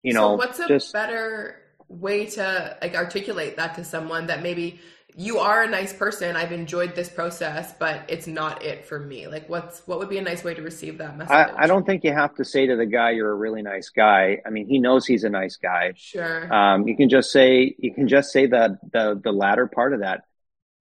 you 0.03 0.13
know, 0.13 0.33
so 0.33 0.37
what's 0.37 0.59
a 0.59 0.69
just 0.69 0.93
better 0.93 1.63
way 1.89 2.27
to 2.27 2.77
like 2.81 2.95
articulate 2.95 3.57
that 3.57 3.75
to 3.75 3.85
someone 3.85 4.27
that 4.29 4.43
maybe 4.43 4.81
you 5.17 5.39
are 5.39 5.63
a 5.63 5.69
nice 5.69 5.93
person 5.93 6.37
i've 6.37 6.53
enjoyed 6.53 6.95
this 6.95 7.09
process 7.09 7.75
but 7.79 8.03
it's 8.09 8.27
not 8.27 8.63
it 8.63 8.85
for 8.85 8.99
me 8.99 9.27
like 9.27 9.49
what's 9.49 9.87
what 9.87 9.99
would 9.99 10.09
be 10.09 10.19
a 10.19 10.23
nice 10.23 10.43
way 10.45 10.55
to 10.55 10.63
receive 10.63 10.99
that 10.99 11.17
message 11.17 11.31
I, 11.33 11.65
I 11.65 11.67
don't 11.67 11.85
think 11.85 12.05
you 12.05 12.13
have 12.13 12.35
to 12.37 12.45
say 12.45 12.67
to 12.67 12.77
the 12.77 12.87
guy 12.87 13.11
you're 13.13 13.31
a 13.31 13.35
really 13.35 13.63
nice 13.63 13.89
guy. 13.91 14.39
I 14.47 14.51
mean, 14.51 14.67
he 14.67 14.79
knows 14.79 15.07
he's 15.07 15.25
a 15.25 15.31
nice 15.31 15.57
guy. 15.57 15.93
sure 15.97 16.53
Um, 16.53 16.87
you 16.89 16.97
can 16.97 17.09
just 17.09 17.31
say 17.33 17.75
you 17.79 17.93
can 17.95 18.09
just 18.09 18.33
say 18.33 18.47
the 18.47 18.79
the 18.93 19.21
the 19.23 19.33
latter 19.33 19.67
part 19.67 19.93
of 19.95 20.01
that. 20.01 20.23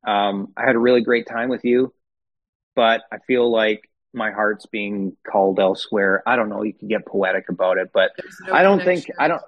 Um, 0.06 0.54
I 0.56 0.66
had 0.66 0.76
a 0.76 0.80
really 0.80 1.02
great 1.02 1.28
time 1.28 1.50
with 1.50 1.66
you, 1.66 1.94
but 2.76 3.02
I 3.12 3.18
feel 3.28 3.52
like 3.52 3.82
my 4.14 4.32
heart's 4.32 4.66
being 4.66 5.16
called 5.30 5.60
elsewhere. 5.60 6.24
I 6.26 6.36
don't 6.36 6.50
know. 6.50 6.64
You 6.64 6.74
can 6.74 6.88
get 6.88 7.06
poetic 7.06 7.50
about 7.50 7.78
it, 7.78 7.92
but 7.94 8.12
no 8.48 8.54
I 8.54 8.64
don't 8.64 8.84
think. 8.84 9.06
I 9.20 9.28
don't. 9.28 9.42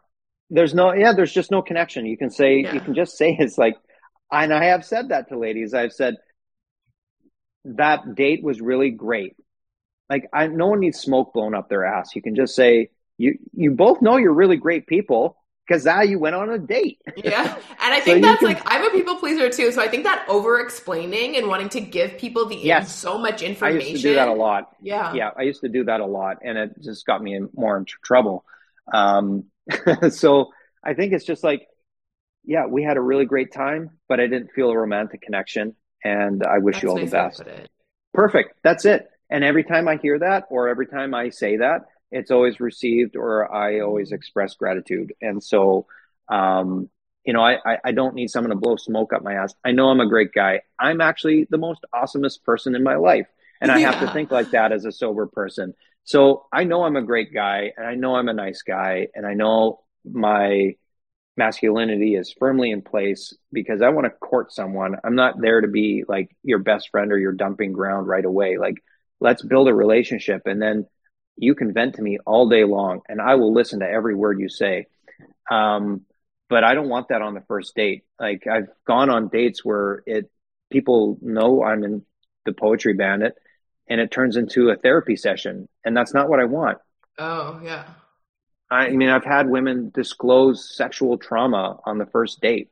There's 0.49 0.73
no 0.73 0.93
yeah. 0.93 1.13
There's 1.13 1.31
just 1.33 1.51
no 1.51 1.61
connection. 1.61 2.05
You 2.05 2.17
can 2.17 2.29
say 2.29 2.59
Yeah. 2.61 2.73
you 2.73 2.81
can 2.81 2.93
just 2.93 3.17
say 3.17 3.35
it's 3.39 3.57
like, 3.57 3.75
and 4.31 4.53
I 4.53 4.65
have 4.65 4.85
said 4.85 5.09
that 5.09 5.29
to 5.29 5.37
ladies. 5.37 5.73
I've 5.73 5.93
said 5.93 6.15
that 7.65 8.15
date 8.15 8.43
was 8.43 8.61
really 8.61 8.89
great. 8.89 9.35
Like 10.09 10.27
I, 10.33 10.47
no 10.47 10.67
one 10.67 10.79
needs 10.79 10.99
smoke 10.99 11.33
blown 11.33 11.55
up 11.55 11.69
their 11.69 11.85
ass. 11.85 12.15
You 12.15 12.21
can 12.21 12.35
just 12.35 12.55
say 12.55 12.89
you 13.17 13.37
you 13.53 13.71
both 13.71 14.01
know 14.01 14.17
you're 14.17 14.33
really 14.33 14.57
great 14.57 14.87
people 14.87 15.37
because 15.67 15.85
now 15.85 16.01
you 16.01 16.17
went 16.19 16.35
on 16.35 16.49
a 16.49 16.57
date. 16.57 16.99
yeah 17.15 17.55
and 17.83 17.93
i 17.93 17.99
think 17.99 18.17
you 18.17 18.21
that's 18.23 18.39
can- 18.39 18.47
like 18.49 18.61
i'm 18.65 18.83
a 18.83 18.89
people 18.89 19.15
pleaser 19.17 19.47
too 19.49 19.71
so 19.71 19.81
i 19.81 19.87
think 19.87 20.03
that 20.05 20.25
over 20.27 20.59
explaining 20.59 21.37
and 21.37 21.47
wanting 21.47 21.69
to 21.69 21.79
give 21.79 22.17
people 22.17 22.47
the 22.47 22.55
Yes. 22.55 22.93
so 22.93 23.17
much 23.19 23.41
information. 23.43 23.87
I 23.87 23.91
used 23.91 24.01
to 24.01 24.09
do 24.09 24.15
that 24.15 24.27
a 24.27 24.33
lot. 24.33 24.71
yeah 24.81 25.13
yeah, 25.13 25.29
I 25.37 25.43
used 25.43 25.61
to 25.61 25.69
do 25.69 25.83
that 25.85 25.99
a 26.01 26.05
lot, 26.05 26.37
and 26.43 26.57
it 26.57 26.71
just 26.81 27.05
got 27.05 27.21
me 27.21 27.35
in 27.35 27.49
more 27.53 27.77
into 27.77 27.93
trouble. 28.03 28.43
Um, 28.91 29.45
so 30.09 30.49
I 30.83 30.93
think 30.95 31.13
it's 31.13 31.25
just 31.25 31.43
like, 31.43 31.67
yeah, 32.43 32.65
we 32.65 32.83
had 32.83 32.97
a 32.97 33.01
really 33.01 33.25
great 33.25 33.53
time, 33.53 33.91
but 34.07 34.19
I 34.19 34.27
didn't 34.27 34.51
feel 34.53 34.69
a 34.69 34.77
romantic 34.77 35.21
connection, 35.21 35.75
and 36.03 36.43
I 36.43 36.57
wish 36.59 36.75
that's 36.75 36.83
you 36.83 36.89
all 36.89 36.95
the 36.95 37.01
nice 37.03 37.39
way 37.39 37.45
to 37.45 37.51
best. 37.51 37.69
Perfect. 38.13 38.55
That's 38.63 38.85
it. 38.85 39.07
And 39.29 39.43
every 39.43 39.63
time 39.63 39.87
I 39.87 39.97
hear 39.97 40.19
that, 40.19 40.45
or 40.49 40.67
every 40.67 40.87
time 40.87 41.13
I 41.13 41.29
say 41.29 41.57
that, 41.57 41.81
it's 42.11 42.31
always 42.31 42.59
received, 42.59 43.15
or 43.15 43.53
I 43.53 43.79
always 43.79 44.11
express 44.11 44.55
gratitude. 44.55 45.13
And 45.21 45.41
so, 45.41 45.85
um, 46.29 46.89
you 47.23 47.33
know, 47.33 47.41
I, 47.41 47.57
I, 47.65 47.77
I 47.85 47.91
don't 47.91 48.15
need 48.15 48.29
someone 48.29 48.49
to 48.49 48.57
blow 48.57 48.75
smoke 48.75 49.13
up 49.13 49.23
my 49.23 49.35
ass. 49.35 49.53
I 49.63 49.71
know 49.71 49.89
I'm 49.89 50.01
a 50.01 50.09
great 50.09 50.33
guy. 50.33 50.61
I'm 50.77 50.99
actually 50.99 51.47
the 51.49 51.57
most 51.57 51.85
awesomest 51.93 52.43
person 52.43 52.75
in 52.75 52.83
my 52.83 52.95
life. 52.95 53.27
And 53.61 53.71
I 53.71 53.79
have 53.79 53.99
to 53.99 54.11
think 54.11 54.31
like 54.31 54.51
that 54.51 54.71
as 54.71 54.85
a 54.85 54.91
sober 54.91 55.27
person. 55.27 55.75
So 56.03 56.47
I 56.51 56.63
know 56.63 56.83
I'm 56.83 56.95
a 56.95 57.03
great 57.03 57.31
guy 57.31 57.71
and 57.77 57.85
I 57.85 57.93
know 57.93 58.15
I'm 58.15 58.27
a 58.27 58.33
nice 58.33 58.63
guy 58.63 59.07
and 59.13 59.25
I 59.25 59.35
know 59.35 59.81
my 60.03 60.75
masculinity 61.37 62.15
is 62.15 62.35
firmly 62.37 62.71
in 62.71 62.81
place 62.81 63.33
because 63.51 63.81
I 63.81 63.89
want 63.89 64.05
to 64.05 64.11
court 64.11 64.51
someone. 64.51 64.97
I'm 65.03 65.15
not 65.15 65.39
there 65.39 65.61
to 65.61 65.67
be 65.67 66.03
like 66.07 66.35
your 66.43 66.59
best 66.59 66.89
friend 66.89 67.11
or 67.11 67.17
your 67.17 67.31
dumping 67.31 67.73
ground 67.73 68.07
right 68.07 68.25
away. 68.25 68.57
Like, 68.57 68.75
let's 69.19 69.41
build 69.41 69.67
a 69.67 69.73
relationship 69.73 70.43
and 70.45 70.61
then 70.61 70.85
you 71.37 71.55
can 71.55 71.73
vent 71.73 71.95
to 71.95 72.01
me 72.01 72.19
all 72.25 72.49
day 72.49 72.63
long 72.63 73.01
and 73.07 73.21
I 73.21 73.35
will 73.35 73.53
listen 73.53 73.79
to 73.79 73.89
every 73.89 74.15
word 74.15 74.39
you 74.39 74.49
say. 74.49 74.87
Um, 75.49 76.01
but 76.49 76.63
I 76.63 76.73
don't 76.73 76.89
want 76.89 77.07
that 77.09 77.21
on 77.21 77.33
the 77.33 77.43
first 77.47 77.75
date. 77.75 78.03
Like 78.19 78.45
I've 78.45 78.67
gone 78.85 79.09
on 79.09 79.29
dates 79.29 79.63
where 79.63 80.03
it 80.05 80.29
people 80.69 81.17
know 81.21 81.63
I'm 81.63 81.83
in 81.83 82.03
the 82.45 82.53
poetry 82.53 82.93
bandit 82.93 83.35
and 83.87 84.01
it 84.01 84.11
turns 84.11 84.35
into 84.35 84.69
a 84.69 84.75
therapy 84.75 85.15
session 85.15 85.69
and 85.85 85.95
that's 85.95 86.13
not 86.13 86.29
what 86.29 86.39
I 86.39 86.45
want. 86.45 86.79
oh 87.17 87.61
yeah 87.63 87.85
I 88.71 88.89
mean, 88.91 89.09
I've 89.09 89.25
had 89.25 89.49
women 89.49 89.91
disclose 89.93 90.73
sexual 90.73 91.17
trauma 91.17 91.79
on 91.85 91.97
the 91.97 92.05
first 92.05 92.39
date. 92.39 92.69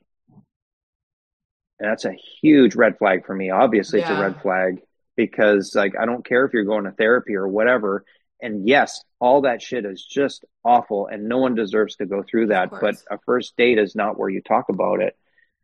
And 1.77 1.89
that's 1.89 2.05
a 2.05 2.17
huge 2.41 2.75
red 2.75 2.97
flag 2.97 3.25
for 3.25 3.35
me. 3.35 3.49
Obviously, 3.49 3.99
it's 3.99 4.09
a 4.09 4.21
red 4.21 4.41
flag 4.41 4.81
because, 5.17 5.75
like, 5.75 5.97
I 5.99 6.05
don't 6.05 6.25
care 6.25 6.45
if 6.45 6.53
you're 6.53 6.63
going 6.63 6.85
to 6.85 6.91
therapy 6.91 7.35
or 7.35 7.49
whatever. 7.49 8.05
And 8.41 8.65
yes, 8.65 9.03
all 9.19 9.41
that 9.41 9.61
shit 9.61 9.85
is 9.85 10.05
just 10.05 10.45
awful, 10.63 11.07
and 11.07 11.27
no 11.27 11.37
one 11.37 11.53
deserves 11.53 11.97
to 11.97 12.05
go 12.05 12.23
through 12.23 12.47
that. 12.47 12.71
But 12.79 12.95
a 13.11 13.17
first 13.25 13.57
date 13.57 13.77
is 13.77 13.93
not 13.93 14.17
where 14.17 14.29
you 14.29 14.41
talk 14.41 14.69
about 14.69 15.01
it. 15.01 15.17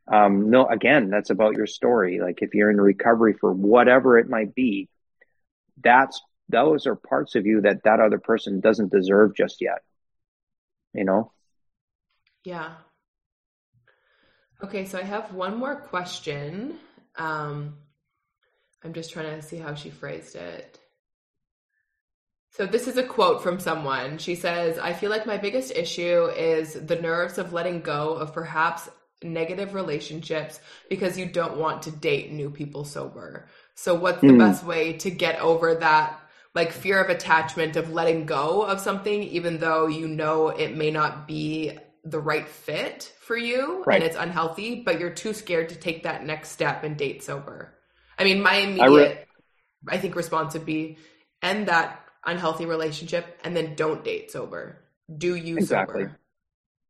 Um, 0.07 0.49
no, 0.49 0.67
again, 0.67 1.09
that's 1.09 1.29
about 1.29 1.55
your 1.55 1.67
story. 1.67 2.19
Like, 2.19 2.41
if 2.41 2.53
you're 2.53 2.71
in 2.71 2.79
recovery 2.79 3.33
for 3.39 3.53
whatever 3.53 4.19
it 4.19 4.29
might 4.29 4.53
be, 4.53 4.89
that's 5.81 6.21
those 6.49 6.87
are 6.87 6.95
parts 6.95 7.35
of 7.35 7.45
you 7.45 7.61
that 7.61 7.83
that 7.83 8.01
other 8.01 8.19
person 8.19 8.59
doesn't 8.59 8.91
deserve 8.91 9.33
just 9.33 9.61
yet 9.61 9.81
you 10.95 11.03
know 11.05 11.31
Yeah. 12.45 12.75
Okay, 14.63 14.85
so 14.85 14.97
I 14.99 15.03
have 15.03 15.33
one 15.33 15.57
more 15.57 15.75
question. 15.75 16.79
Um, 17.15 17.77
I'm 18.83 18.93
just 18.93 19.11
trying 19.11 19.35
to 19.35 19.41
see 19.41 19.57
how 19.57 19.75
she 19.75 19.89
phrased 19.89 20.35
it. 20.37 20.79
So, 22.51 22.65
this 22.65 22.87
is 22.87 22.97
a 22.97 23.03
quote 23.03 23.43
from 23.43 23.59
someone. 23.59 24.17
She 24.17 24.33
says, 24.35 24.79
I 24.79 24.93
feel 24.93 25.09
like 25.09 25.25
my 25.25 25.37
biggest 25.37 25.71
issue 25.71 26.25
is 26.27 26.73
the 26.73 26.95
nerves 26.95 27.37
of 27.37 27.51
letting 27.53 27.81
go 27.81 28.13
of 28.13 28.33
perhaps 28.33 28.89
negative 29.21 29.73
relationships 29.73 30.59
because 30.89 31.17
you 31.19 31.25
don't 31.25 31.57
want 31.57 31.83
to 31.83 31.91
date 31.91 32.31
new 32.31 32.49
people 32.49 32.85
sober. 32.85 33.47
So, 33.75 33.93
what's 33.93 34.23
the 34.23 34.33
Hmm. 34.33 34.33
best 34.33 34.63
way 34.63 34.93
to 34.99 35.11
get 35.11 35.39
over 35.41 35.75
that? 35.75 36.19
Like 36.55 36.71
fear 36.71 37.03
of 37.03 37.09
attachment 37.09 37.75
of 37.75 37.91
letting 37.91 38.25
go 38.25 38.63
of 38.63 38.79
something, 38.79 39.23
even 39.23 39.59
though 39.59 39.87
you 39.87 40.07
know 40.07 40.49
it 40.49 40.75
may 40.75 40.91
not 40.91 41.27
be 41.27 41.77
the 42.03 42.19
right 42.19 42.47
fit 42.47 43.11
for 43.19 43.37
you 43.37 43.85
Right. 43.85 44.01
and 44.01 44.03
it's 44.03 44.15
unhealthy, 44.15 44.81
but 44.83 44.99
you're 44.99 45.11
too 45.13 45.33
scared 45.33 45.69
to 45.69 45.75
take 45.75 46.03
that 46.03 46.25
next 46.25 46.49
step 46.51 46.83
and 46.83 46.97
date 46.97 47.23
sober. 47.23 47.73
I 48.17 48.23
mean, 48.23 48.41
my 48.41 48.55
I 48.79 48.87
re- 48.87 49.09
immediate, 49.09 49.27
I 49.87 49.97
think, 49.97 50.15
response 50.15 50.53
would 50.53 50.65
be 50.65 50.97
end 51.41 51.67
that 51.67 51.99
unhealthy 52.25 52.65
relationship 52.65 53.39
and 53.43 53.55
then 53.55 53.75
don't 53.75 54.03
date 54.03 54.31
sober. 54.31 54.79
Do 55.17 55.35
you 55.35 55.59
Exactly. 55.59 56.05
sober? 56.05 56.19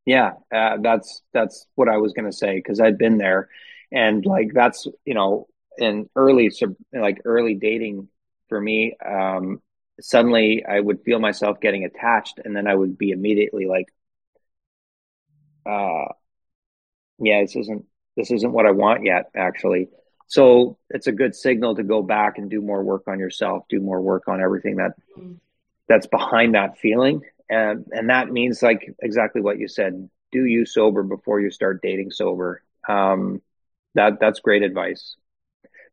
yeah 0.06 0.34
uh, 0.54 0.78
that's 0.82 1.24
that's 1.34 1.68
what 1.76 1.90
i 1.90 1.98
was 1.98 2.14
going 2.14 2.26
to 2.30 2.34
say 2.38 2.56
because 2.56 2.80
i'd 2.82 2.98
been 2.98 3.18
there 3.18 3.50
and 3.92 4.26
like 4.26 4.50
that's 4.54 4.88
you 5.06 5.14
know 5.14 5.48
in 5.78 6.10
early 6.16 6.52
like 6.94 7.22
early 7.26 7.56
dating 7.56 8.08
for 8.50 8.60
me 8.60 8.96
um 9.06 9.62
suddenly 10.00 10.64
i 10.68 10.80
would 10.80 11.02
feel 11.02 11.20
myself 11.20 11.60
getting 11.60 11.86
attached 11.86 12.40
and 12.44 12.56
then 12.56 12.68
i 12.68 12.76
would 12.76 12.98
be 12.98 13.12
immediately 13.12 13.66
like 13.66 13.88
uh 15.66 16.12
yeah 17.20 17.42
this 17.42 17.56
isn't 17.56 17.86
this 18.18 18.32
isn't 18.32 18.52
what 18.52 18.66
i 18.66 18.72
want 18.72 19.04
yet 19.04 19.30
actually 19.36 19.90
so 20.28 20.78
it's 20.90 21.08
a 21.08 21.12
good 21.12 21.36
signal 21.36 21.76
to 21.76 21.84
go 21.84 22.02
back 22.02 22.38
and 22.38 22.50
do 22.50 22.62
more 22.62 22.84
work 22.84 23.04
on 23.08 23.20
yourself 23.20 23.64
do 23.70 23.80
more 23.80 24.02
work 24.02 24.28
on 24.28 24.42
everything 24.42 24.78
that 24.78 24.94
that's 25.88 26.08
behind 26.08 26.56
that 26.56 26.78
feeling 26.78 27.22
and 27.50 27.86
and 27.92 28.10
that 28.10 28.32
means 28.32 28.62
like 28.62 28.94
exactly 29.02 29.42
what 29.42 29.60
you 29.60 29.68
said. 29.68 30.10
Do 30.32 30.46
you 30.46 30.66
sober 30.66 31.04
before 31.04 31.40
you 31.40 31.52
start 31.52 31.82
dating 31.82 32.12
sober. 32.12 32.62
Um, 32.88 33.42
that 33.94 34.20
that's 34.20 34.40
great 34.40 34.64
advice 34.64 35.16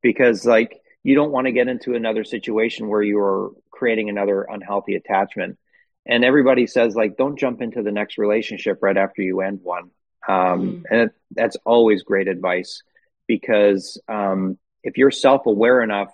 because 0.02 0.44
like 0.44 0.80
you 1.02 1.14
don't 1.14 1.32
want 1.32 1.46
to 1.46 1.52
get 1.52 1.68
into 1.68 1.94
another 1.94 2.24
situation 2.24 2.88
where 2.88 3.02
you're 3.02 3.52
creating 3.70 4.08
another 4.08 4.42
unhealthy 4.42 4.94
attachment. 4.94 5.58
And 6.06 6.24
everybody 6.24 6.66
says 6.66 6.94
like, 6.94 7.16
don't 7.16 7.38
jump 7.38 7.60
into 7.60 7.82
the 7.82 7.92
next 7.92 8.18
relationship 8.18 8.78
right 8.80 8.96
after 8.96 9.22
you 9.22 9.40
end 9.40 9.60
one. 9.62 9.90
Um, 10.28 10.60
mm. 10.60 10.82
And 10.90 11.00
it, 11.00 11.10
that's 11.32 11.56
always 11.64 12.02
great 12.02 12.28
advice 12.28 12.82
because 13.26 14.00
um, 14.08 14.58
if 14.82 14.98
you're 14.98 15.10
self 15.10 15.46
aware 15.46 15.82
enough, 15.82 16.12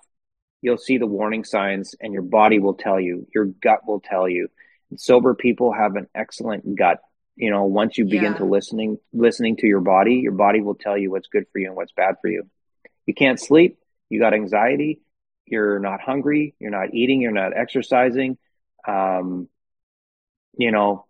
you'll 0.63 0.79
see 0.79 0.99
the 0.99 1.07
warning 1.07 1.45
signs 1.45 1.95
and 2.01 2.13
your 2.13 2.23
body 2.23 2.59
will 2.59 2.75
tell 2.75 2.99
you, 2.99 3.27
your 3.35 3.45
gut 3.45 3.87
will 3.87 4.01
tell 4.01 4.29
you. 4.29 4.49
And 4.91 5.01
sober 5.01 5.35
people 5.35 5.73
have 5.73 5.97
an 5.97 6.09
excellent 6.15 6.75
gut. 6.77 7.01
You 7.37 7.51
know, 7.51 7.65
once 7.65 7.97
you 7.97 8.05
begin 8.05 8.33
yeah. 8.33 8.39
to 8.39 8.45
listening, 8.45 8.99
listening 9.13 9.57
to 9.59 9.67
your 9.67 9.81
body, 9.81 10.15
your 10.17 10.33
body 10.33 10.61
will 10.61 10.75
tell 10.75 10.99
you 10.99 11.11
what's 11.11 11.29
good 11.29 11.45
for 11.53 11.59
you 11.59 11.69
and 11.69 11.77
what's 11.77 11.93
bad 11.93 12.17
for 12.21 12.29
you. 12.29 12.49
You 13.07 13.15
can't 13.15 13.39
sleep, 13.39 13.79
you 14.09 14.21
got 14.21 14.35
anxiety, 14.35 15.01
you're 15.47 15.79
not 15.79 16.01
hungry, 16.01 16.55
you're 16.59 16.71
not 16.71 16.95
eating, 16.95 17.21
you're 17.21 17.31
not 17.31 17.57
exercising. 17.57 18.39
Um, 18.87 19.49
you 20.57 20.73
know, 20.73 21.07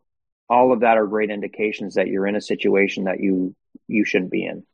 all 0.48 0.72
of 0.72 0.80
that 0.80 0.96
are 0.96 1.06
great 1.06 1.30
indications 1.30 1.94
that 1.94 2.08
you're 2.08 2.26
in 2.26 2.36
a 2.36 2.40
situation 2.40 3.04
that 3.04 3.20
you 3.20 3.54
you 3.86 4.04
shouldn't 4.04 4.30
be 4.30 4.44
in. 4.44 4.64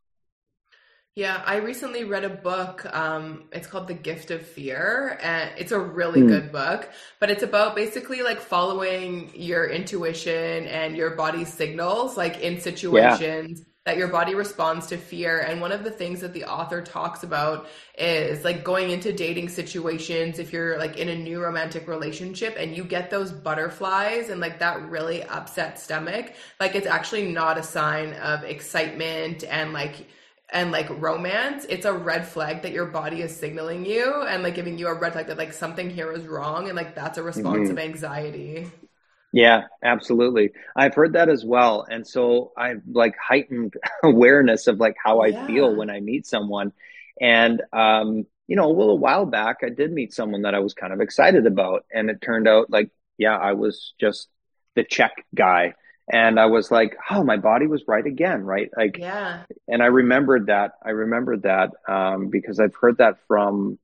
Yeah, 1.17 1.41
I 1.47 1.57
recently 1.59 2.03
read 2.03 2.25
a 2.25 2.29
book. 2.29 2.85
Um, 2.93 3.45
it's 3.53 3.69
called 3.69 3.87
The 3.87 3.95
Gift 3.95 4.33
of 4.33 4.45
Fear, 4.45 5.17
and 5.23 5.53
it's 5.57 5.71
a 5.71 5.79
really 5.79 6.23
mm. 6.23 6.27
good 6.27 6.51
book. 6.51 6.91
But 7.21 7.31
it's 7.31 7.45
about 7.45 7.77
basically 7.77 8.23
like 8.23 8.41
following 8.41 9.31
your 9.33 9.69
intuition 9.69 10.67
and 10.67 10.97
your 10.97 11.11
body's 11.11 11.53
signals, 11.53 12.17
like 12.17 12.41
in 12.41 12.61
situations. 12.61 13.61
Yeah 13.61 13.65
that 13.85 13.99
your 13.99 14.09
body 14.09 14.35
responds 14.35 14.87
to 14.87 14.97
fear. 14.97 15.41
And 15.41 15.61
one 15.61 15.71
of 15.71 15.85
the 15.85 15.91
things 15.91 16.21
that 16.23 16.33
the 16.33 16.45
author 16.45 16.81
talks 16.81 17.23
about 17.23 17.69
is 17.99 18.43
like 18.43 18.65
going 18.65 18.91
into 18.91 19.13
dating 19.13 19.51
situations, 19.51 20.39
if 20.39 20.53
you're 20.55 20.79
like 20.79 20.97
in 20.97 21.11
a 21.11 21.15
new 21.15 21.43
romantic 21.43 21.87
relationship 21.87 22.57
and 22.59 22.75
you 22.75 22.83
get 22.83 23.11
those 23.11 23.31
butterflies 23.31 24.31
and 24.31 24.41
like 24.41 24.59
that 24.61 24.81
really 24.89 25.23
upset 25.25 25.79
stomach, 25.79 26.33
like 26.59 26.75
it's 26.75 26.87
actually 26.87 27.31
not 27.31 27.59
a 27.59 27.63
sign 27.63 28.15
of 28.15 28.43
excitement 28.45 29.45
and 29.45 29.75
like 29.75 30.07
and 30.51 30.71
like 30.71 30.89
romance, 31.01 31.67
it's 31.69 31.85
a 31.85 31.93
red 31.93 32.27
flag 32.27 32.63
that 32.63 32.73
your 32.73 32.87
body 32.87 33.23
is 33.23 33.37
signaling 33.37 33.85
you 33.85 34.23
and 34.23 34.43
like 34.43 34.55
giving 34.55 34.79
you 34.79 34.87
a 34.87 34.95
red 34.95 35.13
flag 35.13 35.27
that 35.27 35.37
like 35.37 35.53
something 35.53 35.91
here 35.91 36.13
is 36.13 36.27
wrong 36.27 36.69
and 36.69 36.77
like 36.77 36.95
that's 36.95 37.19
a 37.19 37.23
response 37.23 37.69
mm-hmm. 37.69 37.73
of 37.73 37.79
anxiety. 37.79 38.71
Yeah, 39.35 39.65
absolutely. 39.83 40.53
I've 40.77 40.95
heard 40.95 41.15
that 41.15 41.29
as 41.29 41.45
well. 41.45 41.85
And 41.91 42.07
so 42.07 42.53
I've 42.57 42.83
like 42.89 43.17
heightened 43.19 43.75
awareness 44.05 44.69
of 44.69 44.79
like 44.79 44.95
how 45.03 45.23
I 45.23 45.29
yeah. 45.29 45.47
feel 45.49 45.75
when 45.75 45.91
I 45.91 45.99
meet 45.99 46.25
someone. 46.25 46.73
And, 47.21 47.61
um, 47.73 48.27
you 48.47 48.55
know, 48.55 48.67
a 48.67 48.79
little 48.79 48.97
while 48.97 49.27
back, 49.27 49.59
I 49.65 49.71
did 49.71 49.93
meet 49.93 50.15
someone 50.15 50.43
that 50.43 50.55
I 50.55 50.61
was 50.61 50.73
kind 50.73 50.93
of 50.93 51.01
excited 51.01 51.47
about. 51.47 51.85
And 51.93 52.11
it 52.11 52.21
turned 52.21 52.47
out 52.47 52.71
like, 52.71 52.91
yeah, 53.19 53.37
I 53.37 53.55
was 53.55 53.95
just 53.99 54.29
the 54.77 54.85
check 54.85 55.27
guy. 55.35 55.75
And 56.09 56.39
I 56.39 56.47
was 56.47 56.71
like, 56.71 56.97
oh, 57.11 57.25
my 57.25 57.37
body 57.37 57.67
was 57.67 57.83
right 57.89 58.07
again, 58.07 58.43
right? 58.43 58.71
Like, 58.77 58.99
yeah. 58.99 59.43
And 59.67 59.83
I 59.83 59.87
remembered 59.87 60.47
that. 60.47 60.75
I 60.81 60.91
remembered 60.91 61.43
that 61.43 61.71
um, 61.89 62.29
because 62.29 62.61
I've 62.61 62.77
heard 62.81 62.99
that 62.99 63.17
from, 63.27 63.81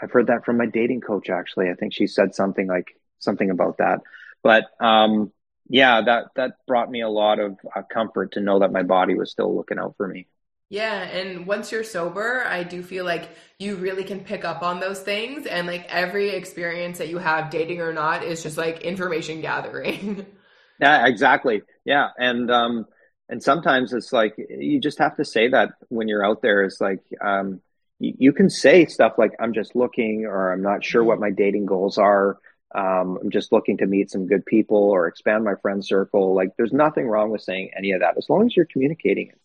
I've 0.00 0.10
heard 0.10 0.28
that 0.28 0.46
from 0.46 0.56
my 0.56 0.66
dating 0.66 1.02
coach, 1.02 1.28
actually. 1.28 1.68
I 1.68 1.74
think 1.74 1.92
she 1.92 2.06
said 2.06 2.34
something 2.34 2.66
like, 2.66 2.96
something 3.18 3.50
about 3.50 3.78
that. 3.78 4.00
But 4.42 4.64
um, 4.80 5.32
yeah, 5.68 6.02
that 6.02 6.26
that 6.36 6.52
brought 6.66 6.90
me 6.90 7.02
a 7.02 7.08
lot 7.08 7.38
of 7.38 7.58
uh, 7.74 7.82
comfort 7.92 8.32
to 8.32 8.40
know 8.40 8.58
that 8.60 8.72
my 8.72 8.82
body 8.82 9.14
was 9.14 9.30
still 9.30 9.54
looking 9.54 9.78
out 9.78 9.94
for 9.96 10.06
me. 10.06 10.26
Yeah, 10.68 11.02
and 11.02 11.46
once 11.46 11.70
you're 11.70 11.84
sober, 11.84 12.44
I 12.46 12.62
do 12.64 12.82
feel 12.82 13.04
like 13.04 13.28
you 13.58 13.76
really 13.76 14.04
can 14.04 14.20
pick 14.20 14.42
up 14.42 14.62
on 14.62 14.80
those 14.80 15.00
things 15.00 15.46
and 15.46 15.66
like 15.66 15.86
every 15.90 16.30
experience 16.30 16.96
that 16.96 17.08
you 17.08 17.18
have 17.18 17.50
dating 17.50 17.82
or 17.82 17.92
not 17.92 18.24
is 18.24 18.42
just 18.42 18.56
like 18.56 18.80
information 18.80 19.42
gathering. 19.42 20.24
yeah, 20.80 21.06
exactly. 21.06 21.60
Yeah, 21.84 22.08
and 22.16 22.50
um 22.50 22.86
and 23.28 23.42
sometimes 23.42 23.92
it's 23.92 24.12
like 24.14 24.34
you 24.36 24.80
just 24.80 24.98
have 24.98 25.16
to 25.16 25.26
say 25.26 25.48
that 25.48 25.72
when 25.90 26.08
you're 26.08 26.24
out 26.24 26.40
there 26.40 26.64
is 26.64 26.78
like 26.80 27.00
um 27.22 27.60
you, 27.98 28.14
you 28.18 28.32
can 28.32 28.48
say 28.48 28.86
stuff 28.86 29.14
like 29.18 29.32
I'm 29.38 29.52
just 29.52 29.76
looking 29.76 30.24
or 30.24 30.52
I'm 30.52 30.62
not 30.62 30.84
sure 30.84 31.04
what 31.04 31.14
mm-hmm. 31.14 31.20
my 31.20 31.30
dating 31.32 31.66
goals 31.66 31.98
are 31.98 32.38
um, 32.74 33.18
I'm 33.20 33.30
just 33.30 33.52
looking 33.52 33.78
to 33.78 33.86
meet 33.86 34.10
some 34.10 34.26
good 34.26 34.44
people 34.46 34.76
or 34.76 35.06
expand 35.06 35.44
my 35.44 35.54
friend 35.56 35.84
circle. 35.84 36.34
Like, 36.34 36.56
there's 36.56 36.72
nothing 36.72 37.06
wrong 37.06 37.30
with 37.30 37.42
saying 37.42 37.70
any 37.76 37.92
of 37.92 38.00
that 38.00 38.16
as 38.16 38.28
long 38.28 38.46
as 38.46 38.56
you're 38.56 38.66
communicating 38.66 39.28
it. 39.28 39.38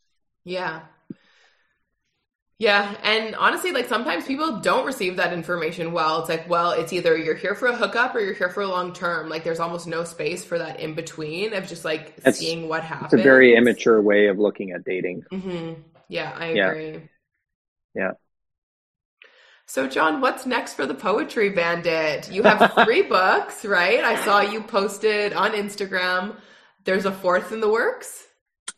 Yeah. 0.44 0.82
Yeah. 2.60 2.95
And 3.04 3.36
honestly, 3.36 3.72
like 3.72 3.88
sometimes 3.88 4.26
people 4.26 4.60
don't 4.62 4.86
receive 4.86 5.18
that 5.18 5.32
information 5.32 5.91
well. 5.91 6.22
It's 6.22 6.30
like, 6.30 6.49
well, 6.49 6.72
it's 6.72 6.91
either 6.91 7.16
you're 7.16 7.36
here 7.36 7.54
for 7.54 7.68
a 7.68 7.76
hookup 7.76 8.16
or 8.16 8.20
you're 8.20 8.34
here 8.34 8.49
for 8.49 8.62
a 8.62 8.68
long 8.68 8.94
term. 8.94 9.30
Like, 9.30 9.44
there's 9.44 9.60
almost 9.60 9.86
no 9.88 10.04
space 10.04 10.44
for 10.44 10.58
that 10.58 10.80
in 10.80 10.95
between 10.95 11.54
of 11.54 11.68
just 11.68 11.86
like 11.86 12.16
it's, 12.26 12.40
seeing 12.40 12.68
what 12.68 12.84
happens. 12.84 13.14
It's 13.14 13.22
a 13.22 13.24
very 13.24 13.56
immature 13.56 14.02
way 14.02 14.28
of 14.28 14.40
looking 14.40 14.72
at 14.72 14.84
dating. 14.84 15.24
Mm-hmm. 15.32 15.82
Yeah, 16.10 16.34
I 16.36 16.45
agree. 16.48 16.91
Yeah. 16.94 16.99
yeah. 17.94 18.12
So, 19.69 19.85
Jon, 19.85 20.22
what's 20.22 20.45
next 20.45 20.76
for 20.76 20.85
the 20.85 20.94
Poetry 20.94 21.49
Bandit? 21.49 22.31
You 22.31 22.41
have 22.44 22.72
three 22.85 23.02
books, 23.02 23.65
right? 23.65 24.02
I 24.02 24.23
saw 24.23 24.39
you 24.39 24.64
posted 24.64 25.34
on 25.34 25.52
Instagram. 25.52 26.38
There's 26.85 27.03
a 27.03 27.11
fourth 27.11 27.52
in 27.52 27.60
the 27.60 27.69
works. 27.69 28.27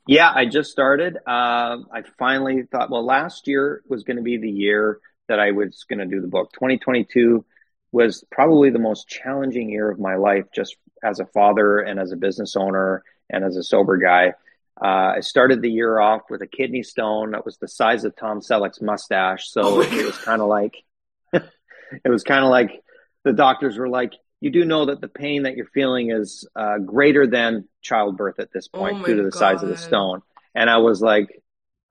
Yeah, 0.07 0.33
I 0.33 0.47
just 0.47 0.71
started. 0.71 1.17
Uh, 1.17 1.85
I 1.93 2.01
finally 2.17 2.63
thought, 2.63 2.89
well, 2.89 3.05
last 3.05 3.47
year 3.47 3.83
was 3.87 4.03
going 4.03 4.17
to 4.17 4.23
be 4.23 4.37
the 4.37 4.49
year 4.49 4.99
that 5.27 5.39
I 5.39 5.51
was 5.51 5.85
going 5.87 5.99
to 5.99 6.07
do 6.07 6.21
the 6.21 6.27
book. 6.27 6.51
2022 6.53 7.45
was 7.91 8.25
probably 8.31 8.71
the 8.71 8.79
most 8.79 9.07
challenging 9.07 9.69
year 9.69 9.91
of 9.91 9.99
my 9.99 10.15
life, 10.15 10.45
just 10.55 10.75
as 11.03 11.19
a 11.19 11.27
father 11.27 11.81
and 11.81 11.99
as 11.99 12.11
a 12.11 12.17
business 12.17 12.55
owner 12.55 13.03
and 13.29 13.43
as 13.43 13.57
a 13.57 13.63
sober 13.63 13.97
guy. 13.97 14.33
Uh, 14.81 15.13
I 15.17 15.19
started 15.19 15.61
the 15.61 15.69
year 15.69 15.99
off 15.99 16.21
with 16.29 16.41
a 16.41 16.47
kidney 16.47 16.83
stone 16.83 17.31
that 17.31 17.45
was 17.45 17.57
the 17.57 17.67
size 17.67 18.05
of 18.05 18.15
Tom 18.15 18.39
Selleck's 18.39 18.81
mustache. 18.81 19.49
So 19.49 19.61
oh 19.63 19.81
it 19.81 20.05
was 20.05 20.17
kind 20.17 20.41
of 20.41 20.47
like, 20.47 20.75
it 21.33 22.09
was 22.09 22.23
kind 22.23 22.43
of 22.43 22.49
like 22.49 22.81
the 23.23 23.33
doctors 23.33 23.77
were 23.77 23.89
like, 23.89 24.13
you 24.41 24.51
do 24.51 24.63
know 24.63 24.85
that 24.85 25.01
the 25.01 25.09
pain 25.09 25.43
that 25.43 25.57
you're 25.57 25.65
feeling 25.73 26.11
is 26.11 26.47
uh, 26.55 26.77
greater 26.77 27.27
than 27.27 27.67
childbirth 27.81 28.39
at 28.39 28.53
this 28.53 28.69
point 28.69 29.01
oh 29.01 29.05
due 29.05 29.17
to 29.17 29.23
the 29.23 29.31
God. 29.31 29.39
size 29.39 29.63
of 29.63 29.69
the 29.69 29.77
stone. 29.77 30.21
And 30.55 30.69
I 30.69 30.77
was 30.77 31.01
like, 31.01 31.27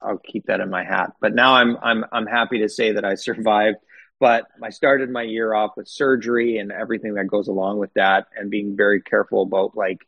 I'll 0.01 0.17
keep 0.17 0.45
that 0.47 0.59
in 0.59 0.69
my 0.69 0.83
hat. 0.83 1.13
But 1.21 1.35
now 1.35 1.55
I'm 1.55 1.77
I'm 1.81 2.05
I'm 2.11 2.25
happy 2.25 2.59
to 2.59 2.69
say 2.69 2.93
that 2.93 3.05
I 3.05 3.15
survived. 3.15 3.77
But 4.19 4.47
I 4.61 4.71
started 4.71 5.09
my 5.09 5.21
year 5.21 5.53
off 5.53 5.71
with 5.77 5.87
surgery 5.87 6.57
and 6.57 6.73
everything 6.73 7.13
that 7.13 7.27
goes 7.27 7.47
along 7.47 7.77
with 7.77 7.93
that, 7.93 8.27
and 8.35 8.51
being 8.51 8.75
very 8.75 9.01
careful 9.01 9.43
about 9.43 9.77
like 9.77 9.99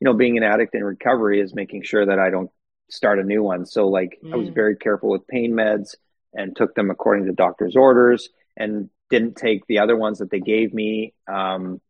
you 0.00 0.04
know, 0.04 0.14
being 0.14 0.36
an 0.36 0.42
addict 0.42 0.74
in 0.74 0.84
recovery 0.84 1.40
is 1.40 1.54
making 1.54 1.82
sure 1.82 2.04
that 2.06 2.18
I 2.18 2.30
don't 2.30 2.50
start 2.90 3.18
a 3.18 3.24
new 3.24 3.42
one. 3.42 3.66
So 3.66 3.88
like 3.88 4.18
mm. 4.22 4.32
I 4.32 4.36
was 4.36 4.50
mm. 4.50 4.54
very 4.54 4.76
careful 4.76 5.10
with 5.10 5.26
pain 5.26 5.52
meds 5.52 5.94
and 6.34 6.54
took 6.54 6.74
them 6.74 6.90
according 6.90 7.26
to 7.26 7.32
doctor's 7.32 7.76
orders 7.76 8.28
and 8.56 8.90
didn't 9.10 9.36
take 9.36 9.66
the 9.66 9.78
other 9.78 9.96
ones 9.96 10.18
that 10.18 10.30
they 10.30 10.40
gave 10.40 10.74
me. 10.74 11.14
Um, 11.26 11.80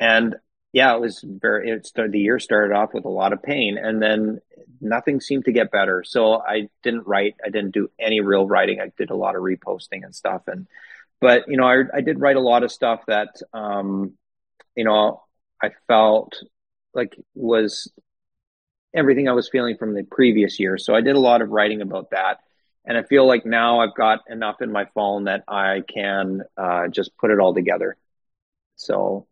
and 0.00 0.36
yeah, 0.72 0.94
it 0.94 1.00
was 1.00 1.24
very, 1.24 1.70
it 1.70 1.86
started, 1.86 2.12
the 2.12 2.20
year 2.20 2.38
started 2.38 2.74
off 2.74 2.92
with 2.92 3.04
a 3.04 3.10
lot 3.10 3.32
of 3.32 3.42
pain 3.42 3.78
and 3.78 4.02
then 4.02 4.40
nothing 4.80 5.20
seemed 5.20 5.44
to 5.46 5.52
get 5.52 5.70
better. 5.70 6.04
So 6.04 6.40
I 6.40 6.68
didn't 6.82 7.06
write. 7.06 7.36
I 7.44 7.50
didn't 7.50 7.72
do 7.72 7.88
any 7.98 8.20
real 8.20 8.46
writing. 8.46 8.80
I 8.80 8.92
did 8.96 9.10
a 9.10 9.16
lot 9.16 9.34
of 9.34 9.42
reposting 9.42 10.04
and 10.04 10.14
stuff. 10.14 10.42
And, 10.46 10.66
but 11.20 11.48
you 11.48 11.56
know, 11.56 11.64
I, 11.64 11.82
I 11.94 12.00
did 12.00 12.20
write 12.20 12.36
a 12.36 12.40
lot 12.40 12.64
of 12.64 12.72
stuff 12.72 13.00
that, 13.06 13.40
um, 13.52 14.12
you 14.76 14.84
know, 14.84 15.22
I 15.62 15.70
felt 15.86 16.34
like 16.94 17.16
was 17.34 17.90
everything 18.94 19.28
I 19.28 19.32
was 19.32 19.48
feeling 19.48 19.76
from 19.76 19.94
the 19.94 20.04
previous 20.04 20.58
year. 20.58 20.78
So 20.78 20.94
I 20.94 21.00
did 21.00 21.16
a 21.16 21.20
lot 21.20 21.42
of 21.42 21.50
writing 21.50 21.82
about 21.82 22.10
that. 22.10 22.40
And 22.84 22.96
I 22.96 23.02
feel 23.02 23.26
like 23.26 23.44
now 23.44 23.80
I've 23.80 23.94
got 23.94 24.20
enough 24.30 24.62
in 24.62 24.72
my 24.72 24.86
phone 24.94 25.24
that 25.24 25.44
I 25.46 25.82
can 25.86 26.42
uh, 26.56 26.88
just 26.88 27.16
put 27.18 27.30
it 27.30 27.38
all 27.38 27.52
together. 27.52 27.96
So, 28.76 29.26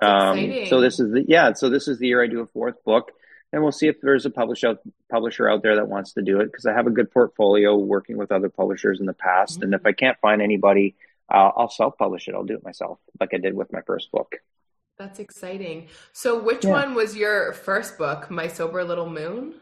um, 0.00 0.66
so 0.68 0.80
this 0.80 1.00
is 1.00 1.10
the, 1.12 1.24
yeah, 1.26 1.54
so 1.54 1.70
this 1.70 1.88
is 1.88 1.98
the 1.98 2.06
year 2.06 2.22
I 2.22 2.28
do 2.28 2.40
a 2.40 2.46
fourth 2.46 2.84
book 2.84 3.10
and 3.52 3.62
we'll 3.62 3.72
see 3.72 3.88
if 3.88 4.00
there's 4.00 4.26
a 4.26 4.30
publisher 4.30 4.76
publisher 5.10 5.48
out 5.48 5.62
there 5.62 5.76
that 5.76 5.88
wants 5.88 6.12
to 6.14 6.22
do 6.22 6.40
it 6.40 6.46
because 6.46 6.66
I 6.66 6.72
have 6.72 6.86
a 6.86 6.90
good 6.90 7.10
portfolio 7.10 7.76
working 7.76 8.16
with 8.16 8.32
other 8.32 8.48
publishers 8.48 9.00
in 9.00 9.06
the 9.06 9.12
past. 9.12 9.54
Mm-hmm. 9.54 9.62
And 9.62 9.74
if 9.74 9.86
I 9.86 9.92
can't 9.92 10.18
find 10.20 10.42
anybody, 10.42 10.94
uh, 11.32 11.50
I'll 11.56 11.70
self 11.70 11.96
publish 11.96 12.28
it. 12.28 12.34
I'll 12.34 12.44
do 12.44 12.54
it 12.54 12.64
myself, 12.64 12.98
like 13.18 13.30
I 13.32 13.38
did 13.38 13.54
with 13.54 13.72
my 13.72 13.80
first 13.82 14.10
book. 14.10 14.36
That's 14.98 15.18
exciting. 15.18 15.88
So, 16.12 16.42
which 16.42 16.64
yeah. 16.64 16.70
one 16.70 16.94
was 16.94 17.14
your 17.14 17.52
first 17.52 17.98
book, 17.98 18.30
My 18.30 18.48
Sober 18.48 18.82
Little 18.82 19.10
Moon? 19.10 19.54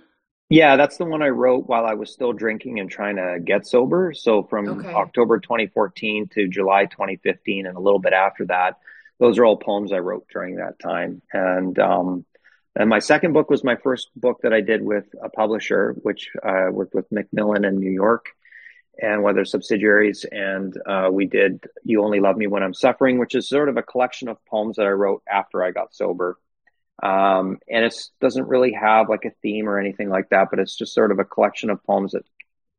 Yeah, 0.48 0.76
that's 0.76 0.96
the 0.96 1.04
one 1.04 1.22
I 1.22 1.30
wrote 1.30 1.66
while 1.66 1.84
I 1.86 1.94
was 1.94 2.12
still 2.12 2.32
drinking 2.32 2.78
and 2.78 2.88
trying 2.88 3.16
to 3.16 3.38
get 3.44 3.66
sober. 3.66 4.12
So, 4.14 4.44
from 4.44 4.68
okay. 4.68 4.92
October 4.92 5.40
2014 5.40 6.28
to 6.34 6.48
July 6.48 6.84
2015, 6.84 7.66
and 7.66 7.76
a 7.76 7.80
little 7.80 7.98
bit 7.98 8.12
after 8.12 8.46
that. 8.46 8.78
those 9.18 9.38
are 9.38 9.44
all 9.44 9.56
poems 9.56 9.92
I 9.92 9.98
wrote 9.98 10.26
during 10.32 10.56
that 10.56 10.78
time. 10.78 11.20
And 11.32 11.76
um, 11.80 12.24
and 12.76 12.88
my 12.88 13.00
second 13.00 13.32
book 13.32 13.50
was 13.50 13.64
my 13.64 13.76
first 13.76 14.10
book 14.14 14.40
that 14.42 14.52
I 14.52 14.60
did 14.60 14.82
with 14.82 15.06
a 15.20 15.28
publisher, 15.28 15.96
which 16.02 16.30
uh, 16.44 16.66
worked 16.70 16.94
with 16.94 17.10
Macmillan 17.10 17.64
in 17.64 17.78
New 17.78 17.90
York 17.90 18.26
and 19.00 19.24
their 19.36 19.44
subsidiaries. 19.44 20.24
And 20.30 20.74
uh, 20.86 21.08
we 21.12 21.26
did 21.26 21.64
You 21.82 22.02
Only 22.04 22.20
Love 22.20 22.36
Me 22.36 22.46
When 22.46 22.62
I'm 22.62 22.74
Suffering, 22.74 23.18
which 23.18 23.34
is 23.34 23.48
sort 23.48 23.68
of 23.68 23.76
a 23.76 23.82
collection 23.82 24.28
of 24.28 24.44
poems 24.46 24.76
that 24.76 24.86
I 24.86 24.90
wrote 24.90 25.22
after 25.30 25.62
I 25.62 25.70
got 25.70 25.94
sober. 25.94 26.38
Um, 27.02 27.58
and 27.68 27.84
it 27.84 27.94
doesn't 28.20 28.48
really 28.48 28.72
have 28.72 29.08
like 29.08 29.24
a 29.24 29.34
theme 29.42 29.68
or 29.68 29.78
anything 29.78 30.08
like 30.08 30.30
that, 30.30 30.48
but 30.50 30.58
it's 30.58 30.76
just 30.76 30.94
sort 30.94 31.10
of 31.10 31.18
a 31.18 31.24
collection 31.24 31.70
of 31.70 31.84
poems 31.84 32.12
that 32.12 32.24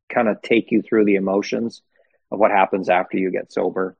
kind 0.08 0.28
of 0.28 0.40
take 0.42 0.70
you 0.70 0.82
through 0.82 1.04
the 1.04 1.16
emotions 1.16 1.82
of 2.30 2.38
what 2.38 2.50
happens 2.50 2.88
after 2.88 3.18
you 3.18 3.30
get 3.30 3.52
sober. 3.52 3.96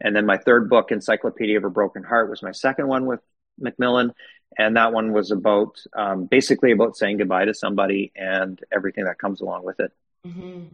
And 0.00 0.16
then 0.16 0.26
my 0.26 0.36
third 0.36 0.68
book, 0.68 0.90
Encyclopedia 0.90 1.58
of 1.58 1.64
a 1.64 1.70
Broken 1.70 2.02
Heart, 2.02 2.28
was 2.28 2.42
my 2.42 2.50
second 2.52 2.88
one 2.88 3.06
with 3.06 3.20
Macmillan. 3.58 4.12
And 4.58 4.76
that 4.76 4.92
one 4.92 5.12
was 5.12 5.30
about 5.30 5.78
um, 5.96 6.26
basically 6.26 6.72
about 6.72 6.96
saying 6.96 7.18
goodbye 7.18 7.46
to 7.46 7.54
somebody 7.54 8.12
and 8.14 8.60
everything 8.70 9.04
that 9.04 9.18
comes 9.18 9.40
along 9.40 9.64
with 9.64 9.80
it. 9.80 9.92
Mm-hmm. 10.26 10.64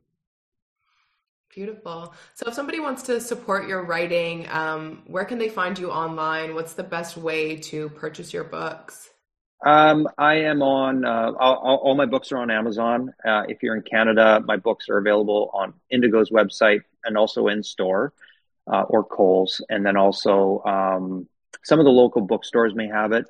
Beautiful. 1.59 2.14
So, 2.35 2.47
if 2.47 2.55
somebody 2.55 2.78
wants 2.78 3.02
to 3.02 3.20
support 3.20 3.66
your 3.66 3.82
writing, 3.82 4.47
um, 4.48 5.02
where 5.09 5.24
can 5.24 5.39
they 5.39 5.48
find 5.48 5.76
you 5.76 5.90
online? 5.90 6.55
What's 6.55 6.74
the 6.74 6.85
best 6.85 7.16
way 7.16 7.56
to 7.56 7.89
purchase 7.89 8.32
your 8.32 8.44
books? 8.44 9.10
Um, 9.66 10.06
I 10.16 10.35
am 10.35 10.62
on, 10.62 11.05
uh, 11.05 11.32
all, 11.36 11.80
all, 11.82 11.97
my 11.97 12.06
books 12.06 12.30
are 12.30 12.39
on 12.39 12.48
Amazon. 12.48 13.12
Uh, 13.24 13.43
if 13.48 13.60
you're 13.60 13.74
in 13.74 13.82
Canada, 13.82 14.40
my 14.47 14.56
books 14.56 14.89
are 14.89 14.98
available 14.98 15.51
on 15.52 15.74
Indigo's 15.90 16.30
website 16.30 16.82
and 17.05 17.18
also 17.18 17.48
in 17.48 17.64
store 17.64 18.12
uh, 18.72 18.82
or 18.82 19.02
Coles. 19.02 19.60
And 19.68 19.85
then 19.85 19.97
also 19.97 20.62
um, 20.64 21.26
some 21.64 21.80
of 21.80 21.86
the 21.86 21.90
local 21.90 22.22
bookstores 22.22 22.76
may 22.76 22.86
have 22.86 23.10
it. 23.10 23.26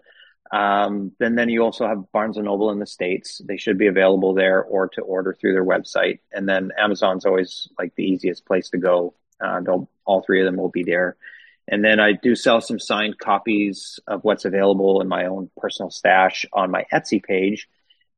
Um, 0.51 1.12
then, 1.19 1.35
then 1.35 1.49
you 1.49 1.62
also 1.62 1.87
have 1.87 2.11
Barnes 2.12 2.37
and 2.37 2.47
Noble 2.47 2.70
in 2.70 2.79
the 2.79 2.87
States. 2.87 3.41
They 3.45 3.57
should 3.57 3.79
be 3.79 3.87
available 3.87 4.35
there 4.35 4.62
or 4.62 4.89
to 4.89 5.03
order 5.03 5.37
through 5.39 5.53
their 5.53 5.65
website. 5.65 6.20
And 6.33 6.49
then 6.49 6.70
Amazon's 6.79 7.27
always 7.27 7.69
like 7.79 7.95
the 7.95 8.05
easiest 8.05 8.47
place 8.47 8.70
to 8.70 8.79
go. 8.79 9.15
Uh, 9.41 9.61
all 10.05 10.23
three 10.23 10.41
of 10.41 10.47
them 10.47 10.57
will 10.57 10.70
be 10.70 10.85
there. 10.85 11.16
And 11.70 11.85
then 11.85 12.01
I 12.01 12.12
do 12.12 12.35
sell 12.35 12.61
some 12.61 12.79
signed 12.79 13.19
copies 13.19 14.01
of 14.07 14.25
what's 14.25 14.47
available 14.47 15.03
in 15.03 15.09
my 15.09 15.27
own 15.27 15.51
personal 15.59 15.91
stash 15.91 16.47
on 16.53 16.70
my 16.70 16.87
Etsy 16.93 17.23
page. 17.23 17.69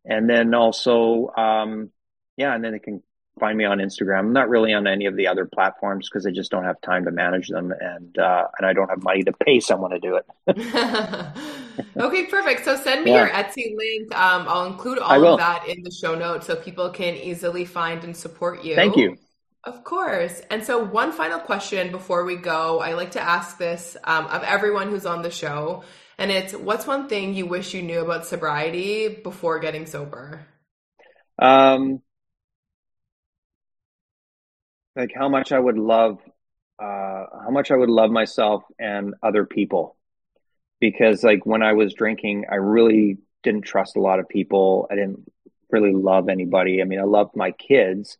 And 0.04 0.30
then 0.30 0.54
also, 0.54 1.32
um, 1.36 1.90
yeah, 2.36 2.54
and 2.54 2.64
then 2.64 2.72
they 2.72 2.78
can 2.78 3.02
find 3.40 3.58
me 3.58 3.64
on 3.64 3.78
Instagram. 3.78 4.18
I'm 4.20 4.32
not 4.32 4.48
really 4.48 4.72
on 4.72 4.86
any 4.86 5.06
of 5.06 5.16
the 5.16 5.26
other 5.26 5.46
platforms 5.46 6.08
because 6.08 6.26
I 6.26 6.30
just 6.30 6.50
don't 6.50 6.64
have 6.64 6.80
time 6.80 7.04
to 7.06 7.10
manage 7.10 7.48
them, 7.48 7.72
and 7.78 8.16
uh, 8.16 8.46
and 8.56 8.66
I 8.66 8.72
don't 8.72 8.88
have 8.88 9.02
money 9.02 9.24
to 9.24 9.32
pay 9.32 9.60
someone 9.60 9.90
to 9.90 9.98
do 9.98 10.16
it. 10.16 11.36
okay, 11.96 12.26
perfect. 12.26 12.64
So 12.64 12.76
send 12.76 13.04
me 13.04 13.12
yeah. 13.12 13.26
your 13.26 13.28
Etsy 13.28 13.76
link. 13.76 14.14
Um, 14.16 14.46
I'll 14.48 14.66
include 14.66 14.98
all 14.98 15.24
of 15.24 15.38
that 15.38 15.68
in 15.68 15.82
the 15.82 15.90
show 15.90 16.14
notes 16.14 16.46
so 16.46 16.56
people 16.56 16.90
can 16.90 17.14
easily 17.14 17.64
find 17.64 18.04
and 18.04 18.16
support 18.16 18.64
you. 18.64 18.74
Thank 18.74 18.96
you. 18.96 19.16
Of 19.64 19.84
course. 19.84 20.40
And 20.50 20.64
so, 20.64 20.82
one 20.82 21.12
final 21.12 21.38
question 21.38 21.90
before 21.90 22.24
we 22.24 22.36
go. 22.36 22.80
I 22.80 22.94
like 22.94 23.10
to 23.12 23.20
ask 23.20 23.58
this 23.58 23.96
um, 24.04 24.26
of 24.26 24.42
everyone 24.42 24.88
who's 24.88 25.04
on 25.04 25.20
the 25.20 25.30
show, 25.30 25.84
and 26.16 26.30
it's 26.30 26.54
what's 26.54 26.86
one 26.86 27.08
thing 27.08 27.34
you 27.34 27.44
wish 27.44 27.74
you 27.74 27.82
knew 27.82 28.00
about 28.00 28.24
sobriety 28.24 29.08
before 29.08 29.58
getting 29.58 29.84
sober? 29.84 30.46
Um, 31.38 32.00
like 34.96 35.12
how 35.14 35.28
much 35.28 35.52
I 35.52 35.58
would 35.58 35.78
love, 35.78 36.20
uh, 36.78 37.24
how 37.44 37.50
much 37.50 37.70
I 37.70 37.76
would 37.76 37.90
love 37.90 38.10
myself 38.10 38.64
and 38.78 39.14
other 39.22 39.44
people, 39.44 39.96
because 40.80 41.22
like 41.22 41.44
when 41.46 41.62
I 41.62 41.74
was 41.74 41.94
drinking, 41.94 42.46
I 42.50 42.56
really 42.56 43.18
didn't 43.42 43.62
trust 43.62 43.96
a 43.96 44.00
lot 44.00 44.18
of 44.18 44.28
people. 44.28 44.86
I 44.90 44.94
didn't 44.94 45.30
really 45.70 45.92
love 45.92 46.28
anybody. 46.28 46.80
I 46.80 46.84
mean, 46.84 47.00
I 47.00 47.04
loved 47.04 47.36
my 47.36 47.52
kids 47.52 48.18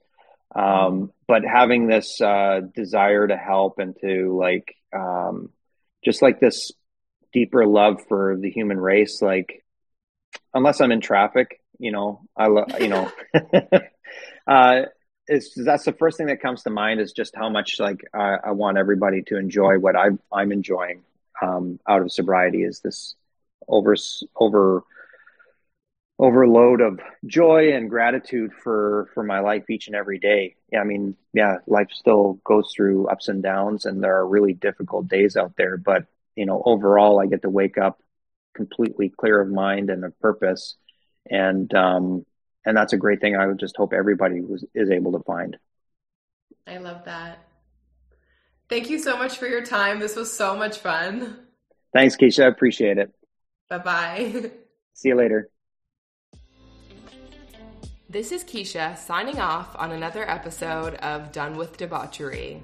um, 0.54 1.12
but 1.28 1.44
having 1.44 1.86
this 1.86 2.20
uh, 2.20 2.60
desire 2.74 3.26
to 3.26 3.36
help 3.36 3.78
and 3.78 3.96
to 4.00 4.36
like 4.36 4.74
um, 4.92 5.50
just 6.04 6.22
like 6.22 6.40
this 6.40 6.72
deeper 7.32 7.64
love 7.64 8.04
for 8.08 8.36
the 8.40 8.50
human 8.50 8.80
race 8.80 9.22
like 9.22 9.64
unless 10.52 10.80
i'm 10.80 10.90
in 10.90 11.00
traffic 11.00 11.60
you 11.78 11.92
know 11.92 12.22
i 12.36 12.48
love 12.48 12.68
you 12.80 12.88
know 12.88 13.08
uh 14.48 14.80
it's 15.28 15.54
that's 15.64 15.84
the 15.84 15.92
first 15.92 16.18
thing 16.18 16.26
that 16.26 16.42
comes 16.42 16.64
to 16.64 16.70
mind 16.70 16.98
is 16.98 17.12
just 17.12 17.36
how 17.36 17.48
much 17.48 17.78
like 17.78 18.00
i, 18.12 18.36
I 18.46 18.50
want 18.50 18.78
everybody 18.78 19.22
to 19.28 19.38
enjoy 19.38 19.78
what 19.78 19.94
i'm 19.94 20.18
i'm 20.32 20.50
enjoying 20.50 21.02
um 21.42 21.78
out 21.88 22.02
of 22.02 22.12
sobriety 22.12 22.62
is 22.62 22.80
this 22.80 23.14
over 23.68 23.94
over 24.36 24.84
overload 26.20 26.82
of 26.82 27.00
joy 27.24 27.72
and 27.72 27.88
gratitude 27.88 28.52
for 28.52 29.08
for 29.14 29.22
my 29.22 29.40
life 29.40 29.70
each 29.70 29.86
and 29.86 29.96
every 29.96 30.18
day. 30.18 30.54
Yeah, 30.70 30.80
I 30.80 30.84
mean, 30.84 31.16
yeah, 31.32 31.56
life 31.66 31.88
still 31.92 32.34
goes 32.44 32.72
through 32.76 33.08
ups 33.08 33.28
and 33.28 33.42
downs, 33.42 33.86
and 33.86 34.02
there 34.02 34.16
are 34.16 34.26
really 34.26 34.52
difficult 34.52 35.08
days 35.08 35.36
out 35.36 35.54
there. 35.56 35.78
But 35.78 36.04
you 36.36 36.46
know, 36.46 36.62
overall, 36.64 37.20
I 37.20 37.26
get 37.26 37.42
to 37.42 37.50
wake 37.50 37.78
up 37.78 38.02
completely 38.54 39.08
clear 39.08 39.40
of 39.40 39.48
mind 39.48 39.88
and 39.88 40.04
of 40.04 40.18
purpose, 40.20 40.76
and 41.28 41.72
um, 41.74 42.26
and 42.66 42.76
that's 42.76 42.92
a 42.92 42.98
great 42.98 43.20
thing. 43.20 43.34
I 43.36 43.46
would 43.46 43.58
just 43.58 43.76
hope 43.76 43.94
everybody 43.94 44.42
was 44.42 44.64
is 44.74 44.90
able 44.90 45.12
to 45.12 45.24
find. 45.24 45.56
I 46.66 46.76
love 46.76 47.04
that. 47.06 47.49
Thank 48.70 48.88
you 48.88 49.00
so 49.00 49.16
much 49.16 49.36
for 49.36 49.48
your 49.48 49.66
time. 49.66 49.98
This 49.98 50.14
was 50.14 50.32
so 50.32 50.56
much 50.56 50.78
fun. 50.78 51.38
Thanks, 51.92 52.16
Keisha. 52.16 52.44
I 52.44 52.46
appreciate 52.46 52.98
it. 52.98 53.12
Bye 53.68 53.78
bye. 53.78 54.50
See 54.94 55.08
you 55.08 55.16
later. 55.16 55.50
This 58.08 58.30
is 58.30 58.44
Keisha 58.44 58.96
signing 58.96 59.40
off 59.40 59.74
on 59.76 59.90
another 59.90 60.28
episode 60.30 60.94
of 60.96 61.32
Done 61.32 61.56
with 61.56 61.76
Debauchery. 61.76 62.62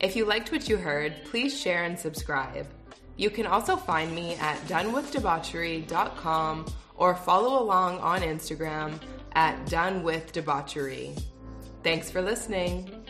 If 0.00 0.16
you 0.16 0.24
liked 0.24 0.50
what 0.50 0.68
you 0.68 0.76
heard, 0.76 1.14
please 1.24 1.58
share 1.58 1.84
and 1.84 1.96
subscribe. 1.96 2.66
You 3.16 3.30
can 3.30 3.46
also 3.46 3.76
find 3.76 4.12
me 4.12 4.34
at 4.34 4.58
donewithdebauchery.com 4.66 6.66
or 6.96 7.14
follow 7.14 7.62
along 7.62 7.98
on 7.98 8.22
Instagram 8.22 9.00
at 9.34 9.64
donewithdebauchery. 9.66 11.22
Thanks 11.84 12.10
for 12.10 12.22
listening. 12.22 13.03